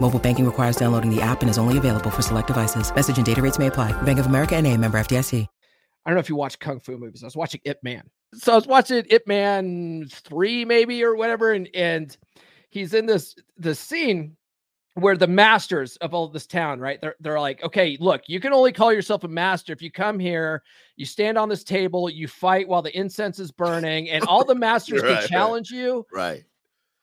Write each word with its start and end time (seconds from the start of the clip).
Mobile 0.00 0.18
banking 0.18 0.46
requires 0.46 0.76
downloading 0.76 1.14
the 1.14 1.20
app 1.20 1.42
and 1.42 1.50
is 1.50 1.58
only 1.58 1.76
available 1.76 2.10
for 2.10 2.22
select 2.22 2.46
devices. 2.46 2.94
Message 2.94 3.18
and 3.18 3.26
data 3.26 3.42
rates 3.42 3.58
may 3.58 3.66
apply. 3.66 3.92
Bank 4.02 4.18
of 4.18 4.26
America 4.26 4.56
and 4.56 4.66
a 4.66 4.74
member 4.76 4.98
FDIC. 4.98 5.46
I 6.06 6.10
don't 6.10 6.14
know 6.14 6.20
if 6.20 6.30
you 6.30 6.36
watch 6.36 6.58
Kung 6.58 6.80
Fu 6.80 6.96
movies. 6.96 7.22
I 7.22 7.26
was 7.26 7.36
watching 7.36 7.60
Ip 7.64 7.82
Man. 7.82 8.08
So 8.32 8.52
I 8.52 8.54
was 8.54 8.66
watching 8.66 9.04
Ip 9.10 9.26
Man 9.26 10.06
3 10.10 10.64
maybe 10.64 11.04
or 11.04 11.16
whatever. 11.16 11.52
And, 11.52 11.68
and 11.74 12.16
he's 12.70 12.94
in 12.94 13.04
this, 13.04 13.34
this 13.58 13.78
scene 13.78 14.34
where 14.94 15.16
the 15.16 15.26
masters 15.26 15.96
of 15.96 16.14
all 16.14 16.28
this 16.28 16.46
town, 16.46 16.80
right? 16.80 17.00
They're 17.00 17.14
they're 17.20 17.40
like, 17.40 17.62
okay, 17.62 17.96
look, 18.00 18.22
you 18.26 18.40
can 18.40 18.52
only 18.52 18.72
call 18.72 18.92
yourself 18.92 19.24
a 19.24 19.28
master 19.28 19.72
if 19.72 19.82
you 19.82 19.90
come 19.90 20.18
here, 20.18 20.62
you 20.96 21.06
stand 21.06 21.38
on 21.38 21.48
this 21.48 21.62
table, 21.62 22.10
you 22.10 22.26
fight 22.26 22.66
while 22.66 22.82
the 22.82 22.96
incense 22.98 23.38
is 23.38 23.52
burning, 23.52 24.10
and 24.10 24.24
all 24.24 24.44
the 24.44 24.54
masters 24.56 25.02
Right, 25.02 25.20
can 25.20 25.28
challenge 25.28 25.70
you. 25.70 26.06
Right. 26.12 26.44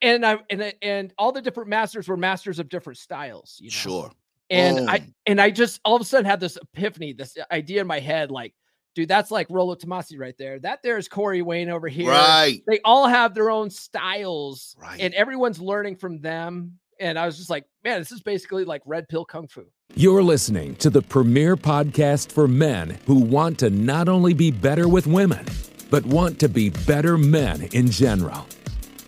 And 0.05 0.25
I 0.25 0.37
and 0.49 0.73
and 0.81 1.13
all 1.17 1.31
the 1.31 1.41
different 1.41 1.69
masters 1.69 2.07
were 2.07 2.15
masters 2.15 2.59
of 2.59 2.69
different 2.69 2.99
styles. 2.99 3.57
You 3.59 3.69
know? 3.69 3.73
Sure. 3.73 4.11
And 4.51 4.89
I 4.89 4.97
oh. 4.97 5.11
and 5.25 5.41
I 5.41 5.49
just 5.49 5.81
all 5.83 5.95
of 5.95 6.01
a 6.01 6.05
sudden 6.05 6.25
had 6.25 6.39
this 6.39 6.57
epiphany, 6.57 7.13
this 7.13 7.35
idea 7.51 7.81
in 7.81 7.87
my 7.87 7.99
head, 7.99 8.29
like, 8.29 8.53
dude, 8.93 9.09
that's 9.09 9.31
like 9.31 9.47
Rollo 9.49 9.73
Tomassi 9.75 10.19
right 10.19 10.37
there. 10.37 10.59
That 10.59 10.83
there 10.83 10.97
is 10.97 11.07
Corey 11.07 11.41
Wayne 11.41 11.69
over 11.69 11.87
here. 11.87 12.11
Right. 12.11 12.61
They 12.67 12.79
all 12.85 13.07
have 13.07 13.33
their 13.33 13.49
own 13.49 13.71
styles, 13.71 14.75
Right. 14.79 15.01
and 15.01 15.13
everyone's 15.15 15.59
learning 15.59 15.95
from 15.95 16.21
them. 16.21 16.79
And 16.99 17.19
I 17.19 17.25
was 17.25 17.37
just 17.37 17.49
like, 17.49 17.65
man, 17.83 17.99
this 17.99 18.11
is 18.11 18.21
basically 18.21 18.63
like 18.63 18.81
red 18.85 19.09
pill 19.09 19.25
kung 19.25 19.47
fu. 19.47 19.65
You're 19.95 20.23
listening 20.23 20.75
to 20.77 20.89
the 20.89 21.01
premier 21.01 21.57
podcast 21.57 22.31
for 22.31 22.47
men 22.47 22.99
who 23.05 23.15
want 23.15 23.59
to 23.59 23.69
not 23.69 24.07
only 24.07 24.33
be 24.33 24.51
better 24.51 24.87
with 24.87 25.07
women, 25.07 25.45
but 25.89 26.05
want 26.05 26.39
to 26.39 26.49
be 26.49 26.69
better 26.69 27.17
men 27.17 27.63
in 27.73 27.89
general. 27.89 28.45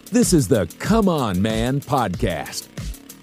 This 0.09 0.31
is 0.31 0.47
the 0.47 0.73
Come 0.79 1.09
On 1.09 1.41
Man 1.41 1.81
podcast. 1.81 2.69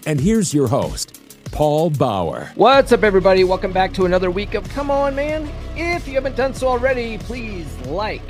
And 0.05 0.21
here's 0.21 0.53
your 0.53 0.69
host, 0.69 1.19
Paul 1.51 1.89
Bauer. 1.89 2.51
What's 2.57 2.93
up, 2.93 3.03
everybody? 3.03 3.43
Welcome 3.43 3.73
back 3.73 3.95
to 3.95 4.05
another 4.05 4.31
week 4.31 4.53
of 4.53 4.69
Come 4.69 4.91
On 4.91 5.15
Man. 5.15 5.51
If 5.77 6.07
you 6.07 6.13
haven't 6.13 6.37
done 6.37 6.53
so 6.53 6.69
already, 6.69 7.17
please 7.17 7.75
like, 7.87 8.21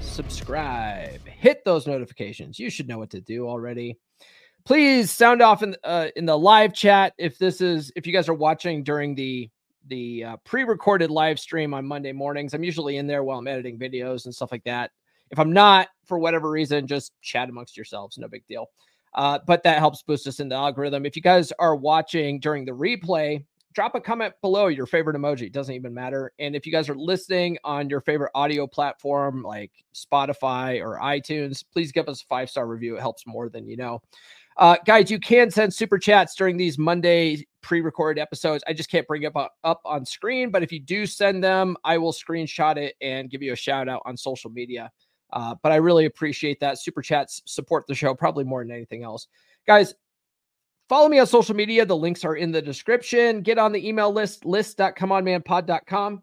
subscribe, 0.00 1.26
hit 1.26 1.64
those 1.64 1.88
notifications. 1.88 2.56
You 2.56 2.70
should 2.70 2.86
know 2.86 2.98
what 2.98 3.10
to 3.10 3.20
do 3.20 3.48
already. 3.48 3.98
Please 4.64 5.10
sound 5.10 5.42
off 5.42 5.64
in 5.64 5.74
uh, 5.82 6.06
in 6.14 6.24
the 6.24 6.38
live 6.38 6.72
chat 6.72 7.14
if 7.18 7.36
this 7.38 7.60
is 7.60 7.90
if 7.96 8.06
you 8.06 8.12
guys 8.12 8.28
are 8.28 8.34
watching 8.34 8.84
during 8.84 9.16
the 9.16 9.50
the 9.88 10.22
uh, 10.22 10.36
pre-recorded 10.44 11.10
live 11.10 11.40
stream 11.40 11.74
on 11.74 11.84
Monday 11.84 12.12
mornings. 12.12 12.54
I'm 12.54 12.62
usually 12.62 12.96
in 12.96 13.08
there 13.08 13.24
while 13.24 13.40
I'm 13.40 13.48
editing 13.48 13.76
videos 13.76 14.24
and 14.26 14.32
stuff 14.32 14.52
like 14.52 14.64
that. 14.64 14.92
If 15.34 15.40
I'm 15.40 15.52
not, 15.52 15.88
for 16.04 16.16
whatever 16.16 16.48
reason, 16.48 16.86
just 16.86 17.10
chat 17.20 17.48
amongst 17.48 17.76
yourselves. 17.76 18.16
No 18.18 18.28
big 18.28 18.46
deal. 18.46 18.68
Uh, 19.14 19.40
but 19.44 19.64
that 19.64 19.80
helps 19.80 20.00
boost 20.00 20.28
us 20.28 20.38
in 20.38 20.48
the 20.48 20.54
algorithm. 20.54 21.04
If 21.04 21.16
you 21.16 21.22
guys 21.22 21.52
are 21.58 21.74
watching 21.74 22.38
during 22.38 22.64
the 22.64 22.70
replay, 22.70 23.44
drop 23.72 23.96
a 23.96 24.00
comment 24.00 24.32
below 24.42 24.68
your 24.68 24.86
favorite 24.86 25.16
emoji. 25.16 25.50
Doesn't 25.50 25.74
even 25.74 25.92
matter. 25.92 26.30
And 26.38 26.54
if 26.54 26.66
you 26.66 26.70
guys 26.70 26.88
are 26.88 26.94
listening 26.94 27.58
on 27.64 27.90
your 27.90 28.00
favorite 28.00 28.30
audio 28.36 28.68
platform 28.68 29.42
like 29.42 29.72
Spotify 29.92 30.80
or 30.80 31.00
iTunes, 31.00 31.64
please 31.72 31.90
give 31.90 32.08
us 32.08 32.22
a 32.22 32.26
five 32.26 32.48
star 32.48 32.68
review. 32.68 32.96
It 32.96 33.00
helps 33.00 33.26
more 33.26 33.48
than 33.48 33.66
you 33.66 33.76
know. 33.76 34.02
Uh, 34.56 34.76
guys, 34.86 35.10
you 35.10 35.18
can 35.18 35.50
send 35.50 35.74
super 35.74 35.98
chats 35.98 36.36
during 36.36 36.56
these 36.56 36.78
Monday 36.78 37.44
pre-recorded 37.60 38.20
episodes. 38.20 38.62
I 38.68 38.72
just 38.72 38.88
can't 38.88 39.06
bring 39.08 39.24
it 39.24 39.32
up, 39.34 39.52
up 39.64 39.80
on 39.84 40.06
screen, 40.06 40.52
but 40.52 40.62
if 40.62 40.70
you 40.70 40.78
do 40.78 41.06
send 41.06 41.42
them, 41.42 41.76
I 41.82 41.98
will 41.98 42.12
screenshot 42.12 42.76
it 42.76 42.94
and 43.00 43.28
give 43.28 43.42
you 43.42 43.52
a 43.52 43.56
shout 43.56 43.88
out 43.88 44.02
on 44.06 44.16
social 44.16 44.50
media. 44.50 44.92
Uh, 45.32 45.54
but 45.62 45.72
I 45.72 45.76
really 45.76 46.06
appreciate 46.06 46.60
that. 46.60 46.78
Super 46.78 47.02
chats 47.02 47.42
support 47.46 47.86
the 47.86 47.94
show 47.94 48.14
probably 48.14 48.44
more 48.44 48.62
than 48.62 48.70
anything 48.72 49.02
else. 49.02 49.26
Guys, 49.66 49.94
follow 50.88 51.08
me 51.08 51.18
on 51.18 51.26
social 51.26 51.54
media. 51.54 51.84
The 51.84 51.96
links 51.96 52.24
are 52.24 52.36
in 52.36 52.52
the 52.52 52.62
description. 52.62 53.40
Get 53.40 53.58
on 53.58 53.72
the 53.72 53.86
email 53.86 54.12
list, 54.12 54.44
list.comeonmanpod.com. 54.44 56.22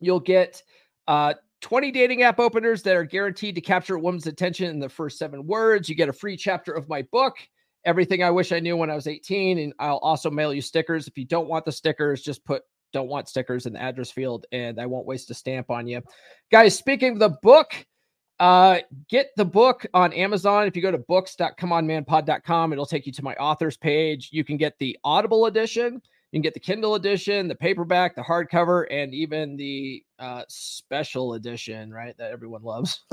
You'll 0.00 0.20
get 0.20 0.62
uh, 1.08 1.34
20 1.62 1.90
dating 1.90 2.22
app 2.22 2.38
openers 2.38 2.82
that 2.82 2.96
are 2.96 3.04
guaranteed 3.04 3.54
to 3.54 3.60
capture 3.60 3.96
a 3.96 4.00
woman's 4.00 4.26
attention 4.26 4.70
in 4.70 4.78
the 4.78 4.88
first 4.88 5.18
seven 5.18 5.46
words. 5.46 5.88
You 5.88 5.94
get 5.94 6.08
a 6.08 6.12
free 6.12 6.36
chapter 6.36 6.72
of 6.72 6.88
my 6.88 7.02
book, 7.02 7.36
Everything 7.84 8.22
I 8.22 8.30
Wish 8.30 8.52
I 8.52 8.60
Knew 8.60 8.76
When 8.76 8.90
I 8.90 8.94
Was 8.94 9.06
18. 9.06 9.58
And 9.58 9.72
I'll 9.78 9.98
also 9.98 10.30
mail 10.30 10.52
you 10.52 10.62
stickers. 10.62 11.08
If 11.08 11.16
you 11.16 11.24
don't 11.24 11.48
want 11.48 11.64
the 11.64 11.72
stickers, 11.72 12.22
just 12.22 12.44
put 12.44 12.62
don't 12.92 13.08
want 13.08 13.28
stickers 13.28 13.66
in 13.66 13.74
the 13.74 13.82
address 13.82 14.10
field 14.10 14.46
and 14.52 14.80
I 14.80 14.86
won't 14.86 15.06
waste 15.06 15.30
a 15.30 15.34
stamp 15.34 15.70
on 15.70 15.86
you. 15.86 16.02
Guys, 16.50 16.76
speaking 16.78 17.12
of 17.12 17.18
the 17.18 17.36
book, 17.42 17.86
uh, 18.38 18.78
get 19.08 19.30
the 19.36 19.44
book 19.44 19.86
on 19.94 20.12
Amazon. 20.12 20.66
If 20.66 20.76
you 20.76 20.82
go 20.82 20.90
to 20.90 20.98
books.comeonmanpod.com, 20.98 22.72
it'll 22.72 22.86
take 22.86 23.06
you 23.06 23.12
to 23.12 23.24
my 23.24 23.34
authors 23.34 23.76
page. 23.76 24.30
You 24.32 24.44
can 24.44 24.56
get 24.56 24.78
the 24.78 24.98
Audible 25.04 25.46
edition, 25.46 25.94
you 25.94 26.38
can 26.38 26.42
get 26.42 26.54
the 26.54 26.60
Kindle 26.60 26.96
edition, 26.96 27.48
the 27.48 27.54
paperback, 27.54 28.14
the 28.14 28.22
hardcover, 28.22 28.86
and 28.90 29.14
even 29.14 29.56
the 29.56 30.02
uh, 30.18 30.42
special 30.48 31.34
edition, 31.34 31.92
right? 31.92 32.16
That 32.18 32.32
everyone 32.32 32.62
loves. 32.62 33.00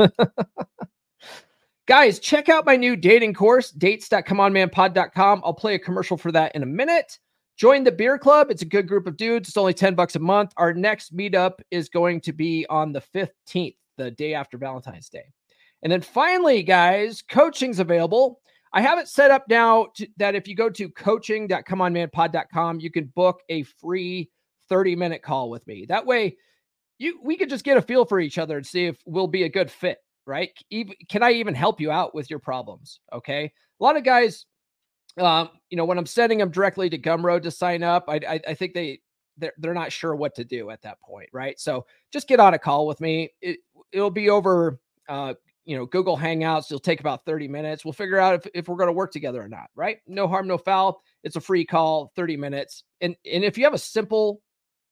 Guys, 1.85 2.19
check 2.19 2.47
out 2.47 2.65
my 2.65 2.77
new 2.77 2.95
dating 2.95 3.33
course, 3.33 3.71
dates.comeonmanpod.com. 3.71 5.41
I'll 5.43 5.53
play 5.53 5.75
a 5.75 5.79
commercial 5.79 6.17
for 6.17 6.31
that 6.31 6.55
in 6.55 6.63
a 6.63 6.65
minute. 6.65 7.19
Join 7.57 7.83
the 7.83 7.91
beer 7.91 8.17
club. 8.17 8.47
It's 8.49 8.61
a 8.61 8.65
good 8.65 8.87
group 8.87 9.05
of 9.05 9.17
dudes. 9.17 9.49
It's 9.49 9.57
only 9.57 9.73
10 9.73 9.93
bucks 9.93 10.15
a 10.15 10.19
month. 10.19 10.53
Our 10.57 10.73
next 10.73 11.15
meetup 11.15 11.59
is 11.71 11.89
going 11.89 12.21
to 12.21 12.33
be 12.33 12.65
on 12.69 12.93
the 12.93 13.01
15th, 13.13 13.75
the 13.97 14.11
day 14.11 14.33
after 14.33 14.57
Valentine's 14.57 15.09
Day. 15.09 15.25
And 15.81 15.91
then 15.91 16.01
finally, 16.01 16.63
guys, 16.63 17.21
coaching's 17.21 17.79
available. 17.79 18.39
I 18.71 18.81
have 18.81 18.97
it 18.97 19.07
set 19.07 19.29
up 19.29 19.45
now 19.47 19.87
to, 19.95 20.07
that 20.17 20.33
if 20.33 20.47
you 20.47 20.55
go 20.55 20.69
to 20.69 20.89
coaching.comeonmanpod.com, 20.89 22.79
you 22.79 22.89
can 22.89 23.05
book 23.15 23.41
a 23.49 23.63
free 23.63 24.31
30 24.69 24.95
minute 24.95 25.21
call 25.21 25.49
with 25.49 25.65
me. 25.67 25.85
That 25.87 26.05
way, 26.05 26.37
you 26.97 27.19
we 27.23 27.37
could 27.37 27.49
just 27.49 27.65
get 27.65 27.77
a 27.77 27.81
feel 27.81 28.05
for 28.05 28.19
each 28.19 28.37
other 28.37 28.57
and 28.57 28.65
see 28.65 28.85
if 28.85 28.97
we'll 29.05 29.27
be 29.27 29.43
a 29.43 29.49
good 29.49 29.69
fit, 29.69 29.99
right? 30.25 30.49
Even, 30.71 30.95
can 31.09 31.21
I 31.21 31.33
even 31.33 31.53
help 31.53 31.79
you 31.79 31.91
out 31.91 32.15
with 32.15 32.29
your 32.29 32.39
problems? 32.39 32.99
Okay. 33.11 33.51
A 33.79 33.83
lot 33.83 33.97
of 33.97 34.03
guys, 34.03 34.45
um, 35.19 35.49
you 35.69 35.77
know, 35.77 35.85
when 35.85 35.99
I'm 35.99 36.05
sending 36.07 36.39
them 36.39 36.49
directly 36.49 36.89
to 36.89 36.97
Gumroad 36.97 37.43
to 37.43 37.51
sign 37.51 37.83
up, 37.83 38.05
I, 38.07 38.19
I, 38.27 38.39
I 38.49 38.53
think 38.55 38.73
they 38.73 39.01
they're, 39.37 39.53
they're 39.57 39.73
not 39.73 39.91
sure 39.91 40.15
what 40.15 40.35
to 40.35 40.43
do 40.43 40.69
at 40.69 40.81
that 40.81 41.01
point, 41.01 41.29
right? 41.33 41.59
So 41.59 41.85
just 42.11 42.27
get 42.27 42.39
on 42.39 42.53
a 42.53 42.59
call 42.59 42.87
with 42.87 43.01
me. 43.01 43.29
It, 43.41 43.59
it'll 43.91 44.11
be 44.11 44.29
over, 44.29 44.79
uh, 45.09 45.33
you 45.65 45.77
know, 45.77 45.85
Google 45.85 46.17
Hangouts. 46.17 46.65
It'll 46.65 46.79
take 46.79 46.99
about 46.99 47.25
30 47.25 47.47
minutes. 47.47 47.85
We'll 47.85 47.93
figure 47.93 48.19
out 48.19 48.35
if, 48.35 48.47
if 48.53 48.67
we're 48.67 48.77
going 48.77 48.87
to 48.87 48.93
work 48.93 49.11
together 49.11 49.41
or 49.41 49.47
not, 49.47 49.69
right? 49.75 49.97
No 50.07 50.27
harm, 50.27 50.47
no 50.47 50.57
foul. 50.57 51.01
It's 51.23 51.35
a 51.35 51.41
free 51.41 51.65
call, 51.65 52.11
30 52.15 52.37
minutes. 52.37 52.83
And, 53.01 53.15
and 53.31 53.43
if 53.43 53.57
you 53.57 53.63
have 53.63 53.73
a 53.73 53.79
simple 53.79 54.41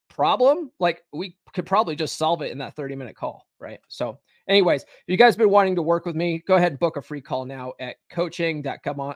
problem, 0.10 0.72
like 0.80 1.04
we 1.14 1.38
could 1.54 1.66
probably 1.66 1.96
just 1.96 2.18
solve 2.18 2.42
it 2.42 2.52
in 2.52 2.58
that 2.60 2.76
30 2.76 2.96
minute 2.96 3.16
call, 3.16 3.48
right? 3.60 3.80
So, 3.88 4.20
anyways, 4.48 4.84
if 4.84 4.90
you 5.08 5.18
guys 5.18 5.34
have 5.34 5.40
been 5.40 5.50
wanting 5.50 5.76
to 5.76 5.82
work 5.82 6.06
with 6.06 6.16
me, 6.16 6.44
go 6.48 6.56
ahead 6.56 6.72
and 6.72 6.80
book 6.80 6.98
a 6.98 7.02
free 7.02 7.22
call 7.22 7.46
now 7.46 7.74
at 7.80 7.96
coaching.come 8.10 9.00
on 9.00 9.16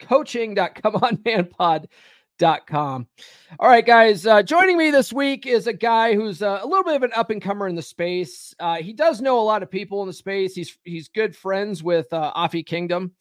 coaching.comeonmanpod.com. 0.00 1.86
All 3.58 3.68
right, 3.68 3.84
guys, 3.84 4.24
uh, 4.24 4.42
joining 4.42 4.78
me 4.78 4.90
this 4.90 5.12
week 5.12 5.46
is 5.46 5.66
a 5.66 5.74
guy 5.74 6.14
who's 6.14 6.40
uh, 6.40 6.60
a 6.62 6.66
little 6.66 6.84
bit 6.84 6.96
of 6.96 7.02
an 7.02 7.12
up 7.14 7.28
and 7.28 7.42
comer 7.42 7.68
in 7.68 7.74
the 7.74 7.82
space. 7.82 8.54
Uh, 8.58 8.76
he 8.76 8.94
does 8.94 9.20
know 9.20 9.38
a 9.38 9.42
lot 9.42 9.62
of 9.62 9.70
people 9.70 10.00
in 10.00 10.06
the 10.06 10.14
space. 10.14 10.54
He's 10.54 10.78
he's 10.84 11.08
good 11.08 11.36
friends 11.36 11.82
with 11.82 12.10
uh, 12.12 12.32
Afi 12.34 12.64
Kingdom, 12.64 13.12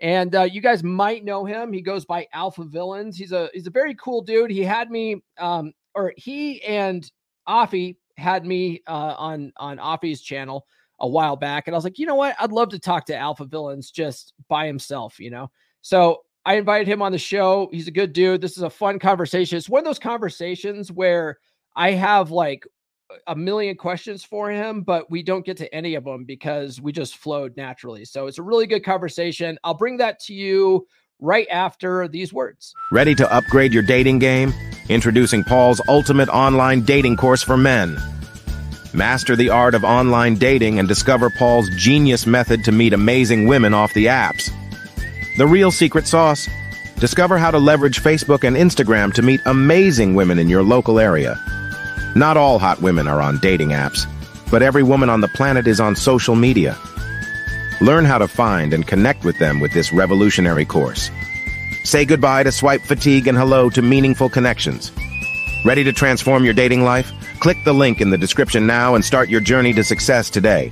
and 0.00 0.34
uh, 0.34 0.42
you 0.42 0.60
guys 0.60 0.82
might 0.82 1.24
know 1.24 1.44
him. 1.44 1.72
He 1.72 1.82
goes 1.82 2.04
by 2.04 2.26
Alpha 2.32 2.64
Villains. 2.64 3.16
He's 3.16 3.30
a 3.30 3.48
he's 3.54 3.68
a 3.68 3.70
very 3.70 3.94
cool 3.94 4.22
dude. 4.22 4.50
He 4.50 4.62
had 4.62 4.90
me, 4.90 5.22
um, 5.38 5.72
or 5.94 6.12
he 6.16 6.60
and 6.64 7.08
Afi 7.48 7.96
had 8.16 8.44
me 8.44 8.82
uh, 8.88 9.14
on 9.16 9.52
on 9.56 9.78
Afi's 9.78 10.20
channel 10.20 10.66
a 11.00 11.04
a 11.04 11.08
while 11.08 11.36
back, 11.36 11.68
and 11.68 11.74
I 11.74 11.78
was 11.78 11.84
like, 11.84 11.98
you 11.98 12.06
know 12.06 12.14
what? 12.16 12.34
I'd 12.40 12.50
love 12.50 12.70
to 12.70 12.78
talk 12.78 13.06
to 13.06 13.16
Alpha 13.16 13.44
Villains 13.44 13.90
just 13.90 14.32
by 14.48 14.66
himself, 14.66 15.20
you 15.20 15.30
know. 15.30 15.50
So 15.82 16.22
I 16.46 16.54
invited 16.54 16.86
him 16.86 17.00
on 17.00 17.12
the 17.12 17.18
show. 17.18 17.68
He's 17.72 17.88
a 17.88 17.92
good 17.92 18.12
dude. 18.12 18.40
This 18.40 18.56
is 18.56 18.62
a 18.62 18.70
fun 18.70 18.98
conversation. 18.98 19.56
It's 19.56 19.68
one 19.68 19.78
of 19.78 19.84
those 19.84 19.98
conversations 19.98 20.92
where 20.92 21.38
I 21.74 21.92
have 21.92 22.30
like 22.30 22.66
a 23.26 23.34
million 23.34 23.76
questions 23.76 24.24
for 24.24 24.50
him, 24.50 24.82
but 24.82 25.10
we 25.10 25.22
don't 25.22 25.44
get 25.44 25.56
to 25.58 25.74
any 25.74 25.94
of 25.94 26.04
them 26.04 26.24
because 26.24 26.80
we 26.80 26.92
just 26.92 27.16
flowed 27.16 27.56
naturally. 27.56 28.04
So 28.04 28.26
it's 28.26 28.38
a 28.38 28.42
really 28.42 28.66
good 28.66 28.84
conversation. 28.84 29.58
I'll 29.64 29.74
bring 29.74 29.98
that 29.98 30.20
to 30.20 30.34
you 30.34 30.86
right 31.20 31.46
after 31.50 32.08
these 32.08 32.32
words. 32.32 32.74
Ready 32.92 33.14
to 33.14 33.32
upgrade 33.32 33.72
your 33.72 33.82
dating 33.82 34.18
game? 34.18 34.52
Introducing 34.88 35.44
Paul's 35.44 35.80
ultimate 35.88 36.28
online 36.28 36.82
dating 36.82 37.16
course 37.16 37.42
for 37.42 37.56
men. 37.56 37.96
Master 38.92 39.34
the 39.34 39.48
art 39.48 39.74
of 39.74 39.82
online 39.82 40.34
dating 40.34 40.78
and 40.78 40.86
discover 40.86 41.30
Paul's 41.30 41.68
genius 41.76 42.26
method 42.26 42.64
to 42.64 42.72
meet 42.72 42.92
amazing 42.92 43.46
women 43.46 43.72
off 43.74 43.94
the 43.94 44.06
apps. 44.06 44.50
The 45.36 45.46
real 45.48 45.72
secret 45.72 46.06
sauce? 46.06 46.48
Discover 47.00 47.38
how 47.38 47.50
to 47.50 47.58
leverage 47.58 48.00
Facebook 48.00 48.44
and 48.44 48.56
Instagram 48.56 49.12
to 49.14 49.22
meet 49.22 49.40
amazing 49.46 50.14
women 50.14 50.38
in 50.38 50.48
your 50.48 50.62
local 50.62 51.00
area. 51.00 51.36
Not 52.14 52.36
all 52.36 52.60
hot 52.60 52.80
women 52.80 53.08
are 53.08 53.20
on 53.20 53.38
dating 53.38 53.70
apps, 53.70 54.06
but 54.48 54.62
every 54.62 54.84
woman 54.84 55.10
on 55.10 55.22
the 55.22 55.28
planet 55.28 55.66
is 55.66 55.80
on 55.80 55.96
social 55.96 56.36
media. 56.36 56.78
Learn 57.80 58.04
how 58.04 58.18
to 58.18 58.28
find 58.28 58.72
and 58.72 58.86
connect 58.86 59.24
with 59.24 59.36
them 59.40 59.58
with 59.58 59.72
this 59.72 59.92
revolutionary 59.92 60.64
course. 60.64 61.10
Say 61.82 62.04
goodbye 62.04 62.44
to 62.44 62.52
swipe 62.52 62.82
fatigue 62.82 63.26
and 63.26 63.36
hello 63.36 63.68
to 63.70 63.82
meaningful 63.82 64.28
connections. 64.28 64.92
Ready 65.64 65.82
to 65.82 65.92
transform 65.92 66.44
your 66.44 66.54
dating 66.54 66.84
life? 66.84 67.10
Click 67.40 67.56
the 67.64 67.74
link 67.74 68.00
in 68.00 68.10
the 68.10 68.18
description 68.18 68.68
now 68.68 68.94
and 68.94 69.04
start 69.04 69.28
your 69.28 69.40
journey 69.40 69.72
to 69.72 69.82
success 69.82 70.30
today. 70.30 70.70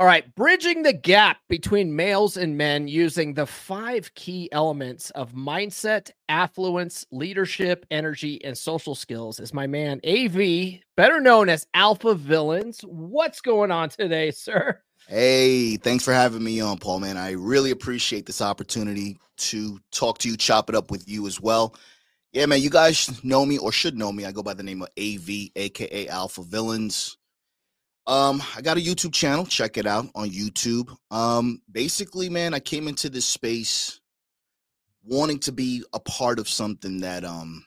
All 0.00 0.06
right, 0.06 0.34
bridging 0.34 0.82
the 0.82 0.94
gap 0.94 1.40
between 1.50 1.94
males 1.94 2.38
and 2.38 2.56
men 2.56 2.88
using 2.88 3.34
the 3.34 3.44
five 3.44 4.14
key 4.14 4.48
elements 4.50 5.10
of 5.10 5.34
mindset, 5.34 6.10
affluence, 6.26 7.04
leadership, 7.12 7.84
energy, 7.90 8.42
and 8.42 8.56
social 8.56 8.94
skills 8.94 9.38
is 9.38 9.52
my 9.52 9.66
man 9.66 10.00
AV, 10.06 10.80
better 10.96 11.20
known 11.20 11.50
as 11.50 11.66
Alpha 11.74 12.14
Villains. 12.14 12.80
What's 12.80 13.42
going 13.42 13.70
on 13.70 13.90
today, 13.90 14.30
sir? 14.30 14.80
Hey, 15.06 15.76
thanks 15.76 16.02
for 16.02 16.14
having 16.14 16.42
me 16.42 16.62
on, 16.62 16.78
Paul, 16.78 17.00
man. 17.00 17.18
I 17.18 17.32
really 17.32 17.70
appreciate 17.70 18.24
this 18.24 18.40
opportunity 18.40 19.18
to 19.36 19.78
talk 19.92 20.16
to 20.20 20.30
you, 20.30 20.38
chop 20.38 20.70
it 20.70 20.74
up 20.74 20.90
with 20.90 21.06
you 21.10 21.26
as 21.26 21.42
well. 21.42 21.76
Yeah, 22.32 22.46
man, 22.46 22.62
you 22.62 22.70
guys 22.70 23.22
know 23.22 23.44
me 23.44 23.58
or 23.58 23.70
should 23.70 23.98
know 23.98 24.12
me. 24.12 24.24
I 24.24 24.32
go 24.32 24.42
by 24.42 24.54
the 24.54 24.62
name 24.62 24.80
of 24.80 24.88
AV, 24.98 25.50
aka 25.56 26.08
Alpha 26.08 26.42
Villains. 26.42 27.18
Um, 28.06 28.42
I 28.56 28.60
got 28.60 28.76
a 28.76 28.80
YouTube 28.80 29.12
channel. 29.12 29.46
Check 29.46 29.76
it 29.76 29.86
out 29.86 30.06
on 30.14 30.30
YouTube. 30.30 30.94
Um, 31.10 31.62
basically, 31.70 32.28
man, 32.28 32.54
I 32.54 32.60
came 32.60 32.88
into 32.88 33.08
this 33.08 33.26
space 33.26 34.00
wanting 35.04 35.38
to 35.40 35.52
be 35.52 35.82
a 35.92 36.00
part 36.00 36.38
of 36.38 36.48
something 36.48 37.00
that 37.00 37.24
um 37.24 37.64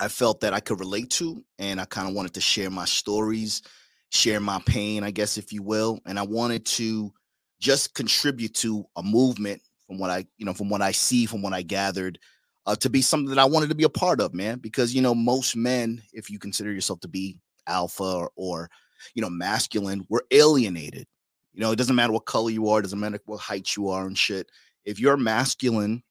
I 0.00 0.08
felt 0.08 0.40
that 0.40 0.52
I 0.52 0.60
could 0.60 0.80
relate 0.80 1.10
to, 1.10 1.44
and 1.58 1.80
I 1.80 1.84
kind 1.84 2.08
of 2.08 2.14
wanted 2.14 2.34
to 2.34 2.40
share 2.40 2.68
my 2.68 2.84
stories, 2.84 3.62
share 4.10 4.40
my 4.40 4.60
pain, 4.66 5.04
I 5.04 5.12
guess, 5.12 5.38
if 5.38 5.52
you 5.52 5.62
will. 5.62 6.00
And 6.04 6.18
I 6.18 6.22
wanted 6.22 6.66
to 6.66 7.12
just 7.60 7.94
contribute 7.94 8.54
to 8.56 8.84
a 8.96 9.02
movement 9.02 9.62
from 9.86 9.98
what 9.98 10.10
I, 10.10 10.26
you 10.36 10.46
know, 10.46 10.52
from 10.52 10.68
what 10.68 10.82
I 10.82 10.90
see, 10.90 11.26
from 11.26 11.42
what 11.42 11.52
I 11.52 11.62
gathered, 11.62 12.18
uh, 12.66 12.74
to 12.76 12.90
be 12.90 13.02
something 13.02 13.28
that 13.28 13.38
I 13.38 13.44
wanted 13.44 13.68
to 13.68 13.76
be 13.76 13.84
a 13.84 13.88
part 13.88 14.20
of, 14.20 14.34
man. 14.34 14.58
Because 14.58 14.94
you 14.94 15.00
know, 15.00 15.14
most 15.14 15.54
men, 15.54 16.02
if 16.12 16.28
you 16.28 16.38
consider 16.40 16.72
yourself 16.72 17.00
to 17.00 17.08
be 17.08 17.38
alpha 17.66 18.02
or, 18.02 18.30
or 18.36 18.70
you 19.14 19.22
know, 19.22 19.30
masculine, 19.30 20.06
we're 20.08 20.22
alienated. 20.30 21.06
You 21.52 21.60
know, 21.60 21.70
it 21.70 21.76
doesn't 21.76 21.94
matter 21.94 22.12
what 22.12 22.26
color 22.26 22.50
you 22.50 22.68
are, 22.68 22.82
doesn't 22.82 22.98
matter 22.98 23.20
what 23.26 23.40
height 23.40 23.76
you 23.76 23.88
are 23.88 24.06
and 24.06 24.18
shit. 24.18 24.50
If 24.84 24.98
you're 24.98 25.16
masculine 25.16 26.02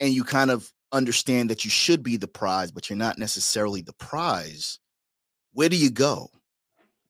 and 0.00 0.12
you 0.12 0.22
kind 0.22 0.50
of 0.50 0.70
understand 0.92 1.50
that 1.50 1.64
you 1.64 1.70
should 1.70 2.02
be 2.02 2.16
the 2.16 2.28
prize, 2.28 2.70
but 2.70 2.90
you're 2.90 2.98
not 2.98 3.18
necessarily 3.18 3.80
the 3.80 3.94
prize, 3.94 4.78
where 5.54 5.68
do 5.68 5.76
you 5.76 5.90
go? 5.90 6.28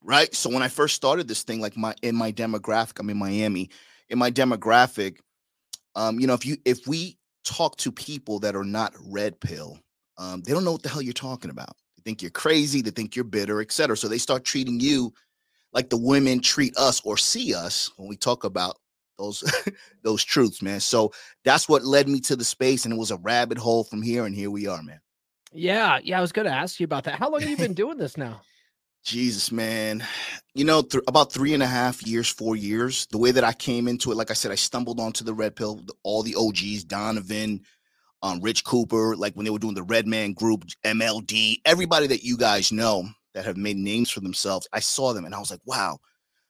Right. 0.01 0.33
So 0.33 0.49
when 0.49 0.63
I 0.63 0.67
first 0.67 0.95
started 0.95 1.27
this 1.27 1.43
thing, 1.43 1.61
like 1.61 1.77
my 1.77 1.93
in 2.01 2.15
my 2.15 2.31
demographic, 2.31 2.99
I'm 2.99 3.09
in 3.09 3.17
Miami, 3.17 3.69
in 4.09 4.17
my 4.17 4.31
demographic, 4.31 5.19
um, 5.95 6.19
you 6.19 6.27
know, 6.27 6.33
if 6.33 6.45
you 6.45 6.57
if 6.65 6.87
we 6.87 7.17
talk 7.45 7.77
to 7.77 7.91
people 7.91 8.39
that 8.39 8.55
are 8.55 8.65
not 8.65 8.93
red 8.99 9.39
pill, 9.39 9.79
um, 10.17 10.41
they 10.41 10.51
don't 10.51 10.65
know 10.65 10.73
what 10.73 10.83
the 10.83 10.89
hell 10.89 11.01
you're 11.01 11.13
talking 11.13 11.51
about 11.51 11.75
think 12.03 12.21
you're 12.21 12.31
crazy, 12.31 12.81
they 12.81 12.91
think 12.91 13.15
you're 13.15 13.25
bitter, 13.25 13.61
etc. 13.61 13.97
So 13.97 14.07
they 14.07 14.17
start 14.17 14.43
treating 14.43 14.79
you 14.79 15.13
like 15.73 15.89
the 15.89 15.97
women 15.97 16.39
treat 16.39 16.75
us 16.77 17.01
or 17.03 17.17
see 17.17 17.53
us 17.53 17.91
when 17.97 18.07
we 18.07 18.15
talk 18.15 18.43
about 18.43 18.77
those 19.17 19.43
those 20.03 20.23
truths, 20.23 20.61
man. 20.61 20.79
So 20.79 21.11
that's 21.43 21.67
what 21.67 21.83
led 21.83 22.07
me 22.07 22.19
to 22.21 22.35
the 22.35 22.45
space, 22.45 22.85
and 22.85 22.93
it 22.93 22.97
was 22.97 23.11
a 23.11 23.17
rabbit 23.17 23.57
hole 23.57 23.83
from 23.83 24.01
here, 24.01 24.25
and 24.25 24.35
here 24.35 24.51
we 24.51 24.67
are, 24.67 24.81
man. 24.81 24.99
Yeah, 25.51 25.99
yeah. 26.03 26.17
I 26.17 26.21
was 26.21 26.31
going 26.31 26.47
to 26.47 26.53
ask 26.53 26.79
you 26.79 26.85
about 26.85 27.03
that. 27.03 27.19
How 27.19 27.29
long 27.29 27.41
have 27.41 27.49
you 27.49 27.57
been 27.57 27.73
doing 27.73 27.97
this 27.97 28.17
now? 28.17 28.41
Jesus, 29.03 29.51
man. 29.51 30.03
You 30.55 30.63
know, 30.63 30.81
th- 30.81 31.03
about 31.07 31.31
three 31.31 31.53
and 31.53 31.61
a 31.61 31.67
half 31.67 32.01
years, 32.07 32.29
four 32.29 32.55
years. 32.55 33.05
The 33.11 33.17
way 33.17 33.31
that 33.31 33.43
I 33.43 33.51
came 33.51 33.87
into 33.87 34.11
it, 34.11 34.15
like 34.15 34.31
I 34.31 34.33
said, 34.33 34.51
I 34.51 34.55
stumbled 34.55 34.99
onto 34.99 35.23
the 35.23 35.33
red 35.33 35.55
pill, 35.55 35.81
all 36.03 36.23
the 36.23 36.35
OGs, 36.35 36.85
Donovan, 36.85 37.61
um, 38.23 38.39
Rich 38.39 38.63
Cooper, 38.63 39.15
like 39.15 39.35
when 39.35 39.43
they 39.43 39.51
were 39.51 39.59
doing 39.59 39.75
the 39.75 39.83
Redman 39.83 40.33
Group, 40.33 40.65
MLD, 40.85 41.57
everybody 41.65 42.07
that 42.07 42.23
you 42.23 42.37
guys 42.37 42.71
know 42.71 43.05
that 43.33 43.45
have 43.45 43.57
made 43.57 43.75
names 43.75 44.09
for 44.09 44.21
themselves. 44.21 44.67
I 44.71 44.79
saw 44.79 45.13
them 45.13 45.25
and 45.25 45.35
I 45.35 45.39
was 45.39 45.51
like, 45.51 45.59
wow. 45.65 45.99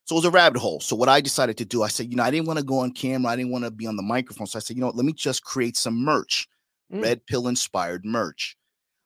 So 0.05 0.15
it 0.15 0.19
was 0.19 0.25
a 0.25 0.31
rabbit 0.31 0.59
hole. 0.59 0.79
So 0.81 0.95
what 0.95 1.09
I 1.09 1.19
decided 1.19 1.57
to 1.57 1.65
do, 1.65 1.81
I 1.81 1.87
said, 1.87 2.11
you 2.11 2.15
know, 2.15 2.23
I 2.23 2.29
didn't 2.29 2.45
want 2.45 2.59
to 2.59 2.65
go 2.65 2.79
on 2.79 2.91
camera. 2.91 3.31
I 3.31 3.35
didn't 3.35 3.51
want 3.51 3.63
to 3.63 3.71
be 3.71 3.87
on 3.87 3.95
the 3.95 4.03
microphone. 4.03 4.47
So 4.47 4.59
I 4.59 4.61
said, 4.61 4.75
you 4.75 4.81
know, 4.81 4.87
what, 4.87 4.97
let 4.97 5.05
me 5.05 5.13
just 5.13 5.43
create 5.43 5.75
some 5.75 6.03
merch, 6.03 6.47
mm. 6.93 7.01
red 7.01 7.25
pill 7.25 7.47
inspired 7.47 8.05
merch. 8.05 8.55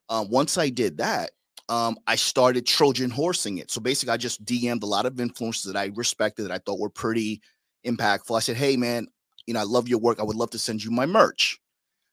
Um, 0.10 0.30
once 0.30 0.58
I 0.58 0.70
did 0.70 0.98
that, 0.98 1.32
um, 1.70 1.98
I 2.08 2.16
started 2.16 2.66
Trojan 2.66 3.12
horsing 3.12 3.60
it. 3.60 3.72
So 3.72 3.80
basically, 3.80 4.14
I 4.14 4.18
just 4.18 4.44
DM'd 4.44 4.84
a 4.84 4.88
lot 4.88 5.06
of 5.06 5.14
influencers 5.14 5.66
that 5.66 5.76
I 5.76 5.92
respected 5.96 6.44
that 6.44 6.52
I 6.52 6.60
thought 6.60 6.80
were 6.80 6.90
pretty 6.90 7.42
impactful. 7.86 8.36
I 8.36 8.40
said, 8.40 8.58
hey, 8.58 8.76
man, 8.76 9.08
you 9.46 9.54
know, 9.54 9.60
I 9.60 9.64
love 9.64 9.88
your 9.88 10.00
work. 10.00 10.20
I 10.20 10.24
would 10.24 10.36
love 10.36 10.50
to 10.52 10.60
send 10.60 10.84
you 10.84 10.92
my 10.92 11.06
merch. 11.06 11.60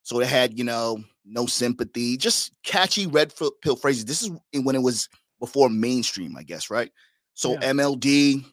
So 0.04 0.20
it 0.20 0.28
had, 0.28 0.56
you 0.56 0.64
know, 0.64 1.02
no 1.24 1.46
sympathy, 1.46 2.16
just 2.16 2.52
catchy 2.62 3.06
red 3.06 3.32
pill 3.62 3.76
phrases. 3.76 4.04
This 4.04 4.22
is 4.22 4.30
when 4.62 4.76
it 4.76 4.82
was 4.82 5.08
before 5.40 5.68
mainstream, 5.68 6.36
I 6.36 6.42
guess, 6.42 6.70
right? 6.70 6.92
So 7.32 7.54
yeah. 7.54 7.72
MLD, 7.72 8.44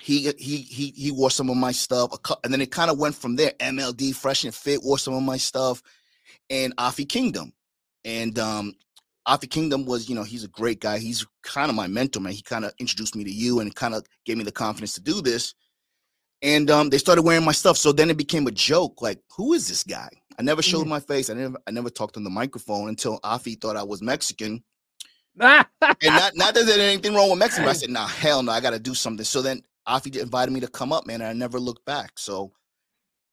he 0.00 0.32
he 0.38 0.56
he 0.58 0.92
he 0.96 1.10
wore 1.10 1.30
some 1.30 1.50
of 1.50 1.56
my 1.56 1.72
stuff, 1.72 2.12
and 2.44 2.52
then 2.52 2.60
it 2.60 2.70
kind 2.70 2.90
of 2.90 2.98
went 2.98 3.16
from 3.16 3.36
there. 3.36 3.50
MLD, 3.58 4.14
Fresh 4.14 4.44
and 4.44 4.54
Fit, 4.54 4.82
wore 4.82 4.98
some 4.98 5.14
of 5.14 5.22
my 5.22 5.36
stuff, 5.36 5.82
and 6.48 6.74
Afi 6.76 7.08
Kingdom, 7.08 7.52
and 8.04 8.38
um, 8.38 8.74
Afi 9.26 9.50
Kingdom 9.50 9.84
was, 9.84 10.08
you 10.08 10.14
know, 10.14 10.22
he's 10.22 10.44
a 10.44 10.48
great 10.48 10.80
guy. 10.80 10.98
He's 10.98 11.26
kind 11.42 11.68
of 11.68 11.74
my 11.74 11.86
mentor, 11.86 12.20
man. 12.20 12.32
He 12.32 12.42
kind 12.42 12.64
of 12.64 12.72
introduced 12.78 13.14
me 13.14 13.24
to 13.24 13.30
you 13.30 13.60
and 13.60 13.74
kind 13.74 13.94
of 13.94 14.06
gave 14.24 14.38
me 14.38 14.44
the 14.44 14.52
confidence 14.52 14.94
to 14.94 15.02
do 15.02 15.20
this. 15.20 15.54
And 16.40 16.70
um, 16.70 16.88
they 16.88 16.98
started 16.98 17.22
wearing 17.22 17.44
my 17.44 17.52
stuff. 17.52 17.76
So 17.76 17.92
then 17.92 18.10
it 18.10 18.16
became 18.16 18.46
a 18.46 18.52
joke, 18.52 19.02
like, 19.02 19.18
who 19.36 19.52
is 19.52 19.68
this 19.68 19.82
guy? 19.82 20.08
I 20.38 20.42
never 20.42 20.62
showed 20.62 20.82
mm-hmm. 20.82 20.90
my 20.90 21.00
face. 21.00 21.30
I 21.30 21.34
never 21.34 21.58
I 21.66 21.70
never 21.70 21.90
talked 21.90 22.16
on 22.16 22.24
the 22.24 22.30
microphone 22.30 22.88
until 22.88 23.18
Afi 23.20 23.60
thought 23.60 23.76
I 23.76 23.82
was 23.82 24.02
Mexican. 24.02 24.62
and 25.40 25.66
not 26.04 26.36
not 26.36 26.54
that 26.54 26.64
there's 26.66 26.78
anything 26.78 27.14
wrong 27.14 27.30
with 27.30 27.38
Mexican. 27.38 27.68
I 27.68 27.72
said, 27.72 27.90
nah, 27.90 28.06
hell 28.06 28.42
no, 28.42 28.52
I 28.52 28.60
gotta 28.60 28.78
do 28.78 28.94
something. 28.94 29.24
So 29.24 29.42
then 29.42 29.62
Afi 29.88 30.16
invited 30.20 30.52
me 30.52 30.60
to 30.60 30.68
come 30.68 30.92
up, 30.92 31.06
man, 31.06 31.20
and 31.20 31.30
I 31.30 31.32
never 31.32 31.58
looked 31.58 31.84
back. 31.84 32.12
So 32.16 32.52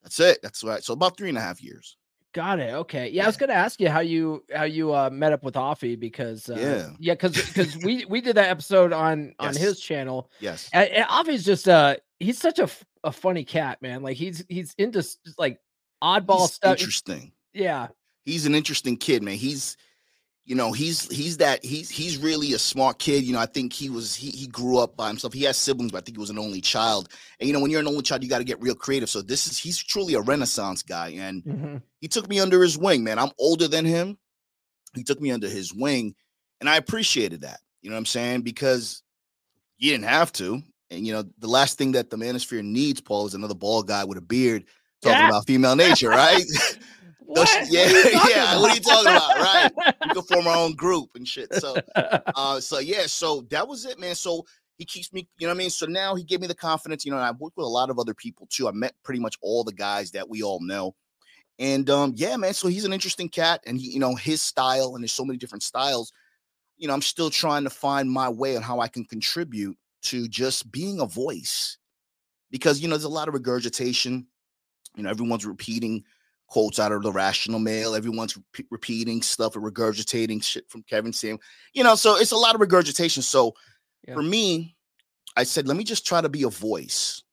that's 0.04 0.20
it. 0.20 0.40
That's 0.42 0.64
right. 0.64 0.84
So 0.84 0.94
about 0.94 1.18
three 1.18 1.30
and 1.30 1.38
a 1.38 1.42
half 1.42 1.62
years. 1.62 1.98
Got 2.34 2.60
it. 2.60 2.74
Okay. 2.74 3.10
Yeah, 3.12 3.24
I 3.24 3.28
was 3.28 3.38
gonna 3.38 3.54
ask 3.54 3.80
you 3.80 3.88
how 3.90 4.02
you 4.02 4.44
how 4.54 4.64
you 4.64 4.94
uh, 4.94 5.10
met 5.10 5.32
up 5.32 5.44
with 5.44 5.54
Afi 5.54 5.98
because 5.98 6.50
uh, 6.50 6.58
yeah 6.58 6.90
yeah 7.00 7.14
because 7.14 7.32
because 7.34 7.78
we 7.78 8.04
we 8.06 8.20
did 8.20 8.36
that 8.36 8.50
episode 8.50 8.92
on 8.92 9.34
yes. 9.40 9.56
on 9.56 9.62
his 9.62 9.80
channel. 9.80 10.30
Yes. 10.40 10.70
And, 10.74 10.90
and 10.90 11.08
Afi's 11.08 11.46
just 11.46 11.70
uh 11.70 11.96
he's 12.20 12.38
such 12.38 12.60
a, 12.60 12.68
a 13.04 13.12
funny 13.12 13.46
cat 13.46 13.82
man. 13.82 14.04
Like 14.04 14.18
he's 14.18 14.44
he's 14.50 14.74
into 14.78 15.02
like 15.38 15.60
oddball 16.04 16.42
he's 16.42 16.54
stuff. 16.54 16.80
Interesting. 16.80 17.32
Yeah. 17.54 17.88
He's 18.26 18.46
an 18.46 18.56
interesting 18.56 18.98
kid, 18.98 19.24
man. 19.24 19.36
He's 19.36 19.78
you 20.46 20.54
know, 20.54 20.72
he's 20.72 21.10
he's 21.12 21.38
that 21.38 21.66
he's 21.66 21.90
he's 21.90 22.20
really 22.20 22.54
a 22.54 22.60
smart 22.60 23.00
kid. 23.00 23.24
You 23.24 23.34
know, 23.34 23.40
I 23.40 23.48
think 23.48 23.74
he 23.74 23.90
was 23.90 24.14
he 24.14 24.30
he 24.30 24.46
grew 24.46 24.78
up 24.78 24.96
by 24.96 25.08
himself. 25.08 25.34
He 25.34 25.44
has 25.44 25.58
siblings, 25.58 25.92
but 25.92 25.98
I 25.98 26.02
think 26.02 26.18
he 26.18 26.22
was 26.22 26.30
an 26.30 26.38
only 26.38 26.62
child. 26.62 27.10
And 27.40 27.48
you 27.48 27.54
know, 27.54 27.60
when 27.60 27.72
you're 27.72 27.80
an 27.80 27.88
only 27.88 28.04
child, 28.04 28.24
you 28.24 28.30
got 28.30 28.38
to 28.38 28.44
get 28.44 28.62
real 28.62 28.76
creative. 28.76 29.10
So 29.10 29.24
this 29.24 29.48
is 29.48 29.58
he's 29.58 29.82
truly 29.82 30.14
a 30.14 30.22
renaissance 30.22 30.84
guy. 30.84 31.10
And 31.18 31.44
mm-hmm. 31.44 31.78
he 32.00 32.08
took 32.08 32.30
me 32.30 32.40
under 32.40 32.62
his 32.62 32.78
wing, 32.78 33.04
man. 33.04 33.18
I'm 33.18 33.32
older 33.40 33.68
than 33.68 33.86
him. 33.86 34.20
He 34.94 35.04
took 35.04 35.20
me 35.20 35.32
under 35.32 35.50
his 35.50 35.74
wing, 35.74 36.14
and 36.62 36.70
I 36.70 36.78
appreciated 36.78 37.42
that. 37.42 37.60
You 37.82 37.90
know 37.90 37.96
what 37.96 38.02
I'm 38.02 38.06
saying? 38.06 38.42
Because 38.42 39.02
you 39.80 39.92
didn't 39.92 40.06
have 40.06 40.32
to. 40.34 40.62
And 40.92 41.08
you 41.08 41.14
know, 41.14 41.24
the 41.40 41.48
last 41.48 41.80
thing 41.80 41.94
that 41.94 42.12
the 42.12 42.18
manosphere 42.18 42.64
needs, 42.64 43.02
Paul, 43.02 43.26
is 43.26 43.34
another 43.34 43.56
ball 43.56 43.82
guy 43.82 44.04
with 44.04 44.20
a 44.20 44.22
beard 44.22 44.66
talking 45.06 45.20
yeah. 45.20 45.30
about 45.30 45.48
female 45.48 45.76
nature, 45.76 46.10
right? 46.10 46.44
What? 47.28 47.50
yeah, 47.72 47.88
yeah. 48.30 48.60
What 48.60 48.72
are 48.72 48.76
you 48.76 48.82
talking 48.82 49.10
about? 49.10 49.36
Right. 49.36 49.72
We 50.04 50.14
can 50.14 50.22
form 50.22 50.46
our 50.46 50.58
own 50.58 50.76
group 50.76 51.10
and 51.16 51.28
shit. 51.28 51.52
So 51.56 51.76
uh 51.96 52.60
so 52.60 52.78
yeah, 52.78 53.08
so 53.08 53.42
that 53.50 53.68
was 53.68 53.84
it, 53.86 54.00
man. 54.00 54.14
So 54.14 54.46
he 54.78 54.86
keeps 54.86 55.12
me, 55.12 55.28
you 55.40 55.48
know 55.48 55.52
what 55.52 55.58
I 55.58 55.58
mean? 55.58 55.72
So 55.72 55.88
now 55.88 56.14
he 56.14 56.24
gave 56.24 56.40
me 56.40 56.46
the 56.46 56.54
confidence, 56.54 57.04
you 57.04 57.10
know, 57.10 57.18
and 57.18 57.26
I've 57.26 57.40
worked 57.40 57.58
with 57.58 57.66
a 57.66 57.70
lot 57.70 57.90
of 57.90 57.98
other 57.98 58.14
people 58.14 58.48
too. 58.52 58.68
I 58.68 58.72
met 58.74 58.94
pretty 59.04 59.20
much 59.20 59.38
all 59.42 59.64
the 59.64 59.74
guys 59.74 60.12
that 60.12 60.30
we 60.30 60.44
all 60.44 60.60
know. 60.62 60.94
And 61.58 61.90
um, 61.90 62.14
yeah, 62.16 62.38
man, 62.38 62.54
so 62.54 62.68
he's 62.68 62.86
an 62.86 62.94
interesting 62.94 63.30
cat, 63.30 63.62
and 63.66 63.80
he, 63.80 63.92
you 63.92 64.00
know, 64.00 64.14
his 64.16 64.42
style, 64.42 64.94
and 64.94 65.04
there's 65.04 65.14
so 65.14 65.26
many 65.26 65.38
different 65.38 65.64
styles. 65.64 66.12
You 66.78 66.88
know, 66.88 66.94
I'm 66.94 67.02
still 67.02 67.30
trying 67.30 67.64
to 67.64 67.70
find 67.70 68.12
my 68.12 68.30
way 68.30 68.58
on 68.58 68.62
how 68.62 68.82
I 68.82 68.88
can 68.88 69.06
contribute 69.06 69.78
to 70.04 70.28
just 70.28 70.72
being 70.72 71.00
a 71.00 71.06
voice 71.06 71.78
because 72.52 72.80
you 72.80 72.88
know 72.88 72.96
there's 72.96 73.06
a 73.06 73.10
lot 73.10 73.28
of 73.28 73.34
regurgitation. 73.34 74.28
You 74.96 75.04
know, 75.04 75.10
everyone's 75.10 75.46
repeating 75.46 76.04
quotes 76.48 76.80
out 76.80 76.92
of 76.92 77.04
the 77.04 77.12
rational 77.12 77.60
male. 77.60 77.96
Everyone's 77.96 78.38
re- 78.38 78.66
repeating 78.70 79.22
stuff 79.22 79.56
and 79.56 79.66
regurgitating 79.66 80.44
shit 80.44 80.70
from 80.70 80.84
Kevin 80.84 81.14
Sam. 81.14 81.38
You 81.74 81.84
know, 81.84 81.96
so 81.96 82.18
it's 82.18 82.32
a 82.32 82.38
lot 82.38 82.56
of 82.56 82.62
regurgitation. 82.62 83.24
So 83.24 83.54
yeah. 84.08 84.14
for 84.14 84.22
me, 84.22 84.76
I 85.36 85.44
said, 85.44 85.68
let 85.68 85.78
me 85.78 85.84
just 85.84 86.06
try 86.06 86.22
to 86.22 86.30
be 86.30 86.44
a 86.44 86.50
voice. 86.50 87.24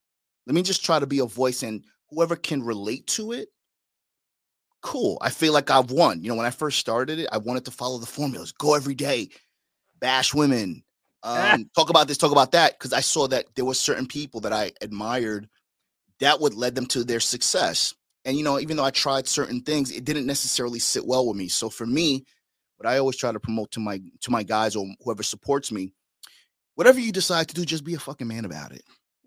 Let 0.46 0.54
me 0.54 0.62
just 0.62 0.84
try 0.84 0.98
to 0.98 1.06
be 1.06 1.20
a 1.20 1.26
voice, 1.26 1.62
and 1.62 1.84
whoever 2.10 2.34
can 2.34 2.62
relate 2.64 3.06
to 3.08 3.32
it, 3.32 3.48
cool. 4.80 5.18
I 5.20 5.30
feel 5.30 5.52
like 5.52 5.70
I've 5.70 5.92
won. 5.92 6.22
You 6.22 6.30
know, 6.30 6.34
when 6.34 6.46
I 6.46 6.50
first 6.50 6.78
started 6.78 7.20
it, 7.20 7.28
I 7.30 7.38
wanted 7.38 7.64
to 7.66 7.70
follow 7.70 7.98
the 7.98 8.06
formulas, 8.06 8.52
go 8.52 8.74
every 8.74 8.96
day, 8.96 9.28
bash 10.00 10.34
women, 10.34 10.82
um, 11.22 11.70
talk 11.76 11.90
about 11.90 12.08
this, 12.08 12.18
talk 12.18 12.32
about 12.32 12.50
that, 12.52 12.76
because 12.76 12.92
I 12.92 13.00
saw 13.00 13.28
that 13.28 13.46
there 13.54 13.64
were 13.64 13.74
certain 13.74 14.06
people 14.06 14.40
that 14.40 14.52
I 14.52 14.72
admired 14.80 15.48
that 16.22 16.40
would 16.40 16.54
lead 16.54 16.74
them 16.74 16.86
to 16.86 17.04
their 17.04 17.20
success. 17.20 17.94
And 18.24 18.36
you 18.36 18.42
know, 18.44 18.58
even 18.58 18.76
though 18.76 18.84
I 18.84 18.90
tried 18.90 19.28
certain 19.28 19.60
things, 19.60 19.90
it 19.90 20.04
didn't 20.04 20.26
necessarily 20.26 20.78
sit 20.78 21.06
well 21.06 21.26
with 21.26 21.36
me. 21.36 21.48
So 21.48 21.68
for 21.68 21.86
me, 21.86 22.24
what 22.78 22.88
I 22.88 22.98
always 22.98 23.16
try 23.16 23.30
to 23.30 23.40
promote 23.40 23.72
to 23.72 23.80
my 23.80 24.00
to 24.22 24.30
my 24.30 24.42
guys 24.42 24.74
or 24.74 24.86
whoever 25.04 25.22
supports 25.22 25.70
me 25.70 25.92
whatever 26.74 27.00
you 27.00 27.12
decide 27.12 27.48
to 27.48 27.54
do, 27.54 27.64
just 27.64 27.84
be 27.84 27.94
a 27.94 27.98
fucking 27.98 28.26
man 28.26 28.44
about 28.44 28.72
it. 28.72 28.82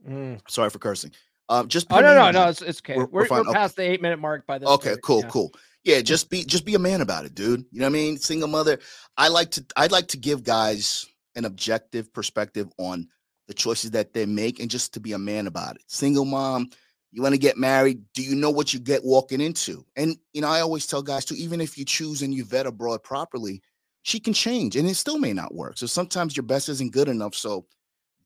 Mm. 0.08 0.40
Sorry 0.48 0.70
for 0.70 0.80
cursing. 0.80 1.12
Um, 1.48 1.68
just 1.68 1.88
oh 1.92 2.00
no 2.00 2.16
no 2.16 2.32
no, 2.32 2.50
it's, 2.50 2.62
it's 2.62 2.82
okay. 2.82 2.96
We're, 2.98 3.06
we're, 3.06 3.28
we're, 3.30 3.44
we're 3.44 3.54
past 3.54 3.78
okay. 3.78 3.88
the 3.88 3.94
eight 3.94 4.02
minute 4.02 4.20
mark 4.20 4.48
by 4.48 4.58
this. 4.58 4.68
Okay, 4.68 4.92
point. 4.92 5.02
cool, 5.04 5.22
yeah. 5.22 5.30
cool. 5.30 5.54
Yeah, 5.84 6.02
just 6.02 6.32
be 6.32 6.44
just 6.44 6.66
be 6.66 6.74
a 6.74 6.80
man 6.80 7.02
about 7.02 7.25
it, 7.25 7.36
dude. 7.36 7.66
You 7.72 7.82
know 7.82 7.86
what 7.86 7.90
I 7.90 7.94
mean? 7.94 8.18
Single 8.18 8.48
mother. 8.48 8.80
I 9.16 9.28
like 9.28 9.52
to 9.52 9.66
I'd 9.75 9.92
like 9.92 10.08
to 10.10 10.18
give 10.18 10.44
guys 10.44 11.06
an 11.36 11.46
objective 11.46 12.12
perspective 12.14 12.68
on 12.80 13.08
the 13.48 13.54
choices 13.54 13.92
that 13.92 14.14
they 14.14 14.25
make 14.25 14.60
and 14.60 14.72
just 14.72 14.96
to 14.96 15.00
be 15.00 15.14
a 15.14 15.20
man 15.20 15.46
about 15.46 15.75
it. 15.75 15.84
Single 15.86 16.25
mom, 16.25 16.70
you 17.16 17.22
want 17.22 17.34
to 17.34 17.40
get 17.40 17.56
married, 17.56 18.02
do 18.14 18.22
you 18.22 18.36
know 18.36 18.50
what 18.50 18.74
you 18.74 18.80
get 18.80 19.06
walking 19.06 19.40
into? 19.40 19.86
And 19.96 20.18
you 20.34 20.42
know, 20.42 20.50
I 20.50 20.60
always 20.60 20.86
tell 20.86 21.02
guys 21.02 21.24
too, 21.24 21.36
even 21.36 21.62
if 21.62 21.78
you 21.78 21.86
choose 21.86 22.22
and 22.22 22.34
you 22.34 22.44
vet 22.44 22.66
abroad 22.66 23.04
properly, 23.04 23.62
she 24.02 24.20
can 24.20 24.34
change 24.34 24.76
and 24.76 24.86
it 24.86 24.96
still 24.96 25.18
may 25.18 25.32
not 25.32 25.56
work. 25.56 25.78
So 25.78 25.86
sometimes 25.86 26.36
your 26.36 26.44
best 26.44 26.68
isn't 26.68 26.92
good 26.92 27.08
enough. 27.08 27.34
So 27.34 27.68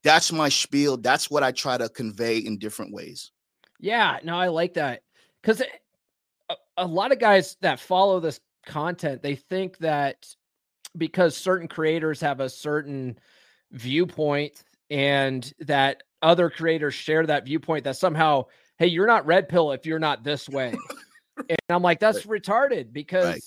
that's 0.03 0.31
my 0.31 0.50
spiel. 0.50 0.98
That's 0.98 1.29
what 1.29 1.43
I 1.43 1.51
try 1.51 1.77
to 1.77 1.88
convey 1.88 2.39
in 2.39 2.58
different 2.58 2.91
ways. 2.91 3.31
Yeah, 3.79 4.17
no, 4.24 4.36
I 4.36 4.48
like 4.48 4.74
that 4.74 5.03
because 5.43 5.62
eh, 5.62 5.65
a, 6.50 6.55
a 6.77 6.88
lot 6.88 7.12
of 7.12 7.19
guys 7.19 7.58
that 7.62 7.79
follow 7.79 8.19
this 8.19 8.39
content, 8.65 9.22
they 9.22 9.36
think 9.36 9.77
that 9.77 10.25
because 10.98 11.38
certain 11.38 11.67
creators 11.67 12.19
have 12.22 12.39
a 12.39 12.50
certain 12.50 13.19
viewpoint 13.72 14.63
and 14.89 15.53
that 15.60 16.01
other 16.24 16.50
creators 16.50 16.96
share 16.96 17.27
that 17.27 17.46
viewpoint, 17.46 17.84
that 17.84 17.98
somehow, 17.98 18.46
hey, 18.79 18.88
you're 18.88 19.07
not 19.07 19.25
red 19.25 19.48
pill 19.48 19.71
if 19.71 19.86
you're 19.86 20.00
not 20.00 20.24
this 20.24 20.50
way. 20.50 20.74
and 21.38 21.57
I'm 21.69 21.83
like, 21.83 22.00
that's 22.00 22.25
right. 22.25 22.41
retarded 22.41 22.91
because 22.91 23.25
right. 23.25 23.43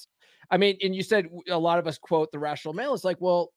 I 0.51 0.59
mean, 0.59 0.77
and 0.83 0.95
you 0.95 1.03
said 1.03 1.29
a 1.49 1.59
lot 1.59 1.79
of 1.79 1.87
us 1.87 1.99
quote 1.99 2.31
the 2.31 2.39
rational 2.39 2.75
male. 2.75 2.95
It's 2.95 3.05
like, 3.05 3.21
well, 3.21 3.53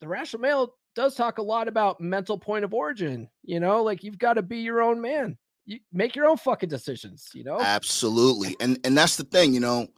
the 0.00 0.08
rational 0.08 0.40
male 0.40 0.74
does 0.96 1.14
talk 1.14 1.38
a 1.38 1.42
lot 1.42 1.68
about 1.68 2.00
mental 2.00 2.38
point 2.38 2.64
of 2.64 2.72
origin. 2.74 3.28
You 3.44 3.60
know, 3.60 3.82
like 3.82 4.02
you've 4.02 4.18
got 4.18 4.34
to 4.34 4.42
be 4.42 4.58
your 4.58 4.82
own 4.82 5.00
man. 5.00 5.36
You 5.66 5.80
make 5.92 6.16
your 6.16 6.26
own 6.26 6.38
fucking 6.38 6.70
decisions. 6.70 7.28
You 7.34 7.44
know, 7.44 7.60
absolutely. 7.60 8.56
And 8.58 8.78
and 8.84 8.96
that's 8.96 9.16
the 9.16 9.24
thing. 9.24 9.52
You 9.52 9.60
know, 9.60 9.88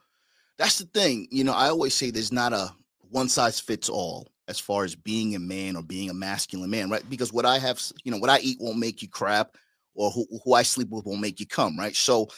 that's 0.58 0.78
the 0.78 0.86
thing. 0.86 1.28
You 1.30 1.44
know, 1.44 1.52
I 1.52 1.68
always 1.68 1.94
say 1.94 2.10
there's 2.10 2.32
not 2.32 2.52
a 2.52 2.72
one 3.10 3.28
size 3.28 3.60
fits 3.60 3.88
all 3.88 4.26
as 4.48 4.58
far 4.58 4.84
as 4.84 4.96
being 4.96 5.36
a 5.36 5.38
man 5.38 5.76
or 5.76 5.82
being 5.82 6.10
a 6.10 6.14
masculine 6.14 6.70
man, 6.70 6.90
right? 6.90 7.08
Because 7.08 7.32
what 7.32 7.46
I 7.46 7.58
have, 7.60 7.80
you 8.02 8.10
know, 8.10 8.18
what 8.18 8.30
I 8.30 8.40
eat 8.40 8.58
won't 8.60 8.78
make 8.78 9.00
you 9.00 9.08
crap, 9.08 9.56
or 10.00 10.10
who, 10.10 10.26
who 10.42 10.54
I 10.54 10.62
sleep 10.62 10.88
with 10.90 11.04
won't 11.04 11.20
make 11.20 11.40
you 11.40 11.46
come, 11.46 11.78
right? 11.78 11.94
So 11.94 12.28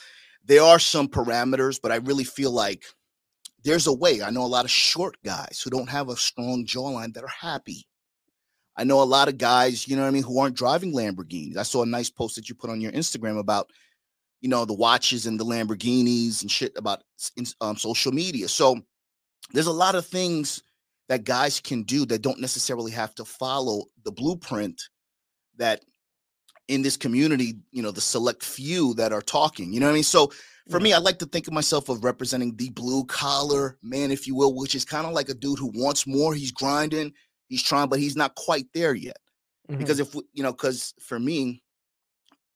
there 0.44 0.62
are 0.62 0.80
some 0.80 1.06
parameters, 1.06 1.78
but 1.80 1.92
I 1.92 1.96
really 1.96 2.24
feel 2.24 2.50
like 2.50 2.84
there's 3.62 3.86
a 3.86 3.92
way. 3.92 4.20
I 4.20 4.30
know 4.30 4.42
a 4.42 4.46
lot 4.46 4.64
of 4.64 4.70
short 4.70 5.16
guys 5.24 5.60
who 5.62 5.70
don't 5.70 5.88
have 5.88 6.08
a 6.08 6.16
strong 6.16 6.66
jawline 6.66 7.14
that 7.14 7.22
are 7.22 7.28
happy. 7.28 7.86
I 8.76 8.82
know 8.82 9.00
a 9.00 9.04
lot 9.04 9.28
of 9.28 9.38
guys, 9.38 9.86
you 9.86 9.94
know 9.94 10.02
what 10.02 10.08
I 10.08 10.12
mean, 10.12 10.24
who 10.24 10.40
aren't 10.40 10.56
driving 10.56 10.92
Lamborghinis. 10.92 11.56
I 11.56 11.62
saw 11.62 11.82
a 11.82 11.86
nice 11.86 12.10
post 12.10 12.34
that 12.34 12.48
you 12.48 12.56
put 12.56 12.70
on 12.70 12.80
your 12.80 12.90
Instagram 12.92 13.38
about, 13.38 13.70
you 14.40 14.48
know, 14.48 14.64
the 14.64 14.74
watches 14.74 15.26
and 15.26 15.38
the 15.38 15.44
Lamborghinis 15.44 16.42
and 16.42 16.50
shit 16.50 16.72
about 16.76 17.04
um, 17.60 17.76
social 17.76 18.10
media. 18.10 18.48
So 18.48 18.80
there's 19.52 19.66
a 19.68 19.72
lot 19.72 19.94
of 19.94 20.04
things 20.04 20.64
that 21.08 21.22
guys 21.22 21.60
can 21.60 21.84
do 21.84 22.06
that 22.06 22.22
don't 22.22 22.40
necessarily 22.40 22.90
have 22.90 23.14
to 23.16 23.24
follow 23.24 23.84
the 24.04 24.10
blueprint 24.10 24.82
that 25.58 25.84
in 26.72 26.80
this 26.80 26.96
community, 26.96 27.54
you 27.70 27.82
know, 27.82 27.90
the 27.90 28.00
select 28.00 28.42
few 28.42 28.94
that 28.94 29.12
are 29.12 29.20
talking. 29.20 29.74
You 29.74 29.80
know 29.80 29.86
what 29.86 29.92
I 29.92 29.96
mean? 29.96 30.04
So 30.04 30.32
for 30.70 30.80
me, 30.80 30.94
I 30.94 30.98
like 30.98 31.18
to 31.18 31.26
think 31.26 31.46
of 31.46 31.52
myself 31.52 31.90
of 31.90 32.02
representing 32.02 32.56
the 32.56 32.70
blue 32.70 33.04
collar 33.04 33.76
man, 33.82 34.10
if 34.10 34.26
you 34.26 34.34
will, 34.34 34.54
which 34.54 34.74
is 34.74 34.82
kind 34.82 35.06
of 35.06 35.12
like 35.12 35.28
a 35.28 35.34
dude 35.34 35.58
who 35.58 35.70
wants 35.74 36.06
more. 36.06 36.34
He's 36.34 36.50
grinding, 36.50 37.12
he's 37.48 37.62
trying, 37.62 37.90
but 37.90 37.98
he's 37.98 38.16
not 38.16 38.36
quite 38.36 38.68
there 38.72 38.94
yet. 38.94 39.18
Mm-hmm. 39.68 39.80
Because 39.80 40.00
if 40.00 40.14
you 40.32 40.42
know, 40.42 40.52
because 40.52 40.94
for 40.98 41.20
me, 41.20 41.62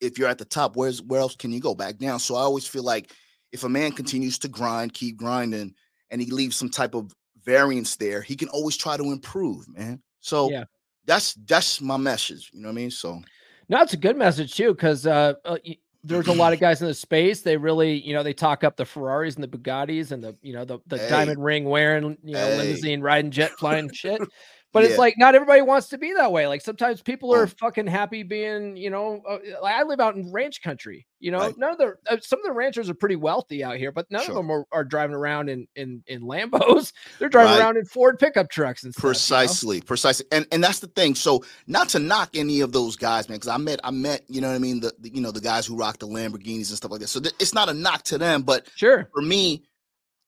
if 0.00 0.18
you're 0.18 0.30
at 0.30 0.38
the 0.38 0.46
top, 0.46 0.76
where's 0.76 1.02
where 1.02 1.20
else 1.20 1.36
can 1.36 1.52
you 1.52 1.60
go 1.60 1.74
back 1.74 1.98
down? 1.98 2.18
So 2.18 2.36
I 2.36 2.40
always 2.40 2.66
feel 2.66 2.84
like 2.84 3.12
if 3.52 3.64
a 3.64 3.68
man 3.68 3.92
continues 3.92 4.38
to 4.40 4.48
grind, 4.48 4.94
keep 4.94 5.18
grinding, 5.18 5.74
and 6.10 6.22
he 6.22 6.30
leaves 6.30 6.56
some 6.56 6.70
type 6.70 6.94
of 6.94 7.12
variance 7.44 7.96
there, 7.96 8.22
he 8.22 8.34
can 8.34 8.48
always 8.48 8.78
try 8.78 8.96
to 8.96 9.12
improve, 9.12 9.68
man. 9.68 10.02
So 10.20 10.50
yeah. 10.50 10.64
that's 11.04 11.34
that's 11.34 11.82
my 11.82 11.98
message. 11.98 12.50
You 12.54 12.62
know 12.62 12.68
what 12.68 12.72
I 12.72 12.76
mean? 12.76 12.90
So 12.90 13.20
no, 13.68 13.82
it's 13.82 13.92
a 13.92 13.98
good 13.98 14.16
message 14.16 14.54
too, 14.54 14.72
because 14.72 15.06
uh, 15.06 15.34
uh 15.44 15.58
there's 16.04 16.28
a 16.28 16.32
lot 16.32 16.52
of 16.52 16.60
guys 16.60 16.80
in 16.80 16.88
the 16.88 16.94
space. 16.94 17.42
They 17.42 17.56
really, 17.56 18.00
you 18.00 18.14
know, 18.14 18.22
they 18.22 18.32
talk 18.32 18.64
up 18.64 18.76
the 18.76 18.84
Ferraris 18.84 19.34
and 19.34 19.44
the 19.44 19.48
Bugattis 19.48 20.12
and 20.12 20.22
the, 20.22 20.36
you 20.42 20.52
know, 20.52 20.64
the, 20.64 20.78
the 20.86 20.98
hey. 20.98 21.08
diamond 21.08 21.42
ring 21.42 21.64
wearing, 21.64 22.16
you 22.22 22.34
know, 22.34 22.46
hey. 22.46 22.58
limousine 22.58 23.00
riding 23.00 23.30
jet 23.30 23.50
flying 23.58 23.90
shit. 23.92 24.20
But 24.76 24.84
yeah. 24.84 24.90
it's 24.90 24.98
like 24.98 25.14
not 25.16 25.34
everybody 25.34 25.62
wants 25.62 25.88
to 25.88 25.96
be 25.96 26.12
that 26.12 26.30
way. 26.30 26.46
Like 26.46 26.60
sometimes 26.60 27.00
people 27.00 27.34
are 27.34 27.44
oh. 27.44 27.46
fucking 27.46 27.86
happy 27.86 28.22
being, 28.22 28.76
you 28.76 28.90
know, 28.90 29.22
uh, 29.26 29.38
like 29.62 29.74
I 29.74 29.84
live 29.84 30.00
out 30.00 30.16
in 30.16 30.30
ranch 30.30 30.60
country. 30.60 31.06
You 31.18 31.30
know, 31.30 31.38
right. 31.38 31.56
none 31.56 31.72
of 31.72 31.78
the 31.78 31.94
uh, 32.10 32.18
some 32.20 32.40
of 32.40 32.44
the 32.44 32.52
ranchers 32.52 32.90
are 32.90 32.94
pretty 32.94 33.16
wealthy 33.16 33.64
out 33.64 33.78
here, 33.78 33.90
but 33.90 34.04
none 34.10 34.26
sure. 34.26 34.32
of 34.32 34.36
them 34.36 34.50
are, 34.50 34.66
are, 34.70 34.84
driving 34.84 35.16
around 35.16 35.48
in 35.48 35.66
in 35.76 36.02
in 36.06 36.20
Lambos. 36.20 36.92
They're 37.18 37.30
driving 37.30 37.52
right. 37.52 37.60
around 37.60 37.78
in 37.78 37.86
Ford 37.86 38.18
pickup 38.18 38.50
trucks 38.50 38.84
and 38.84 38.92
stuff, 38.92 39.00
precisely, 39.00 39.76
you 39.76 39.80
know? 39.80 39.86
precisely. 39.86 40.26
And 40.30 40.46
and 40.52 40.62
that's 40.62 40.80
the 40.80 40.88
thing. 40.88 41.14
So 41.14 41.42
not 41.66 41.88
to 41.88 41.98
knock 41.98 42.28
any 42.34 42.60
of 42.60 42.72
those 42.72 42.96
guys, 42.96 43.30
man, 43.30 43.36
because 43.36 43.48
I 43.48 43.56
met 43.56 43.80
I 43.82 43.92
met 43.92 44.24
you 44.28 44.42
know 44.42 44.48
what 44.48 44.56
I 44.56 44.58
mean 44.58 44.80
the, 44.80 44.92
the, 44.98 45.08
you 45.08 45.22
know 45.22 45.30
the 45.30 45.40
guys 45.40 45.64
who 45.64 45.74
rock 45.74 46.00
the 46.00 46.06
Lamborghinis 46.06 46.68
and 46.68 46.76
stuff 46.76 46.90
like 46.90 47.00
that. 47.00 47.08
So 47.08 47.20
th- 47.20 47.34
it's 47.38 47.54
not 47.54 47.70
a 47.70 47.74
knock 47.74 48.02
to 48.04 48.18
them, 48.18 48.42
but 48.42 48.68
sure 48.74 49.08
for 49.14 49.22
me, 49.22 49.62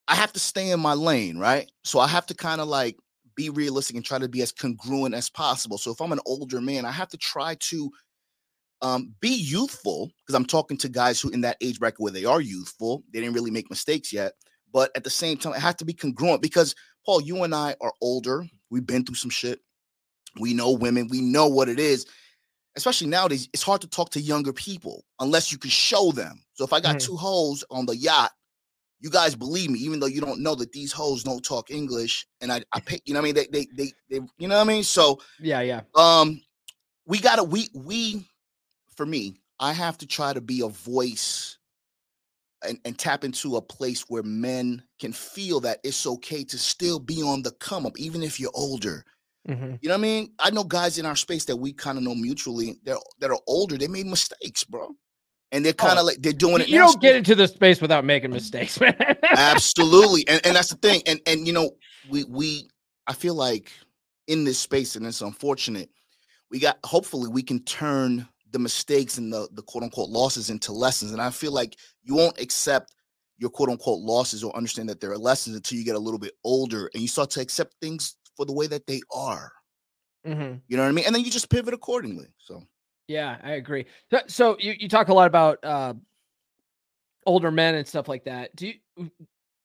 I 0.08 0.14
have 0.14 0.32
to 0.32 0.40
stay 0.40 0.70
in 0.70 0.80
my 0.80 0.94
lane, 0.94 1.38
right? 1.38 1.70
So 1.84 1.98
I 1.98 2.08
have 2.08 2.24
to 2.28 2.34
kind 2.34 2.62
of 2.62 2.68
like 2.68 2.96
be 3.38 3.48
realistic 3.50 3.94
and 3.94 4.04
try 4.04 4.18
to 4.18 4.28
be 4.28 4.42
as 4.42 4.50
congruent 4.50 5.14
as 5.14 5.30
possible. 5.30 5.78
So 5.78 5.92
if 5.92 6.00
I'm 6.00 6.10
an 6.10 6.18
older 6.26 6.60
man, 6.60 6.84
I 6.84 6.90
have 6.90 7.08
to 7.10 7.16
try 7.16 7.54
to 7.60 7.90
um, 8.82 9.14
be 9.20 9.30
youthful 9.30 10.10
because 10.20 10.34
I'm 10.34 10.44
talking 10.44 10.76
to 10.78 10.88
guys 10.88 11.20
who 11.20 11.30
in 11.30 11.40
that 11.42 11.56
age 11.60 11.78
bracket 11.78 12.00
where 12.00 12.12
they 12.12 12.24
are 12.24 12.40
youthful, 12.40 13.04
they 13.12 13.20
didn't 13.20 13.34
really 13.34 13.52
make 13.52 13.70
mistakes 13.70 14.12
yet. 14.12 14.32
But 14.72 14.90
at 14.96 15.04
the 15.04 15.10
same 15.10 15.38
time, 15.38 15.52
I 15.52 15.60
have 15.60 15.76
to 15.76 15.84
be 15.84 15.94
congruent 15.94 16.42
because 16.42 16.74
Paul, 17.06 17.22
you 17.22 17.44
and 17.44 17.54
I 17.54 17.76
are 17.80 17.92
older. 18.02 18.44
We've 18.70 18.86
been 18.86 19.04
through 19.04 19.14
some 19.14 19.30
shit. 19.30 19.60
We 20.38 20.52
know 20.52 20.72
women. 20.72 21.06
We 21.08 21.20
know 21.20 21.46
what 21.46 21.68
it 21.68 21.78
is. 21.78 22.06
Especially 22.76 23.06
nowadays, 23.06 23.48
it's 23.52 23.62
hard 23.62 23.80
to 23.80 23.88
talk 23.88 24.10
to 24.10 24.20
younger 24.20 24.52
people 24.52 25.04
unless 25.20 25.52
you 25.52 25.58
can 25.58 25.70
show 25.70 26.10
them. 26.10 26.42
So 26.54 26.64
if 26.64 26.72
I 26.72 26.80
got 26.80 26.96
mm. 26.96 27.00
two 27.00 27.16
holes 27.16 27.64
on 27.70 27.86
the 27.86 27.96
yacht 27.96 28.32
you 29.00 29.10
guys 29.10 29.34
believe 29.34 29.70
me, 29.70 29.78
even 29.80 30.00
though 30.00 30.06
you 30.06 30.20
don't 30.20 30.40
know 30.40 30.54
that 30.56 30.72
these 30.72 30.92
hoes 30.92 31.22
don't 31.22 31.44
talk 31.44 31.70
English. 31.70 32.26
And 32.40 32.52
I, 32.52 32.62
I 32.72 32.80
pick, 32.80 33.02
you 33.04 33.14
know 33.14 33.20
what 33.20 33.30
I 33.30 33.32
mean? 33.32 33.34
They, 33.34 33.46
they, 33.52 33.66
they, 33.76 33.92
they, 34.10 34.26
you 34.38 34.48
know 34.48 34.56
what 34.56 34.64
I 34.66 34.72
mean? 34.72 34.82
So 34.82 35.20
yeah, 35.38 35.60
yeah. 35.60 35.82
Um, 35.94 36.42
we 37.06 37.18
gotta, 37.18 37.44
we, 37.44 37.68
we, 37.74 38.26
for 38.96 39.06
me, 39.06 39.40
I 39.60 39.72
have 39.72 39.98
to 39.98 40.06
try 40.06 40.32
to 40.32 40.40
be 40.40 40.62
a 40.62 40.68
voice 40.68 41.58
and, 42.66 42.78
and 42.84 42.98
tap 42.98 43.22
into 43.22 43.56
a 43.56 43.62
place 43.62 44.04
where 44.08 44.24
men 44.24 44.82
can 44.98 45.12
feel 45.12 45.60
that 45.60 45.78
it's 45.84 46.06
okay 46.06 46.42
to 46.44 46.58
still 46.58 46.98
be 46.98 47.22
on 47.22 47.42
the 47.42 47.52
come 47.52 47.86
up, 47.86 47.98
even 47.98 48.22
if 48.22 48.40
you're 48.40 48.50
older. 48.54 49.04
Mm-hmm. 49.48 49.76
You 49.80 49.88
know 49.88 49.94
what 49.94 50.00
I 50.00 50.02
mean? 50.02 50.32
I 50.40 50.50
know 50.50 50.64
guys 50.64 50.98
in 50.98 51.06
our 51.06 51.16
space 51.16 51.44
that 51.46 51.56
we 51.56 51.72
kind 51.72 51.96
of 51.96 52.04
know 52.04 52.14
mutually. 52.14 52.78
They're 52.82 52.98
that 53.20 53.30
are 53.30 53.40
older. 53.46 53.78
They 53.78 53.88
made 53.88 54.06
mistakes, 54.06 54.64
bro 54.64 54.94
and 55.52 55.64
they're 55.64 55.72
kind 55.72 55.98
of 55.98 56.02
oh, 56.02 56.06
like 56.06 56.18
they're 56.20 56.32
doing 56.32 56.60
it. 56.60 56.68
You 56.68 56.78
don't 56.78 57.00
get 57.00 57.16
into 57.16 57.34
the 57.34 57.48
space 57.48 57.80
without 57.80 58.04
making 58.04 58.30
mistakes, 58.30 58.80
man. 58.80 58.94
Absolutely, 59.36 60.26
and 60.28 60.44
and 60.44 60.56
that's 60.56 60.70
the 60.70 60.76
thing. 60.76 61.02
And 61.06 61.20
and 61.26 61.46
you 61.46 61.52
know, 61.52 61.70
we 62.08 62.24
we 62.24 62.68
I 63.06 63.12
feel 63.14 63.34
like 63.34 63.70
in 64.26 64.44
this 64.44 64.58
space, 64.58 64.96
and 64.96 65.06
it's 65.06 65.22
unfortunate, 65.22 65.90
we 66.50 66.58
got 66.58 66.78
hopefully 66.84 67.28
we 67.28 67.42
can 67.42 67.62
turn 67.64 68.28
the 68.50 68.58
mistakes 68.58 69.18
and 69.18 69.32
the 69.32 69.48
the 69.52 69.62
quote 69.62 69.82
unquote 69.84 70.10
losses 70.10 70.50
into 70.50 70.72
lessons. 70.72 71.12
And 71.12 71.20
I 71.20 71.30
feel 71.30 71.52
like 71.52 71.76
you 72.02 72.14
won't 72.14 72.40
accept 72.40 72.94
your 73.38 73.50
quote 73.50 73.70
unquote 73.70 74.00
losses 74.00 74.44
or 74.44 74.54
understand 74.56 74.88
that 74.88 75.00
there 75.00 75.12
are 75.12 75.18
lessons 75.18 75.56
until 75.56 75.78
you 75.78 75.84
get 75.84 75.96
a 75.96 76.00
little 76.00 76.18
bit 76.18 76.34
older 76.44 76.90
and 76.92 77.00
you 77.00 77.08
start 77.08 77.30
to 77.30 77.40
accept 77.40 77.74
things 77.80 78.16
for 78.36 78.44
the 78.44 78.52
way 78.52 78.66
that 78.66 78.86
they 78.86 79.00
are. 79.14 79.52
Mm-hmm. 80.26 80.56
You 80.66 80.76
know 80.76 80.82
what 80.82 80.88
I 80.90 80.92
mean? 80.92 81.06
And 81.06 81.14
then 81.14 81.24
you 81.24 81.30
just 81.30 81.48
pivot 81.48 81.72
accordingly. 81.72 82.26
So 82.38 82.62
yeah, 83.08 83.38
I 83.42 83.52
agree. 83.52 83.86
So, 84.10 84.20
so 84.26 84.56
you, 84.60 84.74
you 84.78 84.88
talk 84.88 85.08
a 85.08 85.14
lot 85.14 85.26
about 85.26 85.64
uh, 85.64 85.94
older 87.26 87.50
men 87.50 87.74
and 87.74 87.88
stuff 87.88 88.06
like 88.06 88.24
that. 88.24 88.54
Do 88.54 88.68
you 88.68 89.10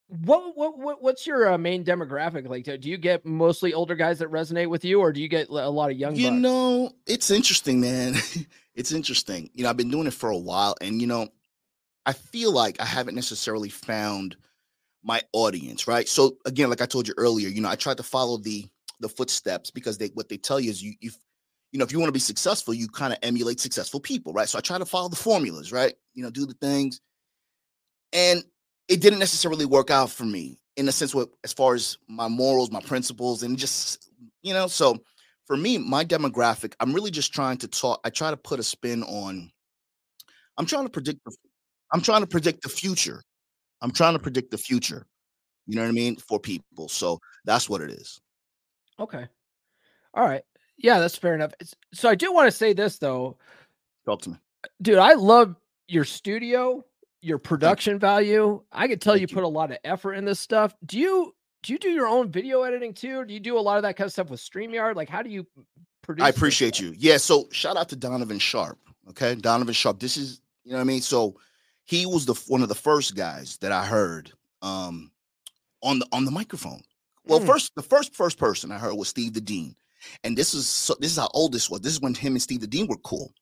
what 0.08 0.56
what, 0.56 0.78
what 0.78 1.02
what's 1.02 1.26
your 1.26 1.54
uh, 1.54 1.58
main 1.58 1.84
demographic 1.84 2.48
like? 2.48 2.66
Do 2.82 2.90
you 2.90 2.98
get 2.98 3.26
mostly 3.26 3.74
older 3.74 3.96
guys 3.96 4.20
that 4.20 4.32
resonate 4.32 4.70
with 4.70 4.86
you, 4.86 5.00
or 5.00 5.12
do 5.12 5.22
you 5.22 5.28
get 5.28 5.50
a 5.50 5.70
lot 5.70 5.92
of 5.92 5.98
young? 5.98 6.16
You 6.16 6.30
bucks? 6.30 6.42
know, 6.42 6.92
it's 7.06 7.32
interesting, 7.32 7.82
man. 7.82 8.16
it's 8.76 8.92
interesting. 8.92 9.50
You 9.54 9.64
know, 9.64 9.70
I've 9.70 9.78
been 9.78 9.92
doing 9.92 10.08
it 10.08 10.14
for 10.14 10.30
a 10.30 10.38
while, 10.38 10.76
and 10.82 11.02
you 11.02 11.08
know, 11.08 11.30
I 12.06 12.14
feel 12.14 12.52
like 12.52 12.80
I 12.80 12.86
haven't 12.86 13.16
necessarily 13.16 13.70
found 13.70 14.36
my 15.04 15.22
audience, 15.34 15.88
right? 15.88 16.08
So 16.08 16.38
again, 16.46 16.70
like 16.70 16.82
I 16.82 16.86
told 16.86 17.08
you 17.08 17.14
earlier, 17.18 17.50
you 17.50 17.62
know, 17.62 17.70
I 17.70 17.76
tried 17.76 17.98
to 17.98 18.04
follow 18.04 18.38
the 18.38 18.66
the 19.00 19.10
footsteps 19.10 19.72
because 19.72 19.98
they 19.98 20.08
what 20.14 20.30
they 20.30 20.38
tell 20.38 20.60
you 20.60 20.70
is 20.70 20.82
you 20.82 20.94
you 21.00 21.12
you 21.74 21.80
know 21.80 21.84
if 21.84 21.92
you 21.92 22.00
want 22.00 22.08
to 22.08 22.14
be 22.14 22.20
successful, 22.20 22.74
you 22.74 22.88
kind 22.88 23.12
of 23.12 23.20
emulate 23.24 23.60
successful 23.60 24.00
people, 24.00 24.32
right? 24.32 24.48
So 24.48 24.58
I 24.58 24.62
try 24.62 24.78
to 24.78 24.86
follow 24.86 25.10
the 25.10 25.16
formulas, 25.16 25.72
right? 25.72 25.94
You 26.14 26.24
know, 26.24 26.30
do 26.30 26.46
the 26.46 26.54
things, 26.54 27.02
and 28.14 28.44
it 28.88 29.02
didn't 29.02 29.20
necessarily 29.20 29.66
work 29.66 29.90
out 29.90 30.12
for 30.12 30.24
me 30.24 30.60
in 30.78 30.88
a 30.88 30.92
sense 30.92 31.14
with 31.16 31.30
as 31.44 31.52
far 31.52 31.74
as 31.74 31.98
my 32.08 32.28
morals, 32.28 32.72
my 32.72 32.80
principles, 32.80 33.42
and 33.42 33.58
just 33.58 34.12
you 34.44 34.54
know, 34.54 34.68
so 34.68 35.00
for 35.48 35.58
me, 35.58 35.80
my 35.80 36.06
demographic, 36.06 36.74
I'm 36.80 36.94
really 36.94 37.12
just 37.12 37.34
trying 37.34 37.58
to 37.58 37.68
talk. 37.68 38.00
I 38.04 38.12
try 38.12 38.30
to 38.30 38.38
put 38.38 38.60
a 38.60 38.64
spin 38.64 39.04
on. 39.04 39.52
I'm 40.58 40.68
trying 40.68 40.86
to 40.86 40.92
predict. 40.92 41.26
The, 41.26 41.36
I'm 41.92 42.02
trying 42.02 42.22
to 42.22 42.28
predict 42.28 42.62
the 42.62 42.70
future. 42.70 43.24
I'm 43.82 43.92
trying 43.92 44.14
to 44.14 44.20
predict 44.20 44.52
the 44.52 44.58
future. 44.60 45.08
You 45.66 45.76
know 45.76 45.82
what 45.82 45.90
I 45.90 45.94
mean 45.94 46.18
for 46.18 46.40
people. 46.40 46.88
So 46.88 47.20
that's 47.46 47.68
what 47.68 47.82
it 47.82 47.90
is. 47.90 48.22
Okay. 49.00 49.26
All 50.14 50.24
right. 50.24 50.44
Yeah, 50.78 51.00
that's 51.00 51.16
fair 51.18 51.36
enough. 51.36 51.52
So 51.94 52.10
I 52.10 52.16
do 52.16 52.34
want 52.34 52.48
to 52.48 52.52
say 52.52 52.74
this 52.74 52.98
though. 52.98 53.38
Talk 54.06 54.22
to 54.24 54.32
me, 54.32 54.38
dude. 54.82 54.98
I 54.98 55.14
love 55.14 55.56
your 55.88 56.04
studio, 56.04 56.84
your 57.22 57.38
production 57.38 58.00
value. 58.00 58.62
I 58.72 58.88
could 58.88 59.02
tell 59.02 59.16
you, 59.16 59.22
you. 59.22 59.36
put 59.36 59.44
a 59.44 59.48
lot 59.48 59.72
of 59.72 59.78
effort 59.84 60.14
in 60.16 60.26
this 60.26 60.40
stuff. 60.40 60.74
Do 60.86 61.00
you 61.00 61.34
do 61.62 61.72
you 61.74 61.80
do 61.80 61.90
your 61.90 62.08
own 62.08 62.30
video 62.32 62.64
editing 62.64 62.94
too? 62.94 63.24
Do 63.26 63.34
you 63.34 63.40
do 63.40 63.58
a 63.58 63.62
lot 63.62 63.78
of 63.78 63.84
that 63.84 63.96
kind 63.96 64.06
of 64.08 64.12
stuff 64.12 64.30
with 64.30 64.42
StreamYard? 64.42 64.96
Like, 64.96 65.10
how 65.10 65.22
do 65.22 65.30
you 65.30 65.46
produce? 66.02 66.26
I 66.26 66.30
appreciate 66.30 66.80
you. 66.80 66.94
Yeah. 66.98 67.18
So 67.18 67.48
shout 67.52 67.78
out 67.78 67.88
to 67.90 67.96
Donovan 67.96 68.40
Sharpe. 68.40 68.80
Okay, 69.10 69.36
Donovan 69.36 69.74
Sharpe. 69.74 70.00
This 70.00 70.18
is 70.18 70.42
you 70.66 70.72
know 70.72 70.78
what 70.78 70.82
I 70.82 70.86
mean. 70.86 71.02
So 71.02 71.38
he 71.86 72.06
was 72.06 72.26
the 72.26 72.34
one 72.48 72.62
of 72.62 72.68
the 72.70 72.76
first 72.76 73.16
guys 73.16 73.58
that 73.58 73.72
I 73.72 73.86
heard 73.86 74.32
um 74.62 75.12
on 75.82 76.00
the 76.00 76.08
on 76.12 76.26
the 76.26 76.32
microphone. 76.32 76.82
Well, 77.26 77.40
Mm. 77.40 77.46
first 77.48 77.76
the 77.76 77.82
first 77.84 78.14
first 78.16 78.38
person 78.38 78.72
I 78.72 78.78
heard 78.78 78.96
was 78.96 79.08
Steve 79.08 79.34
the 79.34 79.42
Dean, 79.42 79.76
and 80.24 80.38
this 80.38 80.54
is 80.54 80.68
so, 80.68 80.96
this 81.00 81.12
is 81.12 81.18
how 81.18 81.30
old 81.34 81.54
this 81.54 81.70
was. 81.70 81.82
This 81.82 81.94
is 81.94 82.02
when 82.02 82.14
him 82.14 82.34
and 82.34 82.42
Steve 82.42 82.62
the 82.62 82.68
Dean 82.68 82.88
were 82.88 82.98
cool. 82.98 83.34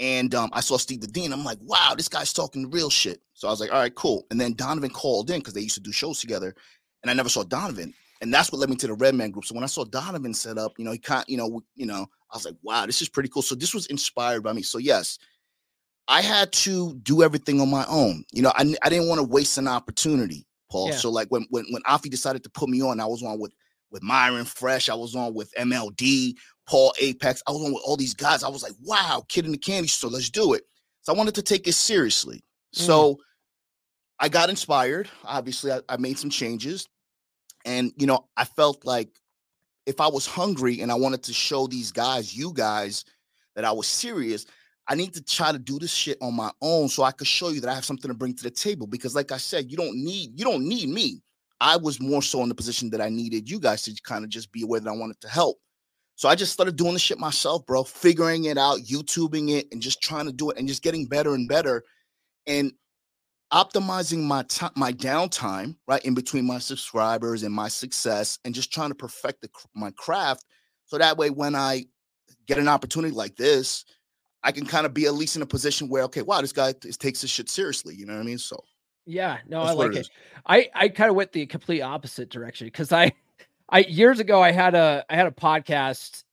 And 0.00 0.34
um, 0.34 0.50
I 0.52 0.60
saw 0.60 0.76
Steve 0.76 1.00
the 1.00 1.06
Dean. 1.06 1.32
I'm 1.32 1.44
like, 1.44 1.58
wow, 1.62 1.94
this 1.96 2.08
guy's 2.08 2.32
talking 2.32 2.70
real 2.70 2.90
shit. 2.90 3.20
So 3.34 3.48
I 3.48 3.50
was 3.50 3.60
like, 3.60 3.72
all 3.72 3.78
right, 3.78 3.94
cool. 3.94 4.26
And 4.30 4.40
then 4.40 4.54
Donovan 4.54 4.90
called 4.90 5.30
in 5.30 5.40
because 5.40 5.54
they 5.54 5.60
used 5.60 5.74
to 5.76 5.82
do 5.82 5.92
shows 5.92 6.20
together, 6.20 6.54
and 7.02 7.10
I 7.10 7.14
never 7.14 7.28
saw 7.28 7.44
Donovan. 7.44 7.94
And 8.22 8.32
that's 8.32 8.50
what 8.50 8.58
led 8.58 8.70
me 8.70 8.76
to 8.76 8.86
the 8.86 8.94
Red 8.94 9.14
Man 9.14 9.30
group. 9.30 9.44
So 9.44 9.54
when 9.54 9.64
I 9.64 9.68
saw 9.68 9.84
Donovan 9.84 10.32
set 10.32 10.56
up, 10.56 10.72
you 10.78 10.84
know, 10.84 10.92
he 10.92 10.98
can't, 10.98 11.28
you 11.28 11.36
know, 11.36 11.60
you 11.74 11.86
know, 11.86 12.06
I 12.30 12.36
was 12.36 12.46
like, 12.46 12.56
wow, 12.62 12.86
this 12.86 13.02
is 13.02 13.08
pretty 13.08 13.28
cool. 13.28 13.42
So 13.42 13.54
this 13.54 13.74
was 13.74 13.86
inspired 13.86 14.42
by 14.42 14.52
me. 14.52 14.62
So 14.62 14.78
yes, 14.78 15.18
I 16.08 16.22
had 16.22 16.52
to 16.52 16.94
do 17.02 17.22
everything 17.22 17.60
on 17.60 17.70
my 17.70 17.84
own. 17.88 18.24
You 18.32 18.42
know, 18.42 18.52
I, 18.54 18.74
I 18.82 18.88
didn't 18.88 19.08
want 19.08 19.18
to 19.18 19.26
waste 19.26 19.58
an 19.58 19.68
opportunity, 19.68 20.46
Paul. 20.70 20.90
Yeah. 20.90 20.96
So 20.96 21.10
like 21.10 21.28
when 21.28 21.46
when 21.50 21.66
when 21.70 21.82
Afi 21.82 22.10
decided 22.10 22.42
to 22.44 22.50
put 22.50 22.68
me 22.68 22.82
on, 22.82 23.00
I 23.00 23.06
was 23.06 23.22
on 23.22 23.38
with 23.38 23.52
with 23.96 24.02
Myron 24.02 24.44
Fresh, 24.44 24.90
I 24.90 24.94
was 24.94 25.16
on 25.16 25.32
with 25.32 25.54
MLD, 25.54 26.34
Paul 26.68 26.92
Apex, 27.00 27.42
I 27.46 27.52
was 27.52 27.64
on 27.64 27.72
with 27.72 27.82
all 27.86 27.96
these 27.96 28.12
guys. 28.12 28.44
I 28.44 28.48
was 28.50 28.62
like, 28.62 28.74
wow, 28.82 29.24
kid 29.26 29.46
in 29.46 29.52
the 29.52 29.58
candy 29.58 29.88
store, 29.88 30.10
let's 30.10 30.28
do 30.28 30.52
it. 30.52 30.64
So 31.00 31.14
I 31.14 31.16
wanted 31.16 31.34
to 31.36 31.42
take 31.42 31.66
it 31.66 31.72
seriously. 31.72 32.44
So 32.72 33.14
mm. 33.14 33.18
I 34.20 34.28
got 34.28 34.50
inspired. 34.50 35.08
Obviously, 35.24 35.72
I, 35.72 35.80
I 35.88 35.96
made 35.96 36.18
some 36.18 36.28
changes. 36.28 36.86
And 37.64 37.90
you 37.96 38.06
know, 38.06 38.26
I 38.36 38.44
felt 38.44 38.84
like 38.84 39.08
if 39.86 39.98
I 39.98 40.08
was 40.08 40.26
hungry 40.26 40.82
and 40.82 40.92
I 40.92 40.96
wanted 40.96 41.22
to 41.22 41.32
show 41.32 41.66
these 41.66 41.90
guys, 41.90 42.36
you 42.36 42.52
guys, 42.52 43.06
that 43.54 43.64
I 43.64 43.72
was 43.72 43.86
serious, 43.86 44.44
I 44.88 44.94
need 44.94 45.14
to 45.14 45.22
try 45.22 45.52
to 45.52 45.58
do 45.58 45.78
this 45.78 45.92
shit 45.92 46.18
on 46.20 46.34
my 46.34 46.50
own 46.60 46.88
so 46.88 47.02
I 47.02 47.12
could 47.12 47.26
show 47.26 47.48
you 47.48 47.62
that 47.62 47.70
I 47.70 47.74
have 47.74 47.86
something 47.86 48.10
to 48.10 48.16
bring 48.16 48.34
to 48.34 48.42
the 48.42 48.50
table. 48.50 48.86
Because, 48.86 49.14
like 49.14 49.32
I 49.32 49.38
said, 49.38 49.70
you 49.70 49.78
don't 49.78 49.96
need 49.96 50.38
you 50.38 50.44
don't 50.44 50.68
need 50.68 50.90
me. 50.90 51.22
I 51.60 51.76
was 51.76 52.00
more 52.00 52.22
so 52.22 52.42
in 52.42 52.48
the 52.48 52.54
position 52.54 52.90
that 52.90 53.00
I 53.00 53.08
needed 53.08 53.48
you 53.48 53.58
guys 53.58 53.82
to 53.82 53.94
kind 54.02 54.24
of 54.24 54.30
just 54.30 54.52
be 54.52 54.62
aware 54.62 54.80
that 54.80 54.90
I 54.90 54.96
wanted 54.96 55.20
to 55.22 55.28
help. 55.28 55.58
So 56.16 56.28
I 56.28 56.34
just 56.34 56.52
started 56.52 56.76
doing 56.76 56.94
the 56.94 56.98
shit 56.98 57.18
myself, 57.18 57.66
bro, 57.66 57.84
figuring 57.84 58.44
it 58.44 58.56
out, 58.56 58.78
YouTubing 58.80 59.50
it, 59.50 59.68
and 59.72 59.82
just 59.82 60.02
trying 60.02 60.26
to 60.26 60.32
do 60.32 60.50
it 60.50 60.58
and 60.58 60.66
just 60.66 60.82
getting 60.82 61.06
better 61.06 61.34
and 61.34 61.48
better. 61.48 61.82
And 62.46 62.72
optimizing 63.52 64.22
my 64.22 64.42
time, 64.44 64.72
my 64.76 64.92
downtime, 64.92 65.76
right, 65.86 66.04
in 66.04 66.14
between 66.14 66.46
my 66.46 66.58
subscribers 66.58 67.42
and 67.42 67.54
my 67.54 67.68
success, 67.68 68.38
and 68.44 68.54
just 68.54 68.72
trying 68.72 68.90
to 68.90 68.94
perfect 68.94 69.42
the, 69.42 69.50
my 69.74 69.90
craft, 69.92 70.44
so 70.86 70.98
that 70.98 71.16
way 71.16 71.30
when 71.30 71.54
I 71.54 71.84
get 72.46 72.58
an 72.58 72.68
opportunity 72.68 73.14
like 73.14 73.36
this, 73.36 73.84
I 74.42 74.52
can 74.52 74.64
kind 74.64 74.86
of 74.86 74.94
be 74.94 75.06
at 75.06 75.14
least 75.14 75.36
in 75.36 75.42
a 75.42 75.46
position 75.46 75.88
where, 75.88 76.04
okay, 76.04 76.22
wow, 76.22 76.40
this 76.40 76.52
guy 76.52 76.72
takes 76.72 77.20
this 77.20 77.30
shit 77.30 77.50
seriously. 77.50 77.94
You 77.94 78.06
know 78.06 78.14
what 78.14 78.22
I 78.22 78.24
mean? 78.24 78.38
So 78.38 78.62
Yeah, 79.06 79.38
no, 79.48 79.60
That's 79.60 79.70
I 79.70 79.74
like 79.74 79.92
it 79.92 79.96
it. 79.98 80.10
I 80.46 80.68
I 80.74 80.88
kind 80.88 81.10
of 81.10 81.16
went 81.16 81.32
the 81.32 81.46
complete 81.46 81.80
opposite 81.80 82.28
direction 82.28 82.66
because 82.66 82.92
I 82.92 83.12
I 83.68 83.80
years 83.80 84.20
ago 84.20 84.42
I 84.42 84.52
had 84.52 84.74
a 84.74 85.04
I 85.08 85.16
had 85.16 85.26
a 85.26 85.32
podcast 85.32 86.24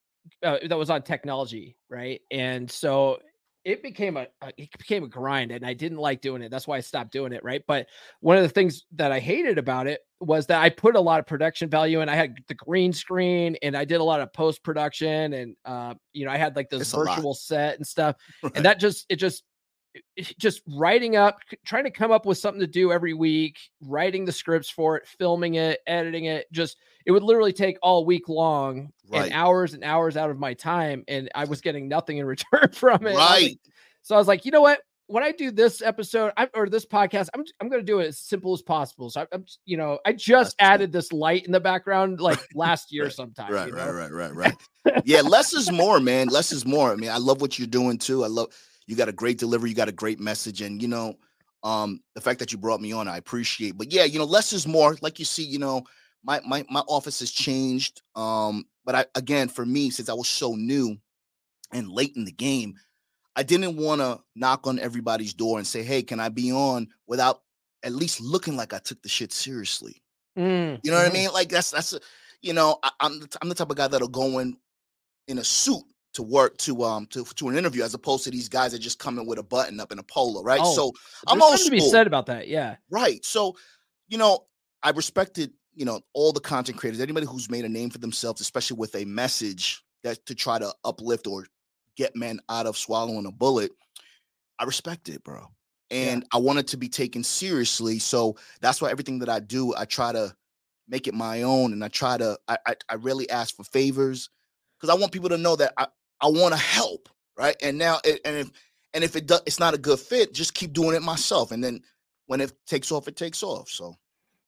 uh, 0.41 0.57
that 0.67 0.77
was 0.77 0.89
on 0.89 1.03
technology, 1.03 1.77
right? 1.89 2.21
And 2.31 2.69
so 2.69 3.19
it 3.65 3.81
became 3.81 4.17
a, 4.17 4.27
a 4.41 4.51
it 4.57 4.77
became 4.77 5.03
a 5.03 5.07
grind, 5.07 5.51
and 5.51 5.65
I 5.65 5.73
didn't 5.73 5.99
like 5.99 6.21
doing 6.21 6.41
it. 6.41 6.51
That's 6.51 6.67
why 6.67 6.77
I 6.77 6.81
stopped 6.81 7.12
doing 7.12 7.31
it, 7.31 7.43
right? 7.43 7.62
But 7.67 7.88
one 8.19 8.38
of 8.38 8.43
the 8.43 8.49
things 8.49 8.83
that 8.95 9.12
I 9.12 9.19
hated 9.19 9.57
about 9.57 9.88
it 9.88 10.01
was 10.19 10.47
that 10.47 10.62
I 10.62 10.69
put 10.69 10.95
a 10.95 11.01
lot 11.01 11.19
of 11.19 11.27
production 11.27 11.69
value, 11.69 12.01
and 12.01 12.09
I 12.09 12.15
had 12.15 12.36
the 12.47 12.55
green 12.55 12.91
screen, 12.91 13.55
and 13.62 13.77
I 13.77 13.86
did 13.86 14.01
a 14.01 14.03
lot 14.03 14.19
of 14.19 14.33
post 14.33 14.63
production, 14.63 15.33
and 15.33 15.55
uh, 15.63 15.93
you 16.12 16.25
know 16.25 16.31
I 16.31 16.38
had 16.38 16.55
like 16.55 16.69
this 16.69 16.81
It's 16.81 16.91
virtual 16.91 17.33
set 17.33 17.77
and 17.77 17.88
stuff 17.88 18.15
right. 18.43 18.51
and 18.55 18.65
that 18.65 18.79
just 18.79 19.05
it 19.09 19.15
just 19.15 19.43
just 20.39 20.62
writing 20.67 21.15
up 21.15 21.38
trying 21.65 21.84
to 21.84 21.91
come 21.91 22.12
up 22.12 22.25
with 22.25 22.38
something 22.38 22.60
to 22.62 22.67
do 22.67 22.91
every 22.91 23.13
week 23.13 23.58
writing 23.82 24.25
the 24.25 24.32
scripts 24.32 24.69
for 24.69 24.97
it 24.97 25.08
filming 25.08 25.56
it 25.56 25.79
editing 25.88 26.25
it 26.25 26.51
just 26.51 26.77
it 27.06 27.12
would 27.12 27.23
literally 27.23 27.53
take 27.53 27.77
all 27.82 28.06
week 28.06 28.27
long 28.29 28.91
Right. 29.10 29.25
and 29.25 29.34
hours 29.34 29.73
and 29.73 29.84
hours 29.84 30.17
out 30.17 30.29
of 30.32 30.39
my 30.39 30.53
time 30.56 31.03
and 31.08 31.29
i 31.36 31.45
was 31.45 31.62
getting 31.62 31.88
nothing 31.88 32.17
in 32.17 32.25
return 32.36 32.69
from 32.71 33.06
it 33.06 33.12
And 33.12 33.17
I 33.19 33.21
like- 33.21 33.41
right. 33.43 33.60
so 34.01 34.15
i 34.15 34.17
was 34.17 34.27
like 34.27 34.45
you 34.45 34.51
know 34.51 34.62
what 34.62 34.79
when 35.08 35.21
i 35.23 35.32
do 35.32 35.51
this 35.51 35.82
episode 35.82 36.32
I, 36.38 36.49
or 36.56 36.67
this 36.69 36.86
podcast 36.86 37.29
i'm, 37.36 37.43
I'm 37.62 37.69
going 37.69 37.82
to 37.82 37.86
do 37.86 37.99
it 37.99 38.08
as 38.08 38.17
simple 38.17 38.53
as 38.53 38.62
possible 38.63 39.10
so 39.12 39.21
I, 39.21 39.27
i'm 39.34 39.45
you 39.65 39.77
know 39.77 39.99
i 40.06 40.13
just 40.13 40.56
That's 40.58 40.71
added 40.73 40.91
this 40.91 41.12
light 41.12 41.45
in 41.45 41.51
the 41.51 41.60
background 41.60 42.19
like 42.21 42.39
last 42.56 42.91
year 42.91 43.03
Right, 43.03 43.13
sometime 43.13 43.51
Right, 43.53 43.67
you 43.67 43.75
right, 43.75 43.91
right, 43.91 44.12
right, 44.12 44.34
right. 44.34 45.01
yeah, 45.06 45.21
less 45.21 45.53
is 45.53 45.71
more, 45.71 45.99
man. 46.01 46.27
Less 46.27 46.51
is 46.51 46.65
more. 46.65 46.91
I 46.91 46.95
mean, 46.95 47.10
I 47.10 47.17
love 47.17 47.39
what 47.39 47.58
you're 47.58 47.67
doing 47.69 47.97
too. 47.97 48.23
I 48.25 48.27
love 48.27 48.49
you 48.88 48.96
got 48.96 49.10
a 49.10 49.13
great 49.13 49.38
delivery, 49.38 49.69
you 49.69 49.76
got 49.76 49.89
a 49.89 49.93
great 49.93 50.19
message, 50.19 50.62
and 50.62 50.82
you 50.82 50.88
know, 50.88 51.15
um, 51.63 52.02
the 52.15 52.22
fact 52.22 52.39
that 52.39 52.52
you 52.52 52.58
brought 52.58 52.82
me 52.82 52.91
on, 52.91 53.08
I 53.08 53.17
appreciate. 53.17 53.78
But 53.78 53.91
yeah, 53.91 54.04
you 54.04 54.19
know, 54.19 54.26
less 54.26 54.54
is 54.54 54.67
more. 54.67 54.98
Like 55.02 55.19
you 55.19 55.26
see, 55.26 55.43
you 55.43 55.60
know, 55.60 55.84
my 56.24 56.41
my 56.46 56.65
my 56.69 56.82
office 56.82 57.19
has 57.19 57.32
changed. 57.32 58.02
Um, 58.15 58.65
but 58.86 58.96
I 58.96 59.06
again, 59.15 59.48
for 59.50 59.65
me, 59.65 59.89
since 59.89 60.10
I 60.10 60.13
was 60.13 60.28
so 60.30 60.56
new 60.56 60.98
and 61.74 61.89
late 61.89 62.13
in 62.15 62.26
the 62.26 62.32
game, 62.32 62.76
I 63.36 63.43
didn't 63.43 63.78
want 63.78 64.02
to 64.02 64.22
knock 64.36 64.67
on 64.67 64.80
everybody's 64.80 65.34
door 65.34 65.58
and 65.58 65.67
say, 65.67 65.84
"Hey, 65.84 66.04
can 66.04 66.19
I 66.19 66.30
be 66.30 66.52
on?" 66.52 66.89
without 67.08 67.41
at 67.84 67.93
least 67.93 68.22
looking 68.22 68.56
like 68.56 68.74
I 68.74 68.80
took 68.80 69.02
the 69.04 69.10
shit 69.10 69.34
seriously. 69.34 70.02
Mm, 70.38 70.82
You 70.84 70.91
know 70.91 70.98
what 70.98 71.08
mhm. 71.08 71.10
I 71.10 71.13
mean? 71.13 71.32
Like 71.34 71.50
that's 71.50 71.72
that's 71.72 71.93
a, 71.93 72.00
you 72.41 72.54
know, 72.54 72.80
I, 72.84 72.91
I'm 73.00 73.19
the, 73.22 73.38
I'm 73.41 73.50
the 73.50 73.56
type 73.56 73.69
of 73.69 73.78
guy 73.78 73.88
that'll 73.88 74.08
go 74.08 74.39
in 74.39 74.58
in 75.28 75.38
a 75.39 75.43
suit 75.43 75.84
to 76.13 76.23
work 76.23 76.58
to 76.58 76.84
um 76.84 77.06
to 77.08 77.23
to 77.23 77.49
an 77.49 77.58
interview 77.58 77.84
as 77.84 77.93
opposed 77.93 78.23
to 78.23 78.32
these 78.32 78.49
guys 78.49 78.71
that 78.71 78.80
just 78.80 78.99
come 78.99 79.19
in 79.19 79.26
with 79.26 79.39
a 79.39 79.43
button 79.43 79.80
up 79.80 79.91
in 79.91 79.99
a 79.99 80.04
polo, 80.04 80.43
right? 80.43 80.62
Oh, 80.63 80.76
so 80.76 80.91
I'm 81.28 81.39
to 81.39 81.71
be 81.71 81.80
said 81.80 82.08
about 82.08 82.28
that 82.28 82.47
yeah 82.47 82.76
right? 82.89 83.23
So 83.26 83.56
you 84.08 84.17
know, 84.17 84.45
I 84.82 84.91
respected 84.91 85.52
you 85.73 85.86
know 85.86 86.02
all 86.13 86.32
the 86.32 86.39
content 86.39 86.78
creators, 86.78 87.02
anybody 87.02 87.26
who's 87.26 87.49
made 87.49 87.65
a 87.65 87.69
name 87.69 87.89
for 87.89 87.97
themselves, 87.97 88.41
especially 88.41 88.78
with 88.78 88.95
a 88.95 89.06
message 89.06 89.84
that 90.04 90.26
to 90.28 90.36
try 90.36 90.60
to 90.60 90.73
uplift 90.84 91.28
or 91.28 91.47
get 91.95 92.15
men 92.15 92.39
out 92.49 92.65
of 92.65 92.78
swallowing 92.78 93.26
a 93.26 93.32
bullet. 93.32 93.71
I 94.60 94.65
respect 94.65 95.10
it, 95.10 95.23
bro. 95.23 95.47
And 95.91 96.26
I 96.34 96.38
want 96.38 96.58
it 96.58 96.67
to 96.69 96.78
be 96.78 96.89
taken 96.89 97.23
seriously. 97.23 97.99
So 97.99 98.36
that's 98.62 98.82
why 98.82 98.89
everything 98.89 99.19
that 99.19 99.30
I 99.30 99.39
do, 99.39 99.76
I 99.76 99.86
try 99.86 100.12
to 100.12 100.36
make 100.88 101.08
it 101.08 101.13
my 101.13 101.43
own. 101.43 101.71
And 101.71 101.84
I 101.84 101.88
try 101.88 102.17
to, 102.17 102.38
I 102.47 102.58
I, 102.65 102.76
I 102.89 102.95
really 102.95 103.30
ask 103.30 103.56
for 103.56 103.63
favors 103.63 104.30
because 104.80 104.95
I 104.95 104.99
want 104.99 105.12
people 105.12 105.30
to 105.30 105.38
know 105.38 105.56
that 105.56 105.73
I, 105.78 105.88
I 106.23 106.27
want 106.27 106.53
to 106.53 106.59
help, 106.59 107.09
right? 107.38 107.55
And 107.62 107.77
now, 107.77 107.99
it, 108.05 108.21
and 108.23 108.38
if 108.38 108.51
and 108.93 109.03
if 109.03 109.15
it 109.15 109.27
does, 109.27 109.41
it's 109.45 109.59
not 109.59 109.73
a 109.73 109.77
good 109.77 109.99
fit, 109.99 110.33
just 110.33 110.53
keep 110.53 110.71
doing 110.71 110.95
it 110.95 111.01
myself. 111.01 111.51
And 111.51 111.63
then 111.63 111.81
when 112.27 112.39
it 112.39 112.53
takes 112.65 112.91
off, 112.91 113.07
it 113.07 113.17
takes 113.17 113.43
off. 113.43 113.69
So, 113.69 113.95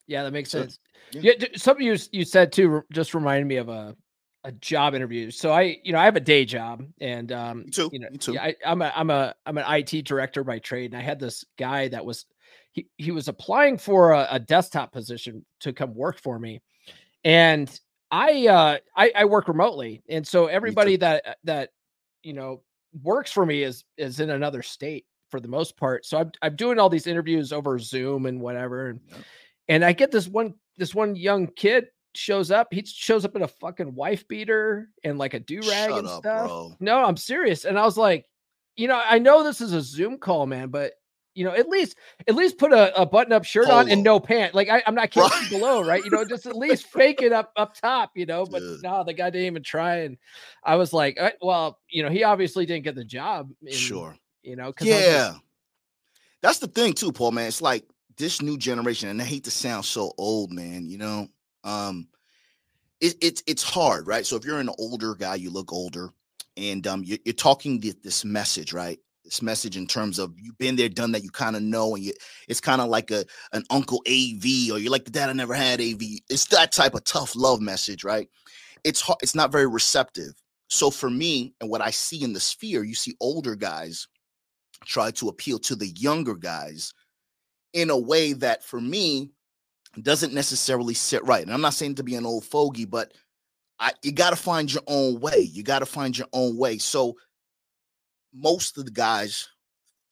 yeah, 0.07 0.23
that 0.23 0.31
makes 0.31 0.49
sense. 0.49 0.79
Yeah, 1.11 1.33
yeah 1.37 1.47
something 1.55 1.85
you 1.85 1.97
you 2.11 2.23
said 2.23 2.51
too 2.53 2.83
just 2.91 3.13
reminded 3.13 3.47
me 3.47 3.57
of 3.57 3.69
a 3.69 3.95
a 4.45 4.51
job 4.53 4.93
interview. 4.93 5.31
So 5.31 5.51
I, 5.51 5.79
you 5.83 5.91
know, 5.91 5.97
I 5.97 6.05
have 6.05 6.15
a 6.15 6.21
day 6.21 6.45
job, 6.45 6.85
and 7.01 7.31
um, 7.31 7.63
me 7.63 7.71
too. 7.71 7.89
you 7.91 7.99
know, 7.99 8.09
too. 8.19 8.37
I, 8.37 8.55
I'm 8.65 8.81
a 8.81 8.93
I'm 8.95 9.09
a 9.09 9.35
I'm 9.45 9.57
an 9.57 9.65
IT 9.67 10.05
director 10.05 10.43
by 10.43 10.59
trade, 10.59 10.93
and 10.93 11.01
I 11.01 11.03
had 11.03 11.19
this 11.19 11.43
guy 11.57 11.89
that 11.89 12.05
was 12.05 12.25
he 12.71 12.87
he 12.97 13.11
was 13.11 13.27
applying 13.27 13.77
for 13.77 14.11
a, 14.11 14.27
a 14.31 14.39
desktop 14.39 14.93
position 14.93 15.45
to 15.61 15.73
come 15.73 15.93
work 15.95 16.19
for 16.19 16.37
me, 16.39 16.61
and 17.23 17.79
I 18.11 18.47
uh 18.47 18.77
I, 18.95 19.11
I 19.15 19.25
work 19.25 19.47
remotely, 19.47 20.03
and 20.09 20.27
so 20.27 20.47
everybody 20.47 20.95
that 20.97 21.37
that 21.43 21.69
you 22.23 22.33
know 22.33 22.61
works 23.03 23.31
for 23.31 23.45
me 23.45 23.63
is 23.63 23.83
is 23.97 24.19
in 24.19 24.29
another 24.29 24.61
state 24.61 25.05
for 25.29 25.39
the 25.39 25.47
most 25.47 25.77
part. 25.77 26.05
So 26.05 26.19
I'm 26.19 26.31
I'm 26.41 26.55
doing 26.55 26.79
all 26.79 26.89
these 26.89 27.07
interviews 27.07 27.51
over 27.51 27.79
Zoom 27.79 28.25
and 28.25 28.39
whatever, 28.39 28.89
and 28.89 28.99
yeah. 29.09 29.17
and 29.69 29.85
I 29.85 29.93
get 29.93 30.11
this 30.11 30.27
one 30.27 30.53
this 30.77 30.93
one 30.93 31.15
young 31.15 31.47
kid 31.47 31.87
shows 32.15 32.51
up. 32.51 32.67
He 32.71 32.85
shows 32.85 33.25
up 33.25 33.35
in 33.35 33.43
a 33.43 33.47
fucking 33.47 33.93
wife 33.93 34.27
beater 34.27 34.89
and 35.03 35.17
like 35.17 35.33
a 35.33 35.39
do 35.39 35.59
rag 35.67 35.91
and 35.91 36.07
up, 36.07 36.21
stuff. 36.21 36.47
Bro. 36.47 36.75
No, 36.79 37.03
I'm 37.03 37.17
serious. 37.17 37.65
And 37.65 37.77
I 37.77 37.83
was 37.83 37.97
like, 37.97 38.25
you 38.75 38.87
know, 38.87 39.01
I 39.03 39.19
know 39.19 39.43
this 39.43 39.61
is 39.61 39.73
a 39.73 39.81
Zoom 39.81 40.17
call, 40.17 40.45
man, 40.45 40.69
but 40.69 40.93
you 41.35 41.43
know, 41.43 41.51
at 41.51 41.67
least 41.69 41.97
at 42.27 42.33
least 42.33 42.57
put 42.57 42.71
a, 42.71 42.99
a 42.99 43.05
button 43.05 43.33
up 43.33 43.43
shirt 43.43 43.65
Polo. 43.65 43.79
on 43.79 43.91
and 43.91 44.01
no 44.01 44.19
pant. 44.19 44.55
Like 44.55 44.69
I, 44.69 44.81
am 44.87 44.95
not 44.95 45.11
kidding 45.11 45.29
right. 45.29 45.49
below, 45.49 45.83
right? 45.83 46.03
You 46.03 46.09
know, 46.09 46.25
just 46.25 46.45
at 46.45 46.55
least 46.55 46.85
fake 46.91 47.21
it 47.21 47.33
up 47.33 47.51
up 47.57 47.75
top, 47.75 48.11
you 48.15 48.25
know. 48.25 48.45
But 48.45 48.59
Dude. 48.59 48.81
no, 48.81 49.03
the 49.03 49.13
guy 49.13 49.29
didn't 49.29 49.47
even 49.47 49.61
try. 49.61 49.97
And 49.97 50.17
I 50.63 50.77
was 50.77 50.93
like, 50.93 51.19
well, 51.41 51.79
you 51.89 52.03
know, 52.03 52.09
he 52.09 52.23
obviously 52.23 52.65
didn't 52.65 52.85
get 52.85 52.95
the 52.95 53.03
job. 53.03 53.51
In, 53.61 53.73
sure. 53.73 54.17
You 54.41 54.55
know, 54.55 54.73
yeah. 54.79 55.35
That's 56.41 56.59
the 56.59 56.67
thing 56.67 56.93
too, 56.93 57.11
Paul. 57.11 57.31
Man, 57.31 57.47
it's 57.47 57.61
like 57.61 57.83
this 58.17 58.41
new 58.41 58.57
generation, 58.57 59.09
and 59.09 59.21
I 59.21 59.25
hate 59.25 59.43
to 59.43 59.51
sound 59.51 59.83
so 59.83 60.13
old, 60.17 60.53
man. 60.53 60.87
You 60.87 60.97
know, 60.97 61.27
um, 61.63 62.07
it, 63.01 63.15
it's 63.21 63.43
it's 63.45 63.63
hard, 63.63 64.07
right? 64.07 64.25
So 64.25 64.37
if 64.37 64.45
you're 64.45 64.59
an 64.59 64.69
older 64.77 65.15
guy, 65.15 65.35
you 65.35 65.49
look 65.49 65.73
older, 65.73 66.11
and 66.55 66.85
um, 66.87 67.03
you're, 67.03 67.19
you're 67.25 67.33
talking 67.33 67.83
this 68.03 68.23
message, 68.23 68.71
right? 68.71 68.99
This 69.25 69.41
message 69.41 69.75
in 69.75 69.87
terms 69.87 70.19
of 70.19 70.33
you've 70.39 70.57
been 70.59 70.75
there, 70.75 70.87
done 70.87 71.11
that, 71.13 71.23
you 71.23 71.31
kind 71.31 71.55
of 71.55 71.63
know, 71.63 71.95
and 71.95 72.03
you, 72.05 72.13
it's 72.47 72.61
kind 72.61 72.79
of 72.79 72.89
like 72.89 73.09
a 73.09 73.25
an 73.53 73.63
Uncle 73.71 74.01
AV, 74.07 74.71
or 74.71 74.79
you're 74.79 74.91
like 74.91 75.05
the 75.05 75.11
dad 75.11 75.29
I 75.29 75.33
never 75.33 75.55
had 75.55 75.81
AV. 75.81 75.99
It's 76.29 76.45
that 76.45 76.71
type 76.71 76.93
of 76.93 77.03
tough 77.03 77.35
love 77.35 77.59
message, 77.59 78.03
right? 78.03 78.29
It's 78.83 79.01
hard, 79.01 79.17
it's 79.23 79.35
not 79.35 79.51
very 79.51 79.65
receptive. 79.65 80.33
So 80.67 80.91
for 80.91 81.09
me, 81.09 81.55
and 81.59 81.69
what 81.69 81.81
I 81.81 81.89
see 81.89 82.23
in 82.23 82.33
the 82.33 82.39
sphere, 82.39 82.83
you 82.83 82.93
see 82.93 83.15
older 83.19 83.55
guys 83.55 84.07
try 84.85 85.11
to 85.11 85.29
appeal 85.29 85.57
to 85.59 85.75
the 85.75 85.87
younger 85.87 86.35
guys 86.35 86.93
in 87.73 87.89
a 87.89 87.97
way 87.97 88.33
that 88.33 88.63
for 88.63 88.79
me 88.79 89.31
doesn't 90.01 90.33
necessarily 90.33 90.93
sit 90.93 91.23
right. 91.25 91.43
And 91.43 91.53
I'm 91.53 91.61
not 91.61 91.73
saying 91.73 91.95
to 91.95 92.03
be 92.03 92.15
an 92.15 92.25
old 92.25 92.45
fogey, 92.45 92.85
but 92.85 93.13
I, 93.79 93.91
you 94.03 94.11
got 94.11 94.29
to 94.31 94.35
find 94.35 94.71
your 94.71 94.83
own 94.87 95.19
way. 95.19 95.39
You 95.39 95.63
got 95.63 95.79
to 95.79 95.85
find 95.85 96.17
your 96.17 96.27
own 96.33 96.57
way. 96.57 96.77
So 96.77 97.15
most 98.35 98.77
of 98.77 98.85
the 98.85 98.91
guys 98.91 99.47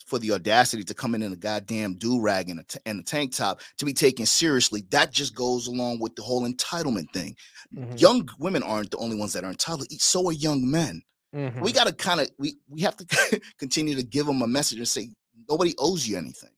for 0.06 0.20
the 0.20 0.32
audacity 0.32 0.84
to 0.84 0.94
come 0.94 1.16
in 1.16 1.24
in 1.24 1.32
a 1.32 1.36
goddamn 1.36 1.96
do 1.96 2.20
rag 2.20 2.50
and 2.50 2.60
a, 2.60 2.64
t- 2.64 2.80
and 2.86 3.00
a 3.00 3.04
tank 3.04 3.34
top 3.34 3.62
to 3.78 3.86
be 3.86 3.94
taken 3.94 4.26
seriously, 4.26 4.84
that 4.90 5.12
just 5.12 5.36
goes 5.36 5.68
along 5.68 6.00
with 6.00 6.16
the 6.16 6.22
whole 6.22 6.48
entitlement 6.48 7.12
thing. 7.14 7.36
Mm-hmm. 7.76 7.98
Young 7.98 8.30
women 8.38 8.64
aren't 8.64 8.92
the 8.92 8.98
only 8.98 9.16
ones 9.16 9.34
that 9.34 9.44
are 9.44 9.50
entitled. 9.50 9.88
So 9.94 10.28
are 10.30 10.34
young 10.34 10.70
men. 10.70 11.02
Mm-hmm. 11.34 11.62
We 11.62 11.72
got 11.72 11.88
to 11.88 11.94
kind 11.94 12.20
of 12.20 12.30
we 12.38 12.58
we 12.70 12.82
have 12.82 12.96
to 12.98 13.42
continue 13.58 13.96
to 13.96 14.04
give 14.04 14.26
them 14.26 14.42
a 14.42 14.48
message 14.48 14.78
and 14.78 14.88
say 14.88 15.10
nobody 15.50 15.74
owes 15.80 16.08
you 16.08 16.18
anything. 16.18 16.52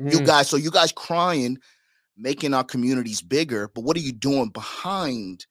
Mm-hmm. 0.00 0.10
You 0.10 0.18
mm. 0.18 0.26
guys, 0.26 0.48
so 0.48 0.56
you 0.56 0.70
guys 0.70 0.92
crying 0.92 1.58
making 2.16 2.52
our 2.52 2.64
communities 2.64 3.22
bigger, 3.22 3.70
but 3.74 3.82
what 3.82 3.96
are 3.96 4.00
you 4.00 4.12
doing 4.12 4.50
behind 4.50 5.46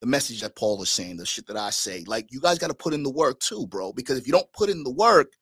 the 0.00 0.06
message 0.06 0.42
that 0.42 0.56
Paul 0.56 0.82
is 0.82 0.90
saying, 0.90 1.16
the 1.16 1.26
shit 1.26 1.46
that 1.46 1.56
I 1.56 1.70
say? 1.70 2.04
Like, 2.06 2.26
you 2.30 2.40
guys 2.40 2.58
got 2.58 2.68
to 2.68 2.74
put 2.74 2.94
in 2.94 3.02
the 3.02 3.10
work 3.10 3.40
too, 3.40 3.66
bro. 3.66 3.92
Because 3.92 4.18
if 4.18 4.26
you 4.26 4.32
don't 4.32 4.52
put 4.52 4.68
in 4.68 4.84
the 4.84 4.90
work, 4.90 5.32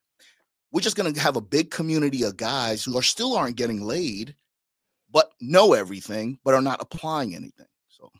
we're 0.74 0.80
just 0.80 0.96
gonna 0.96 1.18
have 1.20 1.36
a 1.36 1.40
big 1.40 1.70
community 1.70 2.24
of 2.24 2.36
guys 2.36 2.84
who 2.84 2.98
are 2.98 3.02
still 3.02 3.36
aren't 3.36 3.54
getting 3.54 3.80
laid, 3.80 4.34
but 5.08 5.30
know 5.40 5.72
everything, 5.72 6.36
but 6.44 6.52
are 6.52 6.60
not 6.60 6.82
applying 6.82 7.36
anything. 7.36 7.66
So 7.88 8.10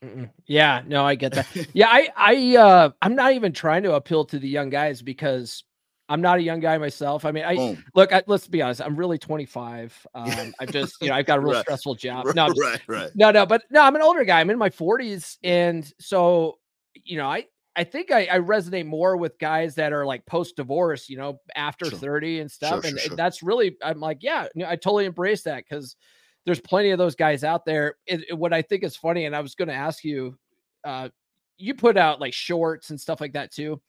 yeah, 0.47 0.83
no, 0.87 1.05
I 1.05 1.17
get 1.17 1.33
that. 1.33 1.49
yeah, 1.73 1.89
I 1.91 2.09
I 2.17 2.57
uh 2.57 2.91
I'm 3.03 3.17
not 3.17 3.33
even 3.33 3.53
trying 3.53 3.83
to 3.83 3.95
appeal 3.95 4.25
to 4.27 4.39
the 4.39 4.49
young 4.49 4.71
guys 4.71 5.03
because 5.03 5.65
I'm 6.09 6.21
not 6.21 6.39
a 6.39 6.43
young 6.43 6.61
guy 6.61 6.77
myself. 6.77 7.25
I 7.25 7.31
mean, 7.31 7.45
I 7.45 7.57
Boom. 7.57 7.83
look. 7.95 8.13
I, 8.13 8.23
let's 8.27 8.47
be 8.47 8.61
honest. 8.61 8.83
I'm 8.83 8.95
really 8.95 9.19
25. 9.19 10.07
Um, 10.15 10.55
I've 10.61 10.71
just, 10.71 11.01
you 11.01 11.09
know, 11.09 11.15
I've 11.15 11.25
got 11.25 11.39
a 11.39 11.41
real 11.41 11.53
right. 11.55 11.63
stressful 11.63 11.95
job. 11.95 12.27
No, 12.35 12.49
just, 12.49 12.61
right, 12.61 12.81
right. 12.87 13.11
No, 13.15 13.31
no, 13.31 13.47
but 13.47 13.63
no, 13.71 13.83
I'm 13.83 13.97
an 13.97 14.03
older 14.03 14.25
guy. 14.25 14.41
I'm 14.41 14.51
in 14.51 14.59
my 14.59 14.69
40s, 14.69 15.39
and 15.43 15.91
so, 15.99 16.59
you 17.05 17.17
know, 17.17 17.27
I, 17.27 17.47
I 17.75 17.85
think 17.85 18.13
I, 18.13 18.29
I 18.31 18.39
resonate 18.39 18.87
more 18.87 19.17
with 19.17 19.39
guys 19.39 19.77
that 19.77 19.93
are 19.93 20.05
like 20.05 20.27
post 20.27 20.57
divorce, 20.57 21.09
you 21.09 21.17
know, 21.17 21.41
after 21.57 21.87
sure. 21.87 21.99
30 21.99 22.41
and 22.41 22.51
stuff. 22.51 22.83
Sure, 22.83 22.91
and 22.91 23.01
sure, 23.01 23.17
that's 23.17 23.43
really, 23.43 23.77
I'm 23.83 23.99
like, 23.99 24.19
yeah, 24.21 24.47
I 24.67 24.77
totally 24.77 25.07
embrace 25.07 25.43
that 25.45 25.65
because 25.69 25.97
there's 26.45 26.61
plenty 26.61 26.91
of 26.91 26.99
those 26.99 27.15
guys 27.15 27.45
out 27.45 27.65
there. 27.65 27.95
It, 28.07 28.25
it, 28.29 28.35
what 28.35 28.53
I 28.53 28.61
think 28.61 28.85
is 28.85 28.95
funny, 28.95 29.25
and 29.25 29.35
I 29.35 29.41
was 29.41 29.55
going 29.55 29.69
to 29.69 29.75
ask 29.75 30.05
you, 30.05 30.37
uh, 30.85 31.09
you 31.57 31.75
put 31.75 31.97
out 31.97 32.21
like 32.21 32.35
shorts 32.35 32.91
and 32.91 33.01
stuff 33.01 33.21
like 33.23 33.33
that 33.33 33.53
too 33.53 33.81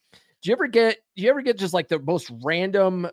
do 0.45 0.51
you 0.51 0.55
ever 0.55 0.67
get 0.67 0.97
do 1.15 1.23
you 1.23 1.29
ever 1.31 1.41
get 1.41 1.57
just 1.57 1.73
like 1.73 1.87
the 1.87 1.97
most 1.97 2.31
random 2.43 3.09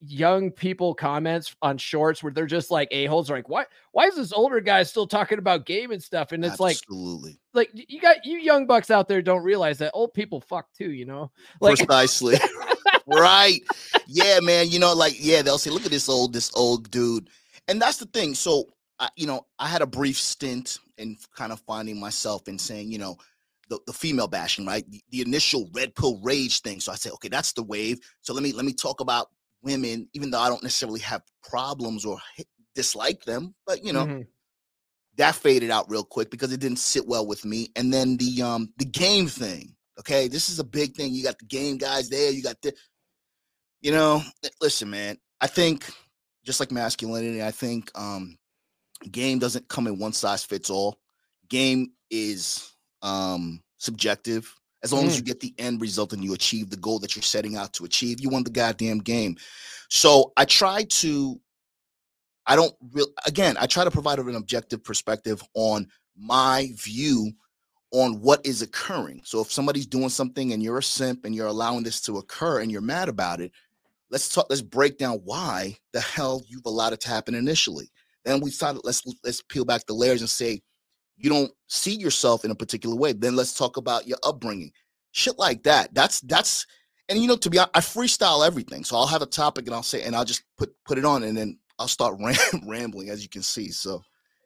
young 0.00 0.52
people 0.52 0.94
comments 0.94 1.56
on 1.60 1.76
shorts 1.76 2.22
where 2.22 2.32
they're 2.32 2.46
just 2.46 2.70
like 2.70 2.86
a-holes 2.92 3.28
like 3.28 3.48
why 3.48 3.64
why 3.90 4.04
is 4.04 4.14
this 4.14 4.32
older 4.32 4.60
guy 4.60 4.84
still 4.84 5.08
talking 5.08 5.38
about 5.38 5.66
game 5.66 5.90
and 5.90 6.00
stuff? 6.00 6.30
And 6.30 6.44
it's 6.44 6.60
Absolutely. 6.60 7.40
like 7.52 7.72
like 7.74 7.88
you 7.90 8.00
got 8.00 8.24
you 8.24 8.38
young 8.38 8.64
bucks 8.64 8.92
out 8.92 9.08
there 9.08 9.20
don't 9.20 9.42
realize 9.42 9.78
that 9.78 9.90
old 9.92 10.14
people 10.14 10.40
fuck 10.40 10.72
too 10.72 10.92
you 10.92 11.04
know? 11.04 11.32
Like 11.60 11.78
precisely. 11.78 12.36
Right. 13.10 13.60
Yeah 14.06 14.38
man 14.40 14.68
you 14.68 14.78
know 14.78 14.94
like 14.94 15.14
yeah 15.18 15.42
they'll 15.42 15.58
say 15.58 15.70
look 15.70 15.84
at 15.84 15.90
this 15.90 16.08
old 16.08 16.32
this 16.32 16.52
old 16.54 16.92
dude. 16.92 17.28
And 17.66 17.82
that's 17.82 17.98
the 17.98 18.06
thing 18.06 18.34
so 18.34 18.66
I, 19.00 19.08
you 19.16 19.26
know 19.26 19.46
i 19.58 19.66
had 19.66 19.82
a 19.82 19.86
brief 19.86 20.18
stint 20.18 20.78
in 20.96 21.16
kind 21.34 21.52
of 21.52 21.60
finding 21.60 21.98
myself 21.98 22.46
and 22.46 22.60
saying 22.60 22.92
you 22.92 22.98
know 22.98 23.16
the, 23.68 23.78
the 23.86 23.92
female 23.92 24.28
bashing, 24.28 24.66
right? 24.66 24.88
The, 24.90 25.00
the, 25.10 25.20
initial 25.20 25.68
red 25.74 25.94
pill 25.94 26.20
rage 26.22 26.60
thing. 26.60 26.80
So 26.80 26.92
I 26.92 26.94
said, 26.96 27.12
okay, 27.12 27.28
that's 27.28 27.52
the 27.52 27.62
wave. 27.62 27.98
So 28.22 28.32
let 28.32 28.42
me 28.42 28.52
let 28.52 28.64
me 28.64 28.72
talk 28.72 29.00
about 29.00 29.28
women, 29.62 30.08
even 30.14 30.30
though 30.30 30.40
I 30.40 30.48
don't 30.48 30.62
necessarily 30.62 31.00
have 31.00 31.22
problems 31.42 32.04
or 32.04 32.18
dislike 32.74 33.24
them, 33.24 33.54
but 33.66 33.84
you 33.84 33.92
know, 33.92 34.06
mm-hmm. 34.06 34.22
that 35.16 35.34
faded 35.34 35.70
out 35.70 35.90
real 35.90 36.04
quick 36.04 36.30
because 36.30 36.52
it 36.52 36.60
didn't 36.60 36.78
sit 36.78 37.06
well 37.06 37.26
with 37.26 37.44
me. 37.44 37.68
And 37.76 37.92
then 37.92 38.16
the 38.16 38.42
um 38.42 38.72
the 38.78 38.84
game 38.84 39.26
thing. 39.26 39.74
Okay, 39.98 40.28
this 40.28 40.48
is 40.48 40.60
a 40.60 40.64
big 40.64 40.94
thing. 40.94 41.12
You 41.12 41.24
got 41.24 41.38
the 41.38 41.46
game 41.46 41.76
guys 41.76 42.08
there. 42.08 42.30
You 42.30 42.40
got 42.40 42.62
the, 42.62 42.72
you 43.80 43.90
know, 43.90 44.22
listen, 44.60 44.88
man. 44.88 45.18
I 45.40 45.48
think 45.48 45.90
just 46.44 46.60
like 46.60 46.70
masculinity, 46.70 47.42
I 47.42 47.50
think 47.50 47.90
um 47.96 48.38
game 49.10 49.38
doesn't 49.38 49.68
come 49.68 49.86
in 49.86 49.98
one 49.98 50.12
size 50.12 50.44
fits 50.44 50.70
all. 50.70 50.98
Game 51.48 51.92
is 52.10 52.72
um, 53.02 53.62
subjective. 53.78 54.54
As 54.82 54.92
long 54.92 55.04
mm. 55.04 55.08
as 55.08 55.16
you 55.16 55.22
get 55.22 55.40
the 55.40 55.54
end 55.58 55.80
result 55.80 56.12
and 56.12 56.22
you 56.22 56.34
achieve 56.34 56.70
the 56.70 56.76
goal 56.76 56.98
that 57.00 57.16
you're 57.16 57.22
setting 57.22 57.56
out 57.56 57.72
to 57.74 57.84
achieve, 57.84 58.20
you 58.20 58.28
won 58.28 58.44
the 58.44 58.50
goddamn 58.50 58.98
game. 58.98 59.36
So 59.88 60.32
I 60.36 60.44
try 60.44 60.84
to, 60.84 61.40
I 62.46 62.56
don't 62.56 62.74
real 62.92 63.08
again, 63.26 63.56
I 63.58 63.66
try 63.66 63.84
to 63.84 63.90
provide 63.90 64.18
an 64.18 64.36
objective 64.36 64.84
perspective 64.84 65.42
on 65.54 65.88
my 66.16 66.70
view 66.76 67.32
on 67.90 68.20
what 68.20 68.44
is 68.44 68.62
occurring. 68.62 69.22
So 69.24 69.40
if 69.40 69.50
somebody's 69.50 69.86
doing 69.86 70.10
something 70.10 70.52
and 70.52 70.62
you're 70.62 70.78
a 70.78 70.82
simp 70.82 71.24
and 71.24 71.34
you're 71.34 71.46
allowing 71.46 71.82
this 71.82 72.00
to 72.02 72.18
occur 72.18 72.60
and 72.60 72.70
you're 72.70 72.80
mad 72.80 73.08
about 73.08 73.40
it, 73.40 73.50
let's 74.10 74.32
talk, 74.32 74.46
let's 74.50 74.62
break 74.62 74.98
down 74.98 75.20
why 75.24 75.76
the 75.92 76.00
hell 76.00 76.42
you've 76.46 76.66
allowed 76.66 76.92
it 76.92 77.00
to 77.00 77.08
happen 77.08 77.34
initially. 77.34 77.90
Then 78.24 78.40
we 78.40 78.50
started, 78.50 78.82
let's 78.84 79.02
let's 79.24 79.42
peel 79.42 79.64
back 79.64 79.86
the 79.86 79.94
layers 79.94 80.20
and 80.20 80.28
say, 80.28 80.60
you 81.18 81.28
don't 81.28 81.52
see 81.66 81.94
yourself 81.94 82.44
in 82.44 82.50
a 82.50 82.54
particular 82.54 82.96
way 82.96 83.12
then 83.12 83.36
let's 83.36 83.54
talk 83.54 83.76
about 83.76 84.06
your 84.06 84.18
upbringing. 84.22 84.72
Shit 85.12 85.38
like 85.38 85.62
that 85.64 85.92
that's 85.94 86.20
that's 86.22 86.66
and 87.08 87.18
you 87.18 87.26
know 87.26 87.36
to 87.36 87.50
be 87.50 87.58
honest, 87.58 87.70
i 87.74 87.80
freestyle 87.80 88.46
everything 88.46 88.84
so 88.84 88.94
i'll 88.96 89.06
have 89.06 89.22
a 89.22 89.26
topic 89.26 89.66
and 89.66 89.74
i'll 89.74 89.82
say 89.82 90.02
and 90.02 90.14
i'll 90.14 90.24
just 90.24 90.42
put 90.58 90.72
put 90.84 90.98
it 90.98 91.04
on 91.04 91.22
and 91.24 91.36
then 91.36 91.58
i'll 91.78 91.88
start 91.88 92.18
ram- 92.20 92.68
rambling 92.68 93.08
as 93.08 93.22
you 93.22 93.28
can 93.28 93.42
see 93.42 93.70
so 93.70 94.02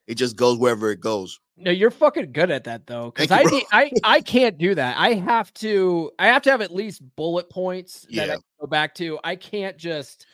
it 0.07 0.17
just 0.17 0.37
goes 0.37 0.59
wherever 0.59 0.91
it 0.91 1.01
goes. 1.01 1.39
No 1.57 1.71
you're 1.71 1.91
fucking 1.91 2.33
good 2.33 2.51
at 2.51 2.65
that 2.65 2.87
though 2.87 3.13
because 3.15 3.31
i 3.31 3.45
i 3.73 3.91
i 4.03 4.21
can't 4.21 4.59
do 4.59 4.75
that. 4.75 4.97
I 4.99 5.15
have 5.15 5.53
to 5.55 6.11
i 6.19 6.27
have 6.27 6.43
to 6.43 6.51
have 6.51 6.61
at 6.61 6.73
least 6.73 7.03
bullet 7.17 7.49
points 7.51 8.03
that 8.11 8.29
yeah. 8.29 8.35
i 8.35 8.37
go 8.61 8.67
back 8.67 8.95
to. 8.97 9.19
I 9.23 9.37
can't 9.37 9.77
just 9.77 10.27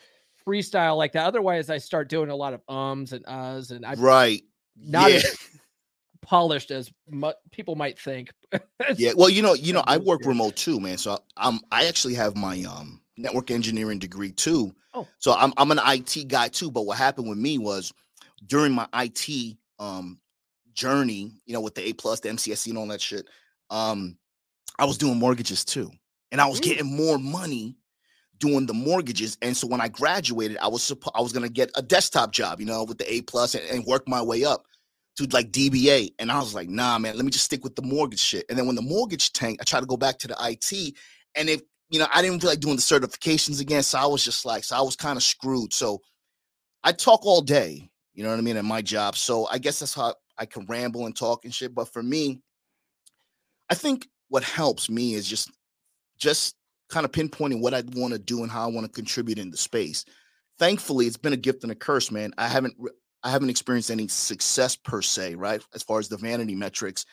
freestyle 0.47 0.97
like 0.97 1.13
that 1.13 1.27
otherwise 1.27 1.69
i 1.69 1.77
start 1.77 2.09
doing 2.09 2.31
a 2.31 2.35
lot 2.35 2.55
of 2.55 2.63
ums 2.69 3.13
and 3.13 3.23
uhs 3.27 3.71
and 3.71 3.85
i 3.85 3.93
right. 3.95 4.43
not 4.77 5.13
yeah. 5.13 5.21
polished 6.29 6.71
as 6.71 6.93
mu- 7.09 7.33
people 7.51 7.75
might 7.75 7.99
think. 7.99 8.33
yeah, 8.97 9.13
well, 9.17 9.31
you 9.31 9.43
know, 9.43 9.55
you 9.55 9.73
know, 9.77 9.83
I 9.87 9.97
work 9.97 10.25
remote 10.25 10.57
too, 10.57 10.79
man. 10.79 10.99
So 10.99 11.19
I'm 11.37 11.61
I 11.73 11.87
actually 11.87 12.15
have 12.15 12.37
my 12.37 12.63
um 12.65 13.01
network 13.17 13.51
engineering 13.51 13.99
degree 13.99 14.33
too. 14.33 14.75
Oh. 14.95 15.09
So 15.19 15.33
I'm 15.33 15.53
I'm 15.57 15.71
an 15.71 15.81
IT 15.85 16.29
guy 16.29 16.49
too. 16.49 16.71
But 16.71 16.83
what 16.83 16.99
happened 16.99 17.29
with 17.29 17.39
me 17.39 17.59
was 17.59 17.93
during 18.47 18.73
my 18.73 18.87
IT 18.95 19.57
um 19.79 20.19
journey, 20.75 21.33
you 21.47 21.55
know, 21.55 21.61
with 21.61 21.75
the 21.75 21.89
A 21.89 21.93
plus, 21.95 22.21
the 22.21 22.29
MCSE, 22.29 22.69
and 22.69 22.79
all 22.79 22.87
that 22.89 23.01
shit, 23.01 23.27
um, 23.71 24.17
I 24.79 24.85
was 24.85 24.99
doing 24.99 25.19
mortgages 25.19 25.65
too, 25.65 25.91
and 26.31 26.41
I 26.41 26.47
was 26.47 26.61
mm. 26.61 26.65
getting 26.65 26.95
more 26.95 27.19
money 27.19 27.77
doing 28.39 28.67
the 28.67 28.75
mortgages. 28.75 29.37
And 29.43 29.57
so 29.57 29.67
when 29.67 29.81
I 29.81 29.89
graduated, 29.89 30.59
I 30.59 30.69
was 30.69 30.83
supposed 30.83 31.17
I 31.17 31.23
was 31.23 31.33
gonna 31.33 31.49
get 31.49 31.71
a 31.75 31.83
desktop 31.83 32.33
job, 32.33 32.61
you 32.61 32.67
know, 32.67 32.85
with 32.85 32.99
the 32.99 33.13
A 33.13 33.23
plus 33.23 33.55
and, 33.55 33.65
and 33.71 33.87
work 33.87 34.07
my 34.07 34.21
way 34.21 34.45
up 34.45 34.67
to 35.19 35.29
like 35.33 35.51
DBA. 35.51 36.15
And 36.19 36.31
I 36.31 36.39
was 36.39 36.55
like, 36.55 36.69
nah, 36.69 36.99
man, 36.99 37.17
let 37.17 37.25
me 37.25 37.31
just 37.31 37.45
stick 37.45 37.65
with 37.65 37.77
the 37.77 37.83
mortgage 37.83 38.21
shit. 38.21 38.47
And 38.49 38.59
then 38.59 38.67
when 38.67 38.77
the 38.77 38.83
mortgage 38.83 39.33
tanked, 39.33 39.61
I 39.61 39.65
tried 39.65 39.81
to 39.81 39.87
go 39.87 39.97
back 39.97 40.19
to 40.19 40.29
the 40.29 40.37
IT. 40.41 40.95
And 41.35 41.49
if 41.49 41.63
you 41.91 41.99
know, 41.99 42.07
I 42.13 42.23
didn't 42.23 42.41
feel 42.41 42.51
like 42.51 42.61
doing 42.61 42.77
the 42.77 42.83
certifications 42.83 43.61
again. 43.61 43.83
So 43.83 43.99
I 43.99 44.07
was 44.07 44.25
just 44.25 44.45
like, 44.45 44.65
so 44.65 44.77
I 44.77 44.81
was 44.81 44.97
kind 44.97 45.17
of 45.17 45.23
screwed. 45.23 45.73
So 45.73 46.01
I 46.85 46.93
talk 46.93 47.25
all 47.25 47.41
day, 47.41 47.89
you 48.15 48.23
know 48.23 48.31
what 48.31 48.39
I 48.39 48.43
mean, 48.43 48.57
at 48.57 48.65
my 48.65 48.83
job. 48.83 49.17
So 49.17 49.47
I 49.47 49.59
guess 49.59 49.81
that's 49.81 49.95
how 49.95 50.15
I 50.37 50.47
can 50.47 50.67
ramble 50.67 51.07
and 51.07 51.17
talk 51.17 51.45
and 51.45 51.55
shit. 51.55 51.75
But 51.75 51.93
for 51.93 52.03
me, 52.03 52.43
I 53.71 53.75
think 53.75 54.07
what 54.29 54.45
helps 54.45 54.91
me 54.91 55.15
is 55.15 55.27
just 55.27 55.51
just 56.19 56.57
kind 56.89 57.05
of 57.05 57.13
pinpointing 57.13 57.61
what 57.61 57.75
I 57.75 57.83
want 57.95 58.13
to 58.13 58.19
do 58.19 58.43
and 58.43 58.51
how 58.51 58.65
I 58.65 58.73
want 58.73 58.87
to 58.87 58.93
contribute 58.93 59.39
in 59.39 59.51
the 59.51 59.57
space. 59.57 60.05
Thankfully, 60.59 61.07
it's 61.07 61.17
been 61.17 61.33
a 61.33 61.37
gift 61.37 61.63
and 61.63 61.73
a 61.73 61.75
curse, 61.75 62.11
man. 62.11 62.33
I 62.39 62.49
haven't 62.49 62.75
I 63.23 63.31
haven't 63.31 63.51
experienced 63.51 63.91
any 63.91 64.09
success 64.09 64.77
per 64.77 65.03
se, 65.03 65.35
right? 65.35 65.63
As 65.75 65.83
far 65.83 65.99
as 65.99 66.09
the 66.09 66.17
vanity 66.17 66.55
metrics. 66.55 67.05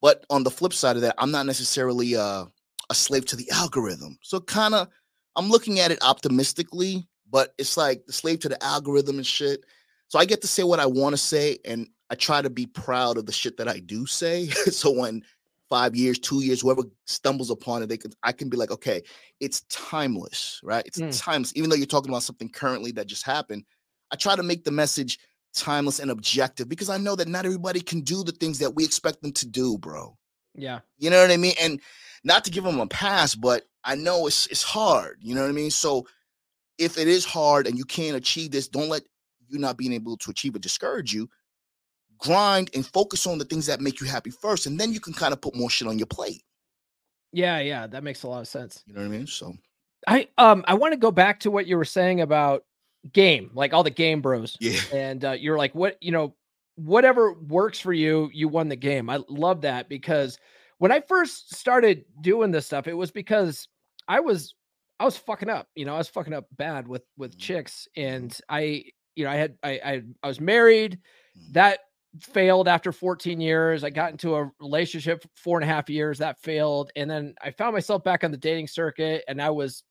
But 0.00 0.24
on 0.30 0.42
the 0.42 0.50
flip 0.50 0.72
side 0.72 0.96
of 0.96 1.02
that, 1.02 1.14
I'm 1.18 1.30
not 1.30 1.46
necessarily 1.46 2.16
uh, 2.16 2.46
a 2.90 2.94
slave 2.94 3.26
to 3.26 3.36
the 3.36 3.50
algorithm. 3.50 4.18
So 4.22 4.40
kind 4.40 4.74
of 4.74 4.88
I'm 5.36 5.48
looking 5.48 5.80
at 5.80 5.90
it 5.90 5.98
optimistically, 6.02 7.06
but 7.30 7.54
it's 7.58 7.76
like 7.76 8.04
the 8.06 8.12
slave 8.12 8.40
to 8.40 8.48
the 8.48 8.62
algorithm 8.62 9.16
and 9.16 9.26
shit. 9.26 9.64
So 10.08 10.18
I 10.18 10.24
get 10.24 10.42
to 10.42 10.46
say 10.48 10.62
what 10.62 10.80
I 10.80 10.86
want 10.86 11.14
to 11.14 11.16
say 11.16 11.58
and 11.64 11.88
I 12.10 12.14
try 12.14 12.42
to 12.42 12.50
be 12.50 12.66
proud 12.66 13.16
of 13.16 13.24
the 13.24 13.32
shit 13.32 13.56
that 13.56 13.68
I 13.68 13.78
do 13.78 14.04
say. 14.04 14.46
so 14.48 14.90
when 14.90 15.22
five 15.70 15.96
years, 15.96 16.18
two 16.18 16.44
years, 16.44 16.60
whoever 16.60 16.82
stumbles 17.06 17.50
upon 17.50 17.82
it, 17.82 17.88
they 17.88 17.96
can 17.96 18.12
I 18.22 18.32
can 18.32 18.50
be 18.50 18.58
like, 18.58 18.70
okay, 18.70 19.02
it's 19.40 19.62
timeless, 19.70 20.60
right? 20.62 20.84
It's 20.86 20.98
mm. 20.98 21.18
timeless. 21.18 21.52
Even 21.56 21.70
though 21.70 21.76
you're 21.76 21.86
talking 21.86 22.10
about 22.10 22.24
something 22.24 22.50
currently 22.50 22.92
that 22.92 23.06
just 23.06 23.24
happened, 23.24 23.64
I 24.10 24.16
try 24.16 24.36
to 24.36 24.42
make 24.42 24.64
the 24.64 24.70
message 24.70 25.18
timeless 25.54 25.98
and 25.98 26.10
objective 26.10 26.68
because 26.68 26.88
I 26.88 26.98
know 26.98 27.16
that 27.16 27.28
not 27.28 27.46
everybody 27.46 27.80
can 27.80 28.00
do 28.00 28.24
the 28.24 28.32
things 28.32 28.58
that 28.58 28.74
we 28.74 28.84
expect 28.84 29.22
them 29.22 29.32
to 29.32 29.46
do, 29.46 29.78
bro. 29.78 30.16
Yeah. 30.54 30.80
You 30.98 31.10
know 31.10 31.20
what 31.20 31.30
I 31.30 31.36
mean? 31.36 31.54
And 31.60 31.80
not 32.24 32.44
to 32.44 32.50
give 32.50 32.64
them 32.64 32.80
a 32.80 32.86
pass, 32.86 33.34
but 33.34 33.64
I 33.84 33.94
know 33.94 34.26
it's 34.26 34.46
it's 34.46 34.62
hard. 34.62 35.18
You 35.20 35.34
know 35.34 35.42
what 35.42 35.50
I 35.50 35.54
mean? 35.54 35.70
So 35.70 36.06
if 36.78 36.98
it 36.98 37.08
is 37.08 37.24
hard 37.24 37.66
and 37.66 37.78
you 37.78 37.84
can't 37.84 38.16
achieve 38.16 38.50
this, 38.50 38.68
don't 38.68 38.88
let 38.88 39.02
you 39.48 39.58
not 39.58 39.76
being 39.76 39.92
able 39.92 40.16
to 40.18 40.30
achieve 40.30 40.54
it 40.56 40.62
discourage 40.62 41.12
you 41.12 41.28
grind 42.22 42.70
and 42.74 42.86
focus 42.86 43.26
on 43.26 43.38
the 43.38 43.44
things 43.44 43.66
that 43.66 43.80
make 43.80 44.00
you 44.00 44.06
happy 44.06 44.30
first, 44.30 44.66
and 44.66 44.78
then 44.78 44.92
you 44.92 45.00
can 45.00 45.12
kind 45.12 45.32
of 45.32 45.40
put 45.40 45.56
more 45.56 45.68
shit 45.68 45.88
on 45.88 45.98
your 45.98 46.06
plate. 46.06 46.42
Yeah, 47.32 47.58
yeah, 47.58 47.86
that 47.88 48.04
makes 48.04 48.22
a 48.22 48.28
lot 48.28 48.40
of 48.40 48.48
sense. 48.48 48.82
You 48.86 48.94
know 48.94 49.00
what 49.00 49.06
I 49.06 49.10
mean? 49.10 49.26
So 49.26 49.54
I 50.06 50.28
um 50.38 50.64
I 50.66 50.74
want 50.74 50.92
to 50.92 50.98
go 50.98 51.10
back 51.10 51.40
to 51.40 51.50
what 51.50 51.66
you 51.66 51.76
were 51.76 51.84
saying 51.84 52.20
about 52.20 52.64
game, 53.12 53.50
like 53.54 53.72
all 53.72 53.82
the 53.82 53.90
game 53.90 54.20
bros. 54.20 54.56
Yeah. 54.60 54.80
And 54.92 55.24
uh, 55.24 55.32
you're 55.32 55.58
like, 55.58 55.74
what 55.74 55.96
you 56.00 56.12
know, 56.12 56.34
whatever 56.76 57.34
works 57.34 57.78
for 57.78 57.92
you, 57.92 58.30
you 58.32 58.48
won 58.48 58.68
the 58.68 58.76
game. 58.76 59.10
I 59.10 59.20
love 59.28 59.62
that 59.62 59.88
because 59.88 60.38
when 60.78 60.92
I 60.92 61.00
first 61.00 61.54
started 61.54 62.04
doing 62.20 62.50
this 62.50 62.66
stuff, 62.66 62.86
it 62.86 62.94
was 62.94 63.10
because 63.10 63.68
I 64.08 64.20
was 64.20 64.54
I 65.00 65.04
was 65.04 65.16
fucking 65.16 65.50
up. 65.50 65.68
You 65.74 65.84
know, 65.84 65.94
I 65.94 65.98
was 65.98 66.08
fucking 66.08 66.32
up 66.32 66.46
bad 66.52 66.86
with 66.86 67.02
with 67.16 67.32
mm-hmm. 67.32 67.40
chicks, 67.40 67.88
and 67.96 68.30
mm-hmm. 68.30 68.54
I 68.54 68.84
you 69.14 69.24
know 69.24 69.30
I 69.30 69.36
had 69.36 69.58
I 69.62 69.70
I, 69.70 70.02
I 70.22 70.28
was 70.28 70.40
married. 70.40 70.98
Mm-hmm. 71.36 71.52
That 71.52 71.80
failed 72.20 72.68
after 72.68 72.92
14 72.92 73.40
years. 73.40 73.84
I 73.84 73.90
got 73.90 74.12
into 74.12 74.34
a 74.34 74.50
relationship 74.60 75.24
four 75.34 75.58
and 75.58 75.68
a 75.68 75.72
half 75.72 75.88
years 75.88 76.18
that 76.18 76.38
failed. 76.42 76.90
And 76.94 77.10
then 77.10 77.34
I 77.42 77.50
found 77.50 77.72
myself 77.72 78.04
back 78.04 78.22
on 78.22 78.30
the 78.30 78.36
dating 78.36 78.68
circuit 78.68 79.24
and 79.28 79.40
I 79.40 79.50
was 79.50 79.82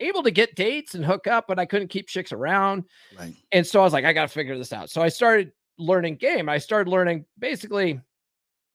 able 0.00 0.22
to 0.22 0.30
get 0.30 0.54
dates 0.54 0.94
and 0.94 1.04
hook 1.04 1.26
up, 1.26 1.46
but 1.48 1.58
I 1.58 1.66
couldn't 1.66 1.88
keep 1.88 2.08
chicks 2.08 2.32
around. 2.32 2.84
Right. 3.18 3.34
And 3.52 3.66
so 3.66 3.80
I 3.80 3.84
was 3.84 3.92
like, 3.92 4.04
I 4.04 4.12
got 4.12 4.22
to 4.22 4.28
figure 4.28 4.56
this 4.56 4.72
out. 4.72 4.90
So 4.90 5.02
I 5.02 5.08
started 5.08 5.52
learning 5.78 6.16
game. 6.16 6.48
I 6.48 6.58
started 6.58 6.90
learning 6.90 7.24
basically, 7.38 8.00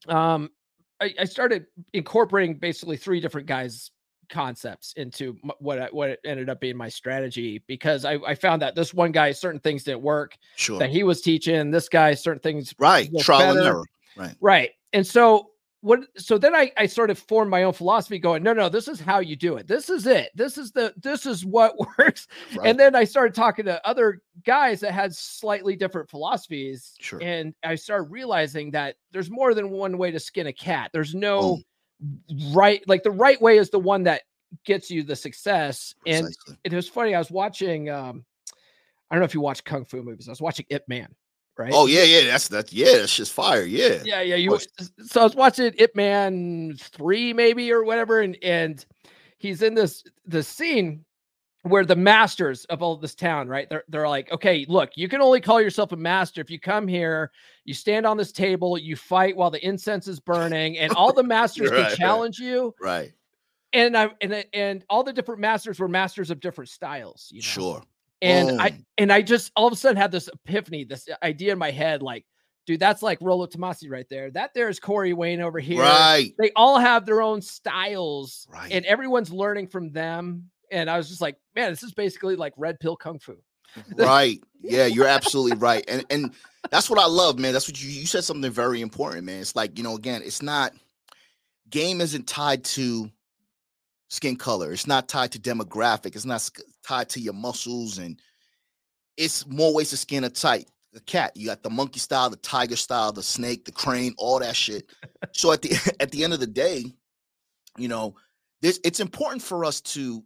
um, 0.07 0.49
I, 1.01 1.13
I 1.19 1.25
started 1.25 1.65
incorporating 1.93 2.57
basically 2.57 2.97
three 2.97 3.19
different 3.19 3.47
guys 3.47 3.91
concepts 4.29 4.93
into 4.93 5.37
what 5.59 5.79
I, 5.79 5.87
what 5.91 6.19
ended 6.25 6.49
up 6.49 6.59
being 6.59 6.77
my 6.77 6.89
strategy 6.89 7.61
because 7.67 8.05
I, 8.05 8.13
I 8.25 8.35
found 8.35 8.61
that 8.61 8.73
this 8.73 8.93
one 8.93 9.11
guy 9.11 9.31
certain 9.31 9.59
things 9.59 9.83
didn't 9.83 10.01
work 10.01 10.37
sure 10.55 10.79
that 10.79 10.89
he 10.89 11.03
was 11.03 11.21
teaching 11.21 11.71
this 11.71 11.89
guy 11.89 12.13
certain 12.13 12.39
things 12.39 12.73
right 12.79 13.09
trial 13.19 13.53
better. 13.53 13.59
and 13.59 13.67
error 13.67 13.85
right 14.17 14.35
right 14.39 14.71
and 14.93 15.05
so 15.05 15.51
what 15.83 15.99
so 16.15 16.37
then 16.37 16.55
I, 16.55 16.71
I 16.77 16.85
sort 16.85 17.09
of 17.09 17.19
formed 17.19 17.51
my 17.51 17.63
own 17.63 17.73
philosophy 17.73 18.17
going 18.17 18.41
no 18.41 18.53
no 18.53 18.69
this 18.69 18.87
is 18.87 19.01
how 19.01 19.19
you 19.19 19.35
do 19.35 19.57
it. 19.57 19.67
This 19.67 19.89
is 19.89 20.07
it. 20.07 20.31
This 20.33 20.57
is 20.57 20.71
the 20.71 20.93
this 20.95 21.25
is 21.25 21.45
what 21.45 21.75
works. 21.97 22.27
Right. 22.55 22.69
and 22.69 22.79
then 22.79 22.95
i 22.95 23.03
started 23.03 23.35
talking 23.35 23.65
to 23.65 23.85
other 23.85 24.21
guys 24.45 24.79
that 24.79 24.93
had 24.93 25.13
slightly 25.13 25.75
different 25.75 26.09
philosophies 26.09 26.93
sure. 26.99 27.21
and 27.21 27.53
i 27.65 27.75
started 27.75 28.11
realizing 28.11 28.71
that 28.71 28.95
there's 29.11 29.29
more 29.29 29.53
than 29.53 29.69
one 29.71 29.97
way 29.97 30.09
to 30.09 30.19
skin 30.19 30.47
a 30.47 30.53
cat. 30.53 30.91
There's 30.93 31.13
no 31.13 31.39
oh. 31.39 31.59
right 32.53 32.81
like 32.87 33.03
the 33.03 33.11
right 33.11 33.41
way 33.41 33.57
is 33.57 33.69
the 33.69 33.79
one 33.79 34.03
that 34.03 34.21
gets 34.65 34.89
you 34.89 35.03
the 35.03 35.17
success. 35.17 35.93
Precisely. 36.03 36.57
and 36.63 36.73
it 36.73 36.75
was 36.75 36.87
funny 36.87 37.13
i 37.13 37.19
was 37.19 37.29
watching 37.29 37.89
um 37.89 38.23
i 39.11 39.15
don't 39.15 39.19
know 39.19 39.25
if 39.25 39.33
you 39.33 39.41
watch 39.41 39.65
kung 39.65 39.83
fu 39.83 40.01
movies 40.01 40.29
i 40.29 40.31
was 40.31 40.41
watching 40.41 40.65
ip 40.69 40.87
man 40.87 41.13
right 41.57 41.71
oh 41.73 41.85
yeah 41.85 42.03
yeah 42.03 42.25
that's 42.25 42.47
that 42.47 42.71
yeah 42.73 42.97
that's 42.97 43.15
just 43.15 43.31
fire 43.31 43.63
yeah 43.63 44.01
yeah 44.03 44.21
yeah 44.21 44.35
you 44.35 44.57
so 45.05 45.21
i 45.21 45.23
was 45.23 45.35
watching 45.35 45.71
Ip 45.77 45.95
man 45.95 46.75
3 46.79 47.33
maybe 47.33 47.71
or 47.71 47.83
whatever 47.83 48.21
and 48.21 48.37
and 48.41 48.85
he's 49.37 49.61
in 49.61 49.75
this 49.75 50.03
the 50.25 50.41
scene 50.41 51.05
where 51.63 51.85
the 51.85 51.95
masters 51.95 52.65
of 52.65 52.83
all 52.83 52.97
this 52.97 53.15
town, 53.15 53.47
right? 53.47 53.69
They're 53.69 53.83
they're 53.87 54.07
like, 54.07 54.31
okay, 54.31 54.65
look, 54.67 54.91
you 54.95 55.07
can 55.07 55.21
only 55.21 55.41
call 55.41 55.61
yourself 55.61 55.91
a 55.93 55.95
master 55.95 56.41
if 56.41 56.49
you 56.49 56.59
come 56.59 56.87
here, 56.87 57.31
you 57.63 57.73
stand 57.73 58.05
on 58.05 58.17
this 58.17 58.31
table, 58.31 58.77
you 58.77 58.95
fight 58.95 59.35
while 59.35 59.49
the 59.49 59.65
incense 59.65 60.07
is 60.07 60.19
burning, 60.19 60.77
and 60.77 60.93
all 60.93 61.13
the 61.13 61.23
masters 61.37 61.71
right, 61.71 61.87
can 61.87 61.97
challenge 61.97 62.39
right. 62.39 62.45
you. 62.45 62.75
Right. 62.81 63.13
And 63.71 63.97
I 63.97 64.09
and 64.21 64.45
and 64.53 64.85
all 64.89 65.03
the 65.03 65.13
different 65.13 65.39
masters 65.41 65.79
were 65.79 65.87
masters 65.87 66.29
of 66.29 66.39
different 66.41 66.69
styles. 66.69 67.29
You 67.31 67.39
know? 67.39 67.43
Sure. 67.43 67.83
And 68.23 68.61
I 68.61 68.69
oh. 68.69 68.83
and 68.97 69.11
I 69.11 69.21
just 69.21 69.51
all 69.55 69.67
of 69.67 69.73
a 69.73 69.75
sudden 69.75 69.97
had 69.97 70.11
this 70.11 70.27
epiphany, 70.27 70.83
this 70.83 71.07
uh, 71.09 71.15
idea 71.23 71.53
in 71.53 71.59
my 71.59 71.71
head, 71.71 72.01
like, 72.01 72.25
dude, 72.65 72.79
that's 72.79 73.01
like 73.01 73.19
Rollo 73.21 73.47
Tomassi 73.47 73.89
right 73.89 74.07
there. 74.09 74.31
That 74.31 74.53
there 74.53 74.69
is 74.69 74.79
Corey 74.79 75.13
Wayne 75.13 75.41
over 75.41 75.59
here. 75.59 75.81
Right. 75.81 76.33
They 76.39 76.51
all 76.55 76.79
have 76.79 77.05
their 77.05 77.21
own 77.21 77.41
styles, 77.41 78.47
right. 78.51 78.71
and 78.71 78.85
everyone's 78.85 79.31
learning 79.31 79.67
from 79.67 79.91
them 79.91 80.49
and 80.73 80.89
I 80.89 80.97
was 80.97 81.07
just 81.07 81.21
like, 81.21 81.37
man, 81.55 81.71
this 81.71 81.83
is 81.83 81.93
basically 81.93 82.35
like 82.35 82.53
red 82.57 82.79
pill 82.79 82.97
kung 82.97 83.19
fu. 83.19 83.37
right. 83.95 84.41
Yeah, 84.65 84.85
you're 84.85 85.07
absolutely 85.07 85.57
right. 85.57 85.83
And 85.89 86.05
and 86.09 86.33
that's 86.71 86.89
what 86.89 86.97
I 86.97 87.05
love, 87.05 87.37
man. 87.37 87.51
That's 87.51 87.67
what 87.67 87.83
you 87.83 87.89
you 87.89 88.05
said 88.05 88.23
something 88.23 88.49
very 88.49 88.79
important, 88.79 89.25
man. 89.25 89.41
It's 89.41 89.57
like, 89.57 89.77
you 89.77 89.83
know, 89.83 89.97
again, 89.97 90.21
it's 90.23 90.41
not 90.41 90.71
game 91.69 91.99
isn't 91.99 92.25
tied 92.29 92.63
to 92.63 93.11
skin 94.07 94.37
color. 94.37 94.71
It's 94.71 94.87
not 94.87 95.09
tied 95.09 95.33
to 95.33 95.39
demographic. 95.39 96.15
It's 96.15 96.23
not 96.23 96.49
tied 96.85 97.09
to 97.09 97.19
your 97.19 97.33
muscles 97.33 97.97
and 97.97 98.19
it's 99.17 99.47
more 99.47 99.73
ways 99.73 99.89
to 99.91 99.97
skin 99.97 100.23
a 100.23 100.29
tight 100.29 100.67
a 100.95 100.99
cat. 101.01 101.35
You 101.35 101.47
got 101.47 101.63
the 101.63 101.69
monkey 101.69 101.99
style, 101.99 102.29
the 102.29 102.37
tiger 102.37 102.75
style, 102.75 103.11
the 103.11 103.23
snake, 103.23 103.65
the 103.65 103.71
crane, 103.71 104.13
all 104.17 104.39
that 104.39 104.55
shit. 104.55 104.85
so 105.33 105.51
at 105.51 105.61
the 105.61 105.95
at 105.99 106.11
the 106.11 106.23
end 106.23 106.33
of 106.33 106.39
the 106.39 106.47
day, 106.47 106.85
you 107.77 107.87
know, 107.87 108.15
this 108.61 108.79
it's 108.83 108.99
important 108.99 109.41
for 109.41 109.65
us 109.65 109.81
to 109.81 110.23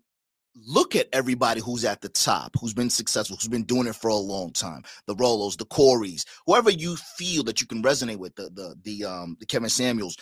look 0.65 0.95
at 0.95 1.07
everybody 1.13 1.61
who's 1.61 1.85
at 1.85 2.01
the 2.01 2.09
top, 2.09 2.55
who's 2.59 2.73
been 2.73 2.89
successful, 2.89 3.37
who's 3.37 3.47
been 3.47 3.63
doing 3.63 3.87
it 3.87 3.95
for 3.95 4.07
a 4.07 4.15
long 4.15 4.51
time. 4.51 4.81
The 5.05 5.15
Rollos, 5.15 5.57
the 5.57 5.65
Corys, 5.65 6.25
whoever 6.47 6.71
you 6.71 6.95
feel 6.95 7.43
that 7.43 7.61
you 7.61 7.67
can 7.67 7.83
resonate 7.83 8.17
with, 8.17 8.35
the 8.35 8.49
the 8.53 8.75
the 8.83 9.05
um 9.05 9.37
the 9.39 9.45
Kevin 9.45 9.69
Samuels, 9.69 10.17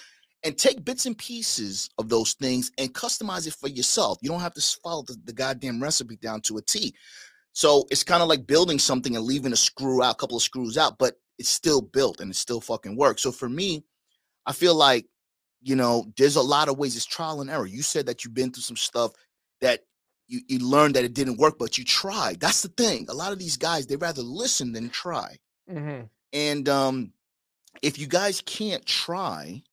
and 0.45 0.57
take 0.57 0.85
bits 0.85 1.05
and 1.05 1.17
pieces 1.17 1.89
of 1.97 2.07
those 2.07 2.33
things 2.33 2.71
and 2.77 2.93
customize 2.93 3.47
it 3.47 3.53
for 3.53 3.67
yourself. 3.67 4.19
You 4.21 4.29
don't 4.29 4.39
have 4.39 4.53
to 4.53 4.77
follow 4.83 5.03
the, 5.03 5.17
the 5.25 5.33
goddamn 5.33 5.83
recipe 5.83 6.15
down 6.15 6.39
to 6.41 6.57
a 6.57 6.61
T. 6.61 6.95
So 7.51 7.85
it's 7.89 8.03
kind 8.03 8.21
of 8.21 8.29
like 8.29 8.47
building 8.47 8.79
something 8.79 9.15
and 9.15 9.25
leaving 9.25 9.51
a 9.51 9.57
screw 9.57 10.01
out, 10.01 10.15
a 10.15 10.17
couple 10.17 10.37
of 10.37 10.43
screws 10.43 10.77
out, 10.77 10.97
but 10.97 11.15
it's 11.37 11.49
still 11.49 11.81
built 11.81 12.21
and 12.21 12.31
it 12.31 12.35
still 12.35 12.61
fucking 12.61 12.95
works. 12.95 13.23
So 13.23 13.31
for 13.31 13.49
me, 13.49 13.83
I 14.45 14.53
feel 14.53 14.75
like 14.75 15.07
you 15.65 15.75
know, 15.75 16.05
there's 16.15 16.35
a 16.35 16.41
lot 16.41 16.69
of 16.69 16.77
ways. 16.77 16.95
It's 16.95 17.05
trial 17.05 17.41
and 17.41 17.49
error. 17.49 17.65
You 17.65 17.81
said 17.81 18.05
that 18.05 18.23
you've 18.23 18.35
been 18.35 18.51
through 18.51 18.61
some 18.61 18.77
stuff 18.77 19.13
that 19.61 19.81
you, 20.27 20.41
you 20.47 20.59
learned 20.59 20.95
that 20.95 21.03
it 21.03 21.15
didn't 21.15 21.39
work, 21.39 21.57
but 21.57 21.75
you 21.79 21.83
tried. 21.83 22.39
That's 22.39 22.61
the 22.61 22.67
thing. 22.67 23.07
A 23.09 23.15
lot 23.15 23.31
of 23.31 23.39
these 23.39 23.57
guys, 23.57 23.87
they 23.87 23.95
rather 23.95 24.21
listen 24.21 24.73
than 24.73 24.89
try. 24.89 25.37
Mm-hmm. 25.69 26.03
And 26.33 26.69
um, 26.69 27.13
if 27.81 27.97
you 27.97 28.05
guys 28.05 28.41
can't 28.41 28.85
try, 28.85 29.63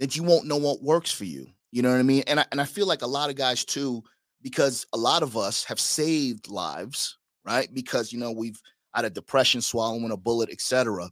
then 0.00 0.08
you 0.12 0.22
won't 0.22 0.46
know 0.46 0.56
what 0.56 0.82
works 0.82 1.12
for 1.12 1.24
you. 1.24 1.46
You 1.70 1.82
know 1.82 1.90
what 1.90 2.00
I 2.00 2.02
mean? 2.02 2.24
And 2.26 2.40
I, 2.40 2.46
and 2.50 2.60
I 2.60 2.64
feel 2.64 2.86
like 2.86 3.02
a 3.02 3.06
lot 3.06 3.30
of 3.30 3.36
guys 3.36 3.64
too, 3.64 4.02
because 4.42 4.86
a 4.92 4.96
lot 4.96 5.22
of 5.22 5.36
us 5.36 5.62
have 5.64 5.78
saved 5.78 6.48
lives, 6.48 7.18
right? 7.44 7.72
Because 7.72 8.12
you 8.12 8.18
know 8.18 8.32
we've 8.32 8.60
had 8.94 9.04
a 9.04 9.10
depression, 9.10 9.60
swallowing 9.60 10.10
a 10.10 10.16
bullet, 10.16 10.50
etc. 10.50 11.08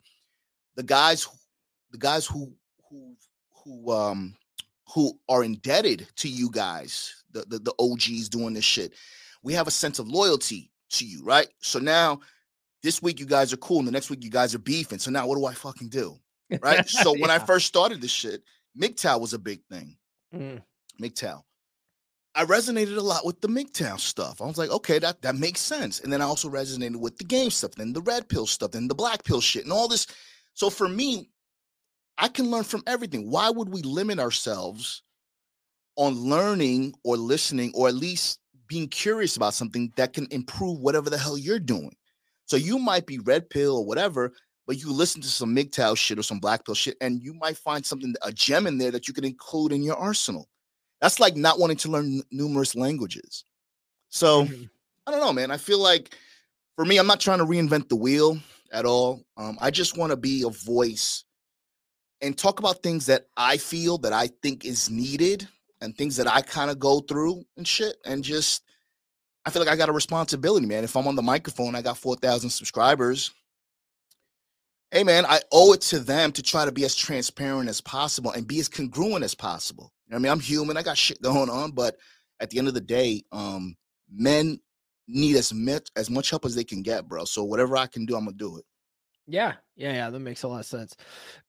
The 0.74 0.82
guys, 0.82 1.28
the 1.92 1.98
guys 1.98 2.26
who 2.26 2.52
who 2.90 3.14
who 3.62 3.92
um 3.92 4.34
who 4.92 5.12
are 5.28 5.44
indebted 5.44 6.08
to 6.16 6.28
you 6.28 6.50
guys, 6.50 7.22
the, 7.30 7.44
the 7.46 7.58
the 7.58 7.74
OGs 7.78 8.30
doing 8.30 8.54
this 8.54 8.64
shit. 8.64 8.94
We 9.42 9.52
have 9.52 9.68
a 9.68 9.70
sense 9.70 9.98
of 9.98 10.08
loyalty 10.08 10.72
to 10.92 11.06
you, 11.06 11.22
right? 11.22 11.48
So 11.60 11.78
now 11.78 12.20
this 12.82 13.02
week 13.02 13.20
you 13.20 13.26
guys 13.26 13.52
are 13.52 13.58
cool, 13.58 13.78
and 13.80 13.86
the 13.86 13.92
next 13.92 14.08
week 14.10 14.24
you 14.24 14.30
guys 14.30 14.54
are 14.54 14.60
beefing. 14.60 14.98
So 14.98 15.10
now 15.10 15.26
what 15.26 15.36
do 15.36 15.44
I 15.44 15.52
fucking 15.52 15.90
do? 15.90 16.16
Right. 16.62 16.88
so 16.88 17.12
when 17.12 17.30
I 17.30 17.38
first 17.38 17.66
started 17.66 18.00
this 18.00 18.10
shit, 18.10 18.42
MGTOW 18.80 19.20
was 19.20 19.34
a 19.34 19.38
big 19.38 19.60
thing. 19.70 19.96
Mm. 20.34 20.62
MGTOW. 21.00 21.42
I 22.34 22.44
resonated 22.44 22.96
a 22.96 23.00
lot 23.00 23.26
with 23.26 23.40
the 23.40 23.48
MGTOW 23.48 23.98
stuff. 23.98 24.40
I 24.40 24.46
was 24.46 24.58
like, 24.58 24.70
okay, 24.70 24.98
that, 25.00 25.22
that 25.22 25.34
makes 25.34 25.60
sense. 25.60 26.00
And 26.00 26.12
then 26.12 26.22
I 26.22 26.24
also 26.24 26.48
resonated 26.48 26.96
with 26.96 27.18
the 27.18 27.24
game 27.24 27.50
stuff, 27.50 27.72
then 27.72 27.92
the 27.92 28.02
red 28.02 28.28
pill 28.28 28.46
stuff, 28.46 28.70
then 28.72 28.86
the 28.86 28.94
black 28.94 29.24
pill 29.24 29.40
shit, 29.40 29.64
and 29.64 29.72
all 29.72 29.88
this. 29.88 30.06
So 30.54 30.70
for 30.70 30.88
me, 30.88 31.30
I 32.16 32.28
can 32.28 32.50
learn 32.50 32.64
from 32.64 32.82
everything. 32.86 33.30
Why 33.30 33.50
would 33.50 33.68
we 33.68 33.82
limit 33.82 34.18
ourselves 34.18 35.02
on 35.96 36.14
learning 36.14 36.94
or 37.04 37.16
listening 37.16 37.72
or 37.74 37.88
at 37.88 37.94
least 37.94 38.38
being 38.68 38.88
curious 38.88 39.36
about 39.36 39.54
something 39.54 39.92
that 39.96 40.12
can 40.12 40.28
improve 40.30 40.80
whatever 40.80 41.10
the 41.10 41.18
hell 41.18 41.38
you're 41.38 41.58
doing? 41.58 41.96
So 42.46 42.56
you 42.56 42.78
might 42.78 43.06
be 43.06 43.18
red 43.18 43.50
pill 43.50 43.76
or 43.76 43.84
whatever, 43.84 44.32
but 44.68 44.80
you 44.80 44.92
listen 44.92 45.22
to 45.22 45.28
some 45.28 45.56
MGTOW 45.56 45.96
shit 45.96 46.18
or 46.18 46.22
some 46.22 46.38
black 46.38 46.64
pill 46.64 46.74
shit, 46.74 46.98
and 47.00 47.22
you 47.22 47.32
might 47.32 47.56
find 47.56 47.84
something, 47.84 48.14
a 48.22 48.30
gem 48.30 48.66
in 48.66 48.76
there 48.76 48.90
that 48.90 49.08
you 49.08 49.14
can 49.14 49.24
include 49.24 49.72
in 49.72 49.82
your 49.82 49.96
arsenal. 49.96 50.46
That's 51.00 51.18
like 51.18 51.36
not 51.36 51.58
wanting 51.58 51.78
to 51.78 51.88
learn 51.88 52.18
n- 52.18 52.22
numerous 52.30 52.76
languages. 52.76 53.44
So 54.10 54.44
Mm-hmm. 54.44 54.64
I 55.06 55.10
don't 55.10 55.20
know, 55.20 55.32
man. 55.32 55.50
I 55.50 55.56
feel 55.56 55.78
like 55.78 56.14
for 56.76 56.84
me, 56.84 56.98
I'm 56.98 57.06
not 57.06 57.18
trying 57.18 57.38
to 57.38 57.46
reinvent 57.46 57.88
the 57.88 57.96
wheel 57.96 58.38
at 58.70 58.84
all. 58.84 59.24
Um, 59.38 59.56
I 59.58 59.70
just 59.70 59.96
want 59.96 60.10
to 60.10 60.18
be 60.18 60.42
a 60.42 60.50
voice 60.50 61.24
and 62.20 62.36
talk 62.36 62.58
about 62.58 62.82
things 62.82 63.06
that 63.06 63.26
I 63.38 63.56
feel 63.56 63.96
that 63.98 64.12
I 64.12 64.28
think 64.42 64.66
is 64.66 64.90
needed 64.90 65.48
and 65.80 65.96
things 65.96 66.16
that 66.16 66.26
I 66.30 66.42
kind 66.42 66.70
of 66.70 66.78
go 66.78 67.00
through 67.00 67.42
and 67.56 67.66
shit. 67.66 67.96
And 68.04 68.22
just, 68.22 68.64
I 69.46 69.50
feel 69.50 69.62
like 69.62 69.72
I 69.72 69.76
got 69.76 69.88
a 69.88 69.92
responsibility, 69.92 70.66
man. 70.66 70.84
If 70.84 70.94
I'm 70.94 71.08
on 71.08 71.16
the 71.16 71.22
microphone, 71.22 71.74
I 71.74 71.80
got 71.80 71.96
4,000 71.96 72.50
subscribers. 72.50 73.32
Hey, 74.90 75.04
man, 75.04 75.26
I 75.26 75.40
owe 75.52 75.74
it 75.74 75.82
to 75.82 75.98
them 75.98 76.32
to 76.32 76.42
try 76.42 76.64
to 76.64 76.72
be 76.72 76.84
as 76.84 76.94
transparent 76.94 77.68
as 77.68 77.80
possible 77.80 78.30
and 78.30 78.46
be 78.46 78.58
as 78.58 78.68
congruent 78.68 79.22
as 79.22 79.34
possible. 79.34 79.92
You 80.06 80.12
know 80.12 80.16
what 80.16 80.20
I 80.20 80.22
mean? 80.22 80.32
I'm 80.32 80.40
human, 80.40 80.76
I 80.78 80.82
got 80.82 80.96
shit 80.96 81.20
going 81.20 81.50
on, 81.50 81.72
but 81.72 81.96
at 82.40 82.48
the 82.48 82.58
end 82.58 82.68
of 82.68 82.74
the 82.74 82.80
day, 82.80 83.22
um, 83.30 83.76
men 84.10 84.58
need 85.06 85.36
as 85.36 85.52
much 85.52 85.88
as 85.96 86.08
much 86.08 86.30
help 86.30 86.44
as 86.44 86.54
they 86.54 86.64
can 86.64 86.82
get, 86.82 87.06
bro. 87.06 87.24
So 87.24 87.44
whatever 87.44 87.76
I 87.76 87.86
can 87.86 88.06
do, 88.06 88.16
I'm 88.16 88.24
gonna 88.24 88.36
do 88.36 88.58
it. 88.58 88.64
Yeah, 89.26 89.54
yeah, 89.76 89.92
yeah. 89.92 90.10
That 90.10 90.20
makes 90.20 90.42
a 90.42 90.48
lot 90.48 90.60
of 90.60 90.66
sense. 90.66 90.96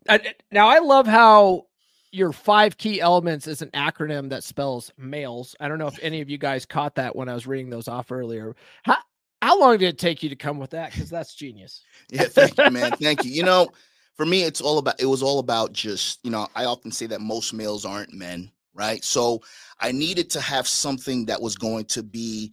Uh, 0.07 0.19
now, 0.51 0.67
I 0.67 0.79
love 0.79 1.07
how 1.07 1.67
your 2.11 2.33
five 2.33 2.77
key 2.77 2.99
elements 2.99 3.47
is 3.47 3.61
an 3.61 3.69
acronym 3.69 4.29
that 4.29 4.43
spells 4.43 4.91
males. 4.97 5.55
I 5.59 5.67
don't 5.67 5.77
know 5.77 5.87
if 5.87 5.99
any 6.01 6.21
of 6.21 6.29
you 6.29 6.37
guys 6.37 6.65
caught 6.65 6.95
that 6.95 7.15
when 7.15 7.29
I 7.29 7.33
was 7.33 7.47
reading 7.47 7.69
those 7.69 7.87
off 7.87 8.11
earlier. 8.11 8.55
How 8.83 8.97
how 9.41 9.59
long 9.59 9.77
did 9.77 9.89
it 9.89 9.97
take 9.97 10.21
you 10.21 10.29
to 10.29 10.35
come 10.35 10.59
with 10.59 10.71
that? 10.71 10.91
Because 10.91 11.09
that's 11.09 11.33
genius. 11.33 11.83
Yeah, 12.09 12.23
thank 12.23 12.57
you, 12.57 12.69
man. 12.71 12.91
Thank 12.93 13.23
you. 13.23 13.31
You 13.31 13.43
know, 13.43 13.69
for 14.15 14.25
me, 14.25 14.43
it's 14.43 14.61
all 14.61 14.79
about 14.79 14.99
it 14.99 15.05
was 15.05 15.23
all 15.23 15.39
about 15.39 15.71
just, 15.71 16.19
you 16.23 16.31
know, 16.31 16.47
I 16.55 16.65
often 16.65 16.91
say 16.91 17.05
that 17.07 17.21
most 17.21 17.53
males 17.53 17.85
aren't 17.85 18.13
men, 18.13 18.51
right? 18.73 19.03
So 19.03 19.41
I 19.79 19.91
needed 19.91 20.29
to 20.31 20.41
have 20.41 20.67
something 20.67 21.25
that 21.27 21.41
was 21.41 21.55
going 21.55 21.85
to 21.85 22.03
be 22.03 22.51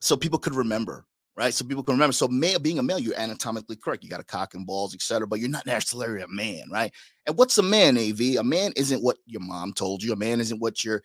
so 0.00 0.16
people 0.16 0.40
could 0.40 0.56
remember, 0.56 1.06
right? 1.36 1.54
So 1.54 1.64
people 1.64 1.84
can 1.84 1.94
remember. 1.94 2.12
So 2.12 2.26
male 2.26 2.58
being 2.58 2.80
a 2.80 2.82
male, 2.82 2.98
you're 2.98 3.18
anatomically 3.18 3.76
correct. 3.76 4.02
You 4.02 4.10
got 4.10 4.20
a 4.20 4.24
cock 4.24 4.54
and 4.54 4.66
balls, 4.66 4.92
etc. 4.92 5.26
But 5.26 5.38
you're 5.38 5.48
not 5.48 5.66
necessarily 5.66 6.22
a 6.22 6.28
man, 6.28 6.64
right? 6.70 6.92
And 7.26 7.38
what's 7.38 7.58
a 7.58 7.62
man, 7.62 7.96
AV? 7.96 8.20
A 8.38 8.42
man 8.42 8.72
isn't 8.76 9.02
what 9.02 9.18
your 9.24 9.40
mom 9.40 9.72
told 9.72 10.02
you. 10.02 10.12
A 10.12 10.16
man 10.16 10.40
isn't 10.40 10.58
what 10.58 10.84
your 10.84 11.00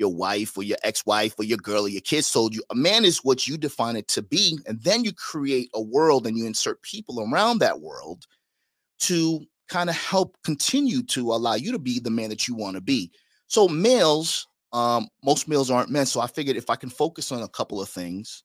your 0.00 0.12
wife 0.12 0.56
or 0.56 0.64
your 0.64 0.78
ex-wife 0.82 1.34
or 1.38 1.44
your 1.44 1.58
girl 1.58 1.84
or 1.84 1.88
your 1.88 2.00
kids 2.00 2.32
told 2.32 2.54
you. 2.54 2.62
A 2.70 2.74
man 2.74 3.04
is 3.04 3.18
what 3.18 3.46
you 3.46 3.56
define 3.56 3.94
it 3.94 4.08
to 4.08 4.22
be, 4.22 4.58
and 4.66 4.82
then 4.82 5.04
you 5.04 5.12
create 5.12 5.70
a 5.74 5.80
world 5.80 6.26
and 6.26 6.36
you 6.36 6.46
insert 6.46 6.82
people 6.82 7.20
around 7.30 7.58
that 7.58 7.80
world 7.80 8.26
to 9.00 9.46
kind 9.68 9.88
of 9.88 9.96
help 9.96 10.36
continue 10.42 11.02
to 11.04 11.32
allow 11.32 11.54
you 11.54 11.70
to 11.70 11.78
be 11.78 12.00
the 12.00 12.10
man 12.10 12.30
that 12.30 12.48
you 12.48 12.54
want 12.54 12.74
to 12.74 12.80
be. 12.80 13.12
So 13.46 13.68
males, 13.68 14.48
um, 14.72 15.08
most 15.22 15.46
males 15.46 15.70
aren't 15.70 15.90
men. 15.90 16.06
So 16.06 16.20
I 16.20 16.26
figured 16.26 16.56
if 16.56 16.70
I 16.70 16.76
can 16.76 16.90
focus 16.90 17.30
on 17.30 17.42
a 17.42 17.48
couple 17.48 17.80
of 17.80 17.88
things 17.88 18.42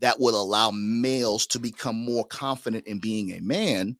that 0.00 0.20
would 0.20 0.34
allow 0.34 0.70
males 0.70 1.46
to 1.48 1.58
become 1.58 1.96
more 1.96 2.24
confident 2.26 2.86
in 2.86 2.98
being 2.98 3.32
a 3.32 3.40
man, 3.40 3.96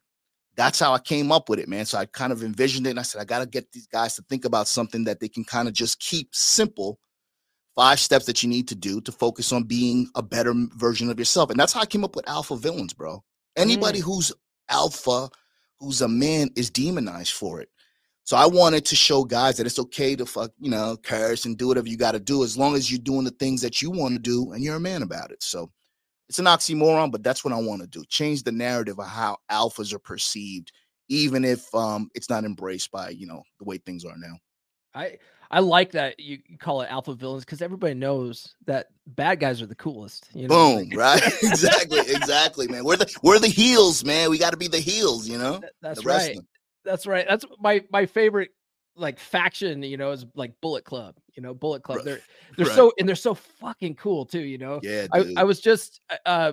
that's 0.60 0.78
how 0.78 0.92
I 0.92 0.98
came 0.98 1.32
up 1.32 1.48
with 1.48 1.58
it, 1.58 1.70
man. 1.70 1.86
So 1.86 1.96
I 1.96 2.04
kind 2.04 2.32
of 2.32 2.42
envisioned 2.42 2.86
it 2.86 2.90
and 2.90 2.98
I 2.98 3.02
said, 3.02 3.18
I 3.18 3.24
got 3.24 3.38
to 3.38 3.46
get 3.46 3.72
these 3.72 3.86
guys 3.86 4.14
to 4.16 4.22
think 4.28 4.44
about 4.44 4.68
something 4.68 5.04
that 5.04 5.18
they 5.18 5.28
can 5.28 5.42
kind 5.42 5.66
of 5.66 5.72
just 5.72 6.00
keep 6.00 6.34
simple. 6.34 6.98
Five 7.76 7.98
steps 7.98 8.26
that 8.26 8.42
you 8.42 8.48
need 8.50 8.68
to 8.68 8.74
do 8.74 9.00
to 9.00 9.10
focus 9.10 9.54
on 9.54 9.62
being 9.62 10.10
a 10.16 10.22
better 10.22 10.52
version 10.76 11.08
of 11.08 11.18
yourself. 11.18 11.48
And 11.48 11.58
that's 11.58 11.72
how 11.72 11.80
I 11.80 11.86
came 11.86 12.04
up 12.04 12.14
with 12.14 12.28
alpha 12.28 12.56
villains, 12.56 12.92
bro. 12.92 13.24
Anybody 13.56 14.00
mm. 14.00 14.02
who's 14.02 14.32
alpha, 14.68 15.30
who's 15.78 16.02
a 16.02 16.08
man, 16.08 16.50
is 16.56 16.68
demonized 16.68 17.32
for 17.32 17.62
it. 17.62 17.70
So 18.24 18.36
I 18.36 18.44
wanted 18.44 18.84
to 18.84 18.96
show 18.96 19.24
guys 19.24 19.56
that 19.56 19.66
it's 19.66 19.78
okay 19.78 20.14
to 20.14 20.26
fuck, 20.26 20.50
you 20.60 20.70
know, 20.70 20.98
curse 21.02 21.46
and 21.46 21.56
do 21.56 21.68
whatever 21.68 21.88
you 21.88 21.96
got 21.96 22.12
to 22.12 22.20
do 22.20 22.44
as 22.44 22.58
long 22.58 22.74
as 22.74 22.90
you're 22.90 23.00
doing 23.00 23.24
the 23.24 23.30
things 23.30 23.62
that 23.62 23.80
you 23.80 23.90
want 23.90 24.12
to 24.12 24.20
do 24.20 24.52
and 24.52 24.62
you're 24.62 24.76
a 24.76 24.80
man 24.80 25.00
about 25.02 25.30
it. 25.30 25.42
So 25.42 25.70
it's 26.30 26.38
an 26.38 26.44
oxymoron, 26.44 27.10
but 27.10 27.24
that's 27.24 27.44
what 27.44 27.52
I 27.52 27.56
want 27.56 27.80
to 27.80 27.88
do. 27.88 28.04
Change 28.08 28.44
the 28.44 28.52
narrative 28.52 29.00
of 29.00 29.08
how 29.08 29.38
alphas 29.50 29.92
are 29.92 29.98
perceived, 29.98 30.70
even 31.08 31.44
if 31.44 31.74
um 31.74 32.08
it's 32.14 32.30
not 32.30 32.44
embraced 32.44 32.92
by 32.92 33.08
you 33.10 33.26
know 33.26 33.42
the 33.58 33.64
way 33.64 33.78
things 33.78 34.04
are 34.04 34.16
now. 34.16 34.38
I 34.94 35.18
I 35.50 35.58
like 35.58 35.90
that 35.92 36.20
you, 36.20 36.38
call 36.60 36.82
it 36.82 36.90
alpha 36.90 37.14
villains 37.14 37.44
because 37.44 37.60
everybody 37.60 37.94
knows 37.94 38.54
that 38.66 38.86
bad 39.08 39.40
guys 39.40 39.60
are 39.60 39.66
the 39.66 39.74
coolest. 39.74 40.28
You 40.32 40.46
know, 40.46 40.78
Boom, 40.78 40.90
right? 40.90 41.20
exactly, 41.42 41.98
exactly, 41.98 42.68
man. 42.68 42.84
We're 42.84 42.96
the 42.96 43.12
we're 43.24 43.40
the 43.40 43.48
heels, 43.48 44.04
man. 44.04 44.30
We 44.30 44.38
got 44.38 44.50
to 44.50 44.56
be 44.56 44.68
the 44.68 44.78
heels, 44.78 45.28
you 45.28 45.36
know. 45.36 45.58
That- 45.58 45.72
that's 45.82 46.00
the 46.00 46.06
right. 46.06 46.38
That's 46.84 47.08
right. 47.08 47.26
That's 47.28 47.44
my 47.58 47.82
my 47.90 48.06
favorite 48.06 48.50
like 48.96 49.18
faction. 49.18 49.82
You 49.82 49.96
know, 49.96 50.10
is 50.12 50.26
like 50.34 50.52
Bullet 50.60 50.84
Club. 50.84 51.16
You 51.34 51.42
know, 51.42 51.54
Bullet 51.54 51.82
Club. 51.82 51.98
Right. 51.98 52.04
They're 52.04 52.20
they're 52.56 52.66
Right. 52.66 52.74
so 52.74 52.92
and 52.98 53.08
they're 53.08 53.16
so 53.16 53.34
fucking 53.34 53.94
cool 53.96 54.24
too. 54.26 54.40
You 54.40 54.58
know, 54.58 54.80
Yeah, 54.82 55.06
I, 55.12 55.22
dude. 55.22 55.38
I 55.38 55.44
was 55.44 55.60
just 55.60 56.00
uh, 56.10 56.16
uh 56.26 56.52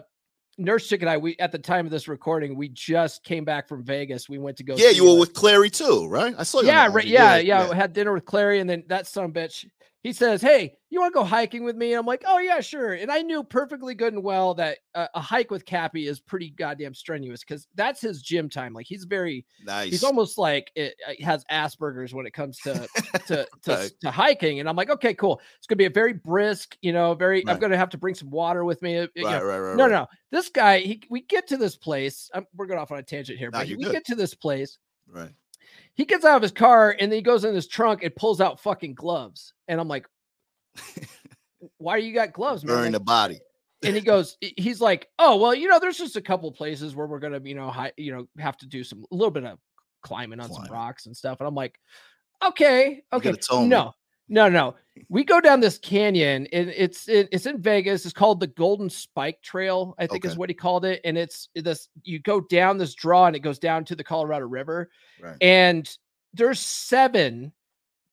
nurse 0.60 0.88
chick 0.88 1.02
and 1.02 1.10
I 1.10 1.18
we 1.18 1.36
at 1.40 1.52
the 1.52 1.60
time 1.60 1.86
of 1.86 1.92
this 1.92 2.08
recording 2.08 2.56
we 2.56 2.68
just 2.70 3.24
came 3.24 3.46
back 3.46 3.68
from 3.68 3.84
Vegas. 3.84 4.28
We 4.28 4.40
went 4.40 4.58
to 4.58 4.64
go. 4.64 4.76
yeah, 4.76 4.90
you 4.90 5.06
were 5.06 5.20
with 5.20 5.34
Clarey 5.34 5.72
too, 5.72 6.08
right? 6.08 6.34
I 6.38 6.44
saw 6.44 6.62
you. 6.62 6.68
yeah, 6.68 6.88
right. 6.92 7.06
IG. 7.06 7.12
Yeah, 7.12 7.38
yeah, 7.38 7.70
I 7.70 7.76
had 7.76 7.94
dinner 7.94 8.14
with 8.14 8.26
Clarey, 8.26 8.60
and 8.62 8.70
then 8.70 8.84
that 8.88 9.08
son 9.08 9.32
bitch. 9.32 9.66
He 10.08 10.14
says, 10.14 10.42
"Hey, 10.42 10.78
you 10.90 11.02
want 11.02 11.14
to 11.14 11.20
go 11.20 11.26
hiking 11.26 11.66
with 11.66 11.76
me?" 11.76 11.92
I'm 11.92 12.06
like, 12.06 12.24
"Oh 12.26 12.40
yeah, 12.40 12.62
sure." 12.62 12.94
And 12.94 13.12
I 13.12 13.22
knew 13.22 13.44
perfectly 13.44 13.94
good 13.94 14.14
and 14.14 14.24
well 14.24 14.54
that 14.54 14.78
uh, 14.96 15.08
a 15.14 15.20
hike 15.20 15.52
with 15.52 15.66
Cappy 15.66 16.08
is 16.08 16.22
pretty 16.22 16.52
goddamn 16.52 16.94
strenuous 16.94 17.42
because 17.42 17.68
that's 17.76 18.00
his 18.00 18.22
gym 18.22 18.48
time. 18.48 18.72
Like 18.74 18.86
he's 18.86 19.04
very, 19.04 19.46
nice. 19.66 19.90
he's 19.90 20.06
almost 20.06 20.38
like 20.38 20.72
it, 20.76 20.96
uh, 21.06 21.14
has 21.26 21.44
Asperger's 21.52 22.14
when 22.14 22.26
it 22.26 22.32
comes 22.32 22.58
to 22.60 22.88
to 23.28 23.46
to, 23.64 23.72
Right. 23.72 23.92
to 24.00 24.10
hiking. 24.10 24.62
And 24.62 24.70
I'm 24.70 24.78
like, 24.78 24.90
okay, 24.92 25.14
cool. 25.14 25.42
It's 25.58 25.68
gonna 25.68 25.76
be 25.76 25.86
a 25.86 25.90
very 25.90 26.14
brisk, 26.14 26.78
you 26.82 26.94
know, 26.94 27.14
very. 27.14 27.44
I'm 27.46 27.60
gonna 27.60 27.76
have 27.76 27.90
to 27.90 27.98
bring 27.98 28.16
some 28.16 28.30
water 28.30 28.64
with 28.64 28.82
me. 28.82 28.94
you 28.94 29.10
know, 29.18 29.24
right, 29.26 29.44
right, 29.44 29.60
right. 29.60 29.76
no, 29.76 29.84
right. 29.84 29.92
no, 29.92 30.08
this 30.32 30.48
guy. 30.48 30.80
He, 30.80 31.04
we 31.10 31.20
get 31.24 31.48
to 31.50 31.58
this 31.58 31.76
place. 31.76 32.32
i 32.34 32.42
we're 32.56 32.66
going 32.68 32.80
off 32.80 32.94
on 32.94 33.00
a 33.00 33.04
tangent 33.04 33.38
here, 33.38 33.52
Nah, 33.52 33.60
but 33.60 33.68
we 33.68 33.76
good. 33.84 33.92
get 33.92 34.06
to 34.06 34.16
this 34.16 34.34
place 34.34 34.78
Right. 35.10 35.32
He 35.98 36.06
gets 36.06 36.24
out 36.24 36.38
of 36.38 36.44
his 36.44 36.52
car 36.52 36.96
and 36.98 37.12
then 37.12 37.18
he 37.18 37.24
goes 37.24 37.44
in 37.44 37.56
his 37.56 37.68
trunk 37.68 38.04
and 38.04 38.16
pulls 38.16 38.40
out 38.40 38.60
fucking 38.60 38.94
gloves. 38.94 39.54
And 39.68 39.82
I'm 39.82 39.88
like, 39.88 40.08
why 41.80 42.00
do 42.00 42.06
you 42.06 42.14
got 42.14 42.34
gloves, 42.34 42.64
man? 42.64 42.76
Burn 42.76 42.92
the 42.92 43.00
body. 43.00 43.40
and 43.84 43.96
he 43.96 44.02
goes, 44.02 44.38
he's 44.40 44.80
like, 44.80 45.10
oh 45.18 45.36
well, 45.38 45.56
you 45.56 45.68
know, 45.68 45.80
there's 45.80 45.98
just 45.98 46.16
a 46.16 46.22
couple 46.22 46.52
places 46.52 46.96
where 46.96 47.08
we're 47.08 47.20
gonna, 47.20 47.42
you 47.44 47.56
know, 47.56 47.74
you 47.98 48.16
know, 48.16 48.28
have 48.38 48.58
to 48.58 48.68
do 48.68 48.84
some 48.84 49.04
a 49.12 49.16
little 49.16 49.32
bit 49.32 49.44
of 49.44 49.58
climbing 50.04 50.40
on 50.40 50.52
some 50.52 50.66
rocks 50.72 51.08
and 51.08 51.18
stuff. 51.18 51.40
And 51.40 51.48
I'm 51.48 51.56
like, 51.56 51.80
okay, 52.46 53.02
okay, 53.12 53.34
no, 53.68 53.92
no, 54.30 54.50
no. 54.50 54.76
We 55.10 55.24
go 55.24 55.40
down 55.40 55.60
this 55.60 55.78
canyon, 55.78 56.48
and 56.52 56.70
it's 56.70 57.08
in, 57.08 57.28
it's 57.32 57.46
in 57.46 57.62
Vegas. 57.62 58.04
It's 58.06 58.14
called 58.14 58.40
the 58.40 58.48
Golden 58.48 58.90
Spike 58.90 59.42
Trail, 59.44 59.94
I 60.00 60.08
think 60.08 60.26
is 60.26 60.36
what 60.36 60.50
he 60.50 60.56
called 60.56 60.86
it. 60.86 61.02
And 61.04 61.18
it's 61.18 61.50
this 61.56 61.88
you 62.04 62.20
go 62.20 62.42
down 62.42 62.78
this 62.78 62.96
draw, 62.96 63.28
and 63.28 63.36
it 63.36 63.40
goes 63.40 63.60
down 63.60 63.86
to 63.86 63.96
the 63.96 64.04
Colorado 64.04 64.48
River, 64.48 64.90
Right. 65.22 65.38
and 65.42 65.90
there's 66.34 66.60
seven 66.60 67.52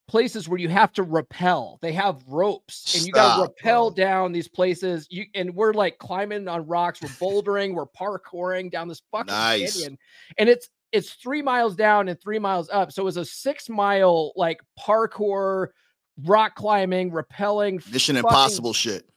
places 0.07 0.47
where 0.49 0.59
you 0.59 0.69
have 0.69 0.93
to 0.93 1.03
rappel. 1.03 1.79
They 1.81 1.93
have 1.95 2.23
ropes 2.29 2.95
and 2.95 3.07
you 3.07 3.13
got 3.13 3.37
to 3.37 3.43
rappel 3.43 3.91
bro. 3.91 3.97
down 4.05 4.33
these 4.33 4.49
places. 4.49 5.07
You 5.11 5.25
and 5.35 5.55
we're 5.55 5.73
like 5.73 5.97
climbing 5.99 6.47
on 6.47 6.67
rocks, 6.67 7.01
we're 7.01 7.09
bouldering, 7.09 7.73
we're 7.73 7.87
parkouring 7.87 8.71
down 8.71 8.87
this 8.89 9.01
fucking 9.11 9.33
Nice. 9.33 9.77
canyon. 9.77 9.99
And 10.37 10.51
it's 10.51 10.69
it's 10.93 11.13
three 11.15 11.41
miles 11.43 11.75
down 11.75 12.09
and 12.09 12.21
three 12.21 12.39
miles 12.39 12.69
up. 12.71 12.93
So 12.93 13.03
it 13.03 13.07
was 13.07 13.17
a 13.17 13.25
six 13.25 13.69
mile 13.71 14.33
like 14.37 14.61
parkour, 14.79 15.69
rock 16.23 16.55
climbing, 16.55 17.11
rappelling, 17.11 17.75
Mission 17.93 18.17
fucking- 18.17 18.29
Impossible 18.29 18.73
shit. 18.73 19.09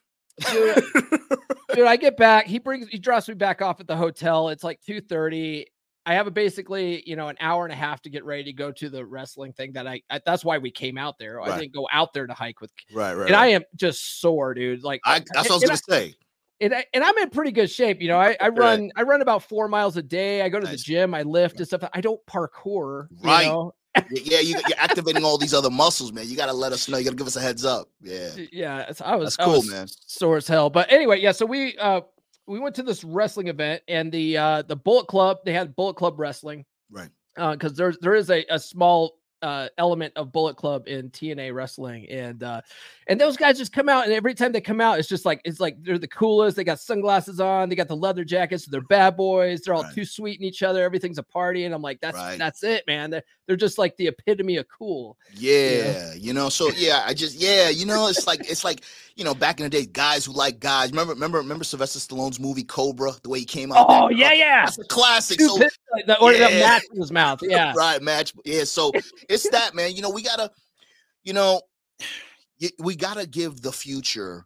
Dude, 0.51 0.83
dude, 1.73 1.87
I 1.87 1.95
get 1.95 2.15
back. 2.17 2.45
He 2.45 2.59
brings 2.59 2.87
he 2.89 2.99
drops 2.99 3.27
me 3.27 3.33
back 3.33 3.61
off 3.61 3.79
at 3.79 3.87
the 3.87 3.95
hotel. 3.97 4.49
It's 4.49 4.63
like 4.63 4.79
2:30. 4.87 5.65
I 6.05 6.13
have 6.13 6.25
a 6.27 6.31
basically, 6.31 7.03
you 7.09 7.15
know, 7.17 7.27
an 7.27 7.35
hour 7.41 7.65
and 7.65 7.73
a 7.73 7.75
half 7.75 8.01
to 8.03 8.09
get 8.09 8.23
ready 8.23 8.45
to 8.45 8.53
go 8.53 8.71
to 8.71 8.89
the 8.89 9.05
wrestling 9.05 9.51
thing 9.51 9.73
that 9.73 9.87
I, 9.87 10.01
I 10.09 10.21
that's 10.25 10.45
why 10.45 10.57
we 10.57 10.71
came 10.71 10.97
out 10.97 11.17
there. 11.19 11.41
I 11.41 11.59
didn't 11.59 11.73
go 11.73 11.87
out 11.91 12.13
there 12.13 12.25
to 12.27 12.33
hike 12.33 12.61
with 12.61 12.71
right, 12.93 13.13
right. 13.13 13.27
and 13.27 13.35
I 13.35 13.47
am 13.47 13.63
just 13.75 14.21
sore, 14.21 14.53
dude. 14.53 14.83
Like 14.83 15.01
I, 15.03 15.19
that's 15.33 15.49
what 15.49 15.51
I 15.51 15.53
was 15.55 15.63
gonna 15.63 15.77
say. 15.77 16.15
and, 16.61 16.73
I, 16.73 16.85
and 16.93 17.03
I'm 17.03 17.17
in 17.17 17.29
pretty 17.31 17.51
good 17.51 17.69
shape. 17.69 17.99
You 18.01 18.07
know, 18.07 18.19
I, 18.19 18.37
I 18.39 18.49
run 18.49 18.89
I 18.95 19.01
run 19.01 19.21
about 19.21 19.43
four 19.43 19.67
miles 19.67 19.97
a 19.97 20.03
day. 20.03 20.43
I 20.43 20.49
go 20.49 20.59
to 20.61 20.67
the 20.67 20.77
gym, 20.77 21.13
I 21.13 21.23
lift 21.23 21.57
and 21.57 21.67
stuff. 21.67 21.83
I 21.93 21.99
don't 21.99 22.23
parkour. 22.25 23.07
you 23.11 23.17
Right. 23.23 23.47
know? 23.47 23.73
Yeah, 24.11 24.39
you, 24.39 24.49
you're 24.67 24.77
activating 24.77 25.23
all 25.23 25.37
these 25.37 25.53
other 25.53 25.69
muscles, 25.71 26.11
man. 26.11 26.27
You 26.29 26.35
gotta 26.37 26.53
let 26.53 26.71
us 26.71 26.87
know. 26.87 26.97
You 26.97 27.05
gotta 27.05 27.15
give 27.15 27.27
us 27.27 27.35
a 27.35 27.41
heads 27.41 27.65
up. 27.65 27.89
Yeah, 28.01 28.29
Yeah. 28.51 28.91
I 29.03 29.15
was 29.15 29.35
That's 29.35 29.39
I 29.39 29.43
cool, 29.45 29.53
was 29.55 29.71
man. 29.71 29.87
Sore 30.05 30.37
as 30.37 30.47
hell. 30.47 30.69
But 30.69 30.91
anyway, 30.91 31.19
yeah. 31.19 31.31
So 31.31 31.45
we 31.45 31.77
uh 31.77 32.01
we 32.45 32.59
went 32.59 32.75
to 32.75 32.83
this 32.83 33.03
wrestling 33.03 33.47
event 33.47 33.81
and 33.87 34.11
the 34.11 34.37
uh 34.37 34.61
the 34.61 34.75
Bullet 34.75 35.07
Club. 35.07 35.39
They 35.45 35.53
had 35.53 35.75
Bullet 35.75 35.95
Club 35.95 36.19
wrestling. 36.19 36.65
right. 36.91 37.09
Uh, 37.37 37.51
because 37.53 37.73
there's 37.75 37.97
there 37.99 38.15
is 38.15 38.29
a, 38.31 38.43
a 38.49 38.59
small 38.59 39.16
uh 39.41 39.67
element 39.77 40.13
of 40.15 40.31
Bullet 40.31 40.57
Club 40.57 40.87
in 40.87 41.09
TNA 41.09 41.53
wrestling, 41.53 42.07
and 42.09 42.41
uh 42.43 42.61
and 43.07 43.19
those 43.21 43.37
guys 43.37 43.57
just 43.57 43.71
come 43.73 43.87
out, 43.89 44.05
and 44.05 44.13
every 44.13 44.33
time 44.33 44.51
they 44.51 44.61
come 44.61 44.81
out, 44.81 44.99
it's 44.99 45.07
just 45.07 45.25
like 45.25 45.41
it's 45.45 45.59
like 45.59 45.81
they're 45.83 45.97
the 45.99 46.07
coolest. 46.07 46.57
They 46.57 46.63
got 46.63 46.79
sunglasses 46.79 47.39
on, 47.39 47.69
they 47.69 47.75
got 47.75 47.87
the 47.87 47.95
leather 47.95 48.23
jackets, 48.23 48.65
they're 48.65 48.81
bad 48.81 49.15
boys. 49.17 49.61
They're 49.61 49.73
all 49.73 49.83
Right. 49.83 49.93
too 49.93 50.05
sweet 50.05 50.39
in 50.39 50.45
each 50.45 50.63
other. 50.63 50.83
Everything's 50.83 51.17
a 51.17 51.23
party, 51.23 51.65
and 51.65 51.73
I'm 51.75 51.81
like, 51.81 51.99
that's 52.01 52.15
Right. 52.15 52.37
that's 52.39 52.63
it, 52.63 52.83
man. 52.87 53.09
They're, 53.09 53.23
they're 53.45 53.55
just 53.55 53.77
like 53.77 53.95
the 53.97 54.07
epitome 54.07 54.57
of 54.57 54.67
cool. 54.67 55.17
Yeah, 55.35 56.13
you 56.15 56.33
know. 56.33 56.49
So 56.49 56.71
yeah, 56.71 57.03
I 57.05 57.13
just 57.13 57.35
yeah, 57.35 57.69
you 57.69 57.85
know, 57.85 58.07
it's 58.07 58.27
like 58.27 58.49
it's 58.49 58.63
like 58.63 58.81
you 59.17 59.23
know, 59.23 59.33
back 59.33 59.59
in 59.59 59.63
the 59.63 59.69
day, 59.69 59.85
guys 59.85 60.25
who 60.25 60.31
like 60.31 60.59
guys. 60.59 60.91
Remember, 60.91 61.13
remember, 61.13 61.39
remember 61.39 61.63
Sylvester 61.63 61.97
Stallone's 61.99 62.39
movie 62.39 62.63
Cobra, 62.63 63.11
the 63.23 63.29
way 63.29 63.39
he 63.39 63.45
came 63.45 63.71
out. 63.71 63.87
Oh 63.89 64.09
yeah, 64.09 64.31
yeah. 64.31 64.63
that's 64.65 64.77
a 64.77 64.83
classic. 64.83 65.41
So 65.41 65.57
the, 65.57 66.19
or 66.21 66.31
the 66.33 66.39
Yeah. 66.39 66.59
match 66.59 66.83
in 66.93 67.01
his 67.01 67.11
mouth. 67.11 67.39
Yeah. 67.47 67.73
right 67.75 68.01
match 68.01 68.33
yeah 68.45 68.65
so 68.65 68.91
it's 69.29 69.49
that 69.51 69.73
man 69.73 69.95
you 69.95 70.01
know 70.01 70.09
we 70.09 70.21
gotta 70.21 70.51
you 71.23 71.33
know 71.33 71.61
we 72.79 72.95
gotta 72.95 73.25
give 73.25 73.61
the 73.61 73.71
future 73.71 74.45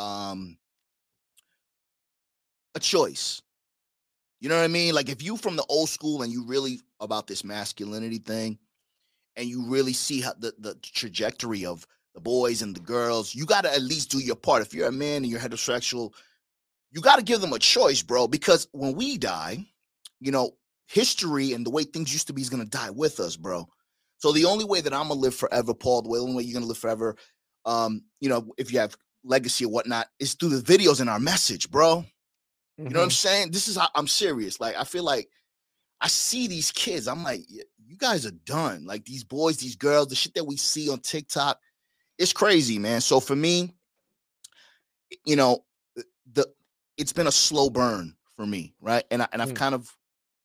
Um 0.00 0.56
a 2.74 2.80
choice. 2.80 3.42
You 4.40 4.48
know 4.48 4.56
what 4.56 4.64
i 4.64 4.68
mean? 4.68 4.94
Like 4.94 5.08
if 5.08 5.22
you 5.22 5.36
from 5.36 5.56
the 5.56 5.66
old 5.68 5.88
school 5.88 6.22
and 6.22 6.32
you 6.32 6.44
really 6.44 6.80
about 7.00 7.26
this 7.26 7.44
masculinity 7.44 8.18
thing 8.18 8.58
and 9.36 9.48
you 9.48 9.64
really 9.66 9.92
see 9.92 10.20
how 10.20 10.32
the, 10.38 10.54
the 10.58 10.74
trajectory 10.82 11.66
of 11.66 11.86
the 12.14 12.20
boys 12.20 12.62
and 12.62 12.74
the 12.74 12.80
girls 12.80 13.34
you 13.34 13.44
got 13.44 13.62
to 13.64 13.72
at 13.72 13.82
least 13.82 14.10
do 14.10 14.18
your 14.18 14.36
part. 14.36 14.62
If 14.62 14.74
you're 14.74 14.88
a 14.88 14.92
man 14.92 15.22
and 15.22 15.26
you're 15.26 15.40
heterosexual 15.40 16.12
you 16.92 17.00
got 17.00 17.16
to 17.16 17.24
give 17.24 17.40
them 17.40 17.52
a 17.52 17.58
choice 17.58 18.02
bro 18.02 18.26
because 18.26 18.66
when 18.72 18.94
we 18.94 19.18
die 19.18 19.64
you 20.20 20.32
know 20.32 20.52
history 20.86 21.52
and 21.52 21.64
the 21.64 21.70
way 21.70 21.84
things 21.84 22.12
used 22.12 22.26
to 22.26 22.32
be 22.32 22.42
is 22.42 22.48
to 22.64 22.70
die 22.70 22.90
with 22.90 23.20
us 23.20 23.36
bro. 23.36 23.68
So 24.18 24.32
the 24.32 24.46
only 24.46 24.64
way 24.64 24.80
that 24.80 24.94
i'm 24.94 25.08
to 25.08 25.14
live 25.14 25.34
forever 25.34 25.74
paul 25.74 26.02
the 26.02 26.18
only 26.18 26.34
way 26.34 26.42
you're 26.42 26.54
to 26.64 26.66
live 26.66 26.78
forever 26.78 27.16
um 27.66 28.02
you 28.20 28.28
know 28.28 28.52
if 28.56 28.72
you 28.72 28.78
have 28.78 28.96
legacy 29.24 29.64
or 29.64 29.68
whatnot 29.70 30.08
is 30.18 30.34
through 30.34 30.48
the 30.58 30.62
videos 30.62 31.00
and 31.00 31.10
our 31.10 31.20
message 31.20 31.70
bro 31.70 32.04
you 32.78 32.84
know 32.88 33.00
what 33.00 33.04
I'm 33.04 33.10
saying? 33.10 33.50
This 33.50 33.68
is 33.68 33.76
how 33.76 33.88
I'm 33.94 34.06
serious. 34.08 34.58
Like 34.58 34.74
I 34.74 34.84
feel 34.84 35.04
like 35.04 35.28
I 36.00 36.08
see 36.08 36.46
these 36.48 36.72
kids. 36.72 37.08
I'm 37.08 37.22
like, 37.22 37.42
you 37.50 37.96
guys 37.98 38.24
are 38.24 38.30
done. 38.30 38.86
Like 38.86 39.04
these 39.04 39.22
boys, 39.22 39.58
these 39.58 39.76
girls, 39.76 40.08
the 40.08 40.14
shit 40.14 40.32
that 40.32 40.44
we 40.44 40.56
see 40.56 40.88
on 40.88 41.00
TikTok, 41.00 41.60
it's 42.16 42.32
crazy, 42.32 42.78
man. 42.78 43.02
So 43.02 43.20
for 43.20 43.36
me, 43.36 43.74
you 45.26 45.36
know, 45.36 45.66
the- 45.94 46.04
the 46.32 46.54
it's 46.96 47.12
been 47.12 47.26
a 47.26 47.32
slow 47.32 47.68
burn 47.68 48.16
for 48.34 48.46
me, 48.46 48.74
right? 48.80 49.04
And 49.10 49.20
I 49.22 49.28
and 49.32 49.42
I've 49.42 49.50
Mm. 49.52 49.56
kind 49.56 49.74
of 49.74 49.94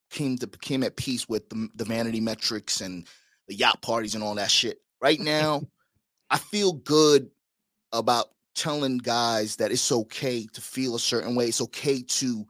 came 0.09 0.37
to 0.39 0.47
came 0.47 0.83
at 0.83 0.97
peace 0.97 1.29
with 1.29 1.47
the, 1.49 1.69
the 1.75 1.85
vanity 1.85 2.19
metrics 2.19 2.81
and 2.81 3.07
the 3.47 3.55
yacht 3.55 3.81
parties 3.81 4.13
and 4.15 4.23
all 4.25 4.35
that 4.35 4.51
shit. 4.51 4.81
Right 4.99 5.21
now, 5.21 5.63
I 6.29 6.37
feel 6.37 6.73
good 6.73 7.31
about 7.93 8.34
telling 8.55 8.97
guys 8.97 9.57
that 9.57 9.71
it's 9.71 9.91
okay 9.91 10.47
to 10.53 10.61
feel 10.61 10.95
a 10.95 10.99
certain 10.99 11.35
way. 11.35 11.47
It's 11.47 11.61
okay 11.61 12.01
to 12.01 12.45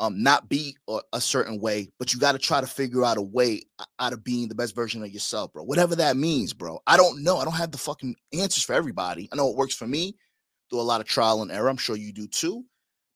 um, 0.00 0.22
not 0.22 0.48
be 0.48 0.76
a, 0.88 1.00
a 1.14 1.20
certain 1.20 1.60
way, 1.60 1.90
but 1.98 2.12
you 2.12 2.20
got 2.20 2.32
to 2.32 2.38
try 2.38 2.60
to 2.60 2.66
figure 2.66 3.04
out 3.04 3.16
a 3.16 3.22
way 3.22 3.62
out 3.98 4.12
of 4.12 4.22
being 4.22 4.48
the 4.48 4.54
best 4.54 4.74
version 4.74 5.02
of 5.02 5.10
yourself, 5.10 5.52
bro. 5.52 5.64
Whatever 5.64 5.96
that 5.96 6.16
means, 6.16 6.52
bro. 6.52 6.80
I 6.86 6.96
don't 6.96 7.22
know. 7.22 7.38
I 7.38 7.44
don't 7.44 7.54
have 7.54 7.72
the 7.72 7.78
fucking 7.78 8.14
answers 8.32 8.62
for 8.62 8.74
everybody. 8.74 9.28
I 9.32 9.36
know 9.36 9.48
it 9.50 9.56
works 9.56 9.74
for 9.74 9.86
me. 9.86 10.16
Do 10.70 10.80
a 10.80 10.82
lot 10.82 11.00
of 11.00 11.06
trial 11.06 11.42
and 11.42 11.50
error. 11.50 11.68
I'm 11.68 11.76
sure 11.76 11.96
you 11.96 12.12
do 12.12 12.26
too. 12.26 12.64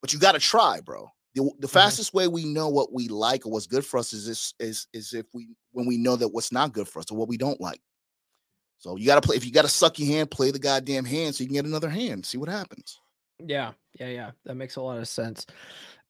But 0.01 0.12
you 0.12 0.18
got 0.18 0.33
to 0.33 0.41
try, 0.41 0.81
bro. 0.81 1.09
The, 1.35 1.51
the 1.61 1.68
fastest 1.68 2.12
way 2.12 2.29
we 2.29 2.45
know 2.45 2.68
what 2.68 2.93
we 2.93 3.09
like 3.09 3.47
or 3.47 3.53
what's 3.53 3.66
good 3.66 3.87
for 3.87 3.99
us 3.99 4.12
is 4.12 4.27
this 4.27 4.53
is 4.61 4.87
is 4.93 5.14
if 5.14 5.25
we 5.33 5.49
when 5.70 5.87
we 5.87 5.97
know 5.97 6.16
that 6.16 6.29
what's 6.29 6.53
not 6.53 6.75
good 6.75 6.87
for 6.87 6.99
us 6.99 7.11
or 7.11 7.16
what 7.16 7.29
we 7.29 7.39
don't 7.39 7.61
like. 7.61 7.81
So 8.83 8.97
you 8.97 9.07
got 9.07 9.14
to 9.14 9.20
play. 9.20 9.37
If 9.37 9.47
you 9.47 9.53
got 9.53 9.62
to 9.62 9.68
suck 9.68 10.01
your 10.01 10.09
hand, 10.09 10.33
play 10.33 10.51
the 10.51 10.59
goddamn 10.59 11.05
hand 11.05 11.37
so 11.37 11.43
you 11.43 11.47
can 11.49 11.55
get 11.55 11.64
another 11.64 11.89
hand. 11.89 12.26
See 12.26 12.37
what 12.37 12.49
happens. 12.49 12.99
Yeah, 13.39 13.72
yeah, 14.01 14.09
yeah. 14.09 14.30
That 14.45 14.57
makes 14.57 14.74
a 14.74 14.83
lot 14.83 14.99
of 14.99 15.07
sense. 15.07 15.47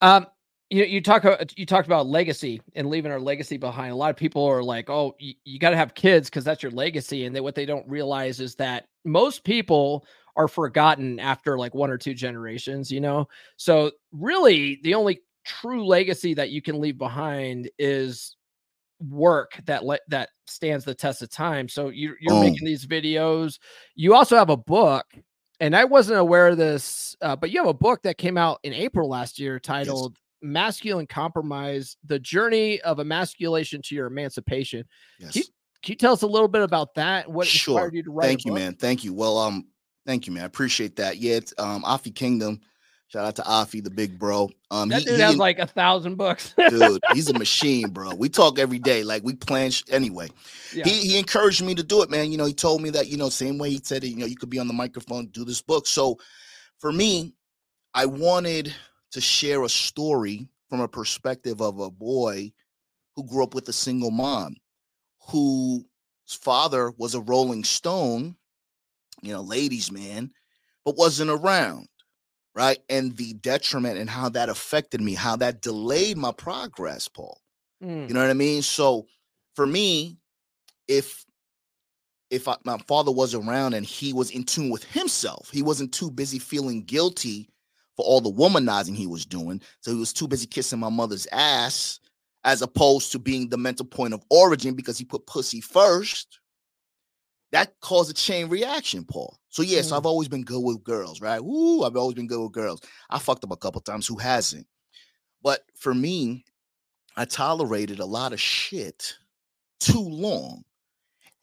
Um, 0.01 0.25
you 0.71 0.83
you 0.83 0.99
talk 0.99 1.23
you 1.55 1.67
talked 1.67 1.87
about 1.87 2.07
legacy 2.07 2.63
and 2.73 2.89
leaving 2.89 3.11
our 3.11 3.19
legacy 3.19 3.57
behind. 3.57 3.91
A 3.91 3.95
lot 3.95 4.09
of 4.09 4.15
people 4.15 4.43
are 4.43 4.63
like, 4.63 4.89
"Oh, 4.89 5.13
you, 5.19 5.35
you 5.45 5.59
got 5.59 5.69
to 5.69 5.77
have 5.77 5.93
kids 5.93 6.31
because 6.31 6.43
that's 6.43 6.63
your 6.63 6.71
legacy," 6.71 7.25
and 7.25 7.35
they, 7.35 7.41
what 7.41 7.53
they 7.53 7.67
don't 7.67 7.87
realize 7.87 8.39
is 8.39 8.55
that 8.55 8.85
most 9.05 9.43
people 9.43 10.03
are 10.35 10.47
forgotten 10.47 11.19
after 11.19 11.59
like 11.59 11.75
one 11.75 11.91
or 11.91 11.99
two 11.99 12.15
generations. 12.15 12.91
You 12.91 13.01
know, 13.01 13.27
so 13.55 13.91
really 14.11 14.79
the 14.81 14.95
only 14.95 15.21
true 15.45 15.85
legacy 15.85 16.33
that 16.33 16.49
you 16.49 16.63
can 16.63 16.81
leave 16.81 16.97
behind 16.97 17.69
is 17.77 18.35
work 19.09 19.59
that 19.65 19.83
that 20.09 20.29
stands 20.47 20.85
the 20.85 20.95
test 20.95 21.21
of 21.21 21.29
time. 21.29 21.67
So 21.67 21.89
you 21.89 22.15
you're 22.19 22.33
Boom. 22.33 22.41
making 22.41 22.65
these 22.65 22.85
videos. 22.85 23.59
You 23.95 24.15
also 24.15 24.37
have 24.37 24.49
a 24.49 24.57
book 24.57 25.05
and 25.59 25.75
I 25.75 25.85
wasn't 25.85 26.19
aware 26.19 26.49
of 26.49 26.57
this, 26.57 27.15
uh, 27.21 27.35
but 27.35 27.49
you 27.51 27.59
have 27.59 27.69
a 27.69 27.73
book 27.73 28.03
that 28.03 28.17
came 28.17 28.37
out 28.37 28.59
in 28.63 28.73
April 28.73 29.07
last 29.07 29.39
year 29.39 29.59
titled 29.59 30.17
Masculine 30.41 31.07
Compromise 31.07 31.95
The 32.05 32.19
Journey 32.19 32.81
of 32.81 32.99
Emasculation 32.99 33.81
to 33.83 33.95
Your 33.95 34.07
Emancipation. 34.07 34.83
Yes. 35.19 35.33
Can 35.33 35.39
you, 35.39 35.45
can 35.83 35.91
you 35.93 35.95
tell 35.95 36.13
us 36.13 36.21
a 36.21 36.27
little 36.27 36.47
bit 36.47 36.63
about 36.63 36.95
that? 36.95 37.31
What 37.31 37.47
Sure. 37.47 37.75
inspired 37.75 37.93
you 37.95 38.03
to 38.03 38.11
write? 38.11 38.25
Thank 38.25 38.45
you, 38.45 38.53
man. 38.53 38.75
Thank 38.75 39.03
you. 39.03 39.13
Well, 39.13 39.37
um, 39.37 39.67
thank 40.05 40.27
you, 40.27 40.33
man. 40.33 40.43
I 40.43 40.47
appreciate 40.47 40.97
that. 40.97 41.17
Yeah, 41.17 41.35
it's 41.35 41.53
um 41.57 41.83
Afi 41.83 42.13
Kingdom. 42.13 42.59
Shout 43.13 43.25
out 43.25 43.35
to 43.35 43.43
Afi, 43.43 43.83
the 43.83 43.91
big 43.91 44.17
bro. 44.17 44.49
Um, 44.71 44.89
That 44.89 45.01
he- 45.01 45.05
dude 45.05 45.15
he 45.17 45.21
has 45.21 45.37
like 45.37 45.59
a 45.59 45.67
thousand 45.67 46.15
books. 46.15 46.55
dude, 46.69 46.99
he's 47.13 47.29
a 47.29 47.37
machine, 47.37 47.91
bro. 47.91 48.15
We 48.15 48.27
talk 48.27 48.57
every 48.57 48.79
day. 48.79 49.03
Like 49.03 49.23
we 49.23 49.35
plan 49.35 49.69
sh- 49.69 49.83
anyway. 49.91 50.29
yeah. 50.73 50.83
He 50.83 51.09
he 51.09 51.19
encouraged 51.19 51.63
me 51.63 51.75
to 51.75 51.83
do 51.83 52.01
it, 52.01 52.09
man. 52.09 52.31
You 52.31 52.39
know, 52.39 52.45
he 52.45 52.55
told 52.55 52.81
me 52.81 52.89
that, 52.89 53.09
you 53.09 53.17
know, 53.17 53.29
same 53.29 53.59
way 53.59 53.69
he 53.69 53.79
said 53.83 54.03
it, 54.03 54.07
you 54.07 54.15
know, 54.15 54.25
you 54.25 54.35
could 54.35 54.49
be 54.49 54.57
on 54.57 54.67
the 54.67 54.73
microphone, 54.73 55.27
do 55.27 55.45
this 55.45 55.61
book. 55.61 55.85
So 55.85 56.17
for 56.79 56.91
me, 56.91 57.35
I 57.93 58.07
wanted 58.07 58.73
to 59.11 59.21
share 59.21 59.61
a 59.63 59.69
story 59.69 60.47
from 60.67 60.79
a 60.79 60.87
perspective 60.87 61.61
of 61.61 61.79
a 61.79 61.91
boy 61.91 62.51
who 63.15 63.27
grew 63.27 63.43
up 63.43 63.53
with 63.53 63.69
a 63.69 63.73
single 63.73 64.09
mom, 64.09 64.55
whose 65.29 65.83
father 66.27 66.91
was 66.97 67.13
a 67.13 67.21
rolling 67.21 67.63
stone, 67.63 68.35
you 69.21 69.33
know, 69.33 69.41
ladies' 69.41 69.91
man, 69.91 70.31
but 70.83 70.97
wasn't 70.97 71.29
around. 71.29 71.87
Right. 72.55 72.79
And 72.87 73.17
the 73.17 73.33
detriment 73.33 73.97
and 73.97 74.09
how 74.09 74.29
that 74.29 74.47
affected 74.49 75.01
me, 75.01 75.15
how 75.15 75.35
that 75.37 75.61
delayed 75.61 76.17
my 76.17 76.31
progress, 76.31 77.07
Paul. 77.07 77.41
Mm, 77.83 78.07
You 78.07 78.13
know 78.13 78.21
what 78.21 78.29
I 78.29 78.33
mean? 78.33 78.61
So 78.61 79.07
for 79.55 79.65
me, 79.65 80.17
if 80.87 81.25
if 82.29 82.47
I, 82.47 82.55
my 82.63 82.77
father 82.87 83.11
was 83.11 83.35
around 83.35 83.73
and 83.75 83.85
he 83.85 84.11
was 84.11 84.31
in 84.31 84.43
tune 84.43 84.69
with 84.69 84.83
himself, 84.83 85.49
he 85.51 85.61
wasn't 85.61 85.93
too 85.93 86.09
busy 86.09 86.39
feeling 86.39 86.83
guilty 86.83 87.47
for 87.95 88.03
all 88.05 88.21
the 88.21 88.31
womanizing 88.31 88.95
he 88.95 89.05
was 89.07 89.25
doing. 89.25 89.61
So 89.81 89.91
he 89.91 89.99
was 89.99 90.13
too 90.13 90.27
busy 90.27 90.47
kissing 90.47 90.79
my 90.79 90.89
mother's 90.89 91.27
ass 91.31 91.99
as 92.43 92.61
opposed 92.61 93.11
to 93.11 93.19
being 93.19 93.49
the 93.49 93.57
mental 93.57 93.85
point 93.85 94.13
of 94.13 94.23
origin 94.29 94.73
because 94.73 94.97
he 94.97 95.05
put 95.05 95.25
pussy 95.27 95.61
first, 95.61 96.39
that 97.53 97.79
caused 97.81 98.09
a 98.09 98.13
chain 98.13 98.49
reaction, 98.49 99.05
Paul. 99.05 99.37
So 99.49 99.61
yes, 99.61 99.91
mm. 99.91 99.97
I've 99.97 100.07
always 100.07 100.27
been 100.27 100.43
good 100.43 100.61
with 100.61 100.83
girls, 100.83 101.21
right? 101.21 101.39
Woo, 101.39 101.83
I've 101.83 101.95
always 101.95 102.15
been 102.15 102.27
good 102.27 102.41
with 102.41 102.51
girls. 102.51 102.81
I 103.11 103.19
fucked 103.19 103.43
up 103.43 103.51
a 103.51 103.57
couple 103.57 103.79
times. 103.79 104.07
Who 104.07 104.17
hasn't? 104.17 104.65
But 105.43 105.61
for 105.75 105.93
me, 105.93 106.45
I 107.15 107.25
tolerated 107.25 107.99
a 107.99 108.05
lot 108.05 108.33
of 108.33 108.41
shit 108.41 109.13
too 109.79 110.01
long. 110.01 110.63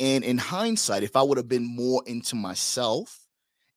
And 0.00 0.24
in 0.24 0.36
hindsight, 0.36 1.04
if 1.04 1.14
I 1.14 1.22
would 1.22 1.38
have 1.38 1.48
been 1.48 1.64
more 1.64 2.02
into 2.06 2.34
myself 2.34 3.26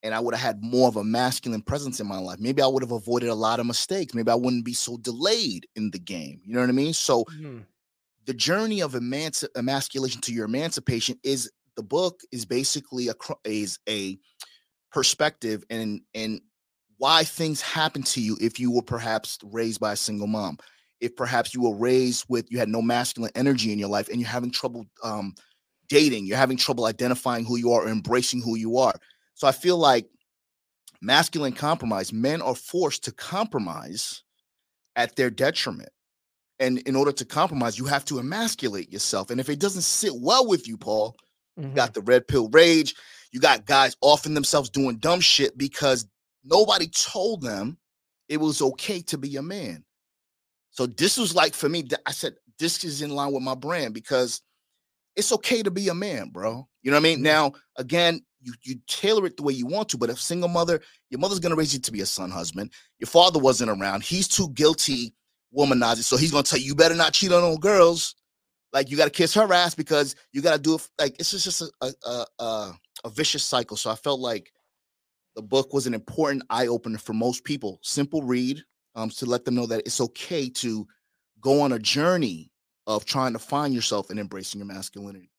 and 0.02 0.16
I 0.16 0.20
would 0.20 0.34
have 0.34 0.42
had 0.42 0.64
more 0.64 0.88
of 0.88 0.96
a 0.96 1.04
masculine 1.04 1.62
presence 1.62 2.00
in 2.00 2.08
my 2.08 2.18
life, 2.18 2.40
maybe 2.40 2.64
I 2.64 2.68
would 2.68 2.82
have 2.82 2.94
avoided 2.94 3.30
a 3.30 3.36
lot 3.36 3.60
of 3.60 3.68
mistakes. 3.68 4.16
Maybe 4.16 4.32
I 4.32 4.36
wouldn't 4.36 4.66
be 4.66 4.74
so 4.74 4.98
delayed 4.98 5.68
in 5.76 5.92
the 5.92 6.00
game. 6.00 6.42
You 6.44 6.56
know 6.56 6.62
what 6.62 6.70
I 6.70 6.74
mean? 6.74 6.94
So 6.94 7.26
mm-hmm. 7.26 7.60
the 8.26 8.34
journey 8.34 8.82
of 8.82 8.94
emanci- 8.94 9.50
emasculation 9.56 10.22
to 10.22 10.34
your 10.34 10.46
emancipation 10.46 11.20
is 11.24 11.52
the 11.76 11.84
book 11.84 12.22
is 12.32 12.46
basically 12.46 13.10
a 13.10 13.16
is 13.46 13.80
a 13.88 14.18
perspective 14.92 15.64
and 15.70 16.02
and 16.14 16.42
why 16.98 17.24
things 17.24 17.62
happen 17.62 18.04
to 18.04 18.22
you 18.22 18.38
if 18.40 18.60
you 18.60 18.72
were 18.72 18.82
perhaps 18.82 19.38
raised 19.44 19.80
by 19.80 19.94
a 19.94 19.98
single 19.98 20.28
mom. 20.28 20.58
If 21.02 21.16
perhaps 21.16 21.54
you 21.54 21.64
were 21.64 21.76
raised 21.76 22.26
with 22.30 22.50
you 22.50 22.60
had 22.60 22.70
no 22.70 22.82
masculine 22.82 23.32
energy 23.36 23.74
in 23.74 23.80
your 23.80 23.90
life 23.90 24.08
and 24.08 24.20
you're 24.20 24.30
having 24.30 24.52
trouble 24.52 24.86
um, 25.04 25.34
dating 25.90 26.26
you're 26.26 26.38
having 26.38 26.58
trouble 26.58 26.86
identifying 26.86 27.46
who 27.46 27.58
you 27.58 27.72
are 27.74 27.84
or 27.84 27.90
embracing 27.90 28.42
who 28.42 28.56
you 28.56 28.78
are. 28.78 28.94
So 29.34 29.48
i 29.48 29.52
feel 29.52 29.78
like 29.78 30.08
masculine 31.02 31.54
compromise 31.54 32.14
men 32.14 32.42
are 32.42 32.56
forced 32.56 33.04
to 33.06 33.12
compromise 33.12 34.24
at 34.96 35.16
their 35.16 35.30
detriment. 35.30 35.90
And 36.60 36.78
in 36.80 36.96
order 36.96 37.12
to 37.12 37.26
compromise 37.26 37.78
you 37.78 37.86
have 37.86 38.06
to 38.06 38.20
emasculate 38.20 38.94
yourself. 38.94 39.30
And 39.30 39.42
if 39.42 39.50
it 39.50 39.60
doesn't 39.60 39.82
sit 39.82 40.14
well 40.16 40.48
with 40.48 40.68
you 40.68 40.78
paul 40.78 41.18
Mm-hmm. 41.60 41.70
You 41.70 41.76
got 41.76 41.94
the 41.94 42.02
red 42.02 42.28
pill 42.28 42.50
rage. 42.50 42.96
You 43.32 43.40
got 43.40 43.66
guys 43.66 43.96
offing 44.02 44.34
themselves 44.34 44.70
doing 44.70 44.98
dumb 44.98 45.20
shit 45.20 45.58
because 45.58 46.06
nobody 46.44 46.88
told 46.88 47.42
them 47.42 47.78
it 48.30 48.38
was 48.38 48.62
okay 48.62 49.02
to 49.02 49.18
be 49.18 49.36
a 49.38 49.42
man. 49.42 49.84
So 50.72 50.86
this 50.86 51.18
was 51.18 51.36
like 51.36 51.54
for 51.54 51.70
me, 51.70 51.88
I 52.06 52.12
said, 52.12 52.36
this 52.60 52.84
is 52.84 53.02
in 53.02 53.12
line 53.12 53.32
with 53.34 53.44
my 53.44 53.56
brand 53.56 53.94
because 53.94 54.42
it's 55.16 55.32
okay 55.32 55.64
to 55.64 55.72
be 55.72 55.90
a 55.90 55.94
man, 55.94 56.30
bro. 56.30 56.68
You 56.82 56.92
know 56.92 56.98
what 56.98 57.02
I 57.02 57.04
mean? 57.04 57.18
Mm-hmm. 57.18 57.24
Now, 57.24 57.54
again, 57.78 58.22
you 58.42 58.54
you 58.64 58.76
tailor 58.88 59.26
it 59.26 59.38
the 59.38 59.44
way 59.44 59.54
you 59.54 59.66
want 59.66 59.90
to, 59.90 59.98
but 59.98 60.10
if 60.10 60.20
single 60.20 60.50
mother, 60.50 60.82
your 61.10 61.20
mother's 61.20 61.40
gonna 61.40 61.56
raise 61.56 61.74
you 61.74 61.80
to 61.80 61.92
be 61.92 62.02
a 62.02 62.06
son 62.06 62.30
husband. 62.30 62.72
Your 63.00 63.08
father 63.08 63.40
wasn't 63.40 63.70
around. 63.70 64.04
He's 64.04 64.28
too 64.28 64.50
guilty, 64.50 65.14
womanizing. 65.58 66.04
So 66.04 66.18
he's 66.18 66.32
gonna 66.32 66.44
tell 66.44 66.60
you, 66.60 66.66
you 66.66 66.76
better 66.76 66.96
not 66.96 67.14
cheat 67.14 67.32
on 67.32 67.42
no 67.42 67.58
girls. 67.58 68.16
Like 68.74 68.90
you 68.90 68.98
got 68.98 69.06
to 69.06 69.12
kiss 69.12 69.34
her 69.36 69.54
ass 69.54 69.76
because 69.76 70.16
you 70.32 70.42
got 70.42 70.56
to 70.56 70.62
do 70.62 70.76
it. 70.76 70.90
Like 71.00 71.16
it's 71.20 71.32
just, 71.32 71.46
just 71.46 71.62
a, 71.62 71.94
a, 72.06 72.26
a, 72.40 72.74
a 73.06 73.10
vicious 73.10 73.44
cycle. 73.44 73.78
So 73.78 73.90
I 73.90 73.96
felt 73.96 74.20
like 74.20 74.52
the 75.36 75.42
book 75.42 75.74
was 75.74 75.88
an 75.88 75.94
important 75.94 76.44
eye 76.50 76.68
opener 76.68 76.98
for 76.98 77.14
most 77.14 77.44
people. 77.44 77.80
Simple 77.82 78.24
read 78.24 78.64
um, 78.96 79.10
to 79.12 79.26
let 79.26 79.46
them 79.46 79.56
know 79.56 79.68
that 79.68 79.82
it's 79.86 80.02
okay 80.02 80.50
to 80.50 80.88
go 81.40 81.62
on 81.62 81.72
a 81.72 81.80
journey 81.80 82.52
of 82.88 83.06
trying 83.06 83.34
to 83.34 83.40
find 83.40 83.74
yourself 83.74 84.10
and 84.10 84.20
embracing 84.20 84.60
your 84.60 84.68
masculinity. 84.68 85.30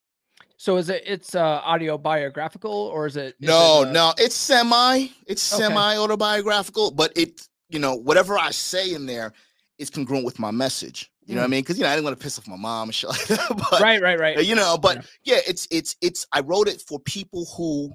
So 0.57 0.77
is 0.77 0.89
it 0.89 1.03
it's 1.05 1.35
uh 1.35 1.61
audio 1.65 1.99
biographical 1.99 2.73
or 2.73 3.07
is 3.07 3.17
it 3.17 3.35
is 3.41 3.49
No, 3.49 3.83
it, 3.83 3.89
uh... 3.89 3.93
no, 3.93 4.15
it's 4.19 4.35
semi 4.35 5.09
it's 5.27 5.53
okay. 5.53 5.65
semi 5.65 5.97
autobiographical, 5.97 6.91
but 6.93 7.13
it 7.17 7.47
you 7.69 7.79
know, 7.79 7.95
whatever 7.95 8.39
I 8.39 8.51
say 8.51 8.93
in 8.95 9.07
there 9.07 9.33
is 9.79 9.91
congruent 9.91 10.25
with 10.25 10.39
my 10.39 10.51
message. 10.51 11.11
You 11.27 11.35
know 11.35 11.41
what 11.41 11.45
I 11.45 11.49
mm. 11.49 11.51
mean? 11.53 11.61
Because 11.63 11.79
you 11.79 11.85
know 11.85 11.91
I 11.91 11.95
didn't 11.95 12.05
want 12.05 12.19
to 12.19 12.23
piss 12.23 12.39
off 12.39 12.47
my 12.47 12.57
mom 12.57 12.89
and 12.89 12.95
shit 12.95 13.11
like 13.11 13.27
that. 13.27 13.49
but, 13.71 13.81
right, 13.81 14.01
right, 14.01 14.19
right. 14.19 14.45
You 14.45 14.55
know, 14.55 14.77
but 14.77 14.97
yeah. 15.23 15.35
yeah, 15.37 15.41
it's 15.47 15.67
it's 15.71 15.97
it's. 16.01 16.27
I 16.33 16.41
wrote 16.41 16.69
it 16.69 16.81
for 16.81 16.99
people 17.01 17.47
who 17.57 17.93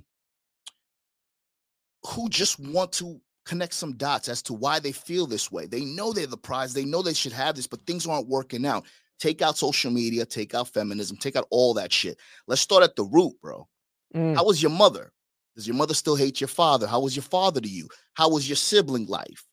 who 2.08 2.30
just 2.30 2.60
want 2.60 2.92
to 2.94 3.20
connect 3.46 3.74
some 3.74 3.94
dots 3.98 4.30
as 4.30 4.42
to 4.44 4.54
why 4.54 4.80
they 4.80 4.92
feel 4.92 5.26
this 5.26 5.52
way. 5.52 5.66
They 5.66 5.84
know 5.84 6.14
they're 6.14 6.28
the 6.28 6.38
prize. 6.38 6.74
They 6.74 6.86
know 6.86 7.02
they 7.02 7.14
should 7.14 7.32
have 7.32 7.56
this, 7.56 7.68
but 7.68 7.86
things 7.86 8.06
aren't 8.08 8.28
working 8.28 8.66
out. 8.66 8.86
Take 9.20 9.42
out 9.42 9.58
social 9.58 9.92
media, 9.92 10.26
take 10.26 10.54
out 10.54 10.70
feminism, 10.70 11.18
take 11.18 11.36
out 11.36 11.48
all 11.50 11.74
that 11.74 11.92
shit. 11.92 12.18
Let's 12.48 12.62
start 12.62 12.84
at 12.84 12.96
the 12.96 13.04
root, 13.04 13.34
bro. 13.42 13.68
Mm. 14.16 14.36
How 14.36 14.46
was 14.46 14.62
your 14.62 14.72
mother? 14.72 15.12
Does 15.56 15.68
your 15.68 15.76
mother 15.76 15.94
still 15.94 16.16
hate 16.16 16.40
your 16.40 16.48
father? 16.48 16.88
How 16.88 17.02
was 17.02 17.16
your 17.16 17.24
father 17.24 17.60
to 17.60 17.68
you? 17.68 17.90
How 18.14 18.30
was 18.30 18.48
your 18.48 18.56
sibling 18.56 19.08
life? 19.08 19.44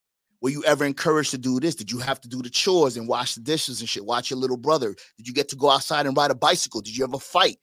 Were 0.43 0.51
you 0.51 0.63
ever 0.65 0.85
encouraged 0.85 1.31
to 1.33 1.39
do 1.39 1.59
this? 1.61 1.75
Did 1.75 1.91
you 1.91 1.99
have 1.99 2.21
to 2.21 2.29
do 2.29 2.43
the 2.43 2.51
chores 2.51 2.97
and 2.97 3.09
wash 3.09 3.35
the 3.35 3.41
dishes 3.41 3.81
and 3.81 3.89
shit? 3.89 4.05
Watch 4.05 4.31
your 4.31 4.39
little 4.39 4.57
brother. 4.57 4.95
Did 5.17 5.27
you 5.27 5.35
get 5.35 5.49
to 5.51 5.57
go 5.57 5.71
outside 5.71 6.07
and 6.07 6.17
ride 6.17 6.31
a 6.31 6.35
bicycle? 6.35 6.81
Did 6.81 6.97
you 6.97 7.05
ever 7.05 7.19
fight? 7.19 7.59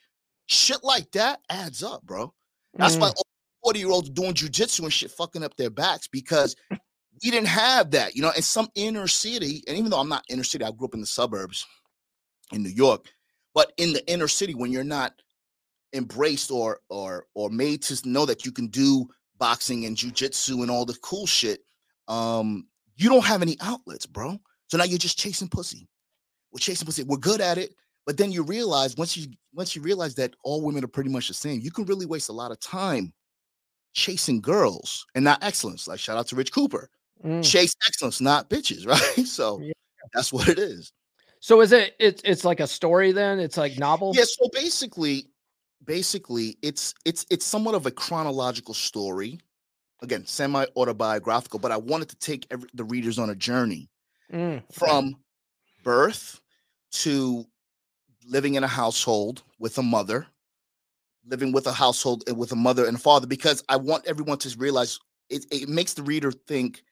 Shit 0.48 0.84
like 0.84 1.12
that 1.12 1.40
adds 1.50 1.84
up, 1.84 2.04
bro. 2.04 2.34
That's 2.76 2.96
mm. 2.96 3.02
why 3.02 3.12
40 3.64 3.80
year 3.80 3.92
olds 3.92 4.10
doing 4.10 4.34
jujitsu 4.34 4.82
and 4.82 4.94
shit 4.94 5.12
fucking 5.12 5.44
up 5.44 5.56
their 5.56 5.70
backs 5.70 6.08
because 6.08 6.56
we 7.24 7.32
didn't 7.32 7.48
have 7.48 7.92
that, 7.92 8.16
you 8.16 8.22
know. 8.22 8.32
In 8.36 8.42
some 8.42 8.68
inner 8.76 9.08
city, 9.08 9.64
and 9.68 9.78
even 9.78 9.90
though 9.90 10.00
I'm 10.00 10.10
not 10.10 10.26
inner 10.30 10.44
city, 10.44 10.66
I 10.66 10.72
grew 10.72 10.88
up 10.88 10.94
in 10.94 11.02
the 11.02 11.06
suburbs 11.06 11.66
in 12.52 12.64
New 12.64 12.70
York, 12.70 13.06
but 13.54 13.72
in 13.78 13.94
the 13.94 14.06
inner 14.12 14.28
city, 14.28 14.54
when 14.54 14.72
you're 14.72 14.84
not 14.84 15.14
embraced 15.94 16.52
or 16.52 16.80
or 16.90 17.28
or 17.36 17.50
made 17.50 17.84
to 17.84 18.10
know 18.10 18.26
that 18.26 18.46
you 18.46 18.52
can 18.52 18.68
do 18.68 19.08
boxing 19.38 19.86
and 19.86 19.96
jujitsu 19.96 20.62
and 20.62 20.72
all 20.72 20.86
the 20.86 20.98
cool 21.02 21.26
shit, 21.26 21.62
um, 22.08 22.68
you 22.96 23.10
don't 23.10 23.26
have 23.26 23.42
any 23.42 23.58
outlets, 23.62 24.06
bro. 24.06 24.40
So 24.68 24.78
now 24.78 24.84
you're 24.84 24.98
just 24.98 25.18
chasing 25.18 25.48
pussy. 25.48 25.88
We're 26.52 26.60
chasing 26.60 26.86
pussy. 26.86 27.04
We're 27.04 27.18
good 27.18 27.42
at 27.42 27.58
it, 27.58 27.76
but 28.06 28.18
then 28.18 28.32
you 28.32 28.44
realize 28.44 28.96
once 28.98 29.18
you 29.18 29.28
once 29.54 29.76
you 29.76 29.82
realize 29.82 30.16
that 30.16 30.36
all 30.44 30.62
women 30.62 30.84
are 30.84 30.88
pretty 30.88 31.10
much 31.10 31.28
the 31.28 31.34
same, 31.34 31.60
you 31.62 31.72
can 31.72 31.86
really 31.86 32.06
waste 32.06 32.30
a 32.30 32.34
lot 32.34 32.52
of 32.52 32.60
time 32.60 33.14
chasing 33.94 34.42
girls 34.42 35.06
and 35.16 35.24
not 35.24 35.44
excellence. 35.44 35.88
Like 35.88 36.00
shout 36.00 36.18
out 36.18 36.28
to 36.28 36.36
Rich 36.36 36.52
Cooper. 36.52 36.90
Mm. 37.24 37.44
Chase 37.44 37.76
excellence, 37.88 38.20
not 38.20 38.50
bitches, 38.50 38.86
right? 39.18 39.26
So 39.26 39.60
yeah. 39.62 39.72
that's 40.14 40.34
what 40.34 40.50
it 40.50 40.60
is. 40.60 40.92
So 41.40 41.62
is 41.62 41.72
it 41.72 41.96
it's 42.00 42.22
it's 42.24 42.46
like 42.46 42.60
a 42.60 42.68
story 42.68 43.12
then? 43.12 43.40
It's 43.40 43.58
like 43.58 43.78
novel? 43.78 44.14
Yeah, 44.16 44.26
so 44.26 44.50
basically 44.54 45.28
basically 45.86 46.58
it's 46.62 46.94
it's 47.06 47.26
it's 47.30 47.46
somewhat 47.46 47.76
of 47.76 47.86
a 47.86 47.92
chronological 47.92 48.74
story 48.74 49.40
again 50.04 50.26
semi 50.28 50.66
autobiographical, 50.76 51.60
but 51.60 51.72
I 51.72 51.78
wanted 51.78 52.10
to 52.10 52.18
take 52.18 52.46
every, 52.52 52.70
the 52.74 52.84
readers 52.84 53.18
on 53.18 53.32
a 53.32 53.36
journey 53.36 53.90
mm. 54.32 54.62
from 54.72 55.16
birth 55.84 56.42
to 56.92 57.46
living 58.28 58.56
in 58.56 58.64
a 58.64 58.68
household 58.68 59.42
with 59.58 59.78
a 59.78 59.84
mother, 59.84 60.28
living 61.26 61.52
with 61.52 61.66
a 61.66 61.74
household 61.74 62.24
with 62.36 62.52
a 62.52 62.56
mother 62.56 62.86
and 62.86 62.98
a 62.98 63.00
father, 63.00 63.26
because 63.26 63.64
I 63.70 63.78
want 63.78 64.06
everyone 64.06 64.38
to 64.40 64.56
realize 64.58 65.00
it, 65.30 65.46
it 65.52 65.70
makes 65.70 65.94
the 65.94 66.04
reader 66.04 66.32
think 66.32 66.84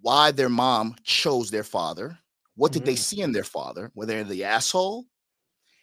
why 0.00 0.30
their 0.30 0.48
mom 0.48 0.96
chose 1.02 1.50
their 1.50 1.64
father. 1.64 2.18
What 2.56 2.72
did 2.72 2.80
mm-hmm. 2.80 2.86
they 2.86 2.96
see 2.96 3.20
in 3.20 3.32
their 3.32 3.44
father? 3.44 3.90
Were 3.94 4.06
they 4.06 4.22
the 4.22 4.44
asshole? 4.44 5.04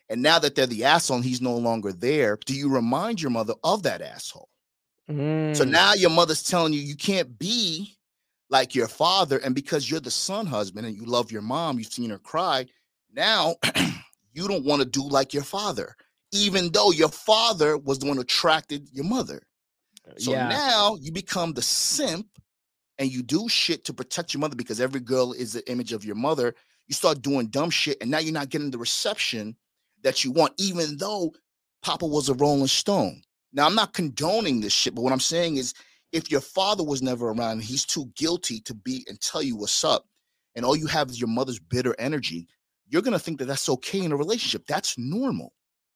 And 0.09 0.22
now 0.22 0.39
that 0.39 0.55
they're 0.55 0.67
the 0.67 0.86
asshole 0.86 1.17
and 1.17 1.26
he's 1.26 1.41
no 1.41 1.55
longer 1.55 1.93
there, 1.93 2.38
do 2.45 2.53
you 2.53 2.69
remind 2.69 3.22
your 3.22 3.32
mother 3.32 3.53
of 3.63 3.84
that 3.84 4.01
asshole? 4.01 4.49
Mm. 5.10 5.56
So 5.56 5.64
now 5.64 5.93
your 5.93 6.10
mother's 6.10 6.43
telling 6.43 6.74
you 6.74 6.80
you 6.80 6.95
can't 6.95 7.38
be 7.38 7.97
like 8.49 8.76
your 8.76 8.88
father. 8.88 9.38
And 9.38 9.56
because 9.56 9.89
you're 9.89 9.99
the 9.99 10.12
son 10.12 10.45
husband 10.45 10.86
and 10.86 10.95
you 10.95 11.06
love 11.06 11.32
your 11.32 11.41
mom, 11.41 11.80
you've 11.80 11.91
seen 11.91 12.10
her 12.10 12.20
cry. 12.20 12.66
Now 13.14 13.56
you 14.34 14.47
don't 14.47 14.66
want 14.66 14.82
to 14.82 14.88
do 14.88 15.08
like 15.08 15.34
your 15.34 15.43
father, 15.43 15.95
even 16.32 16.72
though 16.72 16.91
your 16.91 17.10
father 17.10 17.78
was 17.78 17.99
the 17.99 18.08
one 18.08 18.18
who 18.18 18.22
attracted 18.22 18.89
your 18.91 19.06
mother. 19.06 19.41
Uh, 20.08 20.14
so 20.18 20.32
yeah. 20.32 20.49
now 20.49 20.97
you 21.02 21.12
become 21.12 21.54
the 21.54 21.62
simp 21.62 22.28
and 22.97 23.12
you 23.12 23.24
do 23.24 23.49
shit 23.49 23.84
to 23.86 23.93
protect 23.93 24.34
your 24.34 24.41
mother 24.41 24.56
because 24.56 24.80
every 24.80 24.99
girl 24.99 25.34
is 25.34 25.54
the 25.54 25.70
image 25.72 25.93
of 25.93 26.06
your 26.06 26.16
mother. 26.16 26.54
You 26.88 26.93
start 26.93 27.22
doing 27.22 27.47
dumb 27.47 27.70
shit, 27.70 27.97
and 28.02 28.12
now 28.12 28.20
you're 28.20 28.34
not 28.34 28.49
getting 28.49 28.70
the 28.70 28.78
reception 28.78 29.56
that 30.04 30.24
you 30.24 30.32
want, 30.32 30.54
even 30.58 30.97
though 30.97 31.34
Papa 31.82 32.06
was 32.06 32.30
a 32.30 32.34
Rolling 32.34 32.68
Stone. 32.68 33.22
Now, 33.54 33.66
I'm 33.66 33.76
not 33.76 33.93
condoning 33.93 34.62
this 34.62 34.74
shit, 34.74 34.95
but 34.95 35.02
what 35.02 35.14
I'm 35.14 35.20
saying 35.20 35.58
is 35.58 35.74
if 36.12 36.32
your 36.32 36.41
father 36.41 36.84
was 36.84 37.02
never 37.02 37.30
around 37.30 37.52
and 37.52 37.64
he's 37.64 37.86
too 37.86 38.12
guilty 38.16 38.60
to 38.62 38.74
be 38.74 39.06
and 39.08 39.20
tell 39.20 39.41
you 39.41 39.56
what's 39.56 39.84
up, 39.84 40.06
and 40.56 40.66
all 40.66 40.76
you 40.76 40.88
have 40.88 41.10
is 41.10 41.20
your 41.20 41.30
mother's 41.30 41.60
bitter 41.60 41.95
energy, 41.97 42.47
you're 42.89 43.02
going 43.02 43.14
to 43.14 43.20
think 43.20 43.39
that 43.39 43.45
that's 43.45 43.70
okay 43.70 43.99
in 43.99 44.12
a 44.12 44.18
relationship. 44.18 44.66
That's 44.68 44.97
normal. 44.97 45.54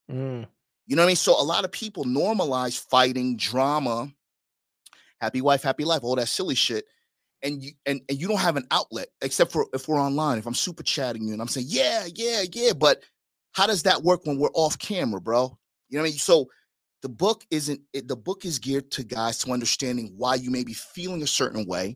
Mm. 0.10 0.48
You 0.88 0.96
know 0.96 1.02
what 1.02 1.08
I 1.08 1.08
mean? 1.08 1.16
So 1.16 1.40
a 1.40 1.44
lot 1.44 1.66
of 1.66 1.72
people 1.72 2.06
normalize 2.06 2.80
fighting, 2.80 3.38
drama, 3.38 4.10
happy 5.20 5.42
wife, 5.42 5.64
happy 5.64 5.84
life, 5.84 6.04
all 6.04 6.16
that 6.16 6.30
silly 6.30 6.56
shit. 6.56 6.86
And 7.44 7.62
you 7.62 7.72
and, 7.86 8.02
and 8.08 8.20
you 8.20 8.28
don't 8.28 8.40
have 8.40 8.56
an 8.56 8.66
outlet 8.72 9.10
except 9.22 9.52
for 9.52 9.68
if 9.74 9.88
we're 9.88 10.00
online. 10.00 10.38
If 10.38 10.48
I'm 10.48 10.56
super 10.56 10.84
chatting 10.84 11.28
you 11.28 11.34
and 11.34 11.42
I'm 11.42 11.48
saying, 11.48 11.68
yeah, 11.70 12.08
yeah, 12.16 12.44
yeah. 12.52 12.72
But 12.74 13.04
how 13.52 13.68
does 13.68 13.84
that 13.84 14.04
work 14.04 14.26
when 14.26 14.40
we're 14.40 14.50
off 14.54 14.80
camera, 14.80 15.20
bro? 15.20 15.58
You 15.90 15.98
know 15.98 16.04
what 16.04 16.08
I 16.08 16.12
mean? 16.12 16.20
So 16.20 16.48
the 17.06 17.10
book 17.10 17.46
isn't 17.52 17.80
it, 17.94 18.08
the 18.08 18.16
book 18.16 18.46
is 18.46 18.58
geared 18.58 18.90
to 18.90 19.04
guys 19.04 19.38
to 19.38 19.52
understanding 19.52 20.12
why 20.18 20.34
you 20.34 20.50
may 20.50 20.64
be 20.64 20.74
feeling 20.74 21.22
a 21.22 21.28
certain 21.28 21.64
way 21.68 21.94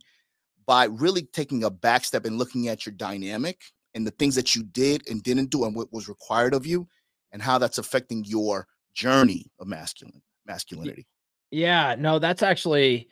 by 0.67 0.85
really 0.85 1.23
taking 1.23 1.63
a 1.63 1.69
back 1.71 2.05
step 2.05 2.25
and 2.25 2.37
looking 2.37 2.67
at 2.67 2.85
your 2.85 2.93
dynamic 2.93 3.59
and 3.95 4.05
the 4.05 4.11
things 4.11 4.35
that 4.35 4.55
you 4.55 4.61
did 4.61 5.01
and 5.09 5.23
didn't 5.23 5.49
do 5.49 5.65
and 5.65 5.75
what 5.75 5.91
was 5.91 6.07
required 6.07 6.53
of 6.53 6.63
you 6.63 6.87
and 7.31 7.41
how 7.41 7.57
that's 7.57 7.79
affecting 7.79 8.23
your 8.23 8.67
journey 8.93 9.49
of 9.59 9.65
masculine 9.65 10.21
masculinity. 10.45 11.07
Yeah, 11.49 11.95
no, 11.97 12.19
that's 12.19 12.43
actually 12.43 13.09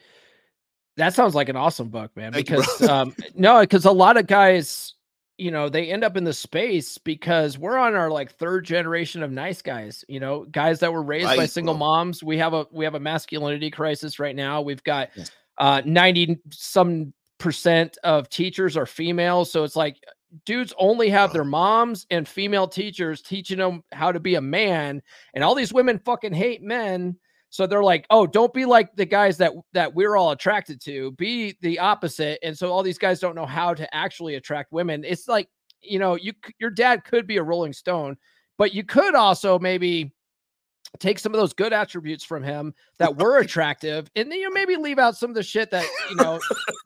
that 0.98 1.16
sounds 1.16 1.34
like 1.34 1.50
an 1.50 1.56
awesome 1.56 1.90
book, 1.90 2.16
man. 2.16 2.32
Thank 2.32 2.52
you, 2.52 2.58
because 2.58 2.82
um 2.88 3.16
no, 3.34 3.62
because 3.62 3.86
a 3.86 3.92
lot 3.92 4.18
of 4.18 4.28
guys, 4.28 4.94
you 5.38 5.52
know, 5.52 5.70
they 5.70 5.92
end 5.92 6.04
up 6.04 6.18
in 6.18 6.24
the 6.24 6.34
space 6.34 6.98
because 6.98 7.58
we're 7.58 7.78
on 7.78 7.94
our 7.96 8.10
like 8.10 8.32
third 8.34 8.66
generation 8.66 9.22
of 9.22 9.32
nice 9.32 9.62
guys, 9.62 10.04
you 10.08 10.20
know, 10.20 10.46
guys 10.46 10.80
that 10.80 10.92
were 10.92 11.04
raised 11.04 11.28
by 11.36 11.46
single 11.46 11.76
bro. 11.76 11.80
moms. 11.80 12.24
We 12.24 12.38
have 12.40 12.54
a 12.54 12.66
we 12.72 12.86
have 12.86 12.96
a 12.96 13.00
masculinity 13.00 13.70
crisis 13.70 14.20
right 14.20 14.36
now. 14.36 14.62
We've 14.62 14.84
got 14.84 15.10
Yes. 15.16 15.32
uh 15.60 15.82
90 15.86 16.40
some 16.52 17.14
percent 17.40 17.98
of 18.04 18.30
teachers 18.30 18.76
are 18.76 18.88
female. 18.88 19.46
So 19.46 19.64
it's 19.64 19.76
like 19.76 19.98
dudes 20.46 20.74
only 20.80 21.10
have 21.10 21.32
their 21.34 21.44
moms 21.46 22.06
and 22.10 22.28
female 22.28 22.68
teachers 22.68 23.22
teaching 23.22 23.60
them 23.60 23.84
how 23.92 24.12
to 24.12 24.20
be 24.20 24.36
a 24.36 24.42
man, 24.42 25.02
and 25.36 25.44
all 25.44 25.54
these 25.56 25.72
women 25.72 26.00
fucking 26.00 26.34
hate 26.34 26.64
men. 26.64 27.16
So 27.50 27.66
they're 27.66 27.84
like, 27.84 28.06
"Oh, 28.10 28.28
don't 28.28 28.54
be 28.54 28.66
like 28.66 28.96
the 28.96 29.06
guys 29.06 29.38
that 29.38 29.54
that 29.74 29.94
we're 29.96 30.16
all 30.16 30.32
attracted 30.32 30.82
to. 30.82 31.12
Be 31.14 31.56
the 31.62 31.80
opposite." 31.80 32.40
And 32.44 32.58
so 32.58 32.72
all 32.72 32.84
these 32.84 32.98
guys 32.98 33.20
don't 33.20 33.36
know 33.36 33.46
how 33.46 33.74
to 33.74 33.96
actually 33.96 34.36
attract 34.36 34.72
women. 34.72 35.04
It's 35.06 35.28
like, 35.28 35.48
you 35.82 36.00
know, 36.00 36.16
you 36.16 36.34
your 36.60 36.70
dad 36.70 37.04
could 37.06 37.26
be 37.26 37.38
a 37.38 37.44
Rolling 37.44 37.74
Stone, 37.74 38.18
but 38.58 38.74
you 38.74 38.84
could 38.84 39.16
also 39.16 39.58
maybe 39.60 40.14
take 41.00 41.20
some 41.20 41.34
of 41.34 41.40
those 41.40 41.54
good 41.54 41.74
attributes 41.74 42.24
from 42.24 42.42
him 42.44 42.74
that 42.98 43.18
were 43.18 43.40
attractive, 43.40 44.10
and 44.16 44.32
then 44.32 44.40
you 44.40 44.54
maybe 44.54 44.76
leave 44.76 45.00
out 45.00 45.16
some 45.18 45.30
of 45.30 45.36
the 45.36 45.44
shit 45.44 45.70
that 45.72 45.86
you 46.10 46.16
know 46.16 46.40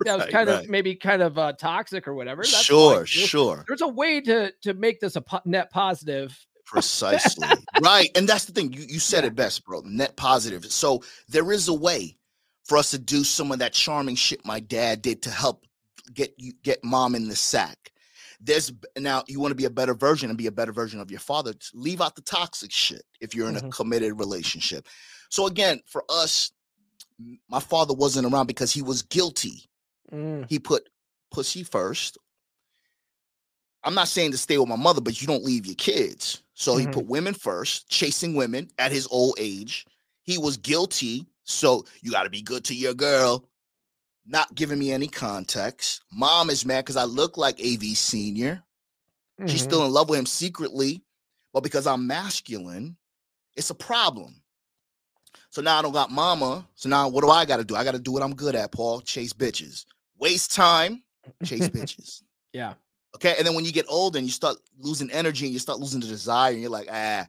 that 0.05 0.15
was 0.15 0.23
Right, 0.25 0.31
kind 0.31 0.49
of 0.49 0.59
right. 0.59 0.69
maybe 0.69 0.95
kind 0.95 1.21
of 1.21 1.37
uh, 1.37 1.53
toxic 1.53 2.07
or 2.07 2.13
whatever. 2.13 2.41
That's 2.41 2.63
Sure, 2.63 3.05
sure. 3.05 3.63
There's 3.67 3.81
a 3.81 3.87
way 3.87 4.21
to 4.21 4.51
to 4.63 4.73
make 4.73 4.99
this 4.99 5.15
a 5.15 5.21
po- 5.21 5.41
net 5.45 5.71
positive. 5.71 6.37
Precisely. 6.71 7.47
right. 7.81 8.09
And 8.15 8.27
that's 8.29 8.45
the 8.45 8.53
thing. 8.53 8.71
You 8.71 8.85
you 8.87 8.99
said 8.99 9.23
Yeah. 9.23 9.27
it 9.27 9.35
best, 9.35 9.65
bro. 9.65 9.81
Net 9.81 10.15
positive. 10.15 10.65
So 10.71 11.03
there 11.27 11.51
is 11.51 11.67
a 11.67 11.73
way 11.73 12.17
for 12.63 12.77
us 12.77 12.91
to 12.91 12.97
do 12.99 13.23
some 13.25 13.51
of 13.51 13.59
that 13.59 13.73
charming 13.73 14.15
shit 14.15 14.45
my 14.45 14.59
dad 14.61 15.01
did 15.01 15.21
to 15.23 15.29
help 15.29 15.65
get 16.13 16.33
you 16.37 16.53
get 16.63 16.83
mom 16.83 17.13
in 17.15 17.27
the 17.27 17.35
sack. 17.35 17.91
There's 18.39 18.71
now 18.97 19.23
you 19.27 19.39
want 19.41 19.51
to 19.51 19.55
be 19.55 19.65
a 19.65 19.69
better 19.69 19.93
version 19.93 20.29
and 20.29 20.37
be 20.37 20.47
a 20.47 20.51
better 20.51 20.71
version 20.71 20.99
of 21.01 21.11
your 21.11 21.19
father. 21.19 21.53
Leave 21.73 21.99
out 22.01 22.15
the 22.15 22.21
toxic 22.21 22.71
shit 22.71 23.03
if 23.19 23.35
you're 23.35 23.49
in 23.49 23.57
a 23.57 23.61
Mhm. 23.61 23.71
committed 23.71 24.17
relationship. 24.17 24.87
So 25.29 25.47
again, 25.47 25.81
for 25.85 26.03
us, 26.09 26.51
my 27.49 27.59
father 27.59 27.93
wasn't 27.93 28.31
around 28.33 28.47
because 28.47 28.71
he 28.71 28.81
was 28.81 29.01
guilty. 29.03 29.69
Mm, 30.11 30.45
He 30.49 30.57
put 30.57 30.89
pussy 31.31 31.63
first. 31.63 32.17
I'm 33.83 33.95
not 33.95 34.07
saying 34.07 34.31
to 34.31 34.37
stay 34.37 34.57
with 34.57 34.69
my 34.69 34.75
mother, 34.75 35.01
but 35.01 35.21
you 35.21 35.27
don't 35.27 35.43
leave 35.43 35.65
your 35.65 35.75
kids. 35.75 36.43
So 36.53 36.77
he 36.77 36.85
Mhm. 36.85 36.93
put 36.93 37.05
women 37.07 37.33
first, 37.33 37.87
chasing 37.89 38.35
women 38.35 38.69
at 38.77 38.91
his 38.91 39.07
old 39.07 39.35
age. 39.39 39.85
He 40.23 40.37
was 40.37 40.57
guilty. 40.57 41.25
So 41.43 41.85
you 42.01 42.11
got 42.11 42.23
to 42.23 42.29
be 42.29 42.41
good 42.41 42.63
to 42.65 42.75
your 42.75 42.93
girl. 42.93 43.47
Not 44.25 44.53
giving 44.53 44.77
me 44.77 44.91
any 44.91 45.07
context. 45.07 46.01
Mom 46.11 46.49
is 46.51 46.65
mad 46.65 46.85
because 46.85 46.95
I 46.97 47.05
look 47.05 47.37
like 47.37 47.59
AV 47.59 47.95
Senior. 47.95 48.63
She's 49.47 49.61
mhm. 49.61 49.65
still 49.65 49.85
in 49.85 49.91
love 49.91 50.09
with 50.09 50.19
him 50.19 50.27
secretly, 50.27 51.03
but 51.51 51.63
because 51.63 51.87
I'm 51.87 52.05
masculine, 52.05 52.95
it's 53.55 53.71
a 53.71 53.75
problem. 53.75 54.43
So 55.49 55.61
now 55.61 55.79
I 55.79 55.81
don't 55.81 55.91
got 55.91 56.11
mama. 56.11 56.67
So 56.75 56.87
now 56.87 57.09
what 57.09 57.21
do 57.23 57.29
I 57.31 57.45
got 57.45 57.57
to 57.57 57.63
do? 57.63 57.75
I 57.75 57.83
got 57.83 57.93
to 57.93 57.99
do 57.99 58.11
what 58.11 58.21
I'm 58.21 58.35
good 58.35 58.55
at, 58.55 58.71
Paul. 58.71 59.01
Chase 59.01 59.33
bitches. 59.33 59.85
Waste 60.17 60.53
time, 60.53 61.03
chase 61.43 61.67
bitches. 61.69 62.21
yeah. 62.53 62.75
Okay. 63.15 63.35
And 63.37 63.45
then 63.45 63.55
when 63.55 63.65
you 63.65 63.71
get 63.71 63.85
older 63.89 64.17
and 64.17 64.27
you 64.27 64.31
start 64.31 64.57
losing 64.79 65.11
energy 65.11 65.45
and 65.45 65.53
you 65.53 65.59
start 65.59 65.79
losing 65.79 65.99
the 65.99 66.07
desire, 66.07 66.51
and 66.51 66.61
you're 66.61 66.71
like, 66.71 66.87
ah, 66.91 67.27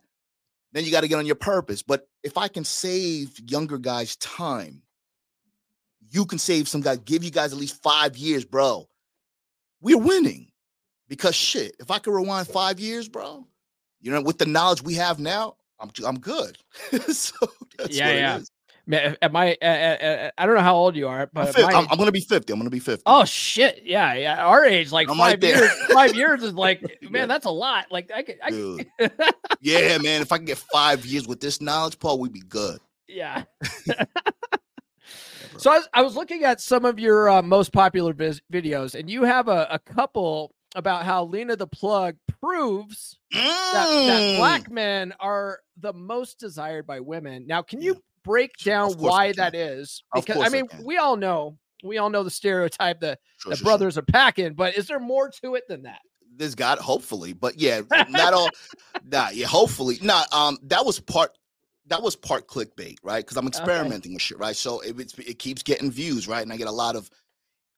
then 0.73 0.85
you 0.85 0.91
got 0.91 1.03
to 1.03 1.09
get 1.09 1.19
on 1.19 1.27
your 1.27 1.35
purpose. 1.35 1.83
But 1.83 2.09
if 2.23 2.39
I 2.39 2.49
can 2.49 2.65
save 2.65 3.39
younger 3.47 3.79
guys 3.79 4.17
time, 4.17 4.83
you 6.11 6.25
can 6.27 6.39
save 6.39 6.69
some 6.69 6.81
guys, 6.81 6.99
give 6.99 7.25
you 7.25 7.31
guys 7.31 7.53
at 7.53 7.59
least 7.59 7.83
five 7.83 8.17
years, 8.17 8.45
bro. 8.45 8.89
We're 9.81 9.99
winning. 9.99 10.49
Because 11.09 11.35
shit, 11.35 11.77
if 11.79 11.91
I 11.91 11.99
could 11.99 12.15
rewind 12.15 12.49
five 12.49 12.81
years, 12.81 13.07
bro, 13.07 13.47
you 14.01 14.11
know, 14.11 14.23
with 14.23 14.39
the 14.39 14.47
knowledge 14.47 14.83
we 14.83 14.95
have 14.95 15.19
now, 15.19 15.57
I'm 15.79 15.91
I'm 16.07 16.19
good. 16.19 16.57
so 17.09 17.35
that's 17.77 17.95
Yeah, 17.95 18.13
yeah. 18.13 18.41
Is. 18.87 18.91
Ma- 18.91 19.15
Am 19.23 19.37
I? 19.37 19.57
I 19.63 20.47
don't 20.47 20.55
know 20.55 20.61
how 20.61 20.75
old 20.77 20.97
you 20.97 21.09
are, 21.09 21.23
I'm, 21.23 21.29
but 21.33 21.49
at 21.49 21.57
my 21.57 21.63
I'm, 21.73 21.85
age- 21.85 21.89
I'm 21.93 21.99
gonna 21.99 22.13
be 22.13 22.21
50. 22.21 22.53
I'm 22.53 22.59
gonna 22.59 22.71
be 22.71 22.79
50. 22.81 23.03
oh 23.07 23.25
shit, 23.25 23.83
yeah, 23.85 24.15
yeah. 24.15 24.45
Our 24.45 24.65
age, 24.65 24.91
like 24.93 25.09
I'm 25.09 25.19
right 25.19 25.33
five 25.33 25.41
there. 25.41 25.59
years. 25.59 25.73
Five 25.93 26.15
years 26.17 26.43
is 26.43 26.55
like, 26.55 26.81
Yeah. 27.03 27.09
man, 27.11 27.29
that's 27.29 27.47
a 27.47 27.51
lot. 27.51 27.87
Like 27.91 28.11
I 28.15 28.23
could, 28.23 28.39
I 28.43 28.51
could 28.51 28.87
yeah, 29.61 29.99
man. 29.99 30.23
If 30.23 30.33
I 30.33 30.37
can 30.39 30.47
get 30.47 30.59
five 30.59 31.05
years 31.07 31.27
with 31.29 31.41
this 31.41 31.61
knowledge, 31.61 31.99
Paul, 31.99 32.19
we'd 32.19 32.33
be 32.33 32.41
good. 32.49 32.79
yeah. 33.09 33.45
So 35.59 35.71
I 35.71 35.77
was, 35.77 35.89
I 35.95 36.03
was 36.03 36.17
looking 36.17 36.45
at 36.45 36.61
some 36.61 36.85
of 36.85 36.99
your 36.99 37.29
uh, 37.29 37.43
most 37.43 37.73
popular 37.73 38.15
vis- 38.15 38.41
videos, 38.53 38.99
and 38.99 39.09
you 39.09 39.23
have 39.25 39.49
a, 39.49 39.69
a 39.71 39.79
couple 39.79 40.55
about 40.75 41.05
how 41.05 41.25
Lena 41.25 41.55
the 41.57 41.67
Plug 41.67 42.17
proves 42.41 43.19
that, 43.31 43.43
that 43.73 44.21
Mm. 44.23 44.37
black 44.39 44.71
men 44.71 45.13
are 45.21 45.61
the 45.79 45.93
most 45.93 46.39
desired 46.41 46.87
by 46.87 47.01
women. 47.01 47.47
Now, 47.47 47.63
can 47.63 47.81
you 47.83 47.93
Yeah. 47.93 47.99
Break 48.25 48.57
down 48.59 48.93
Of 48.93 48.99
course 48.99 49.13
I 49.13 49.17
why 49.17 49.33
that 49.33 49.55
is? 49.55 50.03
Because 50.15 50.43
I 50.45 50.49
mean, 50.49 50.69
we 50.85 50.99
all 50.99 51.17
know, 51.17 51.59
we 51.83 51.99
all 51.99 52.11
know 52.11 52.23
the 52.23 52.31
stereotype 52.31 53.01
that 53.01 53.19
Sure, 53.43 53.51
the 53.51 53.57
sure, 53.57 53.65
sure. 53.65 53.65
brothers 53.65 53.99
are 53.99 54.03
packing, 54.03 54.55
but 54.55 54.77
is 54.77 54.87
there 54.87 55.01
more 55.01 55.29
to 55.43 55.57
it 55.57 55.65
than 55.69 55.83
that? 55.83 55.99
This 56.37 56.55
got 56.55 56.79
hopefully, 56.79 57.33
but 57.33 57.61
yeah, 57.61 57.83
not 58.09 58.33
all. 58.33 58.49
Nah, 59.05 59.31
yeah, 59.31 59.47
hopefully 59.47 59.99
not. 60.01 60.33
Um, 60.33 60.59
that 60.63 60.87
was 60.87 61.01
part. 61.01 61.37
That 61.89 62.03
was 62.03 62.15
part 62.15 62.47
clickbait, 62.47 62.99
right? 63.03 63.25
Because 63.25 63.37
I'm 63.37 63.49
experimenting 63.49 64.15
with 64.15 64.23
shit, 64.23 64.39
right? 64.39 64.55
So 64.55 64.81
it, 64.81 64.99
it's, 64.99 65.19
it 65.19 65.39
keeps 65.41 65.63
getting 65.63 65.91
views, 65.91 66.29
right? 66.29 66.43
And 66.43 66.53
I 66.53 66.57
get 66.57 66.69
a 66.69 66.73
lot 66.73 66.95
of, 66.95 67.11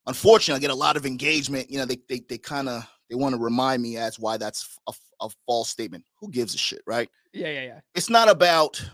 unfortunately, 0.05 0.59
I 0.59 0.61
get 0.61 0.69
a 0.69 0.75
lot 0.75 0.95
of 0.95 1.05
engagement. 1.05 1.71
You 1.71 1.79
know, 1.79 1.85
they 1.85 1.97
they 2.07 2.21
they 2.29 2.37
kind 2.37 2.69
of 2.69 2.87
they 3.09 3.15
want 3.15 3.35
to 3.35 3.41
remind 3.41 3.81
me 3.81 3.97
as 3.97 4.19
why 4.19 4.37
that's 4.37 4.77
a, 4.87 4.93
a 5.21 5.29
false 5.47 5.69
statement. 5.69 6.05
Who 6.21 6.29
gives 6.29 6.53
a 6.53 6.59
shit, 6.59 6.81
right? 6.85 7.09
Yeah, 7.33 7.49
yeah, 7.49 7.63
yeah. 7.63 7.79
it's 7.95 8.09
not 8.09 8.29
about 8.29 8.87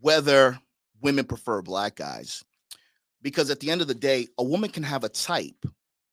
whether 0.00 0.58
women 1.00 1.24
prefer 1.24 1.62
black 1.62 1.96
guys 1.96 2.44
because 3.22 3.50
at 3.50 3.60
the 3.60 3.70
end 3.70 3.80
of 3.80 3.88
the 3.88 3.94
day 3.94 4.26
a 4.38 4.44
woman 4.44 4.70
can 4.70 4.82
have 4.82 5.04
a 5.04 5.08
type 5.08 5.64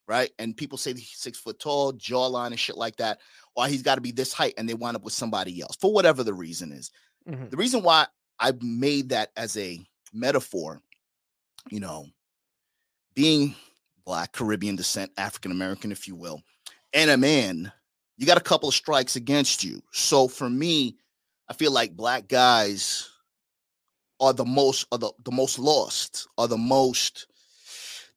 right? 0.07 0.31
And 0.39 0.57
people 0.57 0.77
say 0.77 0.93
he's 0.93 1.13
six 1.15 1.37
foot 1.37 1.57
tall 1.59 1.93
jawline 1.93 2.47
and 2.47 2.59
shit 2.59 2.75
like 2.75 2.97
that 2.97 3.19
or 3.55 3.67
he's 3.67 3.83
got 3.83 3.95
to 3.95 4.01
be 4.01 4.11
this 4.11 4.33
height 4.33 4.53
and 4.57 4.67
they 4.67 4.73
wind 4.73 4.97
up 4.97 5.03
with 5.03 5.13
somebody 5.13 5.61
else 5.61 5.77
for 5.77 5.93
whatever 5.93 6.23
the 6.23 6.33
reason 6.33 6.71
is. 6.73 6.91
Mhm. 7.29 7.49
the 7.51 7.57
reason 7.57 7.83
why 7.83 8.07
i 8.39 8.51
made 8.61 9.09
that 9.09 9.29
as 9.37 9.55
a 9.55 9.79
metaphor 10.11 10.81
you 11.69 11.79
know 11.79 12.07
being 13.13 13.53
black 14.05 14.31
caribbean 14.31 14.75
descent 14.75 15.11
african 15.17 15.51
american 15.51 15.91
if 15.91 16.07
you 16.07 16.15
will 16.15 16.41
and 16.93 17.11
a 17.11 17.17
man 17.17 17.71
you 18.17 18.25
got 18.25 18.37
a 18.39 18.41
couple 18.41 18.69
of 18.69 18.75
strikes 18.75 19.15
against 19.15 19.63
you. 19.63 19.81
So 19.91 20.27
for 20.27 20.49
me 20.49 20.97
I 21.47 21.53
feel 21.53 21.71
like 21.71 21.95
black 21.95 22.27
guys 22.27 23.07
are 24.21 24.33
the 24.33 24.45
most 24.45 24.85
are 24.91 24.97
the, 24.97 25.11
the 25.25 25.31
most 25.31 25.59
lost, 25.59 26.27
are 26.37 26.47
the 26.47 26.57
most 26.57 27.27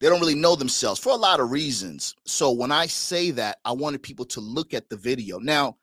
they 0.00 0.08
don't 0.08 0.20
really 0.20 0.34
know 0.34 0.54
themselves 0.54 1.00
for 1.00 1.10
a 1.10 1.16
lot 1.16 1.40
of 1.40 1.50
reasons. 1.50 2.14
So 2.26 2.50
when 2.50 2.70
I 2.70 2.86
say 2.86 3.30
that, 3.32 3.58
I 3.64 3.72
wanted 3.72 4.02
people 4.02 4.26
to 4.26 4.40
look 4.40 4.74
at 4.74 4.90
the 4.90 4.96
video. 4.96 5.38
Now, 5.38 5.78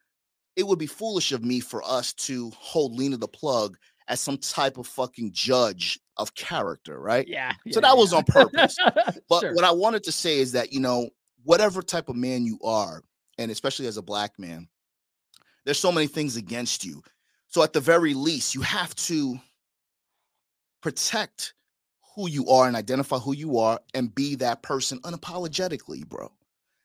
it 0.55 0.67
would 0.67 0.77
be 0.77 0.85
foolish 0.85 1.31
of 1.31 1.43
me 1.43 1.59
for 1.59 1.81
us 1.83 2.13
to 2.13 2.51
hold 2.51 2.93
Lena 2.93 3.17
the 3.17 3.27
plug 3.27 3.77
as 4.07 4.19
some 4.19 4.37
type 4.37 4.77
of 4.77 4.85
fucking 4.85 5.31
judge 5.31 5.99
of 6.17 6.35
character, 6.35 6.99
right? 6.99 7.27
Yeah. 7.27 7.53
So 7.71 7.79
yeah, 7.79 7.87
that 7.87 7.97
was 7.97 8.13
on 8.13 8.23
purpose. 8.25 8.77
But 9.29 9.41
Sure. 9.41 9.55
what 9.55 9.63
I 9.63 9.71
wanted 9.71 10.03
to 10.03 10.11
say 10.11 10.39
is 10.39 10.51
that, 10.51 10.73
you 10.73 10.81
know, 10.81 11.09
whatever 11.43 11.81
type 11.81 12.09
of 12.09 12.15
man 12.15 12.45
you 12.45 12.59
are, 12.63 13.01
and 13.37 13.49
especially 13.49 13.87
as 13.87 13.97
a 13.97 14.01
black 14.01 14.37
man, 14.37 14.67
there's 15.65 15.79
so 15.79 15.91
many 15.91 16.07
things 16.07 16.35
against 16.35 16.83
you. 16.83 17.01
So 17.47 17.63
at 17.63 17.73
the 17.73 17.79
very 17.79 18.13
least, 18.13 18.53
you 18.53 18.61
have 18.61 18.93
to 18.95 19.39
protect 20.81 21.53
who 22.15 22.29
you 22.29 22.49
are 22.49 22.67
and 22.67 22.75
identify 22.75 23.17
who 23.19 23.33
you 23.35 23.59
are 23.59 23.79
and 23.93 24.13
be 24.13 24.35
that 24.35 24.63
person 24.63 24.99
unapologetically, 25.01 26.07
bro. 26.07 26.31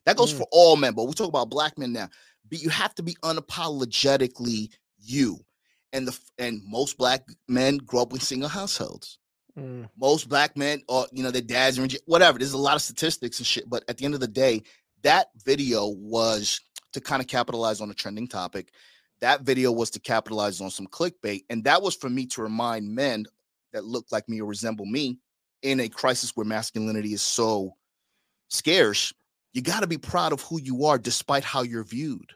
That 0.06 0.16
goes 0.16 0.32
Mm. 0.32 0.38
for 0.38 0.48
all 0.52 0.76
men, 0.76 0.94
but 0.94 1.04
we 1.04 1.14
talk 1.14 1.28
about 1.28 1.50
black 1.50 1.78
men 1.78 1.92
now. 1.92 2.08
But 2.50 2.62
you 2.62 2.70
have 2.70 2.94
to 2.96 3.02
be 3.02 3.16
unapologetically 3.24 4.70
you. 4.98 5.40
And 5.92 6.08
the 6.08 6.18
and 6.38 6.62
most 6.66 6.98
black 6.98 7.22
men 7.48 7.78
grow 7.78 8.02
up 8.02 8.12
in 8.12 8.20
single 8.20 8.48
households 8.50 9.08
Mm, 9.58 9.88
most 9.96 10.28
black 10.28 10.56
men 10.56 10.82
or 10.88 11.06
you 11.12 11.22
know 11.22 11.30
their 11.30 11.42
dads 11.42 11.78
and 11.78 11.96
whatever 12.06 12.38
there's 12.38 12.52
a 12.54 12.58
lot 12.58 12.76
of 12.76 12.82
statistics 12.82 13.38
and 13.38 13.46
shit 13.46 13.68
but 13.68 13.84
at 13.88 13.98
the 13.98 14.04
end 14.04 14.14
of 14.14 14.20
the 14.20 14.28
day 14.28 14.62
that 15.02 15.28
video 15.44 15.88
was 15.88 16.60
to 16.92 17.00
kind 17.00 17.22
of 17.22 17.28
capitalize 17.28 17.80
on 17.80 17.90
a 17.90 17.94
trending 17.94 18.28
topic 18.28 18.70
that 19.20 19.42
video 19.42 19.72
was 19.72 19.90
to 19.90 20.00
capitalize 20.00 20.60
on 20.60 20.70
some 20.70 20.86
clickbait 20.86 21.44
and 21.50 21.64
that 21.64 21.82
was 21.82 21.94
for 21.96 22.10
me 22.10 22.26
to 22.26 22.42
remind 22.42 22.94
men 22.94 23.24
that 23.76 23.84
look 23.84 24.06
like 24.10 24.28
me 24.28 24.40
or 24.40 24.46
resemble 24.46 24.86
me 24.86 25.18
in 25.62 25.80
a 25.80 25.88
crisis 25.88 26.32
where 26.34 26.46
masculinity 26.46 27.12
is 27.12 27.22
so 27.22 27.76
scarce 28.48 29.12
You 29.52 29.62
got 29.62 29.80
to 29.80 29.86
be 29.86 29.98
proud 29.98 30.32
of 30.32 30.40
who 30.40 30.60
you 30.60 30.86
are 30.86 30.98
despite 30.98 31.44
how 31.44 31.62
you're 31.62 31.84
viewed. 31.84 32.32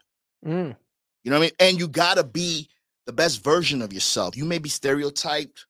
Mm. 0.47 0.77
You 1.25 1.31
know 1.31 1.39
what 1.39 1.45
I 1.45 1.47
mean? 1.47 1.57
And 1.59 1.79
you 1.79 1.89
got 1.89 2.17
to 2.17 2.25
be 2.25 2.69
the 3.07 3.13
best 3.13 3.43
version 3.43 3.83
of 3.83 3.93
yourself. 3.93 4.37
You 4.37 4.45
may 4.45 4.59
be 4.59 4.69
stereotyped, 4.69 5.67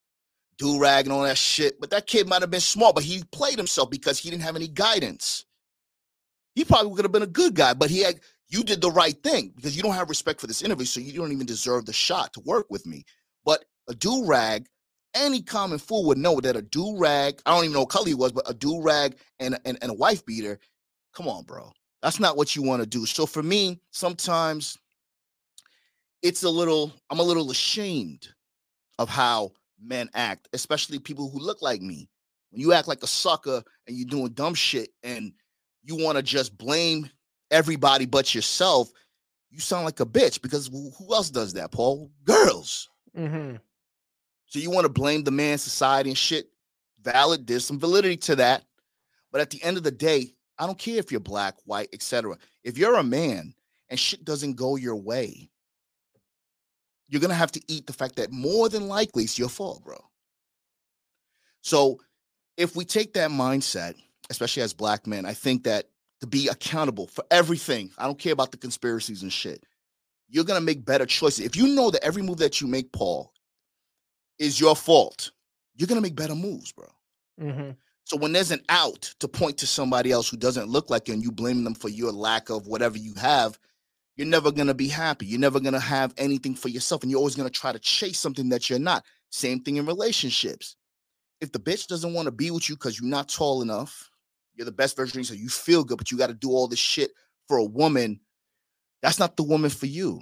do 0.58 0.78
rag 0.78 1.06
and 1.06 1.12
all 1.12 1.22
that 1.22 1.38
shit, 1.38 1.80
but 1.80 1.90
that 1.90 2.06
kid 2.06 2.28
might 2.28 2.42
have 2.42 2.50
been 2.50 2.60
small, 2.60 2.92
but 2.92 3.04
he 3.04 3.22
played 3.32 3.56
himself 3.56 3.90
because 3.90 4.18
he 4.18 4.30
didn't 4.30 4.42
have 4.42 4.56
any 4.56 4.68
guidance. 4.68 5.44
He 6.54 6.64
probably 6.64 6.94
could 6.94 7.04
have 7.04 7.12
been 7.12 7.22
a 7.22 7.26
good 7.26 7.54
guy, 7.54 7.74
but 7.74 7.90
he 7.90 8.02
had 8.02 8.20
you 8.48 8.64
did 8.64 8.80
the 8.80 8.90
right 8.90 9.20
thing 9.22 9.52
because 9.54 9.76
you 9.76 9.82
don't 9.82 9.94
have 9.94 10.08
respect 10.08 10.40
for 10.40 10.48
this 10.48 10.62
interview, 10.62 10.84
so 10.84 11.00
you 11.00 11.12
don't 11.12 11.32
even 11.32 11.46
deserve 11.46 11.86
the 11.86 11.92
shot 11.92 12.32
to 12.32 12.40
work 12.40 12.66
with 12.68 12.84
me. 12.86 13.04
But 13.44 13.64
a 13.88 13.94
do 13.94 14.26
rag, 14.26 14.66
any 15.14 15.42
common 15.42 15.78
fool 15.78 16.04
would 16.06 16.18
know 16.18 16.40
that 16.40 16.56
a 16.56 16.62
do 16.62 16.96
rag, 16.96 17.40
I 17.44 17.54
don't 17.54 17.64
even 17.64 17.74
know 17.74 17.80
what 17.80 17.88
color 17.88 18.06
he 18.06 18.14
was, 18.14 18.32
but 18.32 18.48
a 18.48 18.54
do 18.54 18.80
rag 18.82 19.16
and, 19.38 19.58
and, 19.64 19.78
and 19.82 19.90
a 19.90 19.94
wife 19.94 20.24
beater, 20.24 20.58
come 21.14 21.28
on, 21.28 21.44
bro. 21.44 21.72
That's 22.02 22.20
not 22.20 22.36
what 22.36 22.56
you 22.56 22.62
want 22.62 22.82
to 22.82 22.88
do. 22.88 23.04
So 23.06 23.26
for 23.26 23.42
me, 23.42 23.80
sometimes 23.90 24.78
it's 26.22 26.42
a 26.42 26.50
little, 26.50 26.92
I'm 27.10 27.18
a 27.18 27.24
little 27.24 27.50
ashamed 27.50 28.28
of 28.98 29.08
how 29.08 29.52
men 29.82 30.08
act, 30.14 30.48
especially 30.52 30.98
people 30.98 31.30
who 31.30 31.38
look 31.38 31.62
like 31.62 31.82
me. 31.82 32.08
When 32.50 32.60
you 32.60 32.72
act 32.72 32.88
like 32.88 33.02
a 33.02 33.06
sucker 33.06 33.62
and 33.86 33.96
you're 33.96 34.08
doing 34.08 34.32
dumb 34.32 34.54
shit 34.54 34.90
and 35.02 35.32
you 35.82 35.96
want 35.96 36.16
to 36.16 36.22
just 36.22 36.56
blame 36.58 37.08
everybody 37.50 38.06
but 38.06 38.34
yourself, 38.34 38.90
you 39.50 39.58
sound 39.58 39.84
like 39.84 40.00
a 40.00 40.06
bitch 40.06 40.40
because 40.40 40.68
who 40.68 41.14
else 41.14 41.30
does 41.30 41.52
that, 41.54 41.72
Paul? 41.72 42.10
Girls. 42.24 42.88
Mm-hmm. 43.16 43.56
So 44.50 44.58
you 44.58 44.70
want 44.70 44.84
to 44.84 44.92
blame 44.92 45.22
the 45.22 45.30
man, 45.30 45.58
society, 45.58 46.10
and 46.10 46.18
shit. 46.18 46.50
Valid. 47.02 47.46
There's 47.46 47.64
some 47.64 47.78
validity 47.78 48.16
to 48.18 48.36
that. 48.36 48.64
But 49.32 49.40
at 49.40 49.50
the 49.50 49.62
end 49.62 49.76
of 49.76 49.84
the 49.84 49.92
day, 49.92 50.34
I 50.58 50.66
don't 50.66 50.78
care 50.78 50.98
if 50.98 51.10
you're 51.10 51.20
black, 51.20 51.54
white, 51.64 51.88
etc. 51.92 52.36
If 52.64 52.76
you're 52.76 52.96
a 52.96 53.04
man 53.04 53.54
and 53.88 53.98
shit 53.98 54.24
doesn't 54.24 54.56
go 54.56 54.76
your 54.76 54.96
way, 54.96 55.48
you're 57.08 57.20
gonna 57.20 57.34
have 57.34 57.52
to 57.52 57.62
eat 57.68 57.86
the 57.86 57.92
fact 57.92 58.16
that 58.16 58.32
more 58.32 58.68
than 58.68 58.88
likely 58.88 59.24
it's 59.24 59.38
your 59.38 59.48
fault, 59.48 59.84
bro. 59.84 59.98
So 61.62 62.00
if 62.56 62.74
we 62.74 62.84
take 62.84 63.14
that 63.14 63.30
mindset, 63.30 63.94
especially 64.30 64.62
as 64.62 64.74
black 64.74 65.06
men, 65.06 65.24
I 65.24 65.32
think 65.32 65.64
that 65.64 65.86
to 66.20 66.26
be 66.26 66.48
accountable 66.48 67.06
for 67.06 67.24
everything, 67.30 67.90
I 67.98 68.04
don't 68.04 68.18
care 68.18 68.32
about 68.32 68.50
the 68.50 68.58
conspiracies 68.58 69.22
and 69.22 69.32
shit. 69.32 69.64
You're 70.28 70.44
gonna 70.44 70.60
make 70.60 70.84
better 70.84 71.06
choices. 71.06 71.46
If 71.46 71.56
you 71.56 71.68
know 71.68 71.90
that 71.90 72.04
every 72.04 72.22
move 72.22 72.38
that 72.38 72.60
you 72.60 72.66
make, 72.66 72.92
Paul, 72.92 73.32
is 74.40 74.58
your 74.58 74.74
fault, 74.74 75.30
you're 75.76 75.86
gonna 75.86 76.00
make 76.00 76.16
better 76.16 76.34
moves, 76.34 76.72
bro. 76.72 76.88
Mm-hmm. 77.40 77.70
So 78.04 78.16
when 78.16 78.32
there's 78.32 78.50
an 78.50 78.62
out 78.68 79.14
to 79.20 79.28
point 79.28 79.58
to 79.58 79.68
somebody 79.68 80.10
else 80.10 80.28
who 80.28 80.36
doesn't 80.36 80.68
look 80.68 80.90
like 80.90 81.06
you 81.06 81.14
and 81.14 81.22
you 81.22 81.30
blame 81.30 81.62
them 81.62 81.76
for 81.76 81.88
your 81.88 82.10
lack 82.10 82.50
of 82.50 82.66
whatever 82.66 82.98
you 82.98 83.14
have, 83.14 83.56
you're 84.16 84.26
never 84.26 84.50
to 84.66 84.74
be 84.74 84.88
happy. 84.88 85.26
You're 85.26 85.38
never 85.38 85.60
to 85.60 85.78
have 85.78 86.12
anything 86.18 86.54
for 86.54 86.68
yourself. 86.68 87.02
And 87.02 87.10
you're 87.10 87.18
always 87.18 87.36
to 87.36 87.48
try 87.48 87.70
to 87.70 87.78
chase 87.78 88.18
something 88.18 88.48
that 88.48 88.68
you're 88.68 88.80
not. 88.80 89.04
Same 89.30 89.60
thing 89.60 89.76
in 89.76 89.86
relationships. 89.86 90.76
If 91.40 91.52
the 91.52 91.60
bitch 91.60 91.86
doesn't 91.86 92.12
want 92.12 92.26
to 92.26 92.32
be 92.32 92.50
with 92.50 92.68
you 92.68 92.74
because 92.74 93.00
you're 93.00 93.08
not 93.08 93.28
tall 93.28 93.62
enough, 93.62 94.10
you're 94.54 94.64
the 94.64 94.72
best 94.72 94.96
version 94.96 95.18
of 95.18 95.20
yourself, 95.20 95.40
you 95.40 95.48
feel 95.48 95.84
good, 95.84 95.96
but 95.96 96.10
you 96.10 96.18
got 96.18 96.26
to 96.26 96.34
do 96.34 96.50
all 96.50 96.66
this 96.66 96.78
shit 96.78 97.12
for 97.46 97.58
a 97.58 97.64
woman, 97.64 98.20
that's 99.02 99.18
not 99.18 99.36
the 99.36 99.42
woman 99.42 99.70
for 99.70 99.86
you. 99.86 100.20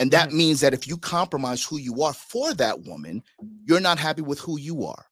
And 0.00 0.10
that 0.12 0.28
mm-hmm. 0.28 0.38
means 0.38 0.60
that 0.60 0.74
if 0.74 0.88
you 0.88 0.96
compromise 0.96 1.62
who 1.62 1.76
you 1.76 2.02
are 2.02 2.14
for 2.14 2.54
that 2.54 2.80
woman, 2.84 3.22
you're 3.64 3.80
not 3.80 3.98
happy 3.98 4.22
with 4.22 4.40
who 4.40 4.58
you 4.58 4.84
are. 4.86 5.04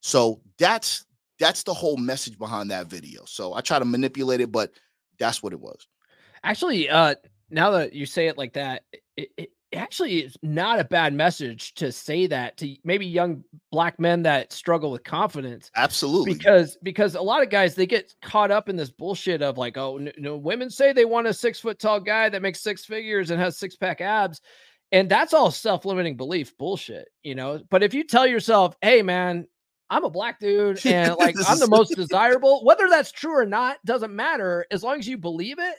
So 0.00 0.40
that's 0.58 1.04
that's 1.38 1.64
the 1.64 1.74
whole 1.74 1.96
message 1.96 2.38
behind 2.38 2.70
that 2.70 2.86
video. 2.86 3.24
So 3.26 3.52
I 3.52 3.60
try 3.60 3.80
to 3.80 3.84
manipulate 3.84 4.40
it, 4.40 4.52
but 4.52 4.70
that's 5.18 5.42
what 5.42 5.52
it 5.52 5.60
was. 5.60 5.86
Actually, 6.44 6.88
uh 6.88 7.16
now 7.50 7.72
that 7.72 7.92
you 7.92 8.06
say 8.06 8.28
it 8.28 8.38
like 8.38 8.54
that, 8.54 8.84
it, 9.16 9.30
it 9.36 9.50
actually 9.74 10.20
it's 10.20 10.36
not 10.42 10.78
a 10.78 10.84
bad 10.84 11.14
message 11.14 11.74
to 11.74 11.90
say 11.92 12.26
that 12.26 12.56
to 12.58 12.76
maybe 12.84 13.06
young 13.06 13.42
black 13.70 13.98
men 13.98 14.22
that 14.22 14.52
struggle 14.52 14.90
with 14.90 15.04
confidence. 15.04 15.70
Absolutely. 15.76 16.34
Because 16.34 16.76
because 16.82 17.14
a 17.14 17.22
lot 17.22 17.42
of 17.42 17.50
guys 17.50 17.74
they 17.74 17.86
get 17.86 18.14
caught 18.22 18.50
up 18.50 18.68
in 18.68 18.76
this 18.76 18.90
bullshit 18.90 19.42
of 19.42 19.58
like, 19.58 19.76
oh, 19.76 19.98
no, 20.18 20.36
women 20.36 20.70
say 20.70 20.92
they 20.92 21.04
want 21.04 21.26
a 21.26 21.34
six 21.34 21.60
foot 21.60 21.78
tall 21.78 22.00
guy 22.00 22.28
that 22.28 22.42
makes 22.42 22.60
six 22.60 22.84
figures 22.84 23.30
and 23.30 23.40
has 23.40 23.58
six 23.58 23.76
pack 23.76 24.00
abs. 24.00 24.40
And 24.92 25.08
that's 25.08 25.32
all 25.32 25.50
self 25.50 25.84
limiting 25.84 26.16
belief 26.16 26.56
bullshit, 26.58 27.08
you 27.22 27.34
know. 27.34 27.62
But 27.70 27.82
if 27.82 27.94
you 27.94 28.04
tell 28.04 28.26
yourself, 28.26 28.76
hey, 28.82 29.02
man, 29.02 29.46
I'm 29.88 30.04
a 30.04 30.10
black 30.10 30.38
dude 30.38 30.84
and 30.86 31.16
like 31.16 31.34
I'm 31.48 31.58
the 31.58 31.66
most 31.66 31.94
desirable, 31.94 32.64
whether 32.64 32.88
that's 32.88 33.12
true 33.12 33.36
or 33.36 33.46
not 33.46 33.78
doesn't 33.84 34.14
matter. 34.14 34.66
As 34.70 34.82
long 34.82 34.98
as 34.98 35.08
you 35.08 35.18
believe 35.18 35.58
it, 35.58 35.76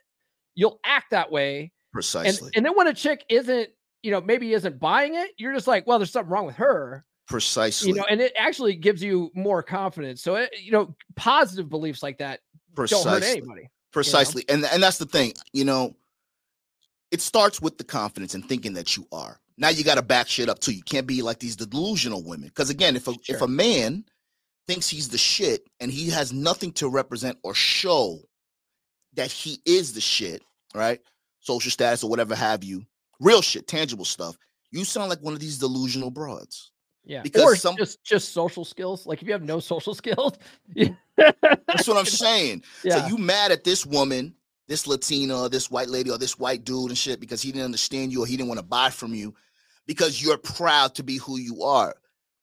you'll 0.55 0.79
act 0.83 1.11
that 1.11 1.31
way. 1.31 1.71
Precisely. 1.91 2.47
And, 2.47 2.57
and 2.57 2.65
then 2.65 2.75
when 2.75 2.87
a 2.87 2.93
chick 2.93 3.23
isn't, 3.29 3.69
you 4.03 4.11
know, 4.11 4.21
maybe 4.21 4.53
isn't 4.53 4.79
buying 4.79 5.15
it, 5.15 5.31
you're 5.37 5.53
just 5.53 5.67
like, 5.67 5.87
well, 5.87 5.97
there's 5.97 6.11
something 6.11 6.31
wrong 6.31 6.45
with 6.45 6.57
her. 6.57 7.05
Precisely. 7.27 7.89
You 7.89 7.95
know, 7.95 8.05
and 8.09 8.21
it 8.21 8.33
actually 8.37 8.75
gives 8.75 9.01
you 9.01 9.31
more 9.33 9.63
confidence. 9.63 10.21
So, 10.21 10.35
it, 10.35 10.53
you 10.61 10.71
know, 10.71 10.93
positive 11.15 11.69
beliefs 11.69 12.03
like 12.03 12.17
that 12.17 12.41
Precisely. 12.75 13.03
don't 13.03 13.13
hurt 13.13 13.23
anybody. 13.29 13.69
Precisely. 13.91 14.43
You 14.49 14.57
know? 14.57 14.65
And 14.65 14.73
and 14.73 14.83
that's 14.83 14.97
the 14.97 15.05
thing, 15.05 15.33
you 15.53 15.63
know, 15.63 15.95
it 17.11 17.21
starts 17.21 17.61
with 17.61 17.77
the 17.77 17.83
confidence 17.83 18.35
and 18.35 18.45
thinking 18.47 18.73
that 18.73 18.97
you 18.97 19.07
are. 19.11 19.39
Now 19.57 19.69
you 19.69 19.83
got 19.83 19.95
to 19.95 20.01
back 20.01 20.27
shit 20.27 20.49
up 20.49 20.59
too. 20.59 20.73
You 20.73 20.83
can't 20.83 21.07
be 21.07 21.21
like 21.21 21.39
these 21.39 21.55
delusional 21.55 22.23
women. 22.23 22.49
Because 22.49 22.69
again, 22.69 22.95
if 22.95 23.07
a 23.07 23.13
sure. 23.13 23.35
if 23.35 23.41
a 23.41 23.47
man 23.47 24.03
thinks 24.67 24.89
he's 24.89 25.09
the 25.09 25.17
shit 25.17 25.61
and 25.79 25.91
he 25.91 26.09
has 26.09 26.33
nothing 26.33 26.71
to 26.73 26.89
represent 26.89 27.37
or 27.43 27.53
show 27.53 28.19
that 29.13 29.31
he 29.31 29.61
is 29.65 29.93
the 29.93 30.01
shit, 30.01 30.41
right? 30.73 30.99
Social 31.39 31.71
status 31.71 32.03
or 32.03 32.09
whatever 32.09 32.35
have 32.35 32.63
you, 32.63 32.85
real 33.23 33.41
shit, 33.41 33.67
tangible 33.67 34.05
stuff. 34.05 34.37
You 34.71 34.83
sound 34.83 35.09
like 35.09 35.21
one 35.21 35.33
of 35.33 35.39
these 35.39 35.57
delusional 35.57 36.11
broads. 36.11 36.71
Yeah, 37.05 37.21
because 37.21 37.41
or 37.41 37.55
some 37.55 37.75
just 37.75 38.03
just 38.03 38.33
social 38.33 38.63
skills. 38.63 39.05
Like 39.05 39.21
if 39.21 39.27
you 39.27 39.33
have 39.33 39.43
no 39.43 39.59
social 39.59 39.93
skills, 40.03 40.33
that's 41.17 41.87
what 41.87 41.97
I'm 41.97 42.05
saying. 42.05 42.63
Yeah. 42.83 43.01
So 43.01 43.07
you 43.07 43.17
mad 43.17 43.51
at 43.51 43.63
this 43.63 43.85
woman, 43.85 44.33
this 44.67 44.87
Latina, 44.87 45.49
this 45.49 45.69
white 45.69 45.89
lady, 45.89 46.09
or 46.09 46.17
this 46.17 46.39
white 46.39 46.63
dude 46.63 46.89
and 46.89 46.97
shit 46.97 47.19
because 47.19 47.41
he 47.41 47.51
didn't 47.51 47.65
understand 47.65 48.13
you 48.13 48.23
or 48.23 48.25
he 48.25 48.37
didn't 48.37 48.49
want 48.49 48.59
to 48.59 48.65
buy 48.65 48.89
from 48.89 49.13
you 49.13 49.33
because 49.85 50.21
you're 50.21 50.37
proud 50.37 50.95
to 50.95 51.03
be 51.03 51.17
who 51.17 51.37
you 51.37 51.63
are. 51.63 51.93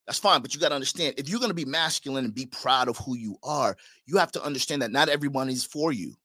That's 0.07 0.19
fine, 0.19 0.43
but 0.43 0.55
you 0.55 0.61
got 0.61 0.71
to 0.71 0.75
understand 0.75 1.15
if 1.17 1.29
you're 1.29 1.39
going 1.39 1.51
to 1.51 1.55
be 1.55 1.65
masculine 1.65 2.25
and 2.25 2.35
be 2.35 2.47
proud 2.47 2.89
of 2.89 2.99
who 2.99 3.17
you 3.17 3.37
are, 3.43 3.77
you 4.07 4.19
have 4.19 4.33
to 4.33 4.43
understand 4.43 4.83
that 4.83 4.91
not 4.91 5.09
everyone 5.09 5.49
is 5.49 5.65
for 5.65 5.93
you. 5.93 6.17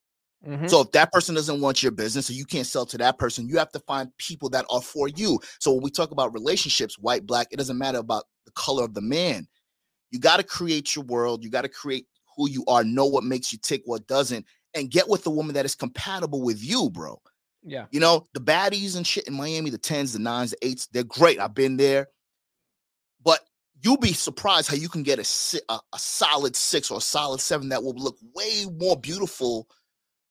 Mm-hmm. 0.47 0.67
So 0.67 0.81
if 0.81 0.91
that 0.91 1.11
person 1.11 1.33
doesn't 1.33 1.59
want 1.59 1.81
your 1.81 1.91
business 1.91 2.29
or 2.29 2.33
you 2.33 2.45
can't 2.45 2.67
sell 2.67 2.85
to 2.85 2.97
that 2.99 3.17
person, 3.17 3.47
you 3.47 3.57
have 3.57 3.71
to 3.71 3.79
find 3.79 4.15
people 4.17 4.49
that 4.49 4.65
are 4.69 4.81
for 4.81 5.07
you. 5.07 5.39
So 5.59 5.73
when 5.73 5.81
we 5.81 5.89
talk 5.89 6.11
about 6.11 6.33
relationships, 6.33 6.99
white, 6.99 7.25
black, 7.25 7.47
it 7.51 7.57
doesn't 7.57 7.77
matter 7.77 7.97
about 7.97 8.25
the 8.45 8.51
color 8.51 8.83
of 8.83 8.93
the 8.93 9.01
man. 9.01 9.47
You 10.11 10.19
got 10.19 10.37
to 10.37 10.43
create 10.43 10.95
your 10.95 11.05
world. 11.05 11.43
You 11.43 11.49
got 11.49 11.63
to 11.63 11.69
create 11.69 12.05
who 12.37 12.49
you 12.49 12.63
are, 12.67 12.83
know 12.83 13.05
what 13.05 13.23
makes 13.23 13.51
you 13.51 13.59
tick, 13.59 13.81
what 13.85 14.07
doesn't, 14.07 14.45
and 14.75 14.91
get 14.91 15.09
with 15.09 15.23
the 15.23 15.31
woman 15.31 15.55
that 15.55 15.65
is 15.65 15.73
compatible 15.73 16.41
with 16.41 16.63
you, 16.63 16.89
bro. 16.89 17.19
Yeah. 17.63 17.85
You 17.91 17.99
know, 17.99 18.27
the 18.33 18.39
baddies 18.39 18.95
and 18.95 19.07
shit 19.07 19.27
in 19.27 19.33
Miami, 19.33 19.69
the 19.71 19.79
10s, 19.79 20.13
the 20.13 20.19
9s, 20.19 20.51
the 20.51 20.67
8s, 20.67 20.87
they're 20.91 21.03
great. 21.03 21.39
I've 21.39 21.55
been 21.55 21.77
there. 21.77 22.09
But 23.23 23.39
you'll 23.81 23.97
be 23.97 24.13
surprised 24.13 24.69
how 24.69 24.75
you 24.75 24.89
can 24.89 25.01
get 25.01 25.17
a, 25.17 25.61
a, 25.69 25.79
a 25.93 25.99
solid 25.99 26.55
six 26.55 26.91
or 26.91 26.99
a 26.99 27.01
solid 27.01 27.39
seven 27.39 27.69
that 27.69 27.81
will 27.83 27.95
look 27.95 28.17
way 28.35 28.65
more 28.79 28.97
beautiful 28.97 29.67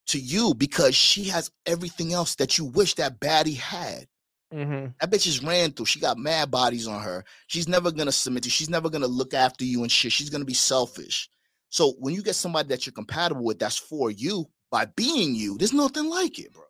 to 0.06 0.18
you 0.18 0.54
because 0.54 0.94
she 0.94 1.24
has 1.24 1.50
everything 1.66 2.12
else 2.12 2.34
that 2.36 2.58
you 2.58 2.66
wish 2.66 2.94
that 2.94 3.20
baddie 3.20 3.56
had. 3.56 4.06
Mm-hmm. 4.52 4.86
That 5.00 5.10
bitch 5.10 5.24
just 5.24 5.42
ran 5.42 5.72
through. 5.72 5.86
She 5.86 5.98
got 5.98 6.18
mad 6.18 6.50
bodies 6.50 6.86
on 6.86 7.02
her. 7.02 7.24
She's 7.48 7.68
never 7.68 7.90
gonna 7.90 8.12
submit 8.12 8.44
to. 8.44 8.50
She's 8.50 8.70
never 8.70 8.88
gonna 8.88 9.06
look 9.06 9.34
after 9.34 9.64
you 9.64 9.82
and 9.82 9.90
shit. 9.90 10.12
She's 10.12 10.30
gonna 10.30 10.44
be 10.44 10.54
selfish. 10.54 11.28
So 11.70 11.94
when 11.98 12.14
you 12.14 12.22
get 12.22 12.36
somebody 12.36 12.68
that 12.68 12.86
you're 12.86 12.92
compatible 12.92 13.44
with, 13.44 13.58
that's 13.58 13.78
for 13.78 14.10
you 14.10 14.46
by 14.70 14.84
being 14.84 15.34
you. 15.34 15.58
There's 15.58 15.72
nothing 15.72 16.08
like 16.08 16.38
it, 16.38 16.52
bro. 16.52 16.62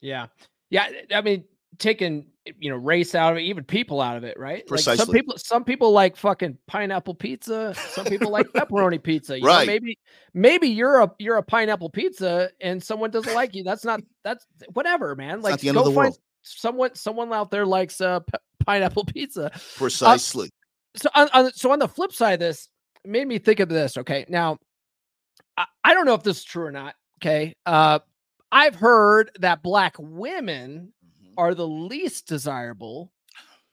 Yeah, 0.00 0.26
yeah. 0.70 0.88
I 1.14 1.20
mean, 1.20 1.44
taking 1.78 2.26
you 2.58 2.70
know 2.70 2.76
race 2.76 3.14
out 3.14 3.32
of 3.32 3.38
it, 3.38 3.42
even 3.42 3.64
people 3.64 4.00
out 4.00 4.16
of 4.16 4.24
it, 4.24 4.38
right? 4.38 4.66
Precisely. 4.66 4.92
Like 4.92 5.06
some 5.06 5.14
people, 5.14 5.38
some 5.38 5.64
people 5.64 5.92
like 5.92 6.16
fucking 6.16 6.58
pineapple 6.66 7.14
pizza. 7.14 7.74
Some 7.90 8.06
people 8.06 8.30
like 8.30 8.46
pepperoni 8.54 9.02
pizza. 9.02 9.38
You 9.38 9.46
right. 9.46 9.66
Know, 9.66 9.72
maybe 9.72 9.98
maybe 10.34 10.68
you're 10.68 11.00
a 11.00 11.10
you're 11.18 11.36
a 11.36 11.42
pineapple 11.42 11.90
pizza 11.90 12.50
and 12.60 12.82
someone 12.82 13.10
doesn't 13.10 13.34
like 13.34 13.54
you. 13.54 13.62
That's 13.62 13.84
not 13.84 14.00
that's 14.24 14.46
whatever, 14.72 15.14
man. 15.14 15.40
Like 15.40 15.54
of 15.54 15.84
the 15.84 15.90
world. 15.90 16.18
someone 16.42 16.94
someone 16.94 17.32
out 17.32 17.50
there 17.50 17.66
likes 17.66 18.00
uh 18.00 18.20
p- 18.20 18.38
pineapple 18.64 19.04
pizza. 19.04 19.50
Precisely. 19.76 20.46
Uh, 20.46 20.98
so 20.98 21.08
on, 21.14 21.28
on 21.32 21.52
so 21.52 21.72
on 21.72 21.78
the 21.78 21.88
flip 21.88 22.12
side 22.12 22.34
of 22.34 22.40
this, 22.40 22.68
made 23.04 23.26
me 23.26 23.38
think 23.38 23.60
of 23.60 23.68
this. 23.68 23.96
Okay, 23.96 24.24
now 24.28 24.58
I, 25.56 25.66
I 25.84 25.94
don't 25.94 26.06
know 26.06 26.14
if 26.14 26.22
this 26.22 26.38
is 26.38 26.44
true 26.44 26.64
or 26.64 26.72
not. 26.72 26.94
Okay, 27.18 27.54
uh, 27.66 28.00
I've 28.50 28.74
heard 28.74 29.30
that 29.40 29.62
black 29.62 29.96
women 29.98 30.92
are 31.36 31.54
the 31.54 31.66
least 31.66 32.26
desirable. 32.26 33.12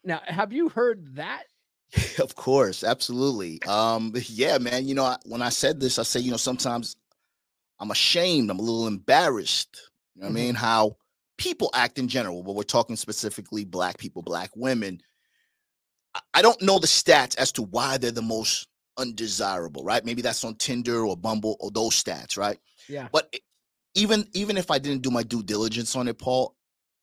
Now, 0.04 0.22
have 0.26 0.54
you 0.54 0.70
heard 0.70 1.16
that? 1.16 1.44
of 2.20 2.36
course, 2.36 2.84
absolutely. 2.84 3.62
Um, 3.68 4.14
yeah, 4.28 4.58
man. 4.58 4.88
You 4.88 4.96
know, 4.96 5.16
when 5.26 5.42
I 5.42 5.50
said 5.50 5.80
this, 5.80 6.00
I 6.00 6.04
say, 6.04 6.20
you 6.20 6.32
know, 6.32 6.38
sometimes 6.38 6.96
I'm 7.80 7.92
ashamed. 7.92 8.50
I'm 8.50 8.60
a 8.60 8.64
little 8.64 8.88
embarrassed. 8.88 9.92
You 10.16 10.22
know 10.22 10.28
mm-hmm. 10.28 10.38
I 10.38 10.40
mean? 10.40 10.56
How 10.56 10.98
people 11.38 11.70
act 11.74 11.98
in 11.98 12.08
general, 12.08 12.44
but 12.44 12.56
we're 12.56 12.64
talking 12.64 12.96
specifically 12.96 13.66
black 13.66 13.98
people, 13.98 14.22
black 14.22 14.52
women. 14.56 15.02
I 16.34 16.42
don't 16.42 16.62
know 16.62 16.80
the 16.80 16.88
stats 16.88 17.38
as 17.38 17.52
to 17.54 17.64
why 17.64 17.98
they're 17.98 18.12
the 18.12 18.22
most 18.22 18.68
undesirable, 18.98 19.84
right? 19.84 20.04
Maybe 20.04 20.22
that's 20.22 20.44
on 20.44 20.56
Tinder 20.56 21.06
or 21.06 21.16
Bumble 21.16 21.56
or 21.60 21.72
those 21.72 21.92
stats, 21.92 22.38
right? 22.38 22.58
Yeah. 22.88 23.08
But 23.12 23.34
even 23.96 24.28
even 24.34 24.58
if 24.58 24.70
I 24.70 24.80
didn't 24.80 25.02
do 25.02 25.12
my 25.12 25.24
due 25.24 25.44
diligence 25.44 25.96
on 25.96 26.08
it, 26.08 26.18
Paul, 26.20 26.56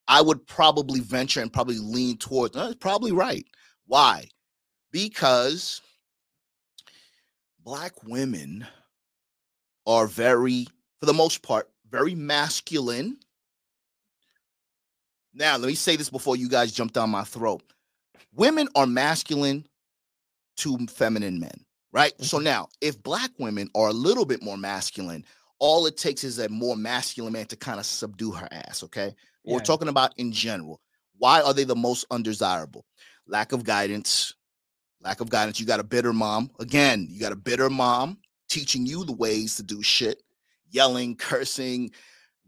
I 0.08 0.20
would 0.20 0.46
probably 0.46 1.00
venture 1.00 1.40
and 1.40 1.52
probably 1.52 1.78
lean 1.78 2.16
towards. 2.18 2.56
Uh, 2.56 2.74
probably 2.78 3.12
right. 3.12 3.44
Why? 3.86 4.28
Because 4.92 5.80
black 7.64 8.04
women 8.04 8.66
are 9.86 10.06
very, 10.06 10.66
for 11.00 11.06
the 11.06 11.14
most 11.14 11.42
part, 11.42 11.68
very 11.90 12.14
masculine. 12.14 13.18
Now, 15.34 15.56
let 15.56 15.66
me 15.66 15.74
say 15.74 15.96
this 15.96 16.10
before 16.10 16.36
you 16.36 16.48
guys 16.48 16.72
jump 16.72 16.92
down 16.92 17.10
my 17.10 17.24
throat. 17.24 17.62
Women 18.34 18.68
are 18.74 18.86
masculine 18.86 19.66
to 20.58 20.78
feminine 20.86 21.40
men, 21.40 21.64
right? 21.92 22.12
Mm-hmm. 22.14 22.24
So 22.24 22.38
now, 22.38 22.68
if 22.80 23.02
black 23.02 23.30
women 23.38 23.68
are 23.74 23.88
a 23.88 23.92
little 23.92 24.24
bit 24.24 24.42
more 24.42 24.56
masculine, 24.56 25.24
all 25.58 25.86
it 25.86 25.96
takes 25.96 26.24
is 26.24 26.38
a 26.38 26.48
more 26.48 26.76
masculine 26.76 27.32
man 27.32 27.46
to 27.46 27.56
kind 27.56 27.80
of 27.80 27.86
subdue 27.86 28.32
her 28.32 28.48
ass, 28.50 28.82
okay? 28.84 29.14
Yeah. 29.46 29.54
We're 29.54 29.60
talking 29.60 29.88
about 29.88 30.12
in 30.18 30.32
general. 30.32 30.80
Why 31.18 31.40
are 31.40 31.54
they 31.54 31.64
the 31.64 31.76
most 31.76 32.04
undesirable? 32.10 32.84
Lack 33.26 33.52
of 33.52 33.64
guidance. 33.64 34.34
Lack 35.00 35.20
of 35.20 35.30
guidance. 35.30 35.60
You 35.60 35.66
got 35.66 35.80
a 35.80 35.84
bitter 35.84 36.12
mom. 36.12 36.50
Again, 36.58 37.06
you 37.08 37.20
got 37.20 37.32
a 37.32 37.36
bitter 37.36 37.70
mom 37.70 38.18
teaching 38.48 38.86
you 38.86 39.04
the 39.04 39.12
ways 39.12 39.56
to 39.56 39.62
do 39.62 39.82
shit, 39.82 40.22
yelling, 40.70 41.16
cursing, 41.16 41.90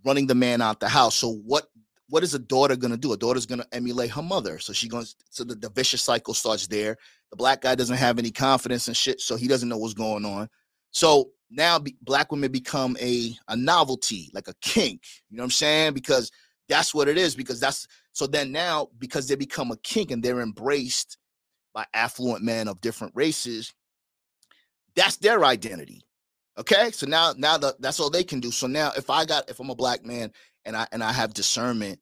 running 0.04 0.26
the 0.26 0.34
man 0.34 0.60
out 0.60 0.80
the 0.80 0.88
house. 0.88 1.14
So 1.14 1.32
what 1.32 1.66
what 2.10 2.22
is 2.22 2.34
a 2.34 2.38
daughter 2.38 2.76
gonna 2.76 2.96
do? 2.96 3.12
A 3.12 3.16
daughter's 3.16 3.46
gonna 3.46 3.66
emulate 3.72 4.10
her 4.10 4.22
mother. 4.22 4.58
So 4.58 4.72
she 4.72 4.88
goes 4.88 5.14
so 5.30 5.44
the, 5.44 5.54
the 5.54 5.70
vicious 5.70 6.02
cycle 6.02 6.34
starts 6.34 6.66
there. 6.66 6.96
The 7.30 7.36
black 7.36 7.60
guy 7.62 7.74
doesn't 7.74 7.96
have 7.96 8.18
any 8.18 8.30
confidence 8.30 8.88
and 8.88 8.96
shit, 8.96 9.20
so 9.20 9.36
he 9.36 9.46
doesn't 9.46 9.68
know 9.68 9.76
what's 9.76 9.94
going 9.94 10.24
on. 10.24 10.48
So 10.90 11.30
now 11.50 11.78
be, 11.78 11.96
black 12.02 12.32
women 12.32 12.50
become 12.50 12.96
a 13.00 13.36
a 13.48 13.56
novelty, 13.56 14.30
like 14.32 14.48
a 14.48 14.54
kink. 14.62 15.02
You 15.30 15.36
know 15.36 15.42
what 15.42 15.46
I'm 15.46 15.50
saying? 15.52 15.94
Because 15.94 16.30
that's 16.68 16.94
what 16.94 17.08
it 17.08 17.18
is. 17.18 17.34
Because 17.34 17.60
that's 17.60 17.86
so 18.12 18.26
then 18.26 18.52
now 18.52 18.88
because 18.98 19.28
they 19.28 19.34
become 19.36 19.70
a 19.70 19.76
kink 19.78 20.10
and 20.10 20.22
they're 20.22 20.40
embraced 20.40 21.18
by 21.74 21.86
affluent 21.94 22.42
men 22.42 22.68
of 22.68 22.80
different 22.80 23.14
races, 23.14 23.72
that's 24.94 25.16
their 25.16 25.44
identity. 25.44 26.02
Okay, 26.58 26.90
so 26.90 27.06
now 27.06 27.32
now 27.36 27.56
the, 27.56 27.76
that's 27.78 28.00
all 28.00 28.10
they 28.10 28.24
can 28.24 28.40
do. 28.40 28.50
So 28.50 28.66
now 28.66 28.92
if 28.96 29.10
I 29.10 29.24
got 29.24 29.48
if 29.48 29.60
I'm 29.60 29.70
a 29.70 29.74
black 29.74 30.04
man 30.04 30.32
and 30.64 30.76
I 30.76 30.86
and 30.92 31.02
I 31.04 31.12
have 31.12 31.34
discernment, 31.34 32.00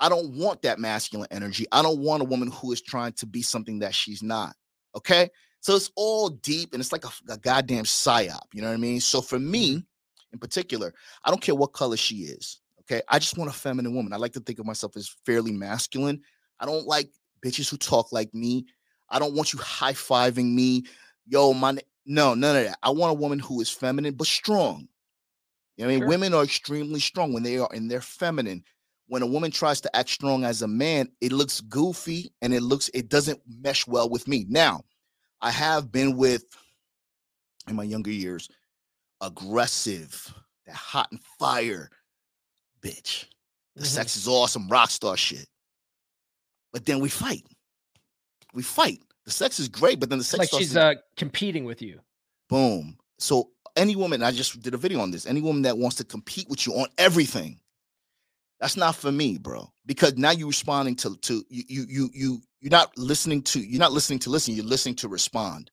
I 0.00 0.08
don't 0.08 0.32
want 0.38 0.62
that 0.62 0.78
masculine 0.78 1.28
energy. 1.30 1.66
I 1.70 1.82
don't 1.82 2.00
want 2.00 2.22
a 2.22 2.24
woman 2.24 2.50
who 2.50 2.72
is 2.72 2.80
trying 2.80 3.12
to 3.14 3.26
be 3.26 3.42
something 3.42 3.80
that 3.80 3.94
she's 3.94 4.22
not. 4.22 4.56
Okay, 4.96 5.28
so 5.60 5.76
it's 5.76 5.90
all 5.96 6.30
deep 6.30 6.72
and 6.72 6.80
it's 6.80 6.92
like 6.92 7.04
a, 7.04 7.10
a 7.32 7.36
goddamn 7.36 7.84
psyop. 7.84 8.40
You 8.54 8.62
know 8.62 8.68
what 8.68 8.74
I 8.74 8.78
mean? 8.78 9.00
So 9.00 9.20
for 9.20 9.38
me, 9.38 9.76
mm-hmm. 9.76 10.32
in 10.32 10.38
particular, 10.38 10.94
I 11.24 11.30
don't 11.30 11.42
care 11.42 11.54
what 11.54 11.74
color 11.74 11.98
she 11.98 12.16
is. 12.16 12.60
Okay, 12.90 13.02
I 13.08 13.20
just 13.20 13.38
want 13.38 13.50
a 13.50 13.54
feminine 13.54 13.94
woman. 13.94 14.12
I 14.12 14.16
like 14.16 14.32
to 14.32 14.40
think 14.40 14.58
of 14.58 14.66
myself 14.66 14.96
as 14.96 15.14
fairly 15.24 15.52
masculine. 15.52 16.22
I 16.58 16.66
don't 16.66 16.88
like 16.88 17.08
bitches 17.44 17.70
who 17.70 17.76
talk 17.76 18.10
like 18.10 18.34
me. 18.34 18.66
I 19.08 19.20
don't 19.20 19.34
want 19.34 19.52
you 19.52 19.60
high 19.60 19.92
fiving 19.92 20.54
me. 20.54 20.84
Yo, 21.24 21.52
my 21.52 21.78
no, 22.04 22.34
none 22.34 22.56
of 22.56 22.64
that. 22.64 22.78
I 22.82 22.90
want 22.90 23.12
a 23.12 23.14
woman 23.14 23.38
who 23.38 23.60
is 23.60 23.70
feminine 23.70 24.14
but 24.14 24.26
strong. 24.26 24.88
You 25.76 25.84
know 25.84 25.90
I 25.90 25.92
mean? 25.92 26.00
Sure. 26.00 26.08
Women 26.08 26.34
are 26.34 26.42
extremely 26.42 26.98
strong 26.98 27.32
when 27.32 27.44
they 27.44 27.58
are 27.58 27.70
in 27.72 27.86
their 27.86 28.00
feminine. 28.00 28.64
When 29.06 29.22
a 29.22 29.26
woman 29.26 29.52
tries 29.52 29.80
to 29.82 29.96
act 29.96 30.08
strong 30.08 30.42
as 30.42 30.62
a 30.62 30.68
man, 30.68 31.10
it 31.20 31.30
looks 31.30 31.60
goofy 31.60 32.32
and 32.42 32.52
it 32.52 32.62
looks 32.62 32.90
it 32.92 33.08
doesn't 33.08 33.40
mesh 33.46 33.86
well 33.86 34.10
with 34.10 34.26
me. 34.26 34.46
Now, 34.48 34.82
I 35.40 35.52
have 35.52 35.92
been 35.92 36.16
with 36.16 36.44
in 37.68 37.76
my 37.76 37.84
younger 37.84 38.10
years 38.10 38.48
aggressive, 39.20 40.34
that 40.66 40.74
hot 40.74 41.06
and 41.12 41.20
fire 41.38 41.88
bitch. 42.82 43.26
The 43.76 43.82
mm-hmm. 43.82 43.84
sex 43.84 44.16
is 44.16 44.28
awesome, 44.28 44.68
rock 44.68 44.90
star 44.90 45.16
shit. 45.16 45.46
But 46.72 46.86
then 46.86 47.00
we 47.00 47.08
fight. 47.08 47.46
We 48.54 48.62
fight. 48.62 49.00
The 49.24 49.30
sex 49.30 49.60
is 49.60 49.68
great, 49.68 50.00
but 50.00 50.08
then 50.08 50.18
the 50.18 50.24
sex 50.24 50.52
like 50.52 50.60
she's 50.60 50.76
uh, 50.76 50.94
competing 51.16 51.64
with 51.64 51.82
you. 51.82 52.00
Boom. 52.48 52.96
So 53.18 53.50
any 53.76 53.96
woman, 53.96 54.22
I 54.22 54.32
just 54.32 54.60
did 54.60 54.74
a 54.74 54.78
video 54.78 55.00
on 55.00 55.10
this. 55.10 55.26
Any 55.26 55.40
woman 55.40 55.62
that 55.62 55.78
wants 55.78 55.96
to 55.96 56.04
compete 56.04 56.48
with 56.48 56.66
you 56.66 56.74
on 56.74 56.88
everything, 56.98 57.60
that's 58.58 58.76
not 58.76 58.96
for 58.96 59.12
me, 59.12 59.38
bro. 59.38 59.70
Because 59.86 60.16
now 60.16 60.30
you're 60.30 60.48
responding 60.48 60.96
to 60.96 61.16
to 61.16 61.44
you 61.48 61.64
you 61.68 61.86
you 61.88 62.10
you 62.12 62.42
you're 62.60 62.70
not 62.70 62.96
listening 62.98 63.42
to 63.42 63.60
you're 63.60 63.80
not 63.80 63.92
listening 63.92 64.18
to 64.20 64.30
listen. 64.30 64.54
You're 64.54 64.64
listening 64.64 64.96
to 64.96 65.08
respond. 65.08 65.70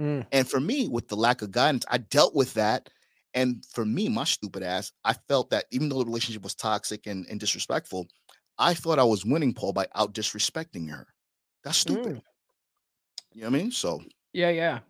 Mm. 0.00 0.26
And 0.32 0.48
for 0.48 0.60
me, 0.60 0.88
with 0.88 1.08
the 1.08 1.16
lack 1.16 1.42
of 1.42 1.50
guidance, 1.50 1.84
I 1.88 1.98
dealt 1.98 2.34
with 2.34 2.54
that. 2.54 2.88
And 3.34 3.64
for 3.72 3.84
me, 3.84 4.08
my 4.08 4.24
stupid 4.24 4.62
ass, 4.62 4.92
I 5.04 5.14
felt 5.28 5.50
that 5.50 5.66
even 5.70 5.88
though 5.88 5.98
the 5.98 6.04
relationship 6.04 6.42
was 6.42 6.54
toxic 6.54 7.06
and, 7.06 7.26
and 7.30 7.38
disrespectful, 7.38 8.08
I 8.58 8.74
thought 8.74 8.98
I 8.98 9.04
was 9.04 9.24
winning 9.24 9.54
Paul 9.54 9.72
by 9.72 9.86
out 9.94 10.14
disrespecting 10.14 10.90
her. 10.90 11.06
That's 11.64 11.78
stupid. 11.78 12.16
Mm. 12.16 12.22
You 13.32 13.40
know 13.42 13.50
what 13.50 13.56
I 13.56 13.62
mean? 13.62 13.70
So 13.70 14.02
yeah, 14.32 14.50
yeah. 14.50 14.80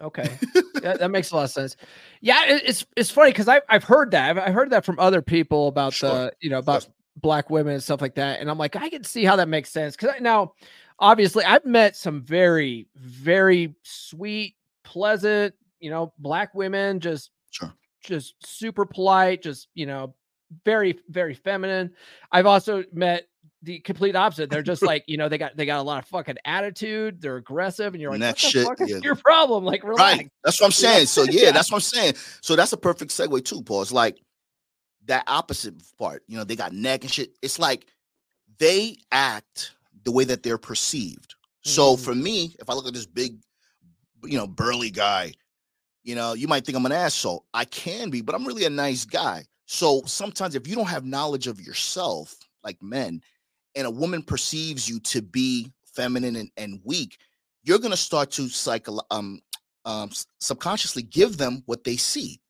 Okay, 0.00 0.38
that, 0.74 1.00
that, 1.00 1.10
makes 1.10 1.30
a 1.32 1.36
lot 1.36 1.44
of 1.44 1.50
sense. 1.50 1.76
Yeah, 2.20 2.46
it, 2.46 2.62
it's 2.64 2.86
it's 2.96 3.10
funny 3.10 3.30
because 3.30 3.48
I've 3.48 3.62
I've 3.68 3.82
heard 3.82 4.12
that 4.12 4.30
I've, 4.30 4.38
I've, 4.38 4.54
heard 4.54 4.70
that 4.70 4.84
from 4.84 4.98
other 5.00 5.20
people 5.20 5.66
about 5.66 5.92
sure. 5.92 6.08
the 6.08 6.32
you 6.40 6.50
know 6.50 6.58
about 6.58 6.88
black 7.16 7.50
women 7.50 7.74
and 7.74 7.82
stuff 7.82 8.00
like 8.00 8.14
that, 8.14 8.40
and 8.40 8.48
I'm 8.48 8.58
like 8.58 8.76
I 8.76 8.88
can 8.90 9.02
see 9.02 9.24
how 9.24 9.34
that 9.36 9.48
makes 9.48 9.70
sense 9.70 9.96
because 9.96 10.14
I, 10.14 10.20
now 10.20 10.52
obviously 11.00 11.44
I've 11.44 11.64
met 11.64 11.96
some 11.96 12.22
very 12.22 12.86
very 12.94 13.74
sweet, 13.82 14.54
pleasant 14.84 15.54
you 15.80 15.90
know 15.90 16.12
black 16.18 16.54
women 16.54 17.00
just 17.00 17.30
sure. 17.50 17.74
Just 18.02 18.34
super 18.44 18.84
polite, 18.84 19.42
just 19.42 19.68
you 19.74 19.86
know 19.86 20.14
very 20.64 20.98
very 21.08 21.34
feminine. 21.34 21.92
I've 22.32 22.46
also 22.46 22.84
met 22.92 23.28
the 23.62 23.80
complete 23.80 24.14
opposite. 24.14 24.50
They're 24.50 24.62
just 24.62 24.82
like, 24.90 25.04
you 25.06 25.16
know, 25.16 25.28
they 25.28 25.38
got 25.38 25.56
they 25.56 25.66
got 25.66 25.78
a 25.78 25.82
lot 25.82 26.02
of 26.02 26.08
fucking 26.08 26.36
attitude. 26.44 27.20
They're 27.20 27.36
aggressive, 27.36 27.94
and 27.94 28.00
you're 28.00 28.10
like, 28.10 28.16
and 28.16 28.22
that 28.22 28.38
shit, 28.38 28.68
yeah. 28.86 28.98
your 29.02 29.16
problem? 29.16 29.64
Like, 29.64 29.82
relax. 29.84 30.18
Right. 30.18 30.30
That's 30.44 30.60
what 30.60 30.66
I'm 30.66 30.72
saying. 30.72 31.06
So 31.06 31.22
yeah, 31.30 31.50
that's 31.50 31.70
what 31.70 31.78
I'm 31.78 31.82
saying. 31.82 32.14
So 32.40 32.56
that's 32.56 32.72
a 32.72 32.76
perfect 32.76 33.10
segue 33.10 33.44
too, 33.44 33.62
Paul. 33.62 33.82
It's 33.82 33.92
like 33.92 34.20
that 35.06 35.24
opposite 35.26 35.74
part. 35.98 36.22
You 36.28 36.36
know, 36.36 36.44
they 36.44 36.56
got 36.56 36.72
neck 36.72 37.02
and 37.02 37.10
shit. 37.10 37.32
It's 37.42 37.58
like 37.58 37.86
they 38.58 38.96
act 39.10 39.72
the 40.04 40.12
way 40.12 40.24
that 40.24 40.42
they're 40.42 40.58
perceived. 40.58 41.34
So 41.62 41.94
mm-hmm. 41.94 42.04
for 42.04 42.14
me, 42.14 42.56
if 42.60 42.70
I 42.70 42.74
look 42.74 42.86
at 42.86 42.94
this 42.94 43.06
big, 43.06 43.38
you 44.24 44.38
know, 44.38 44.46
burly 44.46 44.90
guy, 44.90 45.32
you 46.02 46.14
know, 46.14 46.34
you 46.34 46.48
might 46.48 46.64
think 46.64 46.76
I'm 46.76 46.86
an 46.86 46.92
asshole. 46.92 47.44
I 47.52 47.64
can 47.64 48.10
be, 48.10 48.20
but 48.20 48.34
I'm 48.34 48.46
really 48.46 48.64
a 48.64 48.70
nice 48.70 49.04
guy. 49.04 49.44
So 49.66 50.02
sometimes 50.06 50.54
if 50.54 50.66
you 50.66 50.74
don't 50.74 50.88
have 50.88 51.04
knowledge 51.04 51.46
of 51.46 51.60
yourself, 51.60 52.34
like 52.64 52.82
men, 52.82 53.20
and 53.74 53.86
a 53.86 53.90
woman 53.90 54.22
perceives 54.22 54.88
you 54.88 54.98
to 55.00 55.22
be 55.22 55.70
feminine 55.94 56.36
and, 56.36 56.50
and 56.56 56.80
weak, 56.84 57.18
you're 57.62 57.78
going 57.78 57.90
to 57.90 57.96
start 57.96 58.30
to 58.32 58.48
cycle 58.48 59.04
um, 59.10 59.40
um, 59.84 60.10
subconsciously 60.40 61.02
give 61.02 61.36
them 61.36 61.62
what 61.66 61.84
they 61.84 61.96
see. 61.96 62.40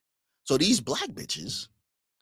So 0.44 0.56
these 0.56 0.80
black 0.80 1.08
bitches 1.08 1.68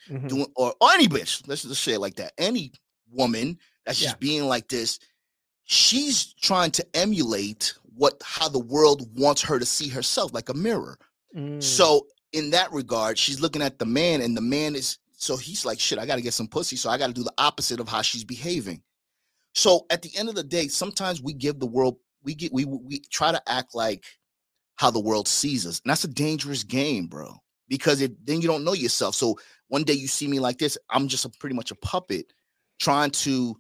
mm-hmm. 0.08 0.26
doing 0.26 0.46
or, 0.56 0.74
or 0.80 0.92
any 0.92 1.08
bitch, 1.08 1.46
let's 1.46 1.62
just 1.62 1.82
say 1.82 1.92
it 1.92 2.00
like 2.00 2.16
that. 2.16 2.32
Any 2.38 2.72
woman 3.10 3.58
that's 3.84 4.00
just 4.00 4.18
being 4.18 4.44
like 4.44 4.68
this, 4.68 4.98
she's 5.64 6.34
trying 6.34 6.70
to 6.72 6.86
emulate 6.94 7.74
what 7.94 8.20
how 8.24 8.48
the 8.48 8.58
world 8.58 9.08
wants 9.18 9.42
her 9.42 9.58
to 9.58 9.66
see 9.66 9.88
herself, 9.88 10.34
like 10.34 10.48
a 10.48 10.54
mirror. 10.54 10.98
Mm. 11.36 11.62
So 11.62 12.06
in 12.32 12.50
that 12.50 12.72
regard, 12.72 13.18
she's 13.18 13.40
looking 13.40 13.62
at 13.62 13.78
the 13.78 13.86
man, 13.86 14.20
and 14.20 14.36
the 14.36 14.40
man 14.40 14.74
is 14.74 14.98
so 15.16 15.36
he's 15.36 15.64
like, 15.64 15.80
shit, 15.80 15.98
I 15.98 16.06
got 16.06 16.16
to 16.16 16.22
get 16.22 16.34
some 16.34 16.46
pussy. 16.46 16.76
So 16.76 16.90
I 16.90 16.98
got 16.98 17.08
to 17.08 17.12
do 17.12 17.24
the 17.24 17.32
opposite 17.38 17.80
of 17.80 17.88
how 17.88 18.02
she's 18.02 18.24
behaving. 18.24 18.82
So 19.54 19.86
at 19.90 20.02
the 20.02 20.10
end 20.16 20.28
of 20.28 20.34
the 20.34 20.44
day, 20.44 20.68
sometimes 20.68 21.22
we 21.22 21.32
give 21.32 21.58
the 21.58 21.66
world, 21.66 21.96
we 22.22 22.34
get, 22.34 22.52
we, 22.52 22.66
we 22.66 23.00
try 23.10 23.32
to 23.32 23.40
act 23.50 23.74
like 23.74 24.04
how 24.76 24.90
the 24.90 25.00
world 25.00 25.26
sees 25.26 25.66
us. 25.66 25.80
And 25.82 25.90
that's 25.90 26.04
a 26.04 26.08
dangerous 26.08 26.62
game, 26.62 27.06
bro, 27.06 27.34
because 27.68 28.02
if, 28.02 28.10
then 28.22 28.42
you 28.42 28.48
don't 28.48 28.64
know 28.64 28.74
yourself. 28.74 29.14
So 29.14 29.38
one 29.68 29.84
day 29.84 29.94
you 29.94 30.06
see 30.06 30.28
me 30.28 30.38
like 30.38 30.58
this, 30.58 30.76
I'm 30.90 31.08
just 31.08 31.24
a, 31.24 31.30
pretty 31.30 31.56
much 31.56 31.70
a 31.70 31.76
puppet 31.76 32.26
trying 32.78 33.10
to 33.10 33.56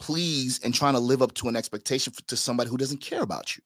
please 0.00 0.60
and 0.62 0.72
trying 0.72 0.94
to 0.94 1.00
live 1.00 1.22
up 1.22 1.34
to 1.34 1.48
an 1.48 1.56
expectation 1.56 2.12
for, 2.12 2.22
to 2.22 2.36
somebody 2.36 2.70
who 2.70 2.76
doesn't 2.76 3.00
care 3.00 3.22
about 3.22 3.56
you. 3.56 3.62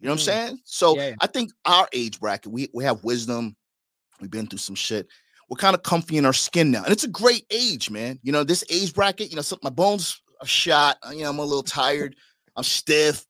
You 0.00 0.06
know 0.06 0.12
what 0.12 0.18
mm. 0.18 0.28
I'm 0.28 0.46
saying? 0.48 0.58
So 0.64 0.96
yeah. 0.96 1.14
I 1.20 1.26
think 1.26 1.52
our 1.64 1.88
age 1.92 2.20
bracket, 2.20 2.52
we, 2.52 2.68
we 2.74 2.84
have 2.84 3.02
wisdom. 3.04 3.56
We've 4.20 4.30
been 4.30 4.46
through 4.46 4.58
some 4.58 4.76
shit 4.76 5.08
we're 5.48 5.56
kind 5.56 5.74
of 5.74 5.82
comfy 5.82 6.16
in 6.16 6.26
our 6.26 6.32
skin 6.32 6.70
now. 6.70 6.82
And 6.82 6.92
it's 6.92 7.04
a 7.04 7.08
great 7.08 7.44
age, 7.50 7.90
man. 7.90 8.18
You 8.22 8.32
know, 8.32 8.44
this 8.44 8.64
age 8.70 8.92
bracket, 8.94 9.30
you 9.30 9.36
know, 9.36 9.42
so 9.42 9.58
my 9.62 9.70
bones 9.70 10.20
are 10.40 10.46
shot. 10.46 10.98
Uh, 11.06 11.10
you 11.10 11.22
know, 11.22 11.30
I'm 11.30 11.38
a 11.38 11.44
little 11.44 11.62
tired. 11.62 12.16
I'm 12.56 12.64
stiff. 12.64 13.24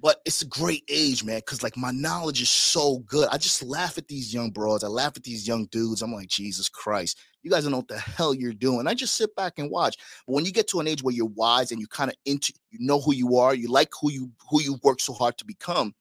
but 0.00 0.20
it's 0.24 0.42
a 0.42 0.46
great 0.46 0.84
age, 0.88 1.24
man, 1.24 1.38
because 1.38 1.62
like 1.62 1.76
my 1.76 1.90
knowledge 1.90 2.40
is 2.40 2.48
so 2.48 3.00
good. 3.00 3.28
I 3.32 3.36
just 3.36 3.64
laugh 3.64 3.98
at 3.98 4.06
these 4.06 4.32
young 4.32 4.50
broads. 4.50 4.84
I 4.84 4.86
laugh 4.86 5.16
at 5.16 5.24
these 5.24 5.46
young 5.46 5.66
dudes. 5.66 6.02
I'm 6.02 6.12
like, 6.12 6.28
Jesus 6.28 6.68
Christ, 6.68 7.18
you 7.42 7.50
guys 7.50 7.64
don't 7.64 7.72
know 7.72 7.78
what 7.78 7.88
the 7.88 7.98
hell 7.98 8.32
you're 8.32 8.52
doing. 8.52 8.86
I 8.86 8.94
just 8.94 9.16
sit 9.16 9.34
back 9.34 9.54
and 9.58 9.70
watch. 9.70 9.96
But 10.26 10.34
when 10.34 10.44
you 10.44 10.52
get 10.52 10.68
to 10.68 10.80
an 10.80 10.86
age 10.86 11.02
where 11.02 11.14
you're 11.14 11.26
wise 11.26 11.72
and 11.72 11.80
you 11.80 11.88
kind 11.88 12.10
of 12.10 12.16
into, 12.24 12.52
you 12.70 12.78
know 12.80 13.00
who 13.00 13.12
you 13.12 13.36
are, 13.36 13.54
you 13.54 13.68
like 13.68 13.90
who 14.00 14.10
you 14.10 14.30
who 14.48 14.62
you 14.62 14.78
work 14.84 15.00
so 15.00 15.12
hard 15.12 15.36
to 15.38 15.44
become. 15.44 15.94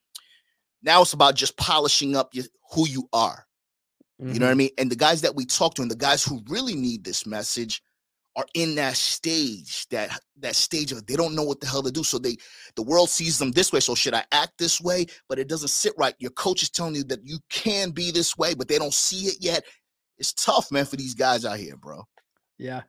Now 0.83 1.01
it's 1.01 1.13
about 1.13 1.35
just 1.35 1.57
polishing 1.57 2.15
up 2.15 2.33
your, 2.33 2.45
who 2.71 2.87
you 2.87 3.09
are. 3.13 3.45
Mm-hmm. 4.21 4.33
You 4.33 4.39
know 4.39 4.45
what 4.45 4.49
I 4.49 4.53
mm-hmm. 4.53 4.57
mean? 4.59 4.69
And 4.77 4.91
the 4.91 4.95
guys 4.95 5.21
that 5.21 5.35
we 5.35 5.45
talk 5.45 5.75
to 5.75 5.81
and 5.81 5.91
the 5.91 5.95
guys 5.95 6.23
who 6.23 6.41
really 6.47 6.75
need 6.75 7.03
this 7.03 7.25
message 7.25 7.81
are 8.35 8.45
in 8.53 8.75
that 8.75 8.95
stage, 8.95 9.87
that 9.89 10.11
that 10.39 10.55
stage 10.55 10.91
of 10.91 11.05
they 11.07 11.15
don't 11.15 11.35
know 11.35 11.43
what 11.43 11.59
the 11.59 11.65
hell 11.67 11.81
to 11.81 11.91
do. 11.91 12.03
So 12.03 12.19
they 12.19 12.37
the 12.75 12.83
world 12.83 13.09
sees 13.09 13.39
them 13.39 13.51
this 13.51 13.73
way. 13.73 13.79
So 13.79 13.95
should 13.95 14.13
I 14.13 14.23
act 14.31 14.59
this 14.59 14.79
way? 14.79 15.07
But 15.27 15.39
it 15.39 15.49
doesn't 15.49 15.69
sit 15.69 15.93
right. 15.97 16.13
Your 16.19 16.31
coach 16.31 16.61
is 16.61 16.69
telling 16.69 16.95
you 16.95 17.03
that 17.05 17.25
you 17.25 17.39
can 17.49 17.89
be 17.89 18.11
this 18.11 18.37
way, 18.37 18.53
but 18.53 18.67
they 18.67 18.77
don't 18.77 18.93
see 18.93 19.25
it 19.25 19.37
yet. 19.39 19.63
It's 20.19 20.33
tough, 20.33 20.71
man, 20.71 20.85
for 20.85 20.95
these 20.95 21.15
guys 21.15 21.45
out 21.45 21.57
here, 21.57 21.77
bro. 21.77 22.03
Yeah. 22.59 22.83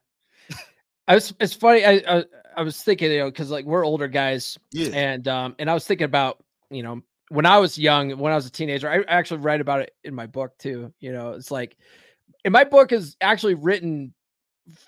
I 1.08 1.14
was 1.14 1.32
it's 1.40 1.54
funny. 1.54 1.84
I 1.84 2.02
I, 2.06 2.24
I 2.58 2.62
was 2.62 2.82
thinking, 2.82 3.10
you 3.10 3.18
know, 3.18 3.30
because 3.30 3.50
like 3.50 3.64
we're 3.64 3.86
older 3.86 4.08
guys. 4.08 4.58
Yeah. 4.72 4.90
And 4.92 5.26
um 5.28 5.56
and 5.58 5.70
I 5.70 5.74
was 5.74 5.86
thinking 5.86 6.04
about, 6.04 6.44
you 6.70 6.82
know, 6.82 7.00
when 7.30 7.46
I 7.46 7.58
was 7.58 7.78
young, 7.78 8.18
when 8.18 8.32
I 8.32 8.36
was 8.36 8.46
a 8.46 8.50
teenager, 8.50 8.90
I 8.90 9.02
actually 9.08 9.40
write 9.40 9.60
about 9.60 9.80
it 9.80 9.94
in 10.04 10.14
my 10.14 10.26
book 10.26 10.56
too. 10.58 10.92
You 11.00 11.12
know, 11.12 11.32
it's 11.32 11.50
like 11.50 11.76
and 12.44 12.52
my 12.52 12.64
book 12.64 12.92
is 12.92 13.16
actually 13.20 13.54
written 13.54 14.14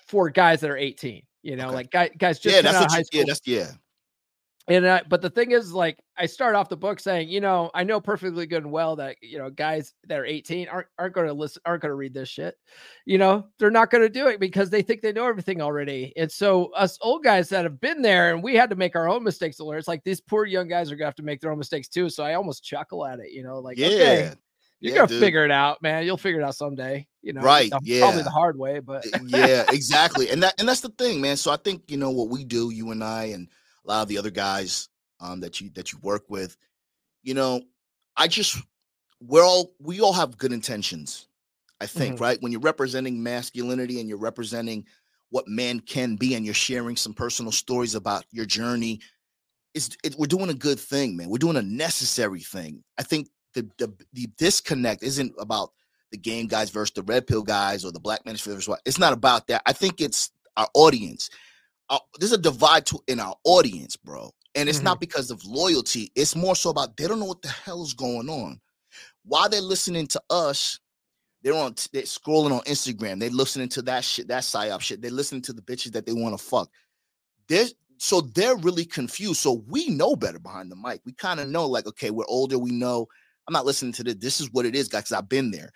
for 0.07 0.29
guys 0.29 0.61
that 0.61 0.69
are 0.69 0.77
18. 0.77 1.23
You 1.43 1.55
know, 1.55 1.67
okay. 1.67 1.75
like 1.75 1.91
guys, 1.91 2.11
guys 2.17 2.39
just 2.39 2.55
yeah, 2.55 2.61
that's 2.61 2.77
out 2.77 2.85
of 2.85 2.91
high 2.91 2.99
you, 2.99 3.03
school. 3.05 3.19
Yeah, 3.19 3.25
that's 3.27 3.41
yeah. 3.45 3.71
And 4.67 4.85
uh, 4.85 5.01
but 5.09 5.21
the 5.21 5.29
thing 5.29 5.51
is, 5.51 5.73
like, 5.73 5.97
I 6.17 6.27
start 6.27 6.55
off 6.55 6.69
the 6.69 6.77
book 6.77 6.99
saying, 6.99 7.29
you 7.29 7.41
know, 7.41 7.71
I 7.73 7.83
know 7.83 7.99
perfectly 7.99 8.45
good 8.45 8.63
and 8.63 8.71
well 8.71 8.95
that 8.97 9.15
you 9.21 9.39
know 9.39 9.49
guys 9.49 9.93
that 10.07 10.19
are 10.19 10.25
18 10.25 10.67
aren't 10.67 10.87
aren't 10.99 11.15
going 11.15 11.27
to 11.27 11.33
listen, 11.33 11.61
aren't 11.65 11.81
going 11.81 11.89
to 11.89 11.95
read 11.95 12.13
this 12.13 12.29
shit. 12.29 12.55
You 13.05 13.17
know, 13.17 13.47
they're 13.57 13.71
not 13.71 13.89
going 13.89 14.03
to 14.03 14.09
do 14.09 14.27
it 14.27 14.39
because 14.39 14.69
they 14.69 14.83
think 14.83 15.01
they 15.01 15.13
know 15.13 15.27
everything 15.27 15.61
already. 15.61 16.13
And 16.15 16.31
so 16.31 16.71
us 16.73 16.97
old 17.01 17.23
guys 17.23 17.49
that 17.49 17.63
have 17.63 17.81
been 17.81 18.03
there 18.03 18.33
and 18.33 18.43
we 18.43 18.55
had 18.55 18.69
to 18.69 18.75
make 18.75 18.95
our 18.95 19.09
own 19.09 19.23
mistakes 19.23 19.57
to 19.57 19.65
learn. 19.65 19.79
It's 19.79 19.87
like 19.87 20.03
these 20.03 20.21
poor 20.21 20.45
young 20.45 20.67
guys 20.67 20.91
are 20.91 20.95
going 20.95 21.05
to 21.05 21.07
have 21.07 21.15
to 21.15 21.23
make 21.23 21.41
their 21.41 21.51
own 21.51 21.57
mistakes 21.57 21.87
too. 21.87 22.09
So 22.09 22.23
I 22.23 22.35
almost 22.35 22.63
chuckle 22.63 23.05
at 23.05 23.19
it. 23.19 23.31
You 23.31 23.43
know, 23.43 23.59
like 23.59 23.79
yeah. 23.79 23.87
Okay, 23.87 24.31
you're 24.81 24.93
yeah, 24.93 24.97
gonna 24.97 25.07
dude. 25.09 25.19
figure 25.19 25.45
it 25.45 25.51
out, 25.51 25.81
man. 25.81 26.05
You'll 26.05 26.17
figure 26.17 26.41
it 26.41 26.43
out 26.43 26.55
someday. 26.55 27.07
You 27.21 27.33
know, 27.33 27.41
right? 27.41 27.71
Yeah, 27.83 28.01
probably 28.01 28.23
the 28.23 28.31
hard 28.31 28.57
way, 28.57 28.79
but 28.79 29.05
yeah, 29.25 29.63
exactly. 29.69 30.29
And 30.29 30.41
that 30.43 30.59
and 30.59 30.67
that's 30.67 30.81
the 30.81 30.89
thing, 30.89 31.21
man. 31.21 31.37
So 31.37 31.51
I 31.51 31.57
think 31.57 31.83
you 31.87 31.97
know 31.97 32.09
what 32.09 32.29
we 32.29 32.43
do, 32.43 32.71
you 32.71 32.89
and 32.91 33.03
I, 33.03 33.25
and 33.25 33.47
a 33.85 33.87
lot 33.87 34.01
of 34.01 34.07
the 34.07 34.17
other 34.17 34.31
guys 34.31 34.89
um, 35.19 35.39
that 35.41 35.61
you 35.61 35.69
that 35.75 35.91
you 35.91 35.99
work 36.01 36.25
with. 36.29 36.57
You 37.23 37.33
know, 37.33 37.61
I 38.17 38.27
just 38.27 38.57
we're 39.21 39.43
all 39.43 39.73
we 39.79 40.01
all 40.01 40.13
have 40.13 40.37
good 40.37 40.53
intentions. 40.53 41.27
I 41.79 41.87
think, 41.87 42.15
mm-hmm. 42.15 42.23
right? 42.23 42.41
When 42.41 42.51
you're 42.51 42.61
representing 42.61 43.23
masculinity 43.23 43.99
and 43.99 44.07
you're 44.07 44.19
representing 44.19 44.85
what 45.31 45.47
man 45.47 45.79
can 45.79 46.15
be, 46.15 46.35
and 46.35 46.45
you're 46.45 46.53
sharing 46.53 46.95
some 46.95 47.13
personal 47.13 47.51
stories 47.51 47.95
about 47.95 48.25
your 48.31 48.45
journey, 48.45 48.99
is 49.73 49.89
it, 50.03 50.15
we're 50.15 50.27
doing 50.27 50.49
a 50.49 50.53
good 50.53 50.79
thing, 50.79 51.17
man. 51.17 51.29
We're 51.29 51.37
doing 51.37 51.57
a 51.57 51.61
necessary 51.63 52.41
thing. 52.41 52.83
I 52.99 53.03
think 53.03 53.29
the, 53.53 53.67
the 53.77 53.93
the 54.13 54.27
disconnect 54.37 55.03
isn't 55.03 55.33
about 55.39 55.71
the 56.11 56.17
game 56.17 56.47
guys 56.47 56.69
versus 56.69 56.93
the 56.93 57.03
red 57.03 57.25
pill 57.25 57.43
guys 57.43 57.83
or 57.85 57.91
the 57.91 57.99
black 57.99 58.25
man 58.25 58.35
versus 58.35 58.67
what. 58.67 58.81
It's 58.85 58.99
not 58.99 59.13
about 59.13 59.47
that. 59.47 59.63
I 59.65 59.73
think 59.73 60.01
it's 60.01 60.31
our 60.57 60.67
audience. 60.73 61.29
Uh, 61.91 61.99
there's 62.19 62.31
a 62.31 62.37
divide 62.37 62.87
to, 62.87 62.99
in 63.07 63.19
our 63.19 63.35
audience, 63.43 63.95
bro, 63.95 64.31
and 64.55 64.67
it's 64.67 64.79
mm-hmm. 64.79 64.85
not 64.85 64.99
because 64.99 65.29
of 65.29 65.45
loyalty. 65.45 66.11
It's 66.15 66.35
more 66.35 66.55
so 66.55 66.71
about 66.71 66.97
they 66.97 67.05
don't 67.07 67.19
know 67.19 67.25
what 67.25 67.43
the 67.43 67.49
hell 67.49 67.83
is 67.83 67.93
going 67.93 68.29
on. 68.29 68.59
While 69.23 69.49
they're 69.49 69.61
listening 69.61 70.07
to 70.07 70.21
us, 70.31 70.79
they're 71.43 71.53
on 71.53 71.75
they're 71.93 72.03
scrolling 72.03 72.51
on 72.51 72.61
Instagram. 72.61 73.19
They're 73.19 73.29
listening 73.29 73.69
to 73.69 73.83
that 73.83 74.03
shit, 74.03 74.27
that 74.29 74.43
psyop 74.43 74.81
shit. 74.81 75.01
They're 75.01 75.11
listening 75.11 75.43
to 75.43 75.53
the 75.53 75.61
bitches 75.61 75.91
that 75.91 76.07
they 76.07 76.13
want 76.13 76.37
to 76.37 76.43
fuck. 76.43 76.69
They're 77.47 77.67
so 77.97 78.21
they're 78.21 78.57
really 78.57 78.85
confused. 78.85 79.41
So 79.41 79.63
we 79.67 79.89
know 79.89 80.15
better 80.15 80.39
behind 80.39 80.71
the 80.71 80.75
mic. 80.75 81.01
We 81.05 81.13
kind 81.13 81.39
of 81.39 81.49
know, 81.49 81.67
like, 81.67 81.85
okay, 81.85 82.09
we're 82.09 82.25
older. 82.27 82.57
We 82.57 82.71
know 82.71 83.07
I'm 83.47 83.53
not 83.53 83.65
listening 83.65 83.93
to 83.93 84.03
this. 84.03 84.15
This 84.15 84.41
is 84.41 84.51
what 84.51 84.65
it 84.65 84.75
is, 84.75 84.87
guys, 84.87 85.03
because 85.03 85.17
I've 85.17 85.29
been 85.29 85.51
there. 85.51 85.71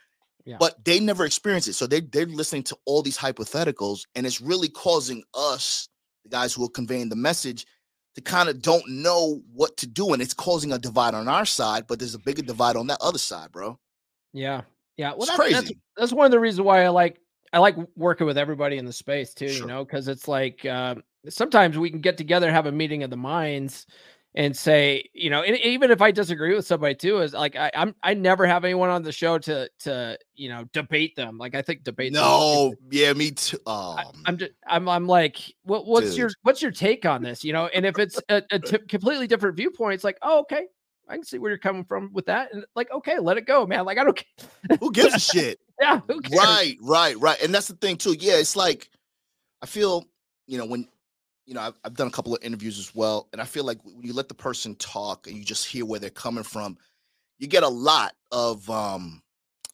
Yeah. 0.45 0.57
But 0.59 0.84
they 0.86 0.99
never 0.99 1.26
experienced 1.26 1.68
it. 1.68 1.74
So 1.74 1.88
they, 1.88 2.01
they're 2.01 2.26
listening 2.26 2.63
to 2.63 2.78
all 2.86 3.01
these 3.01 3.18
hypotheticals, 3.18 4.05
and 4.16 4.26
it's 4.26 4.41
really 4.41 4.70
causing 4.70 5.24
us, 5.34 5.89
the 6.26 6.30
guys 6.30 6.53
who 6.53 6.65
are 6.65 6.69
conveying 6.69 7.09
the 7.09 7.15
message, 7.15 7.65
to 8.15 8.21
kind 8.21 8.49
of 8.49 8.61
don't 8.61 8.88
know 8.89 9.41
what 9.53 9.78
to 9.78 9.88
do. 9.88 10.13
And 10.13 10.21
it's 10.21 10.34
causing 10.34 10.73
a 10.73 10.80
divide 10.80 11.13
on 11.13 11.28
our 11.28 11.45
side, 11.45 11.86
but 11.88 11.99
there's 11.99 12.15
a 12.15 12.19
bigger 12.19 12.41
divide 12.41 12.76
on 12.76 12.88
that 12.88 12.99
other 13.01 13.17
side, 13.17 13.51
bro. 13.51 13.78
Yeah. 14.34 14.61
Yeah. 14.97 15.11
Well, 15.11 15.28
that's, 15.28 15.36
crazy. 15.36 15.53
That's, 15.53 15.71
that's, 15.97 16.13
one 16.13 16.26
of 16.26 16.32
the 16.32 16.39
reasons 16.39 16.65
why 16.65 16.84
I 16.84 16.89
like 16.89 17.19
I 17.53 17.59
like 17.59 17.76
working 17.95 18.28
with 18.28 18.38
everybody 18.38 18.78
in 18.78 18.86
the 18.86 18.93
space 18.93 19.34
too, 19.34 19.49
sure. 19.49 19.61
you 19.61 19.67
know, 19.67 19.86
because 19.86 20.07
it's 20.07 20.28
like 20.28 20.65
uh, 20.65 20.95
sometimes 21.30 21.78
we 21.78 21.89
can 21.89 22.01
get 22.01 22.17
together 22.17 22.47
and 22.47 22.55
have 22.55 22.65
a 22.65 22.71
meeting 22.71 23.03
of 23.03 23.09
the 23.09 23.17
minds 23.17 23.86
and 24.36 24.55
say, 24.55 25.09
you 25.13 25.29
know, 25.29 25.41
and 25.41 25.57
even 25.59 25.91
if 25.91 26.01
I 26.01 26.11
disagree 26.11 26.53
with 26.53 26.67
somebody 26.67 26.93
too, 26.93 27.19
is 27.19 27.33
like 27.33 27.55
I, 27.55 27.71
I'm 27.73 27.95
I 28.03 28.13
never 28.13 28.45
have 28.45 28.65
anyone 28.65 28.89
on 28.89 29.01
the 29.01 29.13
show 29.13 29.38
to 29.39 29.69
to 29.79 30.17
you 30.36 30.49
know 30.49 30.65
debate 30.73 31.15
them. 31.15 31.38
Like 31.38 31.55
I 31.55 31.61
think 31.61 31.83
debate. 31.83 32.11
No, 32.11 32.75
yeah, 32.91 33.13
me 33.13 33.31
too. 33.31 33.57
Oh, 33.65 33.95
I, 33.97 34.03
am 34.29 34.38
just 34.38 34.51
I'm 34.67 34.89
I'm 34.89 35.07
like, 35.07 35.38
what 35.63 35.86
what's 35.88 36.09
dude. 36.09 36.17
your 36.17 36.29
what's 36.43 36.61
your 36.61 36.71
take 36.71 37.05
on 37.05 37.23
this? 37.23 37.45
You 37.45 37.53
know, 37.53 37.67
and 37.67 37.86
if 37.86 37.97
it's 37.97 38.19
a, 38.27 38.43
a 38.51 38.59
t- 38.59 38.77
completely 38.89 39.25
different 39.25 39.55
viewpoint, 39.55 39.95
it's 39.95 40.03
like, 40.03 40.17
oh, 40.21 40.41
okay, 40.41 40.67
I 41.07 41.15
can 41.15 41.23
see 41.23 41.38
where 41.38 41.49
you're 41.49 41.57
coming 41.57 41.86
from 41.86 42.11
with 42.11 42.25
that, 42.25 42.53
and 42.53 42.65
like, 42.75 42.91
okay, 42.91 43.19
let 43.19 43.38
it 43.38 43.47
go, 43.47 43.65
man. 43.65 43.86
Like 43.86 43.97
I 43.97 44.03
don't 44.03 44.17
care. 44.17 44.77
Who 44.81 44.91
gives 44.91 45.15
a 45.15 45.19
shit? 45.19 45.59
yeah, 45.81 46.01
right, 46.33 46.75
right, 46.81 47.17
right. 47.19 47.41
And 47.41 47.55
that's 47.55 47.69
the 47.69 47.75
thing 47.75 47.95
too. 47.95 48.15
Yeah, 48.19 48.36
it's 48.36 48.57
like 48.57 48.89
I 49.61 49.65
feel 49.65 50.03
you 50.45 50.57
know 50.57 50.65
when 50.65 50.89
you 51.45 51.53
know, 51.53 51.61
I've, 51.61 51.79
I've 51.83 51.93
done 51.93 52.07
a 52.07 52.11
couple 52.11 52.35
of 52.35 52.43
interviews 52.43 52.79
as 52.79 52.93
well, 52.95 53.27
and 53.31 53.41
I 53.41 53.45
feel 53.45 53.63
like 53.63 53.79
when 53.83 54.03
you 54.05 54.13
let 54.13 54.27
the 54.27 54.35
person 54.35 54.75
talk 54.75 55.27
and 55.27 55.37
you 55.37 55.43
just 55.43 55.65
hear 55.65 55.85
where 55.85 55.99
they're 55.99 56.09
coming 56.09 56.43
from, 56.43 56.77
you 57.37 57.47
get 57.47 57.63
a 57.63 57.69
lot 57.69 58.13
of 58.31 58.69
um, 58.69 59.21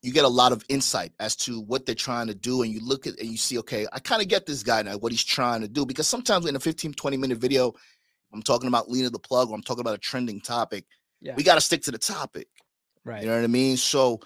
you 0.01 0.11
get 0.11 0.25
a 0.25 0.29
lot 0.29 0.51
of 0.51 0.65
insight 0.67 1.13
as 1.19 1.35
to 1.37 1.61
what 1.61 1.85
they're 1.85 1.95
trying 1.95 2.27
to 2.27 2.35
do, 2.35 2.61
and 2.61 2.73
you 2.73 2.79
look 2.85 3.07
at 3.07 3.19
and 3.19 3.29
you 3.29 3.37
see, 3.37 3.57
okay, 3.59 3.87
I 3.93 3.99
kind 3.99 4.21
of 4.21 4.27
get 4.27 4.45
this 4.45 4.63
guy 4.63 4.81
now, 4.81 4.97
what 4.97 5.11
he's 5.11 5.23
trying 5.23 5.61
to 5.61 5.67
do, 5.67 5.85
because 5.85 6.07
sometimes 6.07 6.45
in 6.45 6.55
a 6.55 6.59
15, 6.59 6.93
20 6.93 7.17
minute 7.17 7.37
video, 7.37 7.73
I'm 8.33 8.41
talking 8.41 8.67
about 8.67 8.89
leaning 8.89 9.11
the 9.11 9.19
plug 9.19 9.49
or 9.49 9.55
I'm 9.55 9.63
talking 9.63 9.81
about 9.81 9.95
a 9.95 9.99
trending 9.99 10.41
topic, 10.41 10.85
yeah. 11.21 11.35
we 11.35 11.43
got 11.43 11.55
to 11.55 11.61
stick 11.61 11.83
to 11.83 11.91
the 11.91 11.97
topic, 11.97 12.47
right? 13.05 13.21
You 13.21 13.29
know 13.29 13.35
what 13.35 13.43
I 13.43 13.47
mean? 13.47 13.77
So 13.77 14.19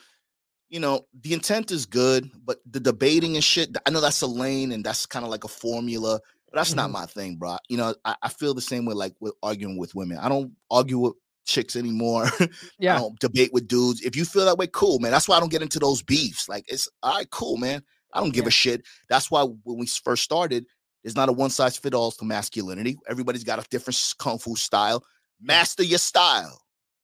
you 0.70 0.80
know, 0.80 1.06
the 1.22 1.34
intent 1.34 1.72
is 1.72 1.86
good, 1.86 2.30
but 2.44 2.58
the 2.70 2.80
debating 2.80 3.36
and 3.36 3.44
shit, 3.44 3.76
I 3.86 3.92
know 3.92 4.02
that's 4.02 4.22
a 4.22 4.28
lane 4.28 4.72
and 4.72 4.84
that's 4.84 5.06
kind 5.06 5.24
of 5.24 5.32
like 5.32 5.44
a 5.44 5.48
formula. 5.48 6.20
But 6.56 6.62
that's 6.62 6.70
mm-hmm. 6.70 6.78
not 6.78 6.92
my 6.92 7.06
thing, 7.06 7.36
bro. 7.36 7.58
You 7.68 7.76
know, 7.76 7.94
I, 8.06 8.16
I, 8.24 8.30
feel 8.30 8.54
the 8.54 8.62
same 8.62 8.86
way 8.86 8.94
like 8.94 9.14
with 9.20 9.34
arguing 9.44 9.78
with 9.78 9.94
women. 9.94 10.20
I 10.20 10.30
don't 10.30 10.54
argue 10.72 11.00
with 11.00 11.16
chicks 11.46 11.76
anymore. 11.76 12.30
Yeah. 12.80 12.96
I 12.96 13.00
don't 13.00 13.20
debate 13.20 13.52
with 13.52 13.68
dudes. 13.68 14.02
If 14.02 14.16
you 14.16 14.24
feel 14.24 14.46
that 14.46 14.58
way, 14.58 14.68
cool, 14.68 15.00
man. 15.00 15.12
That's 15.12 15.28
why 15.28 15.36
I 15.36 15.42
don't 15.42 15.52
get 15.52 15.62
into 15.62 15.80
those 15.80 16.02
beefs. 16.02 16.48
Like 16.48 16.64
it's 16.70 16.88
all 17.04 17.18
right, 17.18 17.30
cool, 17.30 17.58
man. 17.58 17.84
I 18.14 18.22
don't 18.22 18.34
give 18.34 18.46
yeah. 18.46 18.50
a 18.50 18.52
shit. 18.52 18.84
That's 19.10 19.30
why 19.30 19.44
when 19.44 19.78
we 19.78 19.86
first 19.86 20.24
started, 20.24 20.66
there's 21.04 21.18
not 21.18 21.28
a 21.28 21.34
one 21.34 21.50
size 21.50 21.76
fit 21.76 21.94
all 21.94 22.12
to 22.12 22.24
masculinity. 22.24 22.98
Everybody's 23.10 23.44
got 23.44 23.60
a 23.60 23.68
different 23.70 24.14
kung 24.18 24.38
fu 24.38 24.56
style. 24.56 25.04
Master 25.42 25.84
your 25.84 26.00
style. 26.00 26.62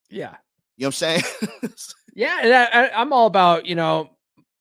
Yeah. 0.09 0.35
You 0.77 0.85
know 0.85 0.87
what 0.87 1.03
I'm 1.03 1.21
saying? 1.21 1.23
yeah, 2.15 2.39
and 2.41 2.53
I, 2.53 2.89
I'm 2.95 3.11
all 3.11 3.27
about 3.27 3.65
you 3.65 3.75
know 3.75 4.11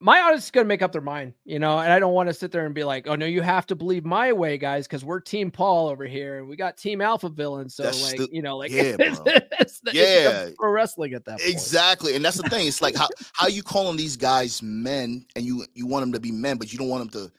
my 0.02 0.20
audience 0.20 0.44
is 0.44 0.50
going 0.50 0.64
to 0.64 0.68
make 0.68 0.80
up 0.80 0.92
their 0.92 1.02
mind, 1.02 1.34
you 1.44 1.58
know, 1.58 1.78
and 1.78 1.92
I 1.92 1.98
don't 1.98 2.14
want 2.14 2.30
to 2.30 2.34
sit 2.34 2.50
there 2.50 2.64
and 2.64 2.74
be 2.74 2.84
like, 2.84 3.06
oh, 3.06 3.16
no, 3.16 3.26
you 3.26 3.42
have 3.42 3.66
to 3.66 3.76
believe 3.76 4.06
my 4.06 4.32
way, 4.32 4.56
guys, 4.56 4.86
because 4.86 5.04
we're 5.04 5.20
Team 5.20 5.50
Paul 5.50 5.88
over 5.88 6.06
here 6.06 6.38
and 6.38 6.48
we 6.48 6.56
got 6.56 6.78
Team 6.78 7.02
Alpha 7.02 7.28
Villain. 7.28 7.68
So, 7.68 7.82
that's 7.82 8.02
like, 8.02 8.16
the, 8.16 8.28
you 8.32 8.40
know, 8.40 8.56
like, 8.56 8.70
yeah, 8.70 8.82
it's, 8.98 9.20
it's, 9.26 9.80
it's, 9.84 9.94
yeah. 9.94 10.48
pro 10.56 10.70
wrestling 10.70 11.12
at 11.12 11.26
that 11.26 11.38
point. 11.38 11.50
Exactly. 11.50 12.16
And 12.16 12.24
that's 12.24 12.38
the 12.38 12.48
thing. 12.48 12.66
It's 12.66 12.80
like, 12.80 12.96
how, 12.96 13.08
how 13.34 13.48
you 13.48 13.62
calling 13.62 13.98
these 13.98 14.16
guys 14.16 14.62
men 14.62 15.26
and 15.36 15.44
you, 15.44 15.66
you 15.74 15.86
want 15.86 16.02
them 16.02 16.12
to 16.12 16.20
be 16.20 16.32
men, 16.32 16.56
but 16.56 16.72
you 16.72 16.78
don't 16.78 16.88
want 16.88 17.12
them 17.12 17.26
to, 17.26 17.32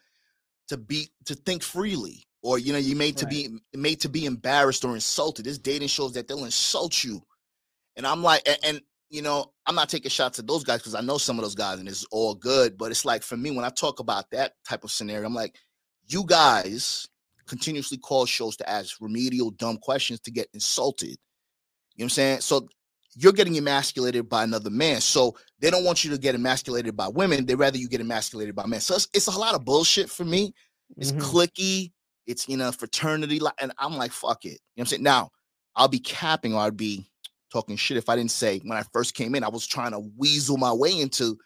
to 0.68 0.78
be, 0.78 1.10
to 1.26 1.34
think 1.34 1.64
freely 1.64 2.28
or, 2.44 2.60
you 2.60 2.74
know, 2.74 2.80
you 2.80 2.96
made 2.96 3.18
to 3.18 3.26
right. 3.26 3.32
be 3.32 3.50
made 3.74 4.02
to 4.02 4.10
be 4.10 4.26
embarrassed 4.26 4.86
or 4.86 4.94
insulted. 4.94 5.46
This 5.46 5.58
dating 5.58 5.88
shows 5.88 6.14
that 6.14 6.28
they'll 6.28 6.46
insult 6.46 7.04
you. 7.04 7.24
And 7.96 8.06
I'm 8.06 8.22
like, 8.24 8.48
and, 8.48 8.58
and 8.64 8.82
you 9.12 9.22
know, 9.22 9.52
I'm 9.68 9.76
not 9.76 9.90
taking 9.90 10.10
shots 10.10 10.40
at 10.40 10.48
those 10.48 10.64
guys 10.64 10.80
because 10.80 10.96
I 10.96 11.02
know 11.02 11.18
some 11.18 11.38
of 11.38 11.44
those 11.44 11.54
guys 11.54 11.80
and 11.80 11.88
it's 11.88 12.06
all 12.12 12.34
good. 12.34 12.78
But 12.78 12.92
it's 12.92 13.06
like 13.06 13.24
for 13.24 13.36
me, 13.36 13.52
when 13.52 13.66
I 13.66 13.70
talk 13.70 14.00
about 14.00 14.32
that 14.32 14.54
type 14.68 14.86
of 14.86 14.92
scenario, 14.92 15.28
I'm 15.28 15.36
like, 15.36 15.56
you 16.08 16.24
guys 16.26 17.08
continuously 17.46 17.98
call 17.98 18.26
shows 18.26 18.56
to 18.58 18.70
ask 18.70 18.96
remedial 19.02 19.52
dumb 19.52 19.78
questions 19.78 20.22
to 20.22 20.32
get 20.32 20.48
insulted. 20.54 21.10
You 21.10 21.16
know 21.16 21.18
what 21.96 22.06
I'm 22.06 22.10
saying? 22.10 22.42
So 22.42 22.70
you're 23.14 23.34
getting 23.34 23.58
emasculated 23.58 24.30
by 24.30 24.44
another 24.44 24.70
man. 24.70 25.02
So 25.02 25.36
they 25.60 25.70
don't 25.70 25.84
want 25.84 26.06
you 26.06 26.12
to 26.12 26.18
get 26.18 26.34
emasculated 26.34 26.96
by 26.96 27.10
women. 27.10 27.46
They 27.46 27.56
rather 27.56 27.78
you 27.78 27.90
get 27.90 28.00
emasculated 28.00 28.56
by 28.56 28.66
men. 28.66 28.80
So 28.80 28.96
it's, 28.96 29.10
it's 29.14 29.28
a 29.28 29.38
lot 29.38 29.56
of 29.56 29.66
bullshit 29.66 30.10
for 30.10 30.24
me. 30.24 30.54
It's 30.98 31.12
mm-hmm. 31.12 31.22
clicky. 31.22 31.92
It's 32.28 32.48
you 32.48 32.56
know 32.56 32.72
fraternity, 32.72 33.42
and 33.60 33.74
I'm 33.78 33.98
like, 33.98 34.12
fuck 34.12 34.46
it. 34.46 34.48
You 34.48 34.52
know 34.52 34.58
what 34.76 34.82
I'm 34.84 34.86
saying? 34.86 35.04
Now 35.04 35.32
I'll 35.76 35.88
be 35.88 36.00
capping 36.00 36.54
or 36.54 36.62
I'd 36.62 36.78
be 36.78 37.11
talking 37.52 37.76
shit 37.76 37.98
if 37.98 38.10
I 38.10 38.16
didn't 38.16 38.32
say 38.32 38.60
when 38.60 38.78
I 38.78 38.84
first 38.94 39.14
came 39.14 39.36
in, 39.36 39.44
I 39.44 39.50
was 39.50 39.68
trying 39.68 39.92
to 39.92 40.00
weasel 40.18 40.58
my 40.58 40.74
way 40.74 41.00
into 41.00 41.38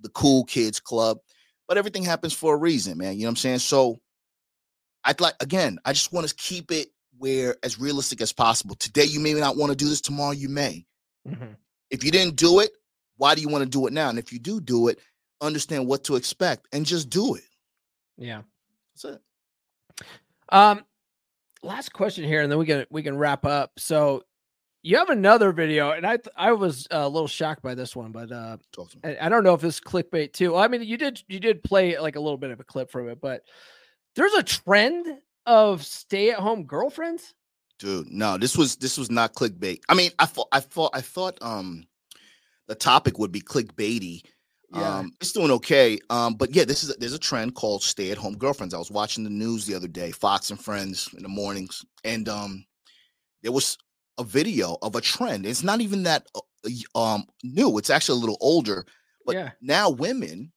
the 0.00 0.08
cool 0.10 0.44
kids 0.44 0.80
club. 0.80 1.18
But 1.66 1.78
everything 1.78 2.02
happens 2.02 2.34
for 2.34 2.54
a 2.54 2.58
reason, 2.58 2.98
man. 2.98 3.14
You 3.14 3.20
know 3.20 3.26
what 3.26 3.30
I'm 3.30 3.36
saying? 3.36 3.58
So 3.60 4.00
I'd 5.04 5.20
like 5.20 5.34
again, 5.40 5.78
I 5.84 5.92
just 5.92 6.12
want 6.12 6.28
to 6.28 6.34
keep 6.34 6.70
it 6.70 6.88
where 7.18 7.56
as 7.62 7.78
realistic 7.78 8.20
as 8.20 8.32
possible. 8.32 8.74
Today 8.76 9.04
you 9.04 9.20
may 9.20 9.32
not 9.34 9.56
want 9.56 9.70
to 9.70 9.76
do 9.76 9.88
this, 9.88 10.00
tomorrow 10.00 10.32
you 10.32 10.48
may. 10.48 10.84
Mm-hmm. 11.26 11.52
If 11.90 12.04
you 12.04 12.10
didn't 12.10 12.36
do 12.36 12.60
it, 12.60 12.70
why 13.16 13.34
do 13.34 13.40
you 13.40 13.48
want 13.48 13.64
to 13.64 13.70
do 13.70 13.86
it 13.86 13.92
now? 13.92 14.08
And 14.08 14.18
if 14.18 14.32
you 14.32 14.38
do 14.38 14.60
do 14.60 14.88
it, 14.88 14.98
understand 15.40 15.86
what 15.86 16.04
to 16.04 16.16
expect 16.16 16.66
and 16.72 16.84
just 16.84 17.08
do 17.08 17.34
it. 17.34 17.44
Yeah. 18.16 18.42
That's 18.94 19.16
it. 19.16 20.06
Um 20.50 20.84
last 21.62 21.92
question 21.92 22.24
here 22.24 22.42
and 22.42 22.52
then 22.52 22.58
we 22.58 22.66
can 22.66 22.84
we 22.90 23.02
can 23.02 23.16
wrap 23.16 23.46
up. 23.46 23.72
So 23.78 24.24
you 24.84 24.98
have 24.98 25.08
another 25.08 25.50
video, 25.50 25.92
and 25.92 26.06
I 26.06 26.18
I 26.36 26.52
was 26.52 26.86
a 26.90 27.08
little 27.08 27.26
shocked 27.26 27.62
by 27.62 27.74
this 27.74 27.96
one, 27.96 28.12
but 28.12 28.30
uh, 28.30 28.58
I, 29.02 29.16
I, 29.22 29.28
don't 29.30 29.42
know 29.42 29.54
if 29.54 29.64
it's 29.64 29.80
clickbait 29.80 30.34
too. 30.34 30.54
I 30.56 30.68
mean, 30.68 30.82
you 30.82 30.98
did 30.98 31.22
you 31.26 31.40
did 31.40 31.64
play 31.64 31.98
like 31.98 32.16
a 32.16 32.20
little 32.20 32.36
bit 32.36 32.50
of 32.50 32.60
a 32.60 32.64
clip 32.64 32.90
from 32.90 33.08
it, 33.08 33.18
but 33.18 33.44
there's 34.14 34.34
a 34.34 34.42
trend 34.42 35.06
of 35.46 35.82
stay 35.84 36.30
at 36.30 36.38
home 36.38 36.64
girlfriends. 36.64 37.32
Dude, 37.78 38.08
no, 38.10 38.36
this 38.36 38.58
was 38.58 38.76
this 38.76 38.98
was 38.98 39.10
not 39.10 39.32
clickbait. 39.32 39.80
I 39.88 39.94
mean, 39.94 40.10
I 40.18 40.26
thought 40.26 40.48
I 40.52 40.60
thought 40.60 40.90
I 40.92 41.00
thought 41.00 41.38
um 41.40 41.86
the 42.68 42.74
topic 42.74 43.18
would 43.18 43.32
be 43.32 43.40
clickbaity. 43.40 44.20
Yeah. 44.70 44.98
Um, 44.98 45.12
it's 45.18 45.32
doing 45.32 45.50
okay. 45.52 45.98
Um, 46.10 46.34
but 46.34 46.54
yeah, 46.54 46.64
this 46.64 46.84
is 46.84 46.90
a, 46.90 46.94
there's 46.94 47.12
a 47.14 47.18
trend 47.18 47.54
called 47.54 47.82
stay 47.82 48.10
at 48.10 48.18
home 48.18 48.36
girlfriends. 48.36 48.74
I 48.74 48.78
was 48.78 48.90
watching 48.90 49.24
the 49.24 49.30
news 49.30 49.64
the 49.64 49.74
other 49.74 49.88
day, 49.88 50.10
Fox 50.10 50.50
and 50.50 50.60
Friends 50.60 51.08
in 51.16 51.22
the 51.22 51.28
mornings, 51.28 51.84
and 52.02 52.28
um, 52.28 52.66
there 53.42 53.52
was 53.52 53.78
a 54.18 54.24
video 54.24 54.76
of 54.82 54.94
a 54.94 55.00
trend. 55.00 55.46
It's 55.46 55.62
not 55.62 55.80
even 55.80 56.04
that 56.04 56.28
uh, 56.34 56.98
um 56.98 57.26
new. 57.42 57.78
It's 57.78 57.90
actually 57.90 58.18
a 58.18 58.20
little 58.20 58.38
older. 58.40 58.84
But 59.26 59.36
yeah. 59.36 59.50
now 59.60 59.90
women, 59.90 60.52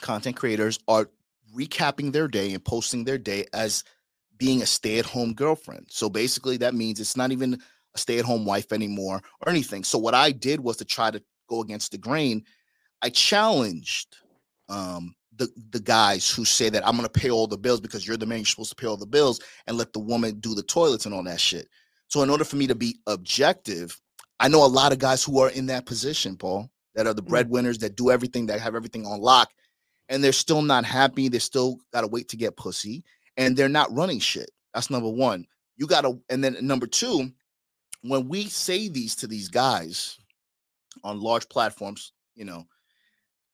content 0.00 0.36
creators, 0.36 0.78
are 0.88 1.08
recapping 1.54 2.12
their 2.12 2.28
day 2.28 2.52
and 2.52 2.64
posting 2.64 3.04
their 3.04 3.18
day 3.18 3.46
as 3.52 3.84
being 4.36 4.62
a 4.62 4.66
stay-at-home 4.66 5.34
girlfriend. 5.34 5.86
So 5.90 6.10
basically, 6.10 6.56
that 6.58 6.74
means 6.74 6.98
it's 6.98 7.16
not 7.16 7.30
even 7.30 7.60
a 7.94 7.98
stay-at-home 7.98 8.44
wife 8.44 8.72
anymore 8.72 9.22
or 9.40 9.48
anything. 9.48 9.84
So 9.84 9.96
what 9.98 10.14
I 10.14 10.32
did 10.32 10.58
was 10.60 10.76
to 10.78 10.84
try 10.84 11.12
to 11.12 11.22
go 11.48 11.60
against 11.60 11.92
the 11.92 11.98
grain. 11.98 12.44
I 13.02 13.10
challenged 13.10 14.16
um 14.68 15.14
the 15.36 15.48
the 15.70 15.80
guys 15.80 16.30
who 16.30 16.44
say 16.44 16.68
that 16.70 16.86
I'm 16.86 16.96
gonna 16.96 17.08
pay 17.08 17.30
all 17.30 17.46
the 17.46 17.58
bills 17.58 17.80
because 17.80 18.06
you're 18.06 18.16
the 18.16 18.26
man, 18.26 18.38
you're 18.38 18.46
supposed 18.46 18.70
to 18.70 18.76
pay 18.76 18.86
all 18.86 18.96
the 18.96 19.06
bills 19.06 19.40
and 19.66 19.76
let 19.76 19.92
the 19.92 19.98
woman 20.00 20.40
do 20.40 20.54
the 20.54 20.62
toilets 20.62 21.06
and 21.06 21.14
all 21.14 21.22
that 21.24 21.40
shit. 21.40 21.68
So 22.14 22.22
in 22.22 22.30
order 22.30 22.44
for 22.44 22.54
me 22.54 22.68
to 22.68 22.76
be 22.76 22.96
objective, 23.08 24.00
I 24.38 24.46
know 24.46 24.64
a 24.64 24.68
lot 24.68 24.92
of 24.92 25.00
guys 25.00 25.24
who 25.24 25.40
are 25.40 25.50
in 25.50 25.66
that 25.66 25.84
position, 25.84 26.36
Paul, 26.36 26.70
that 26.94 27.08
are 27.08 27.12
the 27.12 27.24
mm. 27.24 27.26
breadwinners 27.26 27.78
that 27.78 27.96
do 27.96 28.12
everything, 28.12 28.46
that 28.46 28.60
have 28.60 28.76
everything 28.76 29.04
on 29.04 29.20
lock, 29.20 29.50
and 30.08 30.22
they're 30.22 30.30
still 30.30 30.62
not 30.62 30.84
happy. 30.84 31.28
They 31.28 31.40
still 31.40 31.80
gotta 31.92 32.06
wait 32.06 32.28
to 32.28 32.36
get 32.36 32.56
pussy, 32.56 33.02
and 33.36 33.56
they're 33.56 33.68
not 33.68 33.92
running 33.92 34.20
shit. 34.20 34.48
That's 34.72 34.90
number 34.90 35.08
one. 35.08 35.44
You 35.76 35.88
gotta, 35.88 36.16
and 36.30 36.44
then 36.44 36.56
number 36.60 36.86
two, 36.86 37.32
when 38.02 38.28
we 38.28 38.44
say 38.44 38.86
these 38.88 39.16
to 39.16 39.26
these 39.26 39.48
guys 39.48 40.16
on 41.02 41.20
large 41.20 41.48
platforms, 41.48 42.12
you 42.36 42.44
know, 42.44 42.64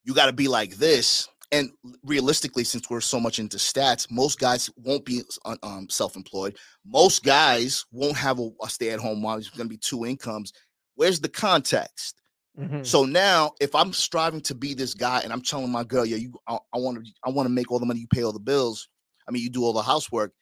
you 0.04 0.12
got 0.12 0.26
to 0.26 0.34
be 0.34 0.48
like 0.48 0.76
this 0.76 1.30
and 1.53 1.70
realistically 2.05 2.64
since 2.64 2.88
we're 2.88 3.01
so 3.01 3.18
much 3.18 3.38
into 3.38 3.57
stats 3.57 4.11
most 4.11 4.38
guys 4.38 4.70
won't 4.76 5.05
be 5.05 5.22
um, 5.62 5.88
self-employed. 5.88 6.57
Most 6.86 7.24
guys 7.24 7.84
won't 7.92 8.16
have 8.16 8.38
a, 8.38 8.51
a 8.62 8.68
stay-at-home 8.68 9.20
mom 9.20 9.38
it's 9.38 9.51
going 9.51 9.68
to 9.68 9.74
be 9.74 9.78
two 9.78 10.05
incomes. 10.05 10.53
Where's 10.94 11.20
the 11.20 11.28
context? 11.28 12.20
Mm-hmm. 12.59 12.82
so 12.82 13.05
now 13.05 13.53
if 13.61 13.76
i'm 13.76 13.92
striving 13.92 14.40
to 14.40 14.57
be 14.57 14.74
this 14.74 14.92
guy 14.92 15.20
and 15.20 15.32
i'm 15.32 15.40
telling 15.40 15.70
my 15.70 15.84
girl 15.84 16.05
yeah 16.05 16.16
you 16.16 16.34
i 16.48 16.59
want 16.74 16.98
to 16.98 17.11
i 17.24 17.30
want 17.30 17.46
to 17.46 17.51
make 17.51 17.70
all 17.70 17.78
the 17.78 17.86
money 17.86 18.01
you 18.01 18.09
pay 18.09 18.24
all 18.24 18.32
the 18.32 18.40
bills. 18.40 18.88
I 19.28 19.30
mean 19.30 19.42
you 19.44 19.51
do 19.51 19.62
all 19.62 19.72
the 19.72 19.82
housework. 19.82 20.32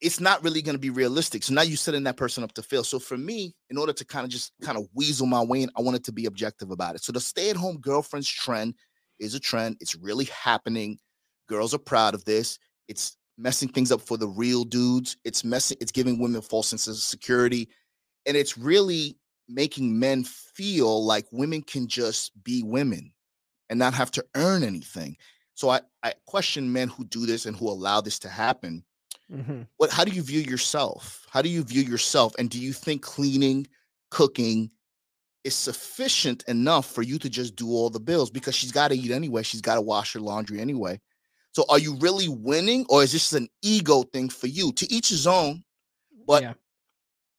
It's 0.00 0.18
not 0.18 0.42
really 0.42 0.60
going 0.62 0.74
to 0.74 0.80
be 0.80 0.90
realistic. 0.90 1.44
So 1.44 1.54
now 1.54 1.62
you're 1.62 1.76
setting 1.76 2.02
that 2.04 2.16
person 2.16 2.42
up 2.42 2.52
to 2.54 2.62
fail. 2.62 2.82
So 2.82 2.98
for 2.98 3.16
me 3.16 3.54
in 3.70 3.78
order 3.78 3.92
to 3.92 4.04
kind 4.04 4.24
of 4.24 4.30
just 4.30 4.52
kind 4.62 4.76
of 4.76 4.88
weasel 4.94 5.26
my 5.26 5.42
way 5.42 5.62
in 5.62 5.70
i 5.78 5.80
wanted 5.80 6.04
to 6.04 6.12
be 6.12 6.26
objective 6.26 6.72
about 6.72 6.96
it. 6.96 7.04
So 7.04 7.12
the 7.12 7.20
stay-at-home 7.20 7.78
girlfriends 7.78 8.28
trend 8.28 8.74
is 9.18 9.34
a 9.34 9.40
trend. 9.40 9.76
It's 9.80 9.94
really 9.94 10.26
happening. 10.26 10.98
Girls 11.48 11.74
are 11.74 11.78
proud 11.78 12.14
of 12.14 12.24
this. 12.24 12.58
It's 12.88 13.16
messing 13.38 13.68
things 13.68 13.92
up 13.92 14.00
for 14.00 14.16
the 14.16 14.28
real 14.28 14.64
dudes. 14.64 15.16
It's 15.24 15.44
messing, 15.44 15.76
it's 15.80 15.92
giving 15.92 16.18
women 16.18 16.40
false 16.40 16.68
senses 16.68 16.98
of 16.98 17.02
security. 17.02 17.68
And 18.26 18.36
it's 18.36 18.58
really 18.58 19.16
making 19.48 19.98
men 19.98 20.24
feel 20.24 21.04
like 21.04 21.26
women 21.30 21.62
can 21.62 21.86
just 21.86 22.32
be 22.42 22.62
women 22.62 23.12
and 23.68 23.78
not 23.78 23.94
have 23.94 24.10
to 24.12 24.24
earn 24.34 24.62
anything. 24.62 25.16
So 25.54 25.70
I, 25.70 25.80
I 26.02 26.14
question 26.26 26.72
men 26.72 26.88
who 26.88 27.04
do 27.04 27.26
this 27.26 27.46
and 27.46 27.56
who 27.56 27.68
allow 27.68 28.00
this 28.00 28.18
to 28.20 28.28
happen. 28.28 28.84
Mm-hmm. 29.32 29.62
What 29.78 29.90
how 29.90 30.04
do 30.04 30.12
you 30.12 30.22
view 30.22 30.40
yourself? 30.40 31.26
How 31.30 31.42
do 31.42 31.48
you 31.48 31.64
view 31.64 31.82
yourself? 31.82 32.34
And 32.38 32.48
do 32.48 32.60
you 32.60 32.72
think 32.72 33.02
cleaning, 33.02 33.66
cooking, 34.10 34.70
is 35.46 35.54
sufficient 35.54 36.42
enough 36.48 36.90
for 36.90 37.02
you 37.02 37.18
to 37.20 37.30
just 37.30 37.54
do 37.54 37.68
all 37.68 37.88
the 37.88 38.00
bills 38.00 38.30
because 38.30 38.54
she's 38.54 38.72
got 38.72 38.88
to 38.88 38.96
eat 38.96 39.12
anyway. 39.12 39.44
She's 39.44 39.60
got 39.60 39.76
to 39.76 39.80
wash 39.80 40.12
her 40.12 40.20
laundry 40.20 40.60
anyway. 40.60 41.00
So 41.52 41.64
are 41.68 41.78
you 41.78 41.96
really 42.00 42.28
winning 42.28 42.84
or 42.88 43.04
is 43.04 43.12
this 43.12 43.32
an 43.32 43.48
ego 43.62 44.02
thing 44.02 44.28
for 44.28 44.48
you? 44.48 44.72
To 44.72 44.92
each 44.92 45.08
his 45.08 45.26
own, 45.26 45.62
but 46.26 46.42
yeah. 46.42 46.54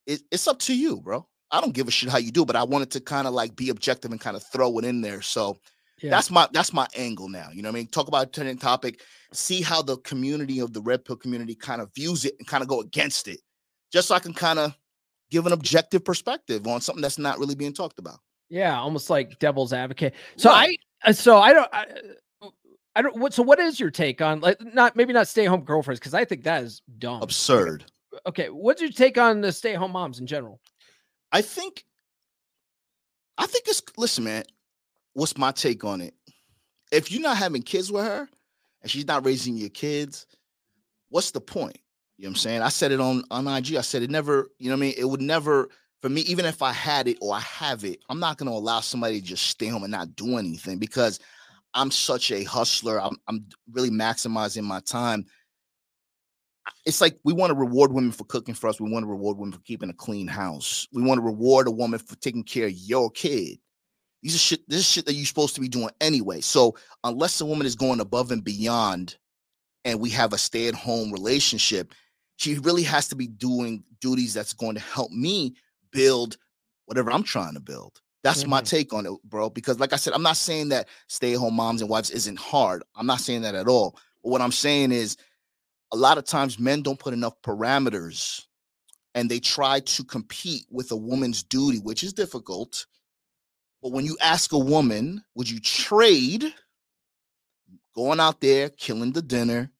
it, 0.08 0.22
it's 0.32 0.48
up 0.48 0.58
to 0.60 0.76
you, 0.76 1.02
bro. 1.02 1.28
I 1.52 1.60
don't 1.60 1.74
give 1.74 1.88
a 1.88 1.92
shit 1.92 2.10
how 2.10 2.18
you 2.18 2.32
do, 2.32 2.46
but 2.46 2.56
I 2.56 2.64
wanted 2.64 2.92
to 2.92 3.02
kind 3.02 3.28
of 3.28 3.34
like 3.34 3.56
be 3.56 3.70
objective 3.70 4.12
and 4.12 4.20
kind 4.20 4.38
of 4.38 4.44
throw 4.52 4.80
it 4.80 4.86
in 4.86 5.02
there. 5.02 5.22
So 5.22 5.60
yeah. 6.02 6.10
that's 6.10 6.32
my 6.32 6.48
that's 6.54 6.72
my 6.72 6.88
angle 6.96 7.28
now. 7.28 7.50
You 7.54 7.62
know 7.62 7.70
what 7.70 7.76
I 7.76 7.80
mean? 7.80 7.88
Talk 7.88 8.08
about 8.08 8.28
a 8.28 8.32
trending 8.32 8.58
topic, 8.58 9.02
see 9.34 9.62
how 9.62 9.82
the 9.82 9.98
community 9.98 10.60
of 10.60 10.72
the 10.72 10.82
red 10.82 11.04
pill 11.04 11.18
community 11.18 11.56
kind 11.56 11.82
of 11.82 11.94
views 11.94 12.24
it 12.24 12.36
and 12.40 12.48
kind 12.48 12.64
of 12.64 12.70
go 12.70 12.80
against 12.80 13.28
it. 13.28 13.42
Just 13.92 14.08
so 14.08 14.16
I 14.16 14.20
can 14.20 14.34
kind 14.34 14.60
of 14.60 14.76
give 15.32 15.46
an 15.46 15.54
objective 15.54 16.04
perspective 16.06 16.68
on 16.68 16.82
something 16.82 17.02
that's 17.02 17.18
not 17.18 17.40
really 17.40 17.56
being 17.56 17.74
talked 17.74 18.00
about. 18.00 18.20
Yeah, 18.50 18.80
almost 18.80 19.10
like 19.10 19.40
devil's 19.40 19.74
advocate. 19.74 20.14
So 20.38 20.50
right. 20.50 20.80
I, 21.04 21.10
uh, 21.10 21.14
so 21.14 21.38
I 21.40 21.54
don't, 21.54 21.70
I, 21.74 21.86
uh, 22.42 22.50
I 22.96 23.02
don't. 23.02 23.18
What? 23.18 23.34
So 23.34 23.44
what 23.44 23.60
is 23.60 23.80
your 23.80 23.92
take 23.92 24.22
on 24.22 24.40
like 24.40 24.58
not 24.74 24.96
maybe 24.96 25.14
not 25.14 25.28
stay 25.28 25.46
home 25.46 25.62
girlfriends 25.62 26.00
because 26.00 26.14
I 26.14 26.26
think 26.26 26.44
that 26.44 26.64
is 26.64 26.82
dumb, 26.98 27.22
absurd. 27.22 27.86
Okay, 28.26 28.48
what's 28.50 28.82
your 28.82 28.90
take 28.90 29.18
on 29.18 29.42
the 29.42 29.52
stay 29.52 29.74
home 29.74 29.92
moms 29.92 30.20
in 30.20 30.28
general? 30.28 30.60
I 31.32 31.42
think, 31.42 31.84
I 33.38 33.46
think 33.46 33.66
it's 33.68 33.84
listen, 33.98 34.24
man. 34.24 34.44
What's 35.14 35.38
my 35.38 35.52
take 35.52 35.84
on 35.84 36.02
it? 36.02 36.14
If 36.92 37.12
you're 37.12 37.22
not 37.22 37.38
having 37.38 37.62
kids 37.62 37.92
with 37.92 38.06
her 38.06 38.30
and 38.82 38.90
she's 38.90 39.06
not 39.06 39.26
raising 39.26 39.58
your 39.58 39.70
kids, 39.70 40.26
what's 41.10 41.32
the 41.32 41.42
point? 41.42 41.78
You 42.18 42.24
know 42.24 42.30
what 42.30 42.32
I'm 42.32 42.36
saying? 42.38 42.62
I 42.62 42.70
said 42.70 42.92
it 42.92 43.00
on 43.00 43.24
on 43.30 43.48
IG. 43.48 43.76
I 43.76 43.82
said 43.82 44.02
it 44.02 44.10
never, 44.10 44.50
you 44.58 44.70
know 44.70 44.76
what 44.76 44.80
I 44.80 44.82
mean? 44.82 44.94
It 44.98 45.06
would 45.06 45.22
never 45.22 45.70
for 46.02 46.10
me, 46.10 46.22
even 46.22 46.46
if 46.46 46.62
I 46.62 46.72
had 46.72 47.08
it 47.08 47.18
or 47.22 47.36
I 47.36 47.40
have 47.42 47.84
it, 47.84 48.00
I'm 48.10 48.20
not 48.20 48.38
gonna 48.38 48.52
allow 48.52 48.80
somebody 48.80 49.20
to 49.20 49.26
just 49.26 49.48
stay 49.48 49.68
home 49.68 49.84
and 49.84 49.92
not 49.92 50.16
do 50.16 50.38
anything 50.38 50.80
because 50.80 51.20
I'm 51.74 51.92
such 51.92 52.32
a 52.32 52.44
hustler. 52.44 53.00
I'm 53.02 53.18
I'm 53.28 53.46
really 53.72 53.92
maximizing 53.92 54.64
my 54.64 54.80
time. 54.80 55.26
It's 56.86 57.02
like 57.02 57.18
we 57.24 57.34
want 57.34 57.52
to 57.52 57.56
reward 57.56 57.94
women 57.94 58.12
for 58.12 58.26
cooking 58.26 58.56
for 58.56 58.68
us. 58.68 58.82
We 58.82 58.92
want 58.92 59.04
to 59.04 59.10
reward 59.10 59.38
women 59.38 59.54
for 59.54 59.62
keeping 59.62 59.90
a 59.90 59.94
clean 59.94 60.28
house. 60.28 60.88
We 60.92 61.04
want 61.04 61.20
to 61.20 61.26
reward 61.26 61.68
a 61.68 61.72
woman 61.72 62.00
for 62.00 62.16
taking 62.16 62.44
care 62.44 62.66
of 62.66 62.74
your 62.74 63.12
kid. 63.12 63.60
These 64.24 64.36
are 64.36 64.40
shit. 64.40 64.68
This 64.68 64.80
is 64.80 64.90
shit 64.90 65.06
that 65.06 65.14
you're 65.14 65.26
supposed 65.26 65.56
to 65.56 65.62
be 65.62 65.70
doing 65.70 65.92
anyway. 66.02 66.42
So 66.42 66.76
unless 67.04 67.40
a 67.40 67.46
woman 67.46 67.68
is 67.68 67.76
going 67.76 68.00
above 68.00 68.32
and 68.32 68.44
beyond, 68.44 69.18
and 69.86 70.02
we 70.02 70.10
have 70.10 70.34
a 70.34 70.38
stay-at-home 70.38 71.12
relationship, 71.14 71.94
she 72.38 72.58
really 72.60 72.84
has 72.84 73.08
to 73.10 73.16
be 73.16 73.28
doing 73.28 73.84
duties 74.00 74.34
that's 74.34 74.54
going 74.54 74.76
to 74.76 74.82
help 74.82 75.12
me 75.12 75.56
build 75.92 76.38
whatever 76.86 77.12
I'm 77.12 77.24
trying 77.24 77.56
to 77.56 77.60
build. 77.60 78.00
That's 78.24 78.42
mm-hmm. 78.42 78.52
my 78.52 78.62
take 78.62 78.94
on 78.94 79.06
it, 79.06 79.14
bro. 79.24 79.50
Because, 79.50 79.80
like 79.80 79.94
I 79.94 79.98
said, 79.98 80.14
I'm 80.14 80.24
not 80.24 80.38
saying 80.38 80.70
that 80.70 80.88
stay 81.08 81.34
at 81.34 81.40
home 81.40 81.56
moms 81.56 81.82
and 81.82 81.90
wives 81.90 82.10
isn't 82.12 82.40
hard. 82.40 82.84
I'm 82.96 83.06
not 83.06 83.22
saying 83.22 83.42
that 83.42 83.56
at 83.56 83.68
all. 83.68 83.98
But 84.24 84.30
what 84.30 84.42
I'm 84.42 84.52
saying 84.52 84.92
is, 84.92 85.18
a 85.92 85.98
lot 85.98 86.18
of 86.18 86.26
times 86.26 86.60
men 86.60 86.82
don't 86.82 87.00
put 87.00 87.14
enough 87.14 87.42
parameters 87.42 88.44
and 89.16 89.30
they 89.30 89.40
try 89.40 89.80
to 89.80 90.04
compete 90.04 90.66
with 90.70 90.92
a 90.92 90.96
woman's 90.96 91.42
duty, 91.42 91.80
which 91.80 92.04
is 92.04 92.14
difficult. 92.14 92.86
But 93.82 93.94
when 93.94 94.06
you 94.06 94.18
ask 94.22 94.52
a 94.52 94.60
woman, 94.60 95.24
would 95.36 95.50
you 95.50 95.60
trade 95.60 96.54
going 97.96 98.20
out 98.20 98.42
there, 98.42 98.70
killing 98.70 99.14
the 99.14 99.22
dinner, 99.22 99.72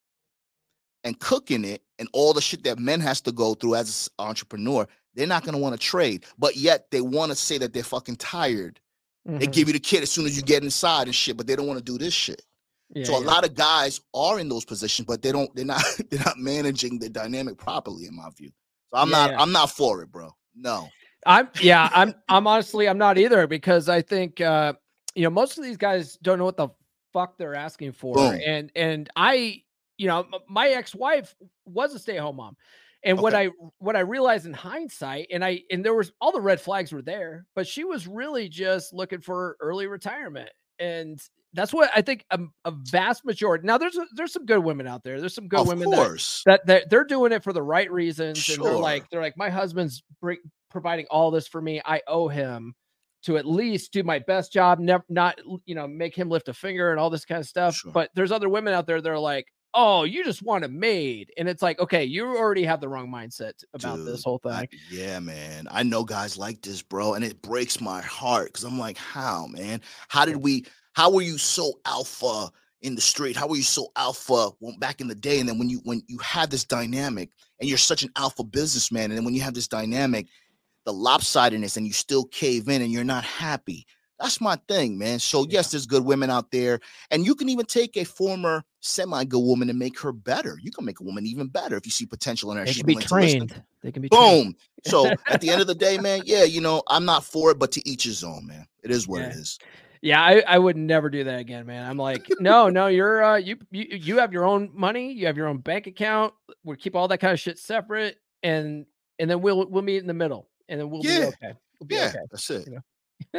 and 1.08 1.18
cooking 1.18 1.64
it 1.64 1.82
and 1.98 2.08
all 2.12 2.32
the 2.32 2.40
shit 2.40 2.62
that 2.64 2.78
men 2.78 3.00
has 3.00 3.20
to 3.22 3.32
go 3.32 3.54
through 3.54 3.74
as 3.74 4.08
an 4.18 4.26
entrepreneur, 4.26 4.86
they're 5.14 5.26
not 5.26 5.44
gonna 5.44 5.58
want 5.58 5.74
to 5.74 5.80
trade. 5.80 6.24
But 6.38 6.56
yet 6.56 6.90
they 6.90 7.00
want 7.00 7.32
to 7.32 7.36
say 7.36 7.58
that 7.58 7.72
they're 7.72 7.82
fucking 7.82 8.16
tired. 8.16 8.78
Mm-hmm. 9.26 9.38
They 9.38 9.46
give 9.46 9.68
you 9.68 9.72
the 9.72 9.80
kid 9.80 10.02
as 10.02 10.10
soon 10.10 10.26
as 10.26 10.36
you 10.36 10.42
get 10.42 10.62
inside 10.62 11.06
and 11.06 11.14
shit, 11.14 11.36
but 11.36 11.46
they 11.46 11.56
don't 11.56 11.66
want 11.66 11.78
to 11.78 11.84
do 11.84 11.98
this 11.98 12.14
shit. 12.14 12.42
Yeah, 12.94 13.04
so 13.04 13.16
a 13.16 13.20
yeah. 13.20 13.26
lot 13.26 13.44
of 13.44 13.54
guys 13.54 14.00
are 14.14 14.38
in 14.38 14.48
those 14.48 14.64
positions, 14.64 15.06
but 15.06 15.20
they 15.22 15.32
don't. 15.32 15.54
They're 15.54 15.64
not. 15.64 15.82
They're 16.10 16.24
not 16.24 16.38
managing 16.38 16.98
the 16.98 17.08
dynamic 17.08 17.58
properly, 17.58 18.06
in 18.06 18.14
my 18.14 18.30
view. 18.36 18.50
So 18.92 19.00
I'm 19.00 19.10
yeah, 19.10 19.26
not. 19.26 19.40
I'm 19.40 19.52
not 19.52 19.70
for 19.70 20.02
it, 20.02 20.12
bro. 20.12 20.34
No. 20.54 20.88
I'm 21.26 21.48
yeah, 21.60 21.90
I'm 21.92 22.14
I'm 22.28 22.46
honestly 22.46 22.88
I'm 22.88 22.98
not 22.98 23.18
either 23.18 23.46
because 23.46 23.88
I 23.88 24.02
think 24.02 24.40
uh 24.40 24.74
you 25.14 25.24
know 25.24 25.30
most 25.30 25.58
of 25.58 25.64
these 25.64 25.76
guys 25.76 26.16
don't 26.22 26.38
know 26.38 26.44
what 26.44 26.56
the 26.56 26.68
fuck 27.12 27.36
they're 27.38 27.54
asking 27.54 27.92
for 27.92 28.14
Boom. 28.14 28.40
and 28.44 28.70
and 28.76 29.10
I 29.16 29.62
you 29.98 30.06
know 30.06 30.26
my 30.48 30.68
ex-wife 30.70 31.34
was 31.66 31.94
a 31.94 31.98
stay-at-home 31.98 32.36
mom 32.36 32.56
and 33.04 33.18
what 33.20 33.34
I 33.34 33.50
what 33.78 33.96
I 33.96 34.00
realized 34.00 34.46
in 34.46 34.52
hindsight 34.54 35.26
and 35.30 35.44
I 35.44 35.62
and 35.70 35.84
there 35.84 35.94
was 35.94 36.10
all 36.20 36.32
the 36.32 36.40
red 36.40 36.60
flags 36.60 36.92
were 36.92 37.02
there 37.02 37.44
but 37.54 37.66
she 37.66 37.84
was 37.84 38.06
really 38.08 38.48
just 38.48 38.92
looking 38.94 39.20
for 39.20 39.56
early 39.60 39.86
retirement 39.86 40.50
and 40.78 41.18
that's 41.54 41.72
what 41.72 41.90
I 41.96 42.02
think 42.02 42.24
a, 42.30 42.38
a 42.64 42.70
vast 42.70 43.24
majority 43.24 43.66
now 43.66 43.78
there's 43.78 43.96
a, 43.96 44.06
there's 44.14 44.32
some 44.32 44.46
good 44.46 44.60
women 44.64 44.86
out 44.86 45.02
there 45.04 45.18
there's 45.20 45.34
some 45.34 45.48
good 45.48 45.60
of 45.60 45.66
women 45.68 45.90
that 45.90 45.98
that 46.46 46.66
that 46.66 46.90
they're 46.90 47.04
doing 47.04 47.32
it 47.32 47.42
for 47.42 47.52
the 47.52 47.62
right 47.62 47.90
reasons 47.90 48.38
and 48.48 48.58
they're 48.64 48.72
like 48.82 49.10
they're 49.10 49.22
like 49.22 49.36
my 49.36 49.50
husband's 49.50 50.02
providing 50.70 51.06
all 51.10 51.30
this 51.30 51.48
for 51.48 51.60
me 51.62 51.80
i 51.86 52.00
owe 52.06 52.28
him 52.28 52.74
to 53.22 53.36
at 53.38 53.46
least 53.46 53.92
do 53.92 54.02
my 54.02 54.18
best 54.20 54.52
job 54.52 54.78
never 54.78 55.02
not 55.08 55.40
you 55.64 55.74
know 55.74 55.88
make 55.88 56.14
him 56.14 56.28
lift 56.28 56.48
a 56.48 56.54
finger 56.54 56.90
and 56.90 57.00
all 57.00 57.10
this 57.10 57.24
kind 57.24 57.40
of 57.40 57.46
stuff 57.46 57.74
Sure. 57.76 57.90
but 57.92 58.10
there's 58.14 58.30
other 58.30 58.48
women 58.48 58.74
out 58.74 58.86
there 58.86 59.00
that 59.00 59.10
are 59.10 59.18
like 59.18 59.46
oh 59.74 60.04
you 60.04 60.24
just 60.24 60.42
want 60.42 60.64
a 60.64 60.68
maid 60.68 61.32
and 61.36 61.48
it's 61.48 61.62
like 61.62 61.78
okay 61.78 62.04
you 62.04 62.26
already 62.26 62.64
have 62.64 62.80
the 62.80 62.88
wrong 62.88 63.08
mindset 63.08 63.52
about 63.74 63.98
this 64.04 64.24
whole 64.24 64.38
thing 64.38 64.52
I- 64.52 64.68
yeah, 64.90 65.20
man. 65.20 65.68
I 65.70 65.82
know 65.82 66.04
guys 66.04 66.36
like 66.38 66.62
this, 66.62 66.82
bro, 66.82 67.14
and 67.14 67.24
it 67.24 67.40
breaks 67.42 67.80
my 67.80 68.00
heart 68.00 68.46
because 68.46 68.64
I'm 68.64 68.78
like, 68.78 68.96
how, 68.96 69.46
man? 69.46 69.80
How 70.08 70.24
did 70.24 70.36
we? 70.36 70.64
How 70.94 71.10
were 71.12 71.22
you 71.22 71.38
so 71.38 71.74
alpha 71.84 72.50
in 72.82 72.94
the 72.94 73.00
street? 73.00 73.36
How 73.36 73.46
were 73.46 73.56
you 73.56 73.62
so 73.62 73.88
alpha 73.96 74.50
back 74.78 75.00
in 75.00 75.08
the 75.08 75.14
day? 75.14 75.38
And 75.40 75.48
then 75.48 75.58
when 75.58 75.68
you 75.68 75.80
when 75.84 76.02
you 76.08 76.18
had 76.18 76.50
this 76.50 76.64
dynamic, 76.64 77.30
and 77.60 77.68
you're 77.68 77.78
such 77.78 78.02
an 78.02 78.10
alpha 78.16 78.42
businessman, 78.42 79.10
and 79.10 79.18
then 79.18 79.24
when 79.24 79.34
you 79.34 79.42
have 79.42 79.54
this 79.54 79.68
dynamic, 79.68 80.26
the 80.86 80.92
lopsidedness, 80.92 81.76
and 81.76 81.86
you 81.86 81.92
still 81.92 82.24
cave 82.24 82.68
in, 82.68 82.82
and 82.82 82.90
you're 82.90 83.04
not 83.04 83.24
happy. 83.24 83.86
That's 84.18 84.40
my 84.40 84.56
thing, 84.68 84.98
man. 84.98 85.18
So 85.18 85.46
yes, 85.48 85.70
there's 85.70 85.86
good 85.86 86.04
women 86.04 86.30
out 86.30 86.50
there, 86.50 86.80
and 87.10 87.24
you 87.24 87.34
can 87.34 87.48
even 87.48 87.66
take 87.66 87.96
a 87.96 88.04
former 88.04 88.64
semi-good 88.80 89.42
woman 89.42 89.70
and 89.70 89.78
make 89.78 89.98
her 90.00 90.12
better. 90.12 90.58
You 90.60 90.70
can 90.70 90.84
make 90.84 91.00
a 91.00 91.04
woman 91.04 91.26
even 91.26 91.48
better 91.48 91.76
if 91.76 91.86
you 91.86 91.92
see 91.92 92.06
potential 92.06 92.50
in 92.52 92.58
her. 92.58 92.64
they 92.64 92.74
can 92.74 92.86
be 92.86 92.94
willing 92.94 93.06
to 93.06 93.14
listen. 93.14 93.38
trained 93.48 93.64
they 93.82 93.92
can 93.92 94.02
be 94.02 94.08
trained. 94.08 94.44
Boom. 94.44 94.56
So 94.84 95.14
at 95.30 95.40
the 95.40 95.50
end 95.50 95.60
of 95.60 95.66
the 95.66 95.74
day, 95.86 95.98
man, 95.98 96.22
yeah, 96.24 96.44
you 96.44 96.60
know, 96.60 96.82
I'm 96.88 97.04
not 97.04 97.24
for 97.24 97.50
it, 97.50 97.58
but 97.58 97.72
to 97.72 97.88
each 97.88 98.04
his 98.04 98.24
own, 98.24 98.46
man. 98.46 98.66
It 98.82 98.90
is 98.90 99.06
what 99.06 99.22
it 99.22 99.30
Yeah. 99.30 99.38
is. 99.38 99.58
Yeah, 100.00 100.22
I, 100.22 100.42
I 100.46 100.58
would 100.58 100.76
never 100.76 101.10
do 101.10 101.24
that 101.24 101.40
again, 101.40 101.66
man. 101.66 101.88
I'm 101.88 101.96
like, 101.96 102.30
no, 102.38 102.68
no, 102.68 102.86
you're 102.86 103.22
uh 103.22 103.36
you 103.36 103.56
you 103.72 103.84
you 103.90 104.18
have 104.18 104.32
your 104.32 104.44
own 104.44 104.70
money, 104.72 105.12
you 105.12 105.26
have 105.26 105.36
your 105.36 105.48
own 105.48 105.58
bank 105.58 105.88
account. 105.88 106.34
We'll 106.62 106.76
keep 106.76 106.94
all 106.94 107.08
that 107.08 107.18
kind 107.18 107.32
of 107.32 107.40
shit 107.40 107.58
separate 107.58 108.16
and 108.44 108.86
and 109.18 109.28
then 109.28 109.40
we'll 109.40 109.66
we'll 109.68 109.82
meet 109.82 109.98
in 109.98 110.06
the 110.06 110.14
middle 110.14 110.48
and 110.68 110.80
then 110.80 110.88
we'll 110.88 111.02
be 111.02 111.08
okay. 111.24 111.52
We'll 111.80 111.88
be 111.88 111.96
Yeah, 111.96 112.06
okay. 112.06 112.18
that's 112.30 112.48
it. 112.50 112.68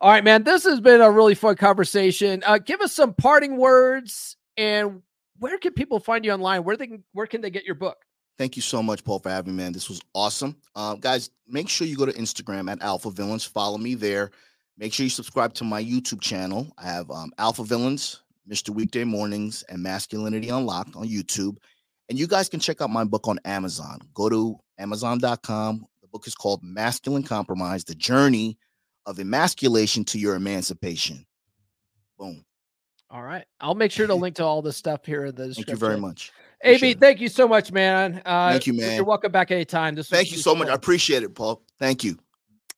All 0.00 0.10
right, 0.10 0.24
man. 0.24 0.44
This 0.44 0.64
has 0.64 0.80
been 0.80 1.00
a 1.00 1.10
really 1.10 1.34
fun 1.34 1.56
conversation. 1.56 2.42
Uh 2.46 2.58
give 2.58 2.80
us 2.80 2.92
some 2.92 3.14
parting 3.14 3.56
words 3.56 4.36
and 4.56 5.02
where 5.38 5.58
can 5.58 5.72
people 5.72 6.00
find 6.00 6.24
you 6.24 6.32
online? 6.32 6.64
Where 6.64 6.76
they 6.76 6.86
can 6.86 7.04
where 7.12 7.26
can 7.26 7.40
they 7.40 7.50
get 7.50 7.64
your 7.64 7.74
book? 7.74 7.98
Thank 8.38 8.54
you 8.54 8.62
so 8.62 8.82
much, 8.84 9.04
Paul, 9.04 9.18
for 9.18 9.30
having 9.30 9.56
me, 9.56 9.64
man. 9.64 9.72
This 9.72 9.88
was 9.88 10.00
awesome. 10.14 10.56
Uh, 10.76 10.94
guys, 10.94 11.30
make 11.48 11.68
sure 11.68 11.88
you 11.88 11.96
go 11.96 12.06
to 12.06 12.12
Instagram 12.12 12.70
at 12.70 12.80
Alpha 12.80 13.10
Villains. 13.10 13.44
Follow 13.44 13.78
me 13.78 13.96
there. 13.96 14.30
Make 14.76 14.92
sure 14.92 15.02
you 15.02 15.10
subscribe 15.10 15.54
to 15.54 15.64
my 15.64 15.82
YouTube 15.82 16.20
channel. 16.20 16.72
I 16.78 16.84
have 16.84 17.10
um, 17.10 17.32
Alpha 17.38 17.64
Villains, 17.64 18.22
Mr. 18.48 18.70
Weekday 18.70 19.02
Mornings, 19.02 19.64
and 19.68 19.82
Masculinity 19.82 20.50
Unlocked 20.50 20.94
on 20.94 21.08
YouTube. 21.08 21.56
And 22.08 22.16
you 22.16 22.28
guys 22.28 22.48
can 22.48 22.60
check 22.60 22.80
out 22.80 22.90
my 22.90 23.02
book 23.02 23.26
on 23.26 23.40
Amazon. 23.44 23.98
Go 24.14 24.28
to 24.28 24.56
Amazon.com. 24.78 25.84
The 26.08 26.18
book 26.18 26.26
is 26.26 26.34
called 26.34 26.62
Masculine 26.62 27.22
Compromise 27.22 27.84
The 27.84 27.94
Journey 27.94 28.56
of 29.04 29.20
Emasculation 29.20 30.06
to 30.06 30.18
Your 30.18 30.36
Emancipation. 30.36 31.26
Boom. 32.18 32.46
All 33.10 33.22
right. 33.22 33.44
I'll 33.60 33.74
make 33.74 33.92
sure 33.92 34.06
to 34.06 34.14
link 34.14 34.36
to 34.36 34.44
all 34.44 34.62
this 34.62 34.78
stuff 34.78 35.04
here 35.04 35.26
in 35.26 35.34
the 35.34 35.48
description. 35.48 35.64
Thank 35.66 35.82
you 35.82 35.86
very 35.86 36.00
much. 36.00 36.32
AV, 36.64 36.82
it. 36.82 37.00
thank 37.00 37.20
you 37.20 37.28
so 37.28 37.46
much, 37.46 37.72
man. 37.72 38.22
Uh, 38.24 38.52
Thank 38.52 38.66
you, 38.66 38.72
man. 38.72 38.96
You're 38.96 39.04
welcome 39.04 39.30
back 39.30 39.50
anytime. 39.50 39.94
This 39.94 40.08
Thank 40.08 40.32
you 40.32 40.38
so 40.38 40.54
much. 40.54 40.68
I 40.68 40.74
appreciate 40.74 41.22
it, 41.22 41.34
Paul. 41.34 41.62
Thank 41.78 42.04
you. 42.04 42.18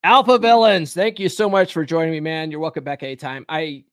Alpha 0.03 0.37
Villains, 0.37 0.93
thank 0.93 1.21
you 1.21 1.29
so 1.29 1.49
much 1.49 1.73
for 1.73 1.85
joining 1.85 2.11
me, 2.11 2.19
man. 2.19 2.51
You're 2.51 2.59
welcome 2.59 2.83
back 2.83 3.05
anytime. 3.05 3.45
I 3.49 3.85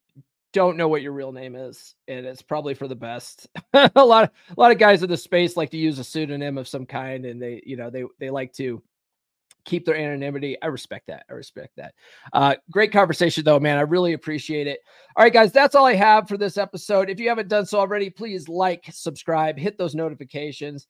don't 0.52 0.78
know 0.78 0.88
what 0.88 1.04
your 1.04 1.12
real 1.12 1.32
name 1.32 1.56
is, 1.56 1.94
and 2.08 2.26
it's 2.26 2.42
probably 2.42 2.74
for 2.74 2.88
the 2.88 2.96
best. 2.96 3.48
a 3.74 4.04
lot 4.04 4.24
of 4.24 4.30
a 4.58 4.60
lot 4.60 4.72
of 4.72 4.80
guys 4.80 5.04
in 5.04 5.10
the 5.10 5.18
space 5.18 5.56
like 5.56 5.70
to 5.72 5.78
use 5.78 6.00
a 6.00 6.04
pseudonym 6.04 6.58
of 6.58 6.68
some 6.68 6.88
kind, 6.88 7.26
and 7.26 7.40
they, 7.40 7.62
you 7.66 7.78
know, 7.78 7.92
they 7.92 8.06
they 8.20 8.32
like 8.32 8.54
to 8.54 8.82
keep 9.68 9.86
their 9.86 9.96
anonymity. 9.98 10.60
I 10.64 10.68
respect 10.68 11.06
that. 11.08 11.26
I 11.30 11.34
respect 11.34 11.76
that. 11.76 11.94
Uh, 12.34 12.56
great 12.72 12.92
conversation 12.92 13.44
though, 13.44 13.60
man. 13.60 13.78
I 13.78 13.82
really 13.82 14.14
appreciate 14.14 14.66
it. 14.66 14.80
All 15.16 15.24
right, 15.24 15.34
guys, 15.34 15.52
that's 15.52 15.76
all 15.76 15.86
I 15.86 15.94
have 15.94 16.28
for 16.28 16.38
this 16.38 16.58
episode. 16.58 17.10
If 17.10 17.20
you 17.20 17.30
haven't 17.30 17.50
done 17.50 17.66
so 17.68 17.78
already, 17.78 18.10
please 18.10 18.48
like, 18.48 18.86
subscribe, 18.92 19.60
hit 19.60 19.78
those 19.78 19.94
notifications. 19.94 20.88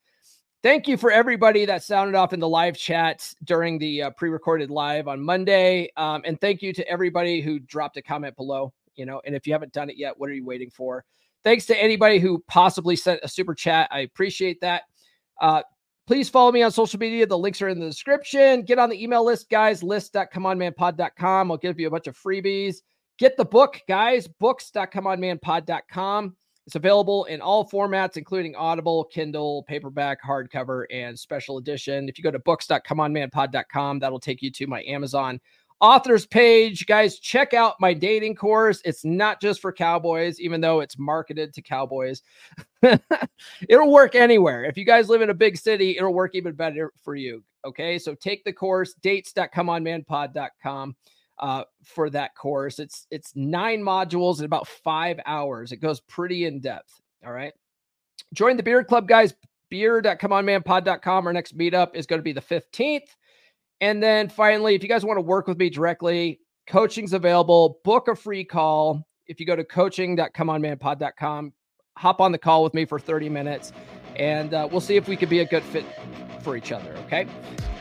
Thank 0.63 0.87
you 0.87 0.97
for 0.97 1.11
everybody 1.11 1.65
that 1.65 1.83
sounded 1.83 2.15
off 2.15 2.33
in 2.33 2.39
the 2.39 2.47
live 2.47 2.77
chat 2.77 3.31
during 3.43 3.77
the 3.77 4.03
uh, 4.03 4.09
pre-recorded 4.11 4.71
live 4.71 5.07
on 5.07 5.21
Monday, 5.21 5.91
um, 5.97 6.21
and 6.25 6.39
thank 6.41 6.61
you 6.61 6.73
to 6.73 6.87
everybody 6.87 7.41
who 7.41 7.59
dropped 7.59 7.97
a 7.97 8.01
comment 8.01 8.35
below. 8.35 8.73
You 8.95 9.05
know, 9.05 9.21
and 9.25 9.35
if 9.35 9.45
you 9.45 9.53
haven't 9.53 9.73
done 9.73 9.89
it 9.91 9.97
yet, 9.97 10.17
what 10.17 10.29
are 10.29 10.33
you 10.33 10.43
waiting 10.43 10.71
for? 10.71 11.05
Thanks 11.43 11.67
to 11.67 11.81
anybody 11.81 12.17
who 12.17 12.43
possibly 12.47 12.95
sent 12.95 13.19
a 13.21 13.27
super 13.27 13.53
chat. 13.53 13.87
I 13.91 13.99
appreciate 13.99 14.59
that. 14.61 14.83
Uh, 15.39 15.61
please 16.07 16.29
follow 16.29 16.51
me 16.51 16.63
on 16.63 16.71
social 16.71 16.99
media. 16.99 17.27
The 17.27 17.37
links 17.37 17.61
are 17.61 17.67
in 17.67 17.79
the 17.79 17.85
description. 17.85 18.63
Get 18.63 18.79
on 18.79 18.89
the 18.89 19.01
email 19.01 19.23
list, 19.23 19.49
guys. 19.49 19.83
List.comeonmanpod.com. 19.83 21.51
I'll 21.51 21.57
give 21.57 21.79
you 21.79 21.87
a 21.87 21.91
bunch 21.91 22.07
of 22.07 22.17
freebies. 22.17 22.77
Get 23.19 23.37
the 23.37 23.45
book, 23.45 23.79
guys. 23.87 24.27
Books.comeonmanpod.com. 24.27 26.35
It's 26.65 26.75
available 26.75 27.25
in 27.25 27.39
all 27.39 27.69
formats, 27.69 28.17
including 28.17 28.55
Audible, 28.55 29.05
Kindle, 29.05 29.63
paperback, 29.69 30.21
hardcover, 30.21 30.83
and 30.91 31.17
special 31.17 31.57
edition. 31.57 32.09
If 32.09 32.17
you 32.17 32.23
go 32.23 32.31
to 32.31 32.39
books.comeonmanpod.com, 32.39 33.99
that'll 33.99 34.19
take 34.19 34.41
you 34.41 34.51
to 34.51 34.67
my 34.67 34.83
Amazon 34.83 35.39
authors 35.79 36.25
page. 36.25 36.85
Guys, 36.85 37.19
check 37.19 37.53
out 37.53 37.75
my 37.79 37.93
dating 37.93 38.35
course. 38.35 38.81
It's 38.85 39.05
not 39.05 39.41
just 39.41 39.61
for 39.61 39.71
cowboys, 39.71 40.39
even 40.39 40.61
though 40.61 40.79
it's 40.79 40.97
marketed 40.97 41.53
to 41.53 41.61
cowboys. 41.61 42.21
it'll 42.81 43.91
work 43.91 44.15
anywhere. 44.15 44.65
If 44.65 44.77
you 44.77 44.85
guys 44.85 45.09
live 45.09 45.21
in 45.21 45.29
a 45.29 45.35
big 45.35 45.57
city, 45.57 45.97
it'll 45.97 46.13
work 46.13 46.35
even 46.35 46.53
better 46.53 46.93
for 47.03 47.15
you. 47.15 47.43
Okay. 47.65 47.99
So 47.99 48.15
take 48.15 48.43
the 48.43 48.53
course, 48.53 48.93
dates.comeonmanpod.com 48.95 50.95
uh, 51.39 51.63
for 51.83 52.09
that 52.09 52.35
course. 52.35 52.79
It's 52.79 53.07
it's 53.11 53.35
nine 53.35 53.81
modules 53.81 54.39
in 54.39 54.45
about 54.45 54.67
five 54.67 55.19
hours. 55.25 55.71
It 55.71 55.77
goes 55.77 55.99
pretty 56.01 56.45
in 56.45 56.59
depth. 56.59 56.99
All 57.25 57.31
right. 57.31 57.53
Join 58.33 58.57
the 58.57 58.63
beer 58.63 58.83
club, 58.83 59.07
guys. 59.07 59.33
Beer.comeonmanpod.com. 59.69 61.27
Our 61.27 61.33
next 61.33 61.57
meetup 61.57 61.93
is 61.93 62.05
going 62.05 62.19
to 62.19 62.23
be 62.23 62.33
the 62.33 62.41
15th. 62.41 63.15
And 63.81 64.01
then 64.01 64.29
finally, 64.29 64.75
if 64.75 64.83
you 64.83 64.89
guys 64.89 65.05
want 65.05 65.17
to 65.17 65.21
work 65.21 65.47
with 65.47 65.57
me 65.57 65.69
directly, 65.69 66.39
coaching's 66.67 67.13
available. 67.13 67.79
Book 67.83 68.07
a 68.07 68.15
free 68.15 68.43
call. 68.43 69.07
If 69.27 69.39
you 69.39 69.45
go 69.45 69.55
to 69.55 69.63
coaching.comeonmanpod.com, 69.63 71.53
hop 71.97 72.21
on 72.21 72.31
the 72.31 72.37
call 72.37 72.63
with 72.63 72.73
me 72.73 72.85
for 72.85 72.99
30 72.99 73.29
minutes 73.29 73.73
and 74.17 74.53
uh, 74.53 74.67
we'll 74.69 74.81
see 74.81 74.95
if 74.95 75.07
we 75.07 75.15
could 75.15 75.29
be 75.29 75.39
a 75.39 75.45
good 75.45 75.63
fit 75.63 75.85
for 76.41 76.57
each 76.57 76.71
other. 76.71 76.93
Okay. 77.05 77.27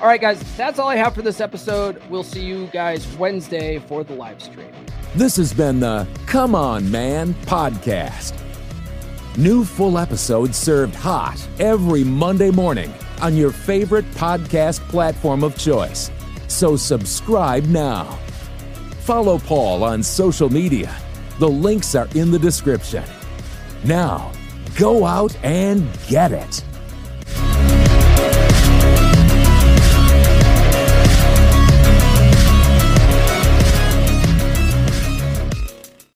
All 0.00 0.06
right, 0.06 0.20
guys, 0.20 0.40
that's 0.56 0.78
all 0.78 0.88
I 0.88 0.96
have 0.96 1.14
for 1.14 1.22
this 1.22 1.40
episode. 1.40 2.02
We'll 2.08 2.22
see 2.22 2.44
you 2.44 2.66
guys 2.72 3.06
Wednesday 3.16 3.78
for 3.78 4.04
the 4.04 4.14
live 4.14 4.42
stream. 4.42 4.70
This 5.14 5.36
has 5.36 5.54
been 5.54 5.80
the 5.80 6.06
Come 6.26 6.54
On 6.54 6.90
Man 6.90 7.32
podcast. 7.44 8.38
New 9.38 9.64
full 9.64 9.98
episodes 9.98 10.56
served 10.56 10.94
hot 10.94 11.42
every 11.58 12.04
Monday 12.04 12.50
morning 12.50 12.92
on 13.20 13.36
your 13.36 13.50
favorite 13.50 14.04
podcast 14.12 14.80
platform 14.88 15.44
of 15.44 15.56
choice. 15.56 16.10
So 16.48 16.76
subscribe 16.76 17.64
now. 17.64 18.18
Follow 19.00 19.38
Paul 19.38 19.84
on 19.84 20.02
social 20.02 20.50
media. 20.50 20.94
The 21.38 21.48
links 21.48 21.94
are 21.94 22.08
in 22.14 22.30
the 22.30 22.38
description. 22.38 23.04
Now, 23.84 24.32
go 24.76 25.04
out 25.04 25.36
and 25.44 25.86
get 26.08 26.32
it. 26.32 26.64